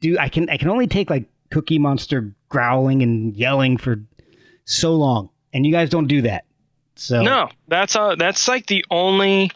do. 0.00 0.16
I 0.18 0.28
can 0.28 0.48
I 0.50 0.56
can 0.56 0.68
only 0.68 0.86
take 0.86 1.10
like 1.10 1.24
Cookie 1.50 1.78
Monster 1.78 2.32
growling 2.48 3.02
and 3.02 3.34
yelling 3.36 3.76
for 3.76 4.00
so 4.64 4.94
long, 4.94 5.30
and 5.52 5.64
you 5.66 5.72
guys 5.72 5.90
don't 5.90 6.06
do 6.06 6.22
that. 6.22 6.44
So 6.96 7.22
no, 7.22 7.48
that's 7.68 7.94
uh 7.94 8.14
that's 8.16 8.48
like 8.48 8.66
the 8.66 8.84
only 8.90 9.50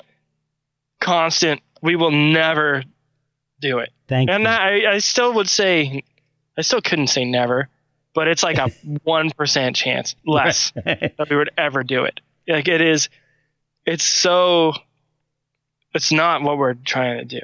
constant. 1.01 1.60
We 1.82 1.97
will 1.97 2.10
never 2.10 2.84
do 3.60 3.78
it. 3.78 3.90
Thank 4.09 4.30
And 4.30 4.42
you. 4.42 4.48
I, 4.48 4.92
I 4.92 4.98
still 4.98 5.34
would 5.34 5.48
say, 5.48 6.02
I 6.59 6.62
still 6.62 6.80
couldn't 6.80 7.06
say 7.09 7.24
never, 7.24 7.68
but 8.14 8.28
it's 8.28 8.42
like 8.42 8.59
a 8.59 8.70
1% 9.06 9.74
chance 9.74 10.16
less 10.26 10.72
that 10.84 11.26
we 11.30 11.36
would 11.36 11.51
ever 11.56 11.82
do 11.82 12.05
it. 12.05 12.20
Like 12.48 12.68
it 12.68 12.80
is, 12.80 13.09
it's 13.86 14.05
so, 14.05 14.72
it's 15.95 16.12
not 16.12 16.43
what 16.43 16.59
we're 16.59 16.75
trying 16.75 17.19
to 17.19 17.25
do. 17.25 17.41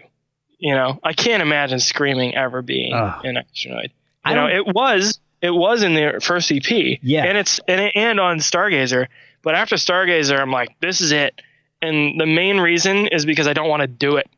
You 0.58 0.74
know, 0.74 0.98
I 1.02 1.12
can't 1.12 1.42
imagine 1.42 1.78
screaming 1.80 2.34
ever 2.34 2.62
being 2.62 2.92
Ugh. 2.94 3.24
an. 3.24 3.36
I 3.36 4.30
You 4.30 4.34
know, 4.36 4.48
it 4.48 4.66
was, 4.66 5.18
it 5.42 5.50
was 5.50 5.82
in 5.82 5.94
the 5.94 6.20
first 6.22 6.50
EP. 6.50 6.98
Yeah. 7.02 7.24
And 7.24 7.36
it's, 7.38 7.60
and, 7.68 7.80
it- 7.80 7.92
and 7.94 8.18
on 8.18 8.38
Stargazer. 8.38 9.06
But 9.42 9.54
after 9.54 9.76
Stargazer, 9.76 10.40
I'm 10.40 10.50
like, 10.50 10.74
this 10.80 11.00
is 11.00 11.12
it. 11.12 11.40
And 11.82 12.18
the 12.18 12.26
main 12.26 12.58
reason 12.58 13.06
is 13.08 13.26
because 13.26 13.46
I 13.46 13.52
don't 13.52 13.68
want 13.68 13.82
to 13.82 13.86
do 13.86 14.16
it. 14.16 14.28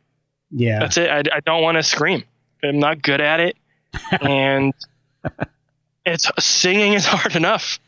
yeah. 0.50 0.80
That's 0.80 0.96
it. 0.96 1.08
I, 1.08 1.22
I 1.36 1.40
don't 1.40 1.62
want 1.62 1.76
to 1.76 1.82
scream. 1.82 2.24
I'm 2.64 2.80
not 2.80 3.00
good 3.00 3.20
at 3.20 3.38
it, 3.38 3.56
and 4.20 4.74
it's 6.04 6.30
singing 6.44 6.94
is 6.94 7.06
hard 7.06 7.36
enough. 7.36 7.78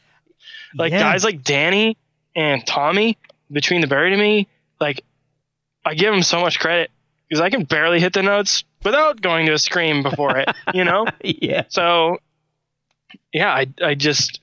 Like 0.76 0.92
Yeah. 0.92 1.00
guys 1.00 1.24
like 1.24 1.42
Danny 1.42 1.96
and 2.36 2.64
Tommy 2.66 3.18
between 3.50 3.80
the 3.80 3.86
buried 3.88 4.12
and 4.12 4.22
me, 4.22 4.46
like 4.80 5.02
I 5.84 5.94
give 5.94 6.12
him 6.12 6.22
so 6.22 6.40
much 6.40 6.58
credit 6.60 6.90
because 7.28 7.40
I 7.40 7.50
can 7.50 7.64
barely 7.64 8.00
hit 8.00 8.12
the 8.12 8.22
notes 8.22 8.64
without 8.84 9.20
going 9.20 9.46
to 9.46 9.52
a 9.52 9.58
scream 9.58 10.02
before 10.02 10.36
it. 10.38 10.48
You 10.74 10.84
know, 10.84 11.06
yeah. 11.22 11.64
so 11.68 12.18
yeah, 13.32 13.50
I 13.52 13.66
I 13.82 13.94
just 13.94 14.40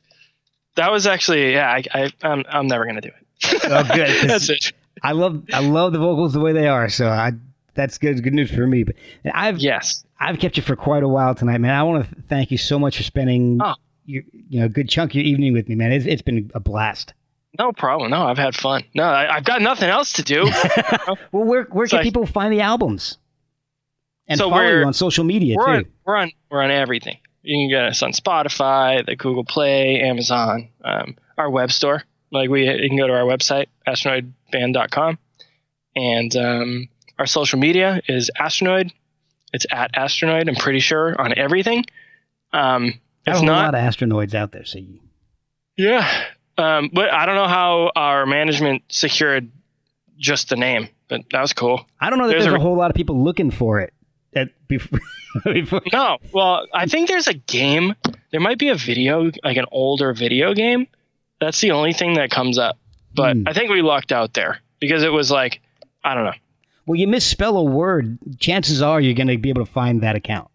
that 0.75 0.91
was 0.91 1.07
actually 1.07 1.53
yeah 1.53 1.69
I, 1.69 1.83
I 1.93 2.11
I'm 2.23 2.43
I'm 2.49 2.67
never 2.67 2.85
gonna 2.85 3.01
do 3.01 3.09
it. 3.09 3.61
Oh, 3.65 3.83
good. 3.83 4.09
That's 4.29 4.49
it. 4.49 4.71
I 5.03 5.11
love 5.11 5.43
I 5.53 5.59
love 5.59 5.93
the 5.93 5.99
vocals 5.99 6.33
the 6.33 6.39
way 6.39 6.53
they 6.53 6.67
are. 6.67 6.89
So 6.89 7.07
I 7.07 7.33
that's 7.75 7.97
good 7.99 8.23
good 8.23 8.33
news 8.33 8.49
for 8.51 8.65
me. 8.65 8.83
But 8.83 8.95
I've 9.33 9.59
Yes. 9.59 10.03
I've 10.19 10.39
kept 10.39 10.57
you 10.57 10.63
for 10.63 10.75
quite 10.75 11.03
a 11.03 11.07
while 11.07 11.35
tonight, 11.35 11.59
man. 11.59 11.75
I 11.75 11.83
want 11.83 12.09
to 12.09 12.15
thank 12.27 12.49
you 12.49 12.57
so 12.57 12.79
much 12.79 12.97
for 12.97 13.03
spending 13.03 13.59
Oh. 13.61 13.75
your 14.05 14.23
you 14.49 14.59
know 14.59 14.65
a 14.65 14.69
good 14.69 14.89
chunk 14.89 15.11
of 15.11 15.15
your 15.15 15.25
evening 15.25 15.53
with 15.53 15.69
me, 15.69 15.75
man. 15.75 15.91
It's, 15.91 16.05
it's 16.07 16.23
been 16.23 16.49
a 16.55 16.59
blast. 16.59 17.13
No 17.57 17.71
problem. 17.71 18.11
No, 18.11 18.23
I've 18.23 18.37
had 18.37 18.55
fun. 18.55 18.83
No, 18.93 19.03
I, 19.03 19.35
I've 19.37 19.43
got 19.43 19.61
nothing 19.61 19.89
else 19.89 20.13
to 20.13 20.23
do. 20.23 20.49
Well, 21.31 21.45
where 21.45 21.63
where 21.65 21.87
can 21.87 21.99
I- 21.99 22.03
people 22.03 22.25
find 22.25 22.51
the 22.53 22.61
albums 22.61 23.17
and 24.27 24.37
So 24.37 24.49
follow 24.49 24.61
we're- 24.63 24.79
you 24.81 24.85
on 24.85 24.93
social 24.93 25.23
media 25.23 25.55
we're 25.57 25.65
too? 25.65 25.71
on, 25.71 25.85
we're 26.05 26.15
on 26.17 26.31
we're 26.51 26.61
on 26.61 26.71
everything. 26.71 27.17
You 27.43 27.63
can 27.63 27.69
get 27.69 27.85
us 27.85 28.03
on 28.03 28.11
Spotify, 28.11 29.05
the 29.05 29.15
Google 29.15 29.45
Play, 29.45 30.01
Amazon, 30.01 30.69
um, 30.83 31.15
our 31.37 31.49
web 31.49 31.71
store. 31.71 32.03
Like 32.31 32.49
we, 32.49 32.67
you 32.69 32.89
can 32.89 32.97
go 32.97 33.07
to 33.07 33.13
our 33.13 33.23
website, 33.23 33.67
astronoidband.com, 33.87 35.17
and 35.95 36.35
um, 36.35 36.89
our 37.17 37.25
social 37.25 37.57
media 37.59 38.01
is 38.07 38.29
astronoid. 38.39 38.91
It's 39.53 39.65
at 39.71 39.93
astronoid. 39.93 40.49
I'm 40.49 40.55
pretty 40.55 40.81
sure 40.81 41.19
on 41.19 41.37
everything. 41.37 41.85
Um, 42.51 42.99
There's 43.25 43.37
it's 43.37 43.43
a 43.47 43.51
lot 43.51 43.75
of 43.75 43.79
asteroids 43.79 44.35
out 44.35 44.51
there. 44.51 44.65
So 44.65 44.79
you, 44.79 44.99
Yeah, 45.77 46.25
um, 46.57 46.89
but 46.93 47.11
I 47.13 47.25
don't 47.25 47.35
know 47.35 47.47
how 47.47 47.91
our 47.95 48.25
management 48.25 48.83
secured 48.89 49.49
just 50.17 50.49
the 50.49 50.55
name, 50.55 50.89
but 51.07 51.21
that 51.31 51.41
was 51.41 51.53
cool. 51.53 51.85
I 51.99 52.09
don't 52.09 52.17
know 52.19 52.27
that 52.27 52.33
There's 52.33 52.45
there's, 52.45 52.53
a- 52.53 52.57
a, 52.57 52.61
whole 52.61 52.75
lot 52.75 52.89
of 52.91 52.95
people 52.95 53.23
looking 53.23 53.51
for 53.51 53.79
it. 53.79 53.93
At, 54.33 54.49
before, 54.67 54.99
before, 55.45 55.81
No, 55.93 56.17
well, 56.33 56.65
I 56.73 56.85
think 56.85 57.07
there's 57.07 57.27
a 57.27 57.33
game. 57.33 57.95
There 58.31 58.39
might 58.41 58.57
be 58.59 58.69
a 58.69 58.75
video, 58.75 59.31
like 59.43 59.57
an 59.57 59.65
older 59.71 60.13
video 60.13 60.53
game. 60.53 60.87
That's 61.39 61.61
the 61.61 61.71
only 61.71 61.93
thing 61.93 62.15
that 62.15 62.29
comes 62.31 62.57
up. 62.57 62.77
But 63.15 63.35
Hmm. 63.37 63.43
I 63.47 63.53
think 63.53 63.71
we 63.71 63.81
lucked 63.81 64.11
out 64.11 64.33
there 64.33 64.59
because 64.79 65.03
it 65.03 65.11
was 65.11 65.31
like, 65.31 65.61
I 66.03 66.13
don't 66.13 66.25
know. 66.25 66.33
well, 66.85 66.95
you 66.99 67.07
misspell 67.07 67.57
a 67.57 67.63
word, 67.63 68.17
chances 68.39 68.81
are 68.81 68.99
you're 69.01 69.13
going 69.13 69.27
to 69.27 69.37
be 69.37 69.49
able 69.49 69.65
to 69.65 69.71
find 69.71 70.01
that 70.01 70.15
account. 70.15 70.49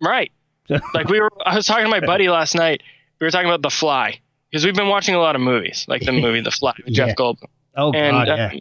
Right. 0.00 0.30
like 0.94 1.08
we 1.08 1.20
were, 1.20 1.30
I 1.44 1.56
was 1.56 1.66
talking 1.66 1.84
to 1.84 1.90
my 1.90 2.00
buddy 2.00 2.28
last 2.28 2.54
night. 2.54 2.82
We 3.20 3.26
were 3.26 3.30
talking 3.30 3.48
about 3.48 3.62
The 3.62 3.70
Fly 3.70 4.20
because 4.50 4.64
we've 4.64 4.74
been 4.74 4.88
watching 4.88 5.14
a 5.14 5.18
lot 5.18 5.34
of 5.36 5.40
movies, 5.42 5.84
like 5.88 6.02
the 6.02 6.12
movie 6.12 6.40
The 6.40 6.50
Fly 6.50 6.72
with 6.84 6.86
Yeah. 6.94 7.06
Jeff 7.06 7.16
Goldblum. 7.16 7.48
Oh 7.76 7.92
And 7.92 8.12
God, 8.14 8.28
uh, 8.28 8.34
yeah. 8.36 8.52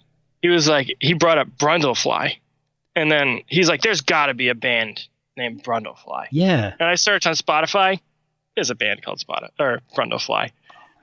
he 0.42 0.50
was 0.50 0.68
like, 0.68 0.96
he 1.00 1.14
brought 1.14 1.38
up 1.38 1.48
Brundlefly. 1.58 2.34
And 2.96 3.12
then 3.12 3.42
he's 3.48 3.70
like, 3.70 3.82
there's 3.82 4.02
got 4.02 4.28
to 4.28 4.34
be 4.34 4.50
a 4.50 4.56
band 4.56 5.08
named 5.36 5.64
Brundlefly. 5.64 6.28
Yeah. 6.32 6.74
And 6.80 6.90
I 6.90 6.96
searched 6.96 7.28
on 7.28 7.34
Spotify. 7.36 8.00
There's 8.56 8.70
a 8.72 8.76
band 8.76 9.04
called 9.04 9.20
Spot 9.20 9.52
or 9.60 9.82
Brundlefly, 9.96 10.52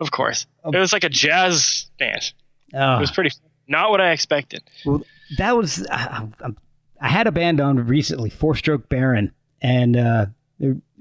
of 0.01 0.11
course. 0.11 0.47
Oh. 0.65 0.71
It 0.73 0.79
was 0.79 0.93
like 0.93 1.05
a 1.05 1.09
jazz 1.09 1.87
band. 1.99 2.17
It 2.73 2.77
Oh, 2.77 2.99
was 2.99 3.13
pretty 3.13 3.31
not 3.69 3.91
what 3.91 4.01
I 4.01 4.11
expected. 4.11 4.63
well, 4.85 5.03
that 5.39 5.57
was. 5.57 5.87
I, 5.91 6.27
I- 6.43 6.49
I 7.01 7.09
had 7.09 7.27
a 7.27 7.33
band 7.33 7.61
on 7.61 7.77
recently, 7.87 8.31
Four 8.31 8.55
Stroke 8.57 8.89
Baron, 8.89 9.33
and 9.61 9.95
uh, 9.97 10.27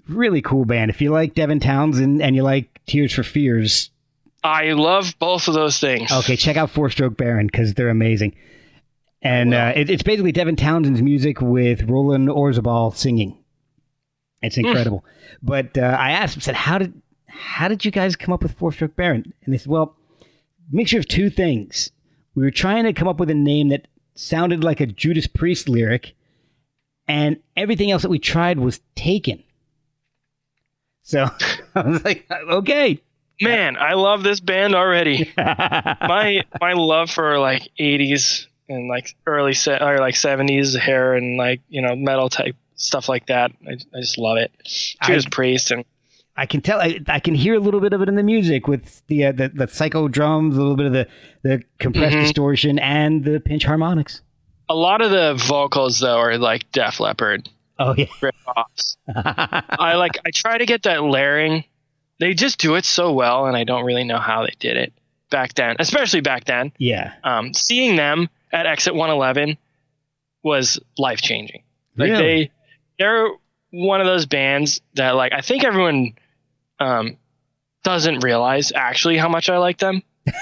really 0.07 0.41
cool 0.41 0.65
band. 0.65 0.89
If 0.91 1.01
you 1.01 1.11
like 1.11 1.33
Devin 1.33 1.59
Townsend 1.59 2.21
and 2.21 2.35
you 2.35 2.43
like 2.43 2.79
Tears 2.85 3.13
for 3.13 3.23
Fears, 3.23 3.89
I 4.43 4.73
love 4.73 5.15
both 5.19 5.47
of 5.47 5.53
those 5.53 5.79
things. 5.79 6.11
okay, 6.11 6.35
check 6.35 6.57
out 6.57 6.69
Four 6.69 6.89
Stroke 6.89 7.15
Baron 7.15 7.47
because 7.47 7.73
they're 7.73 7.89
amazing. 7.89 8.35
And 9.21 9.53
uh, 9.53 9.71
it, 9.73 9.89
it's 9.89 10.03
basically 10.03 10.33
Devin 10.33 10.57
Townsend's 10.57 11.01
music 11.01 11.39
with 11.39 11.83
Roland 11.83 12.27
Orzabal 12.27 12.93
singing. 12.93 13.37
It's 14.41 14.57
incredible. 14.57 15.05
But 15.41 15.77
uh, 15.77 15.95
I 15.97 16.11
asked 16.11 16.35
him, 16.35 16.41
said, 16.41 16.55
"How 16.55 16.77
did 16.77 17.01
how 17.27 17.69
did 17.69 17.85
you 17.85 17.91
guys 17.91 18.17
come 18.17 18.33
up 18.33 18.43
with 18.43 18.51
Four 18.51 18.73
Stroke 18.73 18.97
Baron?" 18.97 19.33
And 19.45 19.53
they 19.53 19.57
said, 19.57 19.71
"Well, 19.71 19.95
mixture 20.69 20.99
of 20.99 21.07
two 21.07 21.29
things. 21.29 21.91
We 22.35 22.43
were 22.43 22.51
trying 22.51 22.83
to 22.83 22.91
come 22.91 23.07
up 23.07 23.19
with 23.19 23.29
a 23.29 23.35
name 23.35 23.69
that 23.69 23.87
sounded 24.15 24.63
like 24.63 24.81
a 24.81 24.85
Judas 24.85 25.27
Priest 25.27 25.69
lyric, 25.69 26.15
and 27.07 27.37
everything 27.55 27.91
else 27.91 28.01
that 28.01 28.09
we 28.09 28.19
tried 28.19 28.59
was 28.59 28.81
taken." 28.95 29.41
So 31.03 31.29
I 31.75 31.81
was 31.81 32.03
like, 32.03 32.25
"Okay." 32.31 32.99
Man, 33.41 33.77
I 33.77 33.93
love 33.93 34.23
this 34.23 34.39
band 34.39 34.73
already. 34.75 35.31
my 35.37 36.43
my 36.61 36.73
love 36.73 37.09
for 37.11 37.39
like 37.39 37.67
80s 37.79 38.45
and 38.69 38.87
like 38.87 39.15
early 39.25 39.53
se- 39.53 39.79
or 39.81 39.97
like 39.97 40.15
70s 40.15 40.77
hair 40.77 41.13
and 41.15 41.35
like 41.37 41.61
you 41.67 41.81
know 41.81 41.95
metal 41.95 42.29
type 42.29 42.55
stuff 42.75 43.09
like 43.09 43.25
that. 43.27 43.51
I, 43.67 43.71
I 43.95 43.99
just 44.01 44.17
love 44.17 44.37
it. 44.37 44.51
Judas 45.03 45.25
I- 45.25 45.29
Priest 45.29 45.71
and 45.71 45.83
I 46.37 46.45
can 46.45 46.61
tell. 46.61 46.79
I, 46.79 46.99
I 47.07 47.19
can 47.19 47.35
hear 47.35 47.53
a 47.55 47.59
little 47.59 47.79
bit 47.79 47.93
of 47.93 48.01
it 48.01 48.07
in 48.09 48.15
the 48.15 48.23
music 48.23 48.67
with 48.67 49.05
the 49.07 49.25
uh, 49.25 49.31
the, 49.33 49.49
the 49.49 49.67
psycho 49.67 50.07
drums, 50.07 50.55
a 50.55 50.59
little 50.61 50.75
bit 50.77 50.85
of 50.87 50.93
the 50.93 51.07
the 51.43 51.61
compressed 51.79 52.15
Mhm. 52.15 52.21
distortion, 52.21 52.79
and 52.79 53.23
the 53.25 53.39
pinch 53.39 53.65
harmonics. 53.65 54.21
a 54.69 54.75
lot 54.75 55.01
of 55.01 55.11
the 55.11 55.33
vocals 55.35 55.99
though 55.99 56.17
are 56.17 56.37
like 56.37 56.71
Def 56.71 56.99
Leppard 56.99 57.49
Oh 57.79 57.93
yeah, 57.97 58.05
rip-offs. 58.21 58.97
I 59.15 59.95
like 59.95 60.17
I 60.25 60.31
try 60.31 60.57
to 60.57 60.65
get 60.65 60.83
that 60.83 61.03
layering. 61.03 61.63
They 62.19 62.33
just 62.33 62.59
do 62.59 62.75
it 62.75 62.85
so 62.85 63.11
well, 63.11 63.45
and 63.47 63.57
I 63.57 63.63
don't 63.63 63.83
really 63.85 64.03
know 64.03 64.19
how 64.19 64.43
they 64.43 64.53
did 64.59 64.77
it 64.77 64.93
back 65.29 65.55
then, 65.55 65.75
especially 65.79 66.21
back 66.21 66.45
then. 66.45 66.71
yeah. 66.77 67.13
Um, 67.23 67.53
seeing 67.53 67.95
them 67.95 68.29
at 68.51 68.67
Exit 68.67 68.93
111 68.93 69.57
was 70.43 70.79
life 70.97 71.21
changing. 71.21 71.63
Like 71.97 72.11
Really? 72.11 72.21
they, 72.45 72.51
they're 72.99 73.29
one 73.71 73.99
of 73.99 74.05
those 74.05 74.27
bands 74.27 74.81
that 74.93 75.11
like 75.15 75.33
I 75.33 75.41
think 75.41 75.63
everyone 75.63 76.13
um, 76.79 77.17
doesn't 77.83 78.23
realize 78.23 78.71
actually 78.75 79.17
how 79.17 79.27
much 79.29 79.49
I 79.49 79.57
like 79.57 79.79
them. 79.79 80.03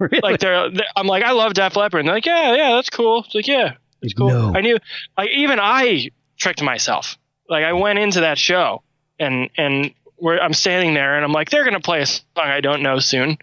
Really? 0.00 0.20
Like 0.22 0.38
they're, 0.38 0.70
they're 0.70 0.86
I'm 0.94 1.08
like 1.08 1.24
I 1.24 1.32
love 1.32 1.54
Def 1.54 1.74
Leppard, 1.74 1.98
and 1.98 2.06
they're 2.08 2.14
like 2.14 2.24
yeah 2.26 2.54
yeah 2.54 2.70
that's 2.76 2.88
cool. 2.88 3.24
It's 3.26 3.34
like 3.34 3.48
yeah 3.48 3.74
it's 4.00 4.14
cool. 4.14 4.28
No. 4.28 4.52
I 4.54 4.60
knew 4.60 4.78
like 5.16 5.30
even 5.30 5.58
I 5.60 6.10
tricked 6.38 6.62
myself. 6.62 7.18
Like 7.48 7.64
I 7.64 7.72
went 7.74 7.98
into 7.98 8.20
that 8.20 8.38
show 8.38 8.82
and 9.18 9.50
and 9.56 9.92
where 10.16 10.42
I'm 10.42 10.54
standing 10.54 10.94
there 10.94 11.16
and 11.16 11.24
I'm 11.24 11.32
like 11.32 11.50
they're 11.50 11.64
gonna 11.64 11.80
play 11.80 12.00
a 12.02 12.06
song 12.06 12.22
I 12.36 12.60
don't 12.60 12.82
know 12.82 12.98
soon. 12.98 13.38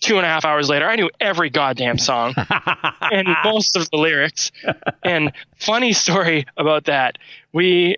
Two 0.00 0.16
and 0.16 0.24
a 0.24 0.28
half 0.30 0.46
hours 0.46 0.70
later, 0.70 0.88
I 0.88 0.96
knew 0.96 1.10
every 1.20 1.50
goddamn 1.50 1.98
song 1.98 2.32
and 3.12 3.28
most 3.44 3.76
of 3.76 3.90
the 3.90 3.98
lyrics. 3.98 4.50
And 5.02 5.30
funny 5.58 5.92
story 5.92 6.46
about 6.56 6.84
that. 6.86 7.18
We, 7.52 7.96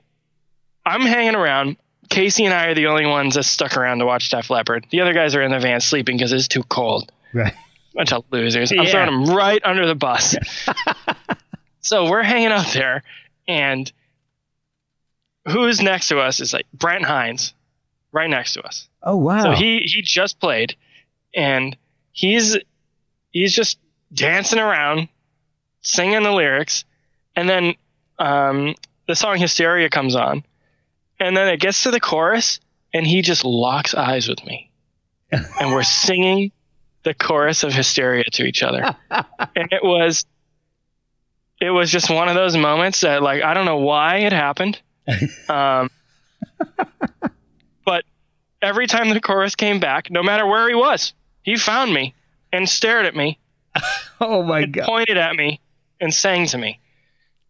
I'm 0.85 1.03
hanging 1.03 1.37
around. 1.37 1.77
Casey 2.11 2.45
and 2.45 2.53
I 2.53 2.66
are 2.66 2.74
the 2.74 2.89
only 2.89 3.07
ones 3.07 3.37
that 3.37 3.45
stuck 3.45 3.77
around 3.77 4.01
to 4.01 4.05
watch 4.07 4.31
Def 4.31 4.51
Leppard. 4.51 4.85
The 4.91 5.01
other 5.01 5.12
guys 5.15 5.37
are 5.37 5.43
in 5.43 5.53
the 5.53 5.61
van 5.61 5.81
sleeping 5.81 6.16
because 6.16 6.33
it's 6.33 6.49
too 6.49 6.65
cold. 6.65 7.12
right. 7.33 7.55
Bunch 7.95 8.12
of 8.12 8.24
losers. 8.33 8.73
I'm 8.73 8.79
Yeah. 8.79 8.91
throwing 8.91 9.27
them 9.27 9.37
right 9.37 9.62
under 9.65 9.87
the 9.87 9.95
bus. 9.95 10.35
so 11.83 12.11
we're 12.11 12.24
hanging 12.24 12.49
out 12.51 12.66
there, 12.73 13.05
and 13.47 13.91
who's 15.47 15.81
next 15.81 16.09
to 16.09 16.19
us 16.19 16.40
is 16.40 16.52
like 16.52 16.66
Brent 16.73 17.05
Hinds, 17.05 17.55
right 18.12 18.31
next 18.31 18.55
to 18.55 18.62
us. 18.62 18.89
Oh 19.02 19.16
wow. 19.16 19.43
So 19.43 19.51
he 19.52 19.81
he 19.81 20.02
just 20.02 20.39
played, 20.40 20.77
and 21.35 21.77
he's 22.12 22.56
he's 23.31 23.52
just 23.55 23.78
dancing 24.12 24.59
around, 24.59 25.09
singing 25.81 26.23
the 26.23 26.32
lyrics, 26.32 26.85
and 27.35 27.48
then 27.48 27.74
um, 28.19 28.74
the 29.09 29.16
song 29.16 29.39
Hysteria 29.39 29.89
comes 29.89 30.14
on, 30.14 30.44
and 31.19 31.36
then 31.36 31.48
it 31.48 31.60
gets 31.60 31.82
to 31.85 31.90
the 31.90 32.01
chorus, 32.01 32.60
and 32.93 33.06
he 33.06 33.23
just 33.23 33.44
locks 33.44 33.94
eyes 33.94 34.28
with 34.28 34.44
me, 34.44 34.70
and 35.32 35.73
we're 35.73 35.82
singing 35.82 36.52
the 37.02 37.14
chorus 37.14 37.64
of 37.64 37.73
Hysteria 37.73 38.24
to 38.24 38.44
each 38.44 38.62
other, 38.62 38.97
and 39.10 39.73
it 39.73 39.82
was. 39.82 40.24
it 41.60 41.70
was 41.70 41.90
just 41.90 42.10
one 42.10 42.28
of 42.28 42.35
those 42.35 42.56
moments 42.56 43.01
that 43.01 43.23
like 43.23 43.43
I 43.43 43.55
don't 43.55 43.66
know 43.66 43.78
why 43.78 44.19
it 44.19 44.32
happened. 44.32 44.81
Um, 45.49 45.91
but 47.85 48.05
every 48.61 48.87
time 48.87 49.09
the 49.11 49.21
chorus 49.21 49.55
came 49.55 49.81
back, 49.81 50.11
no 50.11 50.23
matter 50.23 50.47
where 50.47 50.69
he 50.69 50.75
was, 50.75 51.13
he 51.43 51.57
found 51.57 51.93
me 51.93 52.15
and 52.53 52.69
stared 52.69 53.07
at 53.07 53.17
me, 53.17 53.39
Oh 54.21 54.43
my 54.43 54.67
god. 54.67 54.85
pointed 54.85 55.17
at 55.17 55.35
me, 55.35 55.61
and 56.01 56.13
sang 56.13 56.47
to 56.47 56.59
me. 56.59 56.79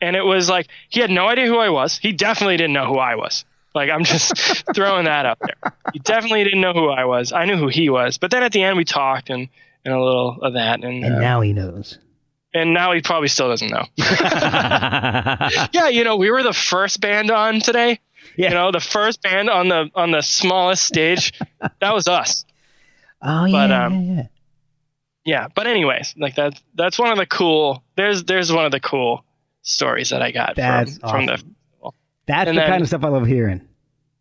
And 0.00 0.16
it 0.16 0.24
was 0.24 0.48
like 0.48 0.68
he 0.88 1.00
had 1.00 1.10
no 1.10 1.28
idea 1.28 1.46
who 1.46 1.58
I 1.58 1.68
was. 1.70 1.96
He 1.98 2.12
definitely 2.12 2.56
didn't 2.56 2.72
know 2.72 2.86
who 2.86 2.98
I 2.98 3.14
was. 3.14 3.44
Like 3.74 3.88
I'm 3.90 4.04
just 4.04 4.64
throwing 4.74 5.04
that 5.04 5.26
out 5.26 5.38
there. 5.40 5.72
He 5.92 5.98
definitely 6.00 6.44
didn't 6.44 6.60
know 6.60 6.72
who 6.72 6.88
I 6.88 7.04
was. 7.04 7.32
I 7.32 7.44
knew 7.44 7.56
who 7.56 7.68
he 7.68 7.88
was. 7.88 8.18
But 8.18 8.30
then 8.30 8.42
at 8.42 8.52
the 8.52 8.62
end 8.62 8.76
we 8.76 8.84
talked 8.84 9.30
and 9.30 9.48
and 9.84 9.94
a 9.94 10.02
little 10.02 10.38
of 10.42 10.54
that 10.54 10.82
and 10.84 11.04
And 11.04 11.14
uh, 11.16 11.20
now 11.20 11.40
he 11.40 11.52
knows. 11.52 11.98
And 12.54 12.74
now 12.74 12.92
he 12.92 13.00
probably 13.00 13.28
still 13.28 13.48
doesn't 13.48 13.70
know. 13.70 13.84
yeah, 15.72 15.88
you 15.88 16.04
know, 16.04 16.16
we 16.16 16.30
were 16.30 16.42
the 16.42 16.52
first 16.52 17.00
band 17.00 17.30
on 17.30 17.60
today. 17.60 17.98
Yeah. 18.36 18.48
You 18.50 18.54
know, 18.54 18.70
the 18.72 18.80
first 18.80 19.22
band 19.22 19.48
on 19.50 19.68
the 19.68 19.90
on 19.94 20.10
the 20.10 20.20
smallest 20.22 20.84
stage. 20.84 21.32
that 21.80 21.94
was 21.94 22.08
us. 22.08 22.44
Oh 23.22 23.44
yeah, 23.46 23.52
But, 23.52 23.70
yeah, 23.70 23.86
um, 23.86 24.02
yeah. 24.02 24.26
Yeah, 25.24 25.48
but 25.54 25.66
anyways, 25.66 26.14
like 26.18 26.34
that 26.34 26.60
that's 26.74 26.98
one 26.98 27.12
of 27.12 27.18
the 27.18 27.26
cool 27.26 27.82
there's 27.96 28.24
there's 28.24 28.52
one 28.52 28.64
of 28.64 28.72
the 28.72 28.80
cool 28.80 29.24
stories 29.62 30.10
that 30.10 30.20
I 30.20 30.32
got 30.32 30.56
That's 30.56 30.98
from 30.98 31.10
from 31.10 31.26
the 31.26 31.32
awesome. 31.80 31.96
That's 32.26 32.48
and 32.48 32.56
the 32.56 32.62
then- 32.62 32.70
kind 32.70 32.82
of 32.82 32.88
stuff 32.88 33.04
I 33.04 33.08
love 33.08 33.26
hearing. 33.26 33.66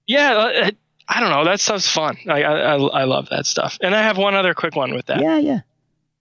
Yeah, 0.08 0.34
uh, 0.34 0.72
I 1.08 1.20
don't 1.20 1.30
know, 1.30 1.46
that 1.46 1.60
stuff's 1.60 1.88
fun. 1.88 2.18
I 2.30 2.44
I 2.44 2.54
I 2.54 2.76
I 2.76 3.04
love 3.06 3.30
that 3.30 3.46
stuff. 3.46 3.78
And 3.82 3.96
I 3.96 4.04
have 4.04 4.18
one 4.18 4.36
other 4.36 4.54
quick 4.54 4.76
one 4.76 4.94
with 4.94 5.08
that. 5.08 5.22
Yeah, 5.22 5.38
yeah. 5.38 5.60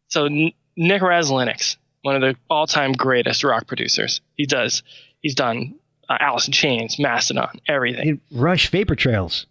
So 0.08 0.28
Nick 0.28 1.02
Raskulinecz, 1.02 1.76
one 2.02 2.16
of 2.16 2.22
the 2.22 2.36
all-time 2.48 2.92
greatest 2.92 3.44
rock 3.44 3.66
producers. 3.66 4.20
He 4.34 4.46
does 4.46 4.82
he's 5.20 5.34
done 5.34 5.74
uh, 6.08 6.16
Alice 6.18 6.46
in 6.46 6.52
Chains, 6.52 6.98
Mastodon, 6.98 7.60
everything. 7.68 8.20
Rush 8.32 8.68
Vapor 8.70 8.96
Trails. 8.96 9.46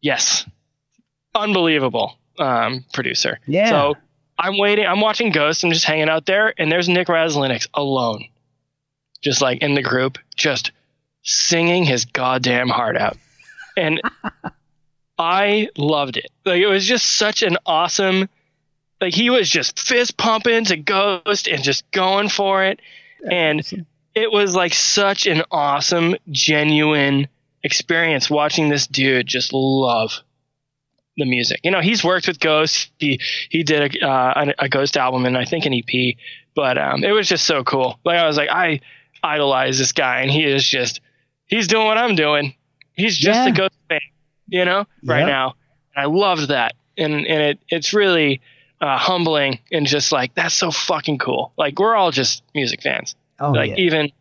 Yes. 0.00 0.46
Unbelievable 1.34 2.18
um, 2.38 2.84
producer. 2.92 3.38
Yeah. 3.46 3.70
So 3.70 3.94
I'm 4.38 4.58
waiting. 4.58 4.86
I'm 4.86 5.00
watching 5.00 5.30
Ghost. 5.30 5.62
I'm 5.62 5.70
just 5.70 5.84
hanging 5.84 6.08
out 6.08 6.26
there, 6.26 6.54
and 6.58 6.72
there's 6.72 6.88
Nick 6.88 7.08
Raskulinecz 7.08 7.68
alone, 7.74 8.24
just 9.22 9.42
like 9.42 9.62
in 9.62 9.74
the 9.74 9.82
group, 9.82 10.18
just 10.34 10.72
singing 11.22 11.84
his 11.84 12.06
goddamn 12.06 12.68
heart 12.68 12.96
out. 12.96 13.16
And 13.76 14.00
I 15.18 15.68
loved 15.76 16.16
it. 16.16 16.30
Like 16.44 16.60
it 16.62 16.66
was 16.66 16.86
just 16.86 17.16
such 17.16 17.42
an 17.42 17.58
awesome. 17.66 18.28
Like 19.00 19.14
he 19.14 19.30
was 19.30 19.48
just 19.48 19.78
fist 19.80 20.16
pumping 20.16 20.64
to 20.66 20.76
Ghost 20.76 21.48
and 21.48 21.62
just 21.62 21.90
going 21.90 22.28
for 22.28 22.64
it, 22.64 22.80
and 23.30 23.60
it 24.14 24.30
was 24.30 24.54
like 24.54 24.74
such 24.74 25.26
an 25.26 25.42
awesome, 25.50 26.16
genuine 26.30 27.28
experience 27.62 28.28
watching 28.30 28.68
this 28.68 28.86
dude 28.86 29.26
just 29.26 29.52
love 29.52 30.12
the 31.16 31.24
music. 31.26 31.60
You 31.62 31.70
know, 31.70 31.80
he's 31.80 32.02
worked 32.04 32.26
with 32.28 32.40
Ghost. 32.40 32.90
He 32.98 33.20
he 33.48 33.62
did 33.62 33.94
a 33.96 34.06
uh, 34.06 34.44
a, 34.58 34.64
a 34.64 34.68
Ghost 34.68 34.96
album 34.96 35.24
and 35.26 35.36
I 35.36 35.44
think 35.44 35.64
an 35.66 35.74
EP, 35.74 36.16
but 36.54 36.76
um, 36.78 37.02
it 37.04 37.12
was 37.12 37.28
just 37.28 37.44
so 37.46 37.64
cool. 37.64 37.98
Like 38.04 38.18
I 38.18 38.26
was 38.26 38.36
like, 38.36 38.50
I 38.50 38.80
idolize 39.22 39.78
this 39.78 39.92
guy, 39.92 40.20
and 40.20 40.30
he 40.30 40.44
is 40.44 40.66
just 40.66 41.00
he's 41.46 41.66
doing 41.68 41.86
what 41.86 41.96
I'm 41.98 42.14
doing. 42.16 42.54
He's 42.94 43.16
just 43.16 43.38
Yeah. 43.38 43.48
a 43.48 43.52
Ghost 43.52 43.74
fan, 43.88 44.00
you 44.48 44.64
know, 44.66 44.86
right 45.04 45.26
now. 45.26 45.54
And 45.96 46.02
I 46.02 46.06
loved 46.06 46.48
that, 46.48 46.74
and 46.98 47.14
and 47.14 47.42
it 47.42 47.58
it's 47.68 47.92
really 47.94 48.40
uh, 48.80 48.96
humbling 48.98 49.58
and 49.70 49.86
just 49.86 50.12
like 50.12 50.34
that's 50.34 50.54
so 50.54 50.70
fucking 50.70 51.18
cool. 51.18 51.52
Like 51.56 51.78
we're 51.78 51.94
all 51.94 52.10
just 52.10 52.42
music 52.54 52.82
fans. 52.82 53.14
Oh 53.38 53.52
like 53.52 53.70
yeah. 53.70 53.76
even 53.76 54.12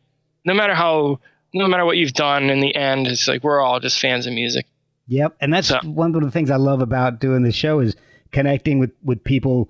no 0.45 0.53
matter 0.53 0.73
how 0.75 1.19
no 1.53 1.67
matter 1.67 1.85
what 1.85 1.97
you've 1.97 2.13
done 2.13 2.49
in 2.49 2.59
the 2.59 2.75
end, 2.75 3.07
it's 3.07 3.27
like 3.27 3.43
we're 3.43 3.61
all 3.61 3.79
just 3.79 3.99
fans 3.99 4.27
of 4.27 4.33
music. 4.33 4.65
Yep, 5.07 5.37
and 5.41 5.51
that's 5.53 5.69
So- 5.69 5.79
one 5.83 6.13
of 6.15 6.21
the 6.21 6.29
things 6.31 6.51
I 6.51 6.57
love 6.57 6.81
about 6.81 7.19
doing 7.19 7.41
this 7.43 7.55
show 7.55 7.79
is 7.79 7.95
connecting 8.31 8.77
with, 8.77 8.91
with 9.03 9.23
people 9.23 9.69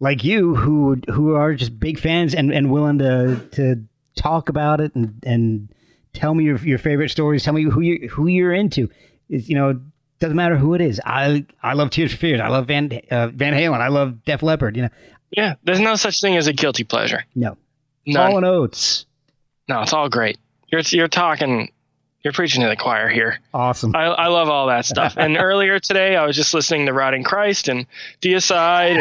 like 0.00 0.24
you 0.24 0.56
who 0.56 0.96
who 1.08 1.34
are 1.34 1.54
just 1.54 1.78
big 1.78 1.98
fans 1.98 2.34
and, 2.34 2.52
and 2.52 2.70
willing 2.72 2.98
to 2.98 3.36
to 3.52 3.84
talk 4.16 4.48
about 4.48 4.80
it 4.80 4.94
and, 4.96 5.22
and 5.24 5.68
tell 6.12 6.34
me 6.34 6.44
your, 6.44 6.56
your 6.58 6.78
favorite 6.78 7.10
stories. 7.10 7.44
Tell 7.44 7.54
me 7.54 7.62
who 7.64 7.80
you 7.82 8.08
who 8.08 8.26
you're 8.26 8.52
into. 8.52 8.88
Is 9.28 9.48
you 9.48 9.54
know 9.54 9.80
doesn't 10.20 10.36
matter 10.36 10.56
who 10.56 10.74
it 10.74 10.80
is. 10.80 11.00
I 11.04 11.44
I 11.62 11.72
love 11.72 11.90
Tears 11.90 12.12
for 12.12 12.18
Fears. 12.18 12.40
I 12.40 12.48
love 12.48 12.66
Van 12.66 12.90
uh, 13.10 13.28
Van 13.28 13.52
Halen. 13.54 13.80
I 13.80 13.88
love 13.88 14.24
Def 14.24 14.42
Leppard. 14.42 14.76
You 14.76 14.82
know, 14.82 14.88
Yeah, 15.36 15.54
there's 15.64 15.80
no 15.80 15.96
such 15.96 16.20
thing 16.20 16.36
as 16.36 16.46
a 16.46 16.52
guilty 16.52 16.84
pleasure. 16.84 17.24
no 17.34 17.56
None. 18.06 18.26
Hall 18.30 18.36
and 18.38 18.46
Oates. 18.46 19.06
No, 19.68 19.82
it's 19.82 19.92
all 19.92 20.08
great. 20.08 20.38
You're 20.72 20.82
you're 20.90 21.08
talking, 21.08 21.70
you're 22.22 22.32
preaching 22.32 22.62
to 22.62 22.68
the 22.68 22.76
choir 22.76 23.08
here. 23.08 23.38
Awesome. 23.54 23.94
I, 23.94 24.04
I 24.04 24.26
love 24.28 24.48
all 24.48 24.66
that 24.68 24.84
stuff. 24.84 25.14
And 25.16 25.36
earlier 25.40 25.78
today, 25.78 26.16
I 26.16 26.24
was 26.26 26.34
just 26.36 26.54
listening 26.54 26.86
to 26.86 26.92
Rotting 26.92 27.22
Christ 27.24 27.68
and 27.68 27.86
Deicide 28.20 28.98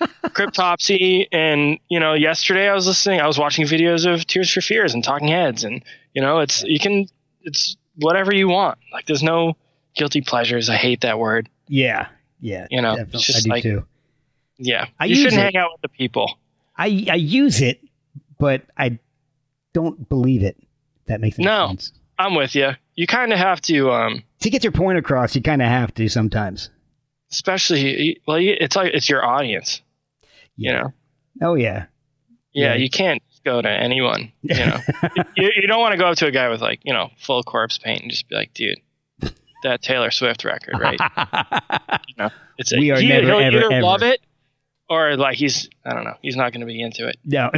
and 0.00 0.10
Cryptopsy. 0.34 1.26
And 1.32 1.78
you 1.88 2.00
know, 2.00 2.14
yesterday 2.14 2.68
I 2.68 2.74
was 2.74 2.86
listening. 2.86 3.20
I 3.20 3.26
was 3.26 3.38
watching 3.38 3.64
videos 3.66 4.12
of 4.12 4.26
Tears 4.26 4.50
for 4.52 4.60
Fears 4.60 4.94
and 4.94 5.02
Talking 5.02 5.28
Heads. 5.28 5.64
And 5.64 5.82
you 6.14 6.22
know, 6.22 6.40
it's 6.40 6.62
you 6.64 6.78
can 6.78 7.06
it's 7.42 7.76
whatever 7.96 8.34
you 8.34 8.48
want. 8.48 8.78
Like 8.92 9.06
there's 9.06 9.22
no 9.22 9.56
guilty 9.94 10.20
pleasures. 10.20 10.68
I 10.70 10.76
hate 10.76 11.00
that 11.02 11.18
word. 11.18 11.48
yeah, 11.68 12.08
yeah. 12.40 12.66
You 12.70 12.82
know, 12.82 12.96
definitely. 12.96 13.18
it's 13.18 13.26
just 13.26 13.38
I 13.38 13.42
do 13.42 13.50
like- 13.50 13.62
too. 13.62 13.84
Yeah, 14.56 14.86
I 15.00 15.06
you 15.06 15.16
shouldn't 15.16 15.34
it. 15.34 15.44
hang 15.44 15.56
out 15.56 15.70
with 15.72 15.80
the 15.82 15.88
people. 15.88 16.38
I 16.76 17.06
I 17.10 17.14
use 17.16 17.60
it, 17.60 17.80
but 18.38 18.62
I 18.76 18.98
don't 19.72 20.08
believe 20.08 20.42
it. 20.44 20.56
That 21.06 21.20
makes 21.20 21.38
No. 21.38 21.68
sense. 21.68 21.92
I'm 22.18 22.34
with 22.36 22.54
you. 22.54 22.70
You 22.94 23.06
kind 23.08 23.32
of 23.32 23.38
have 23.40 23.60
to. 23.62 23.90
um 23.90 24.22
To 24.40 24.50
get 24.50 24.62
your 24.62 24.70
point 24.72 24.98
across, 24.98 25.34
you 25.34 25.42
kind 25.42 25.60
of 25.62 25.66
have 25.68 25.92
to 25.94 26.08
sometimes. 26.08 26.70
especially 27.32 28.20
well 28.26 28.36
it's 28.40 28.76
like 28.76 28.92
it's 28.94 29.08
your 29.08 29.24
audience 29.24 29.80
you 30.56 30.72
know 30.72 30.92
Oh 31.42 31.54
yeah. 31.56 31.86
yeah, 32.52 32.74
Yeah. 32.74 32.74
you 32.74 32.88
can't 32.88 33.20
go 33.44 33.60
to 33.60 33.68
anyone 33.68 34.30
you 34.42 34.54
know 34.54 34.78
you, 35.36 35.50
you 35.56 35.66
don't 35.66 35.80
want 35.80 35.92
to 35.92 35.98
go 35.98 36.06
up 36.06 36.16
to 36.18 36.26
a 36.26 36.30
guy 36.30 36.48
with 36.48 36.60
like 36.62 36.80
you 36.84 36.92
know 36.92 37.10
full 37.18 37.42
corpse 37.42 37.76
paint 37.78 38.02
and 38.02 38.10
just 38.10 38.28
be 38.28 38.36
like 38.36 38.54
dude 38.54 38.78
that 39.64 39.82
taylor 39.82 40.10
swift 40.12 40.44
record 40.44 40.78
right 40.78 41.00
you 42.08 42.14
know 42.16 42.30
it's 42.58 42.72
a, 42.72 42.78
We 42.78 42.90
are 42.92 43.00
he, 43.00 43.08
never, 43.08 43.26
he'll 43.26 43.38
ever, 43.40 43.56
either 43.58 43.72
ever. 43.72 43.82
love 43.82 44.02
it 44.02 44.20
or 44.88 45.16
like 45.16 45.36
he's 45.36 45.68
i 45.84 45.92
don't 45.92 46.04
know 46.04 46.14
he's 46.22 46.36
not 46.36 46.52
going 46.52 46.60
to 46.60 46.66
be 46.66 46.80
into 46.80 47.08
it 47.08 47.16
no, 47.24 47.50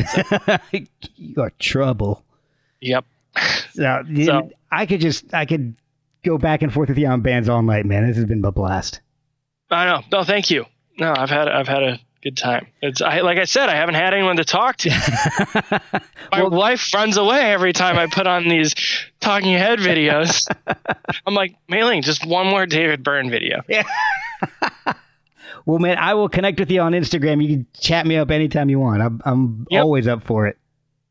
you 1.17 1.35
are 1.43 1.53
trouble. 1.59 2.25
yep 2.81 3.05
So, 3.73 4.03
So- 4.25 4.51
I 4.73 4.87
could 4.87 5.01
just 5.01 5.33
I 5.35 5.45
could 5.47 5.75
go 6.25 6.39
back 6.39 6.63
and 6.63 6.73
forth 6.73 6.89
with 6.89 6.99
you 6.99 7.07
on 7.07 7.21
bands 7.21 7.49
all 7.49 7.63
night, 7.63 7.87
man. 7.87 8.05
This 8.07 8.17
has 8.17 8.25
been 8.25 8.45
a 8.45 8.51
blast. 8.51 9.01
i 9.71 9.85
know 9.87 10.03
no 10.13 10.25
thank 10.25 10.51
you 10.51 10.65
no 10.99 11.13
i've 11.17 11.31
had 11.31 11.49
i've 11.49 11.69
had 11.69 11.83
a 11.83 11.99
good 12.27 12.37
time 12.37 12.67
it's 12.83 13.01
I, 13.01 13.21
like 13.21 13.39
i 13.39 13.45
said 13.45 13.69
i 13.69 13.77
haven't 13.77 13.95
had 13.95 14.13
anyone 14.15 14.37
to 14.37 14.45
talk 14.45 14.77
to 14.79 14.91
my 16.33 16.43
Well- 16.43 16.51
wife 16.51 16.93
runs 16.95 17.17
away 17.17 17.53
every 17.53 17.73
time 17.73 17.97
I 17.99 18.07
put 18.07 18.27
on 18.27 18.49
these 18.49 18.75
talking 19.21 19.53
head 19.57 19.79
videos. 19.79 20.47
I'm 21.27 21.35
like, 21.35 21.55
Mailing, 21.69 22.03
just 22.03 22.27
one 22.27 22.47
more 22.49 22.67
David 22.67 23.03
Byrne 23.05 23.31
video. 23.31 23.63
Yeah. 23.69 23.85
Well, 25.65 25.81
man, 25.81 25.99
I 25.99 26.15
will 26.15 26.29
connect 26.29 26.61
with 26.61 26.71
you 26.71 26.81
on 26.81 26.93
Instagram. 26.93 27.43
You 27.43 27.49
can 27.49 27.67
chat 27.81 28.07
me 28.07 28.17
up 28.17 28.31
anytime 28.31 28.71
you 28.71 28.79
want. 28.79 29.03
I'm 29.03 29.21
I'm 29.25 29.67
Yep. 29.71 29.83
always 29.83 30.07
up 30.07 30.23
for 30.25 30.47
it. 30.47 30.57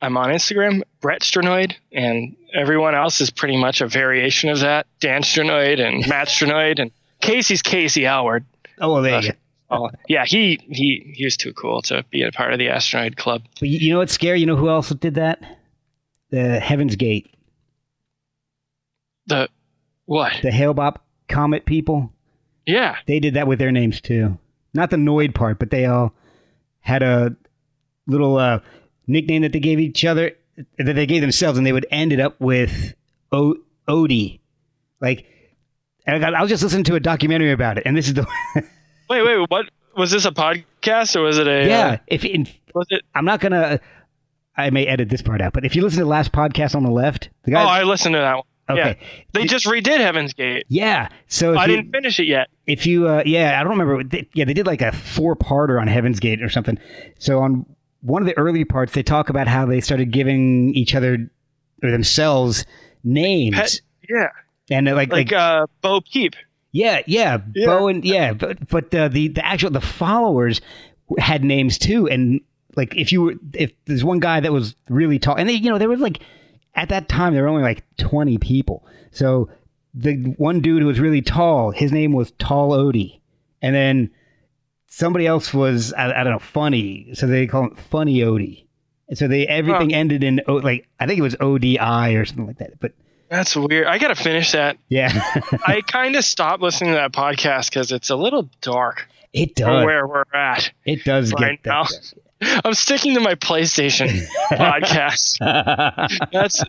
I'm 0.02 0.16
on 0.16 0.30
Instagram, 0.30 0.82
Brett 1.02 1.22
Stranoid, 1.24 1.74
and 1.92 2.38
everyone 2.54 2.96
else 2.96 3.20
is 3.20 3.30
pretty 3.32 3.58
much 3.58 3.82
a 3.82 3.88
variation 3.88 4.50
of 4.50 4.60
that. 4.62 4.88
Dan 5.02 5.24
Stranoid 5.24 5.80
and 5.86 6.08
Matt 6.08 6.30
Stranoid, 6.30 6.80
and 6.80 6.92
Casey's 7.22 7.62
Casey 7.62 8.06
Aylward. 8.06 8.46
Oh, 8.80 8.94
well, 8.94 9.02
there 9.02 9.22
you 9.22 9.32
go. 9.32 9.36
Oh, 9.70 9.90
yeah, 10.08 10.26
he 10.26 10.60
he 10.70 11.14
he 11.16 11.24
was 11.26 11.38
too 11.38 11.52
cool 11.54 11.82
to 11.84 12.04
be 12.12 12.22
a 12.24 12.32
part 12.32 12.54
of 12.54 12.60
the 12.60 12.68
Astronoid 12.68 13.18
Club. 13.18 13.44
But 13.60 13.70
you, 13.70 13.92
know 13.94 13.98
what's 14.00 14.14
scary? 14.14 14.40
You 14.40 14.46
know 14.46 14.56
who 14.56 14.70
else 14.70 14.90
did 14.90 15.16
that? 15.16 15.42
The 16.30 16.60
Heaven's 16.60 16.96
Gate, 16.96 17.34
The 19.28 19.50
what? 20.06 20.34
the 20.44 20.52
Hale-Bopp 20.52 20.98
Comet 21.28 21.66
people. 21.66 22.12
Yeah, 22.66 22.96
They 23.06 23.20
did 23.20 23.36
that 23.36 23.48
with 23.48 23.60
their 23.60 23.72
names 23.72 24.02
too. 24.02 24.38
Not 24.74 24.90
the 24.90 24.98
Noid 24.98 25.34
part, 25.36 25.60
but 25.60 25.70
they 25.70 25.86
all 25.86 26.14
had 26.80 27.04
a 27.04 27.36
little 28.08 28.38
uh, 28.38 28.60
nickname 29.08 29.44
that 29.44 29.52
they 29.52 29.60
gave 29.60 29.80
each 29.80 30.04
other, 30.04 30.32
that 30.78 30.94
they 30.94 31.06
gave 31.06 31.22
themselves, 31.22 31.58
and 31.58 31.66
they 31.66 31.72
would 31.74 31.86
end 31.92 32.12
it 32.12 32.20
up 32.20 32.40
with 32.42 32.94
o- 33.32 33.58
Odie. 33.88 34.40
Like, 35.00 35.26
and 36.08 36.16
I, 36.16 36.20
got, 36.20 36.34
I 36.36 36.42
was 36.42 36.50
just 36.50 36.64
listening 36.64 36.84
to 36.86 36.96
a 36.96 37.00
documentary 37.00 37.52
about 37.52 37.78
it, 37.78 37.84
and 37.86 37.96
this 37.96 38.08
is 38.08 38.16
the 38.16 38.28
wait, 39.10 39.24
wait, 39.26 39.46
what 39.50 39.66
was 39.96 40.12
this 40.12 40.26
a 40.26 40.32
podcast 40.32 41.16
or 41.16 41.22
was 41.22 41.38
it 41.38 41.48
a? 41.48 41.68
yeah. 41.68 41.88
uh, 41.88 41.98
If 42.08 42.26
in, 42.26 42.48
was 42.74 42.88
it? 42.90 43.04
I'm 43.14 43.26
not 43.26 43.40
gonna, 43.40 43.80
I 44.58 44.70
may 44.70 44.86
edit 44.86 45.10
this 45.10 45.22
part 45.22 45.42
out, 45.42 45.54
but 45.54 45.66
if 45.66 45.76
you 45.76 45.82
listen 45.82 46.00
to 46.00 46.04
the 46.06 46.10
last 46.10 46.32
podcast 46.32 46.76
on 46.76 46.84
the 46.84 46.92
left, 46.92 47.30
the 47.44 47.52
guy, 47.52 47.64
Oh, 47.64 47.68
I 47.68 47.84
listened 47.84 48.14
to 48.14 48.20
that 48.20 48.36
one. 48.36 48.80
okay, 48.80 48.98
Yeah, 49.00 49.08
they 49.34 49.46
just 49.46 49.66
redid 49.66 50.00
Heaven's 50.00 50.34
Gate. 50.34 50.66
yeah. 50.70 51.10
So 51.28 51.56
I 51.56 51.66
you, 51.66 51.76
didn't 51.78 51.92
finish 51.92 52.20
it 52.20 52.26
yet. 52.26 52.48
if 52.68 52.86
you 52.86 53.08
uh, 53.08 53.22
yeah 53.26 53.60
i 53.60 53.64
don't 53.64 53.78
remember 53.78 54.04
they, 54.04 54.28
yeah 54.34 54.44
they 54.46 54.54
did 54.54 54.66
like 54.66 54.82
a 54.82 54.92
four 54.92 55.36
parter 55.36 55.80
on 55.80 55.88
heaven's 55.88 56.20
gate 56.20 56.42
or 56.42 56.50
something 56.50 56.78
so 57.20 57.40
on 57.42 57.66
one 58.02 58.22
of 58.22 58.28
the 58.28 58.38
early 58.38 58.64
parts, 58.66 58.94
they 58.94 59.02
talk 59.02 59.30
about 59.30 59.48
how 59.48 59.66
they 59.66 59.82
started 59.82 60.12
giving 60.12 60.76
each 60.76 60.94
other 60.94 61.32
or 61.82 61.90
themselves 61.92 62.64
names, 63.04 63.56
Pet, 63.56 63.82
yeah, 64.08 64.28
and 64.70 64.86
like 64.88 65.12
like, 65.12 65.32
like 65.32 65.34
uh, 65.34 65.66
Bo 65.82 66.02
Peep. 66.02 66.36
Yeah, 66.76 67.02
yeah, 67.08 67.38
Yeah. 67.54 67.66
Bo 67.68 67.88
and 67.88 68.04
yeah, 68.04 68.34
but 68.34 68.68
but 68.68 68.94
uh, 68.94 69.08
the 69.08 69.30
the 69.30 69.46
actual 69.46 69.72
the 69.72 69.80
followers 69.80 70.60
had 71.18 71.42
names 71.42 71.78
too, 71.78 72.10
and 72.10 72.42
like 72.76 72.94
if 72.98 73.14
you 73.14 73.22
were 73.22 73.36
if 73.54 73.72
there's 73.86 74.04
one 74.04 74.20
guy 74.20 74.42
that 74.42 74.52
was 74.52 74.76
really 74.90 75.18
tall, 75.18 75.36
and 75.36 75.48
they 75.48 75.54
you 75.54 75.70
know 75.70 75.78
there 75.78 75.88
was 75.88 76.02
like 76.02 76.20
at 76.76 76.90
that 76.90 77.08
time 77.08 77.34
there 77.34 77.44
were 77.44 77.48
only 77.48 77.64
like 77.64 77.86
20 77.98 78.38
people, 78.40 78.86
so 79.12 79.50
the 79.94 80.16
one 80.36 80.60
dude 80.60 80.82
who 80.82 80.88
was 80.88 81.00
really 81.00 81.22
tall, 81.22 81.72
his 81.72 81.94
name 81.94 82.12
was 82.12 82.32
Tall 82.40 82.72
Odie, 82.72 83.22
and 83.62 83.74
then 83.74 84.12
somebody 84.88 85.26
else 85.26 85.54
was 85.54 85.94
I, 85.94 86.12
I 86.12 86.24
don't 86.26 86.34
know 86.34 86.40
funny, 86.40 87.08
so 87.14 87.26
they 87.26 87.48
call 87.48 87.64
him 87.64 87.76
Funny 87.76 88.18
Odie, 88.18 88.66
and 89.08 89.18
so 89.18 89.30
they 89.30 89.48
everything 89.48 89.94
ended 89.94 90.26
in 90.26 90.42
like 90.46 90.90
I 91.00 91.08
think 91.08 91.20
it 91.20 91.24
was 91.24 91.38
ODI 91.40 92.16
or 92.16 92.26
something 92.26 92.48
like 92.48 92.58
that, 92.58 92.82
but 92.82 92.92
That's 93.36 93.56
weird. 93.56 93.88
I 93.88 93.98
gotta 93.98 94.16
finish 94.16 94.52
that. 94.54 94.78
yeah, 94.90 95.10
I 95.68 95.82
kind 95.82 96.16
of 96.16 96.24
stopped 96.24 96.62
listening 96.62 96.92
to 96.92 96.96
that 96.98 97.12
podcast 97.12 97.70
because 97.70 97.92
it's 97.92 98.10
a 98.10 98.16
little 98.16 98.50
dark 98.62 99.08
it 99.34 99.56
does. 99.56 99.86
where 99.86 100.08
we're 100.08 100.24
at 100.34 100.72
It 100.86 101.04
does 101.04 101.34
right 101.34 101.62
get 101.62 101.66
now. 101.70 101.84
that. 101.84 102.62
I'm 102.66 102.74
sticking 102.74 103.14
to 103.16 103.20
my 103.22 103.36
PlayStation 103.36 104.26
podcast. 104.52 105.40
That's 106.32 106.64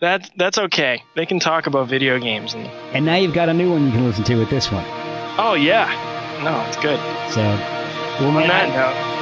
that 0.00 0.30
that's 0.36 0.58
okay. 0.58 1.02
They 1.14 1.26
can 1.26 1.38
talk 1.40 1.66
about 1.66 1.88
video 1.88 2.18
games 2.18 2.54
and 2.54 2.66
And 2.94 3.04
now 3.04 3.16
you've 3.16 3.34
got 3.34 3.48
a 3.48 3.54
new 3.54 3.70
one 3.70 3.84
you 3.86 3.90
can 3.92 4.04
listen 4.04 4.24
to 4.24 4.36
with 4.36 4.50
this 4.50 4.70
one. 4.72 4.84
oh 5.38 5.54
yeah, 5.54 5.88
no, 6.42 6.60
it's 6.68 6.76
good. 6.76 6.98
So, 7.32 7.40
well, 8.20 8.28
On 8.28 8.34
man, 8.34 8.48
that 8.48 8.68
note, 8.68 9.21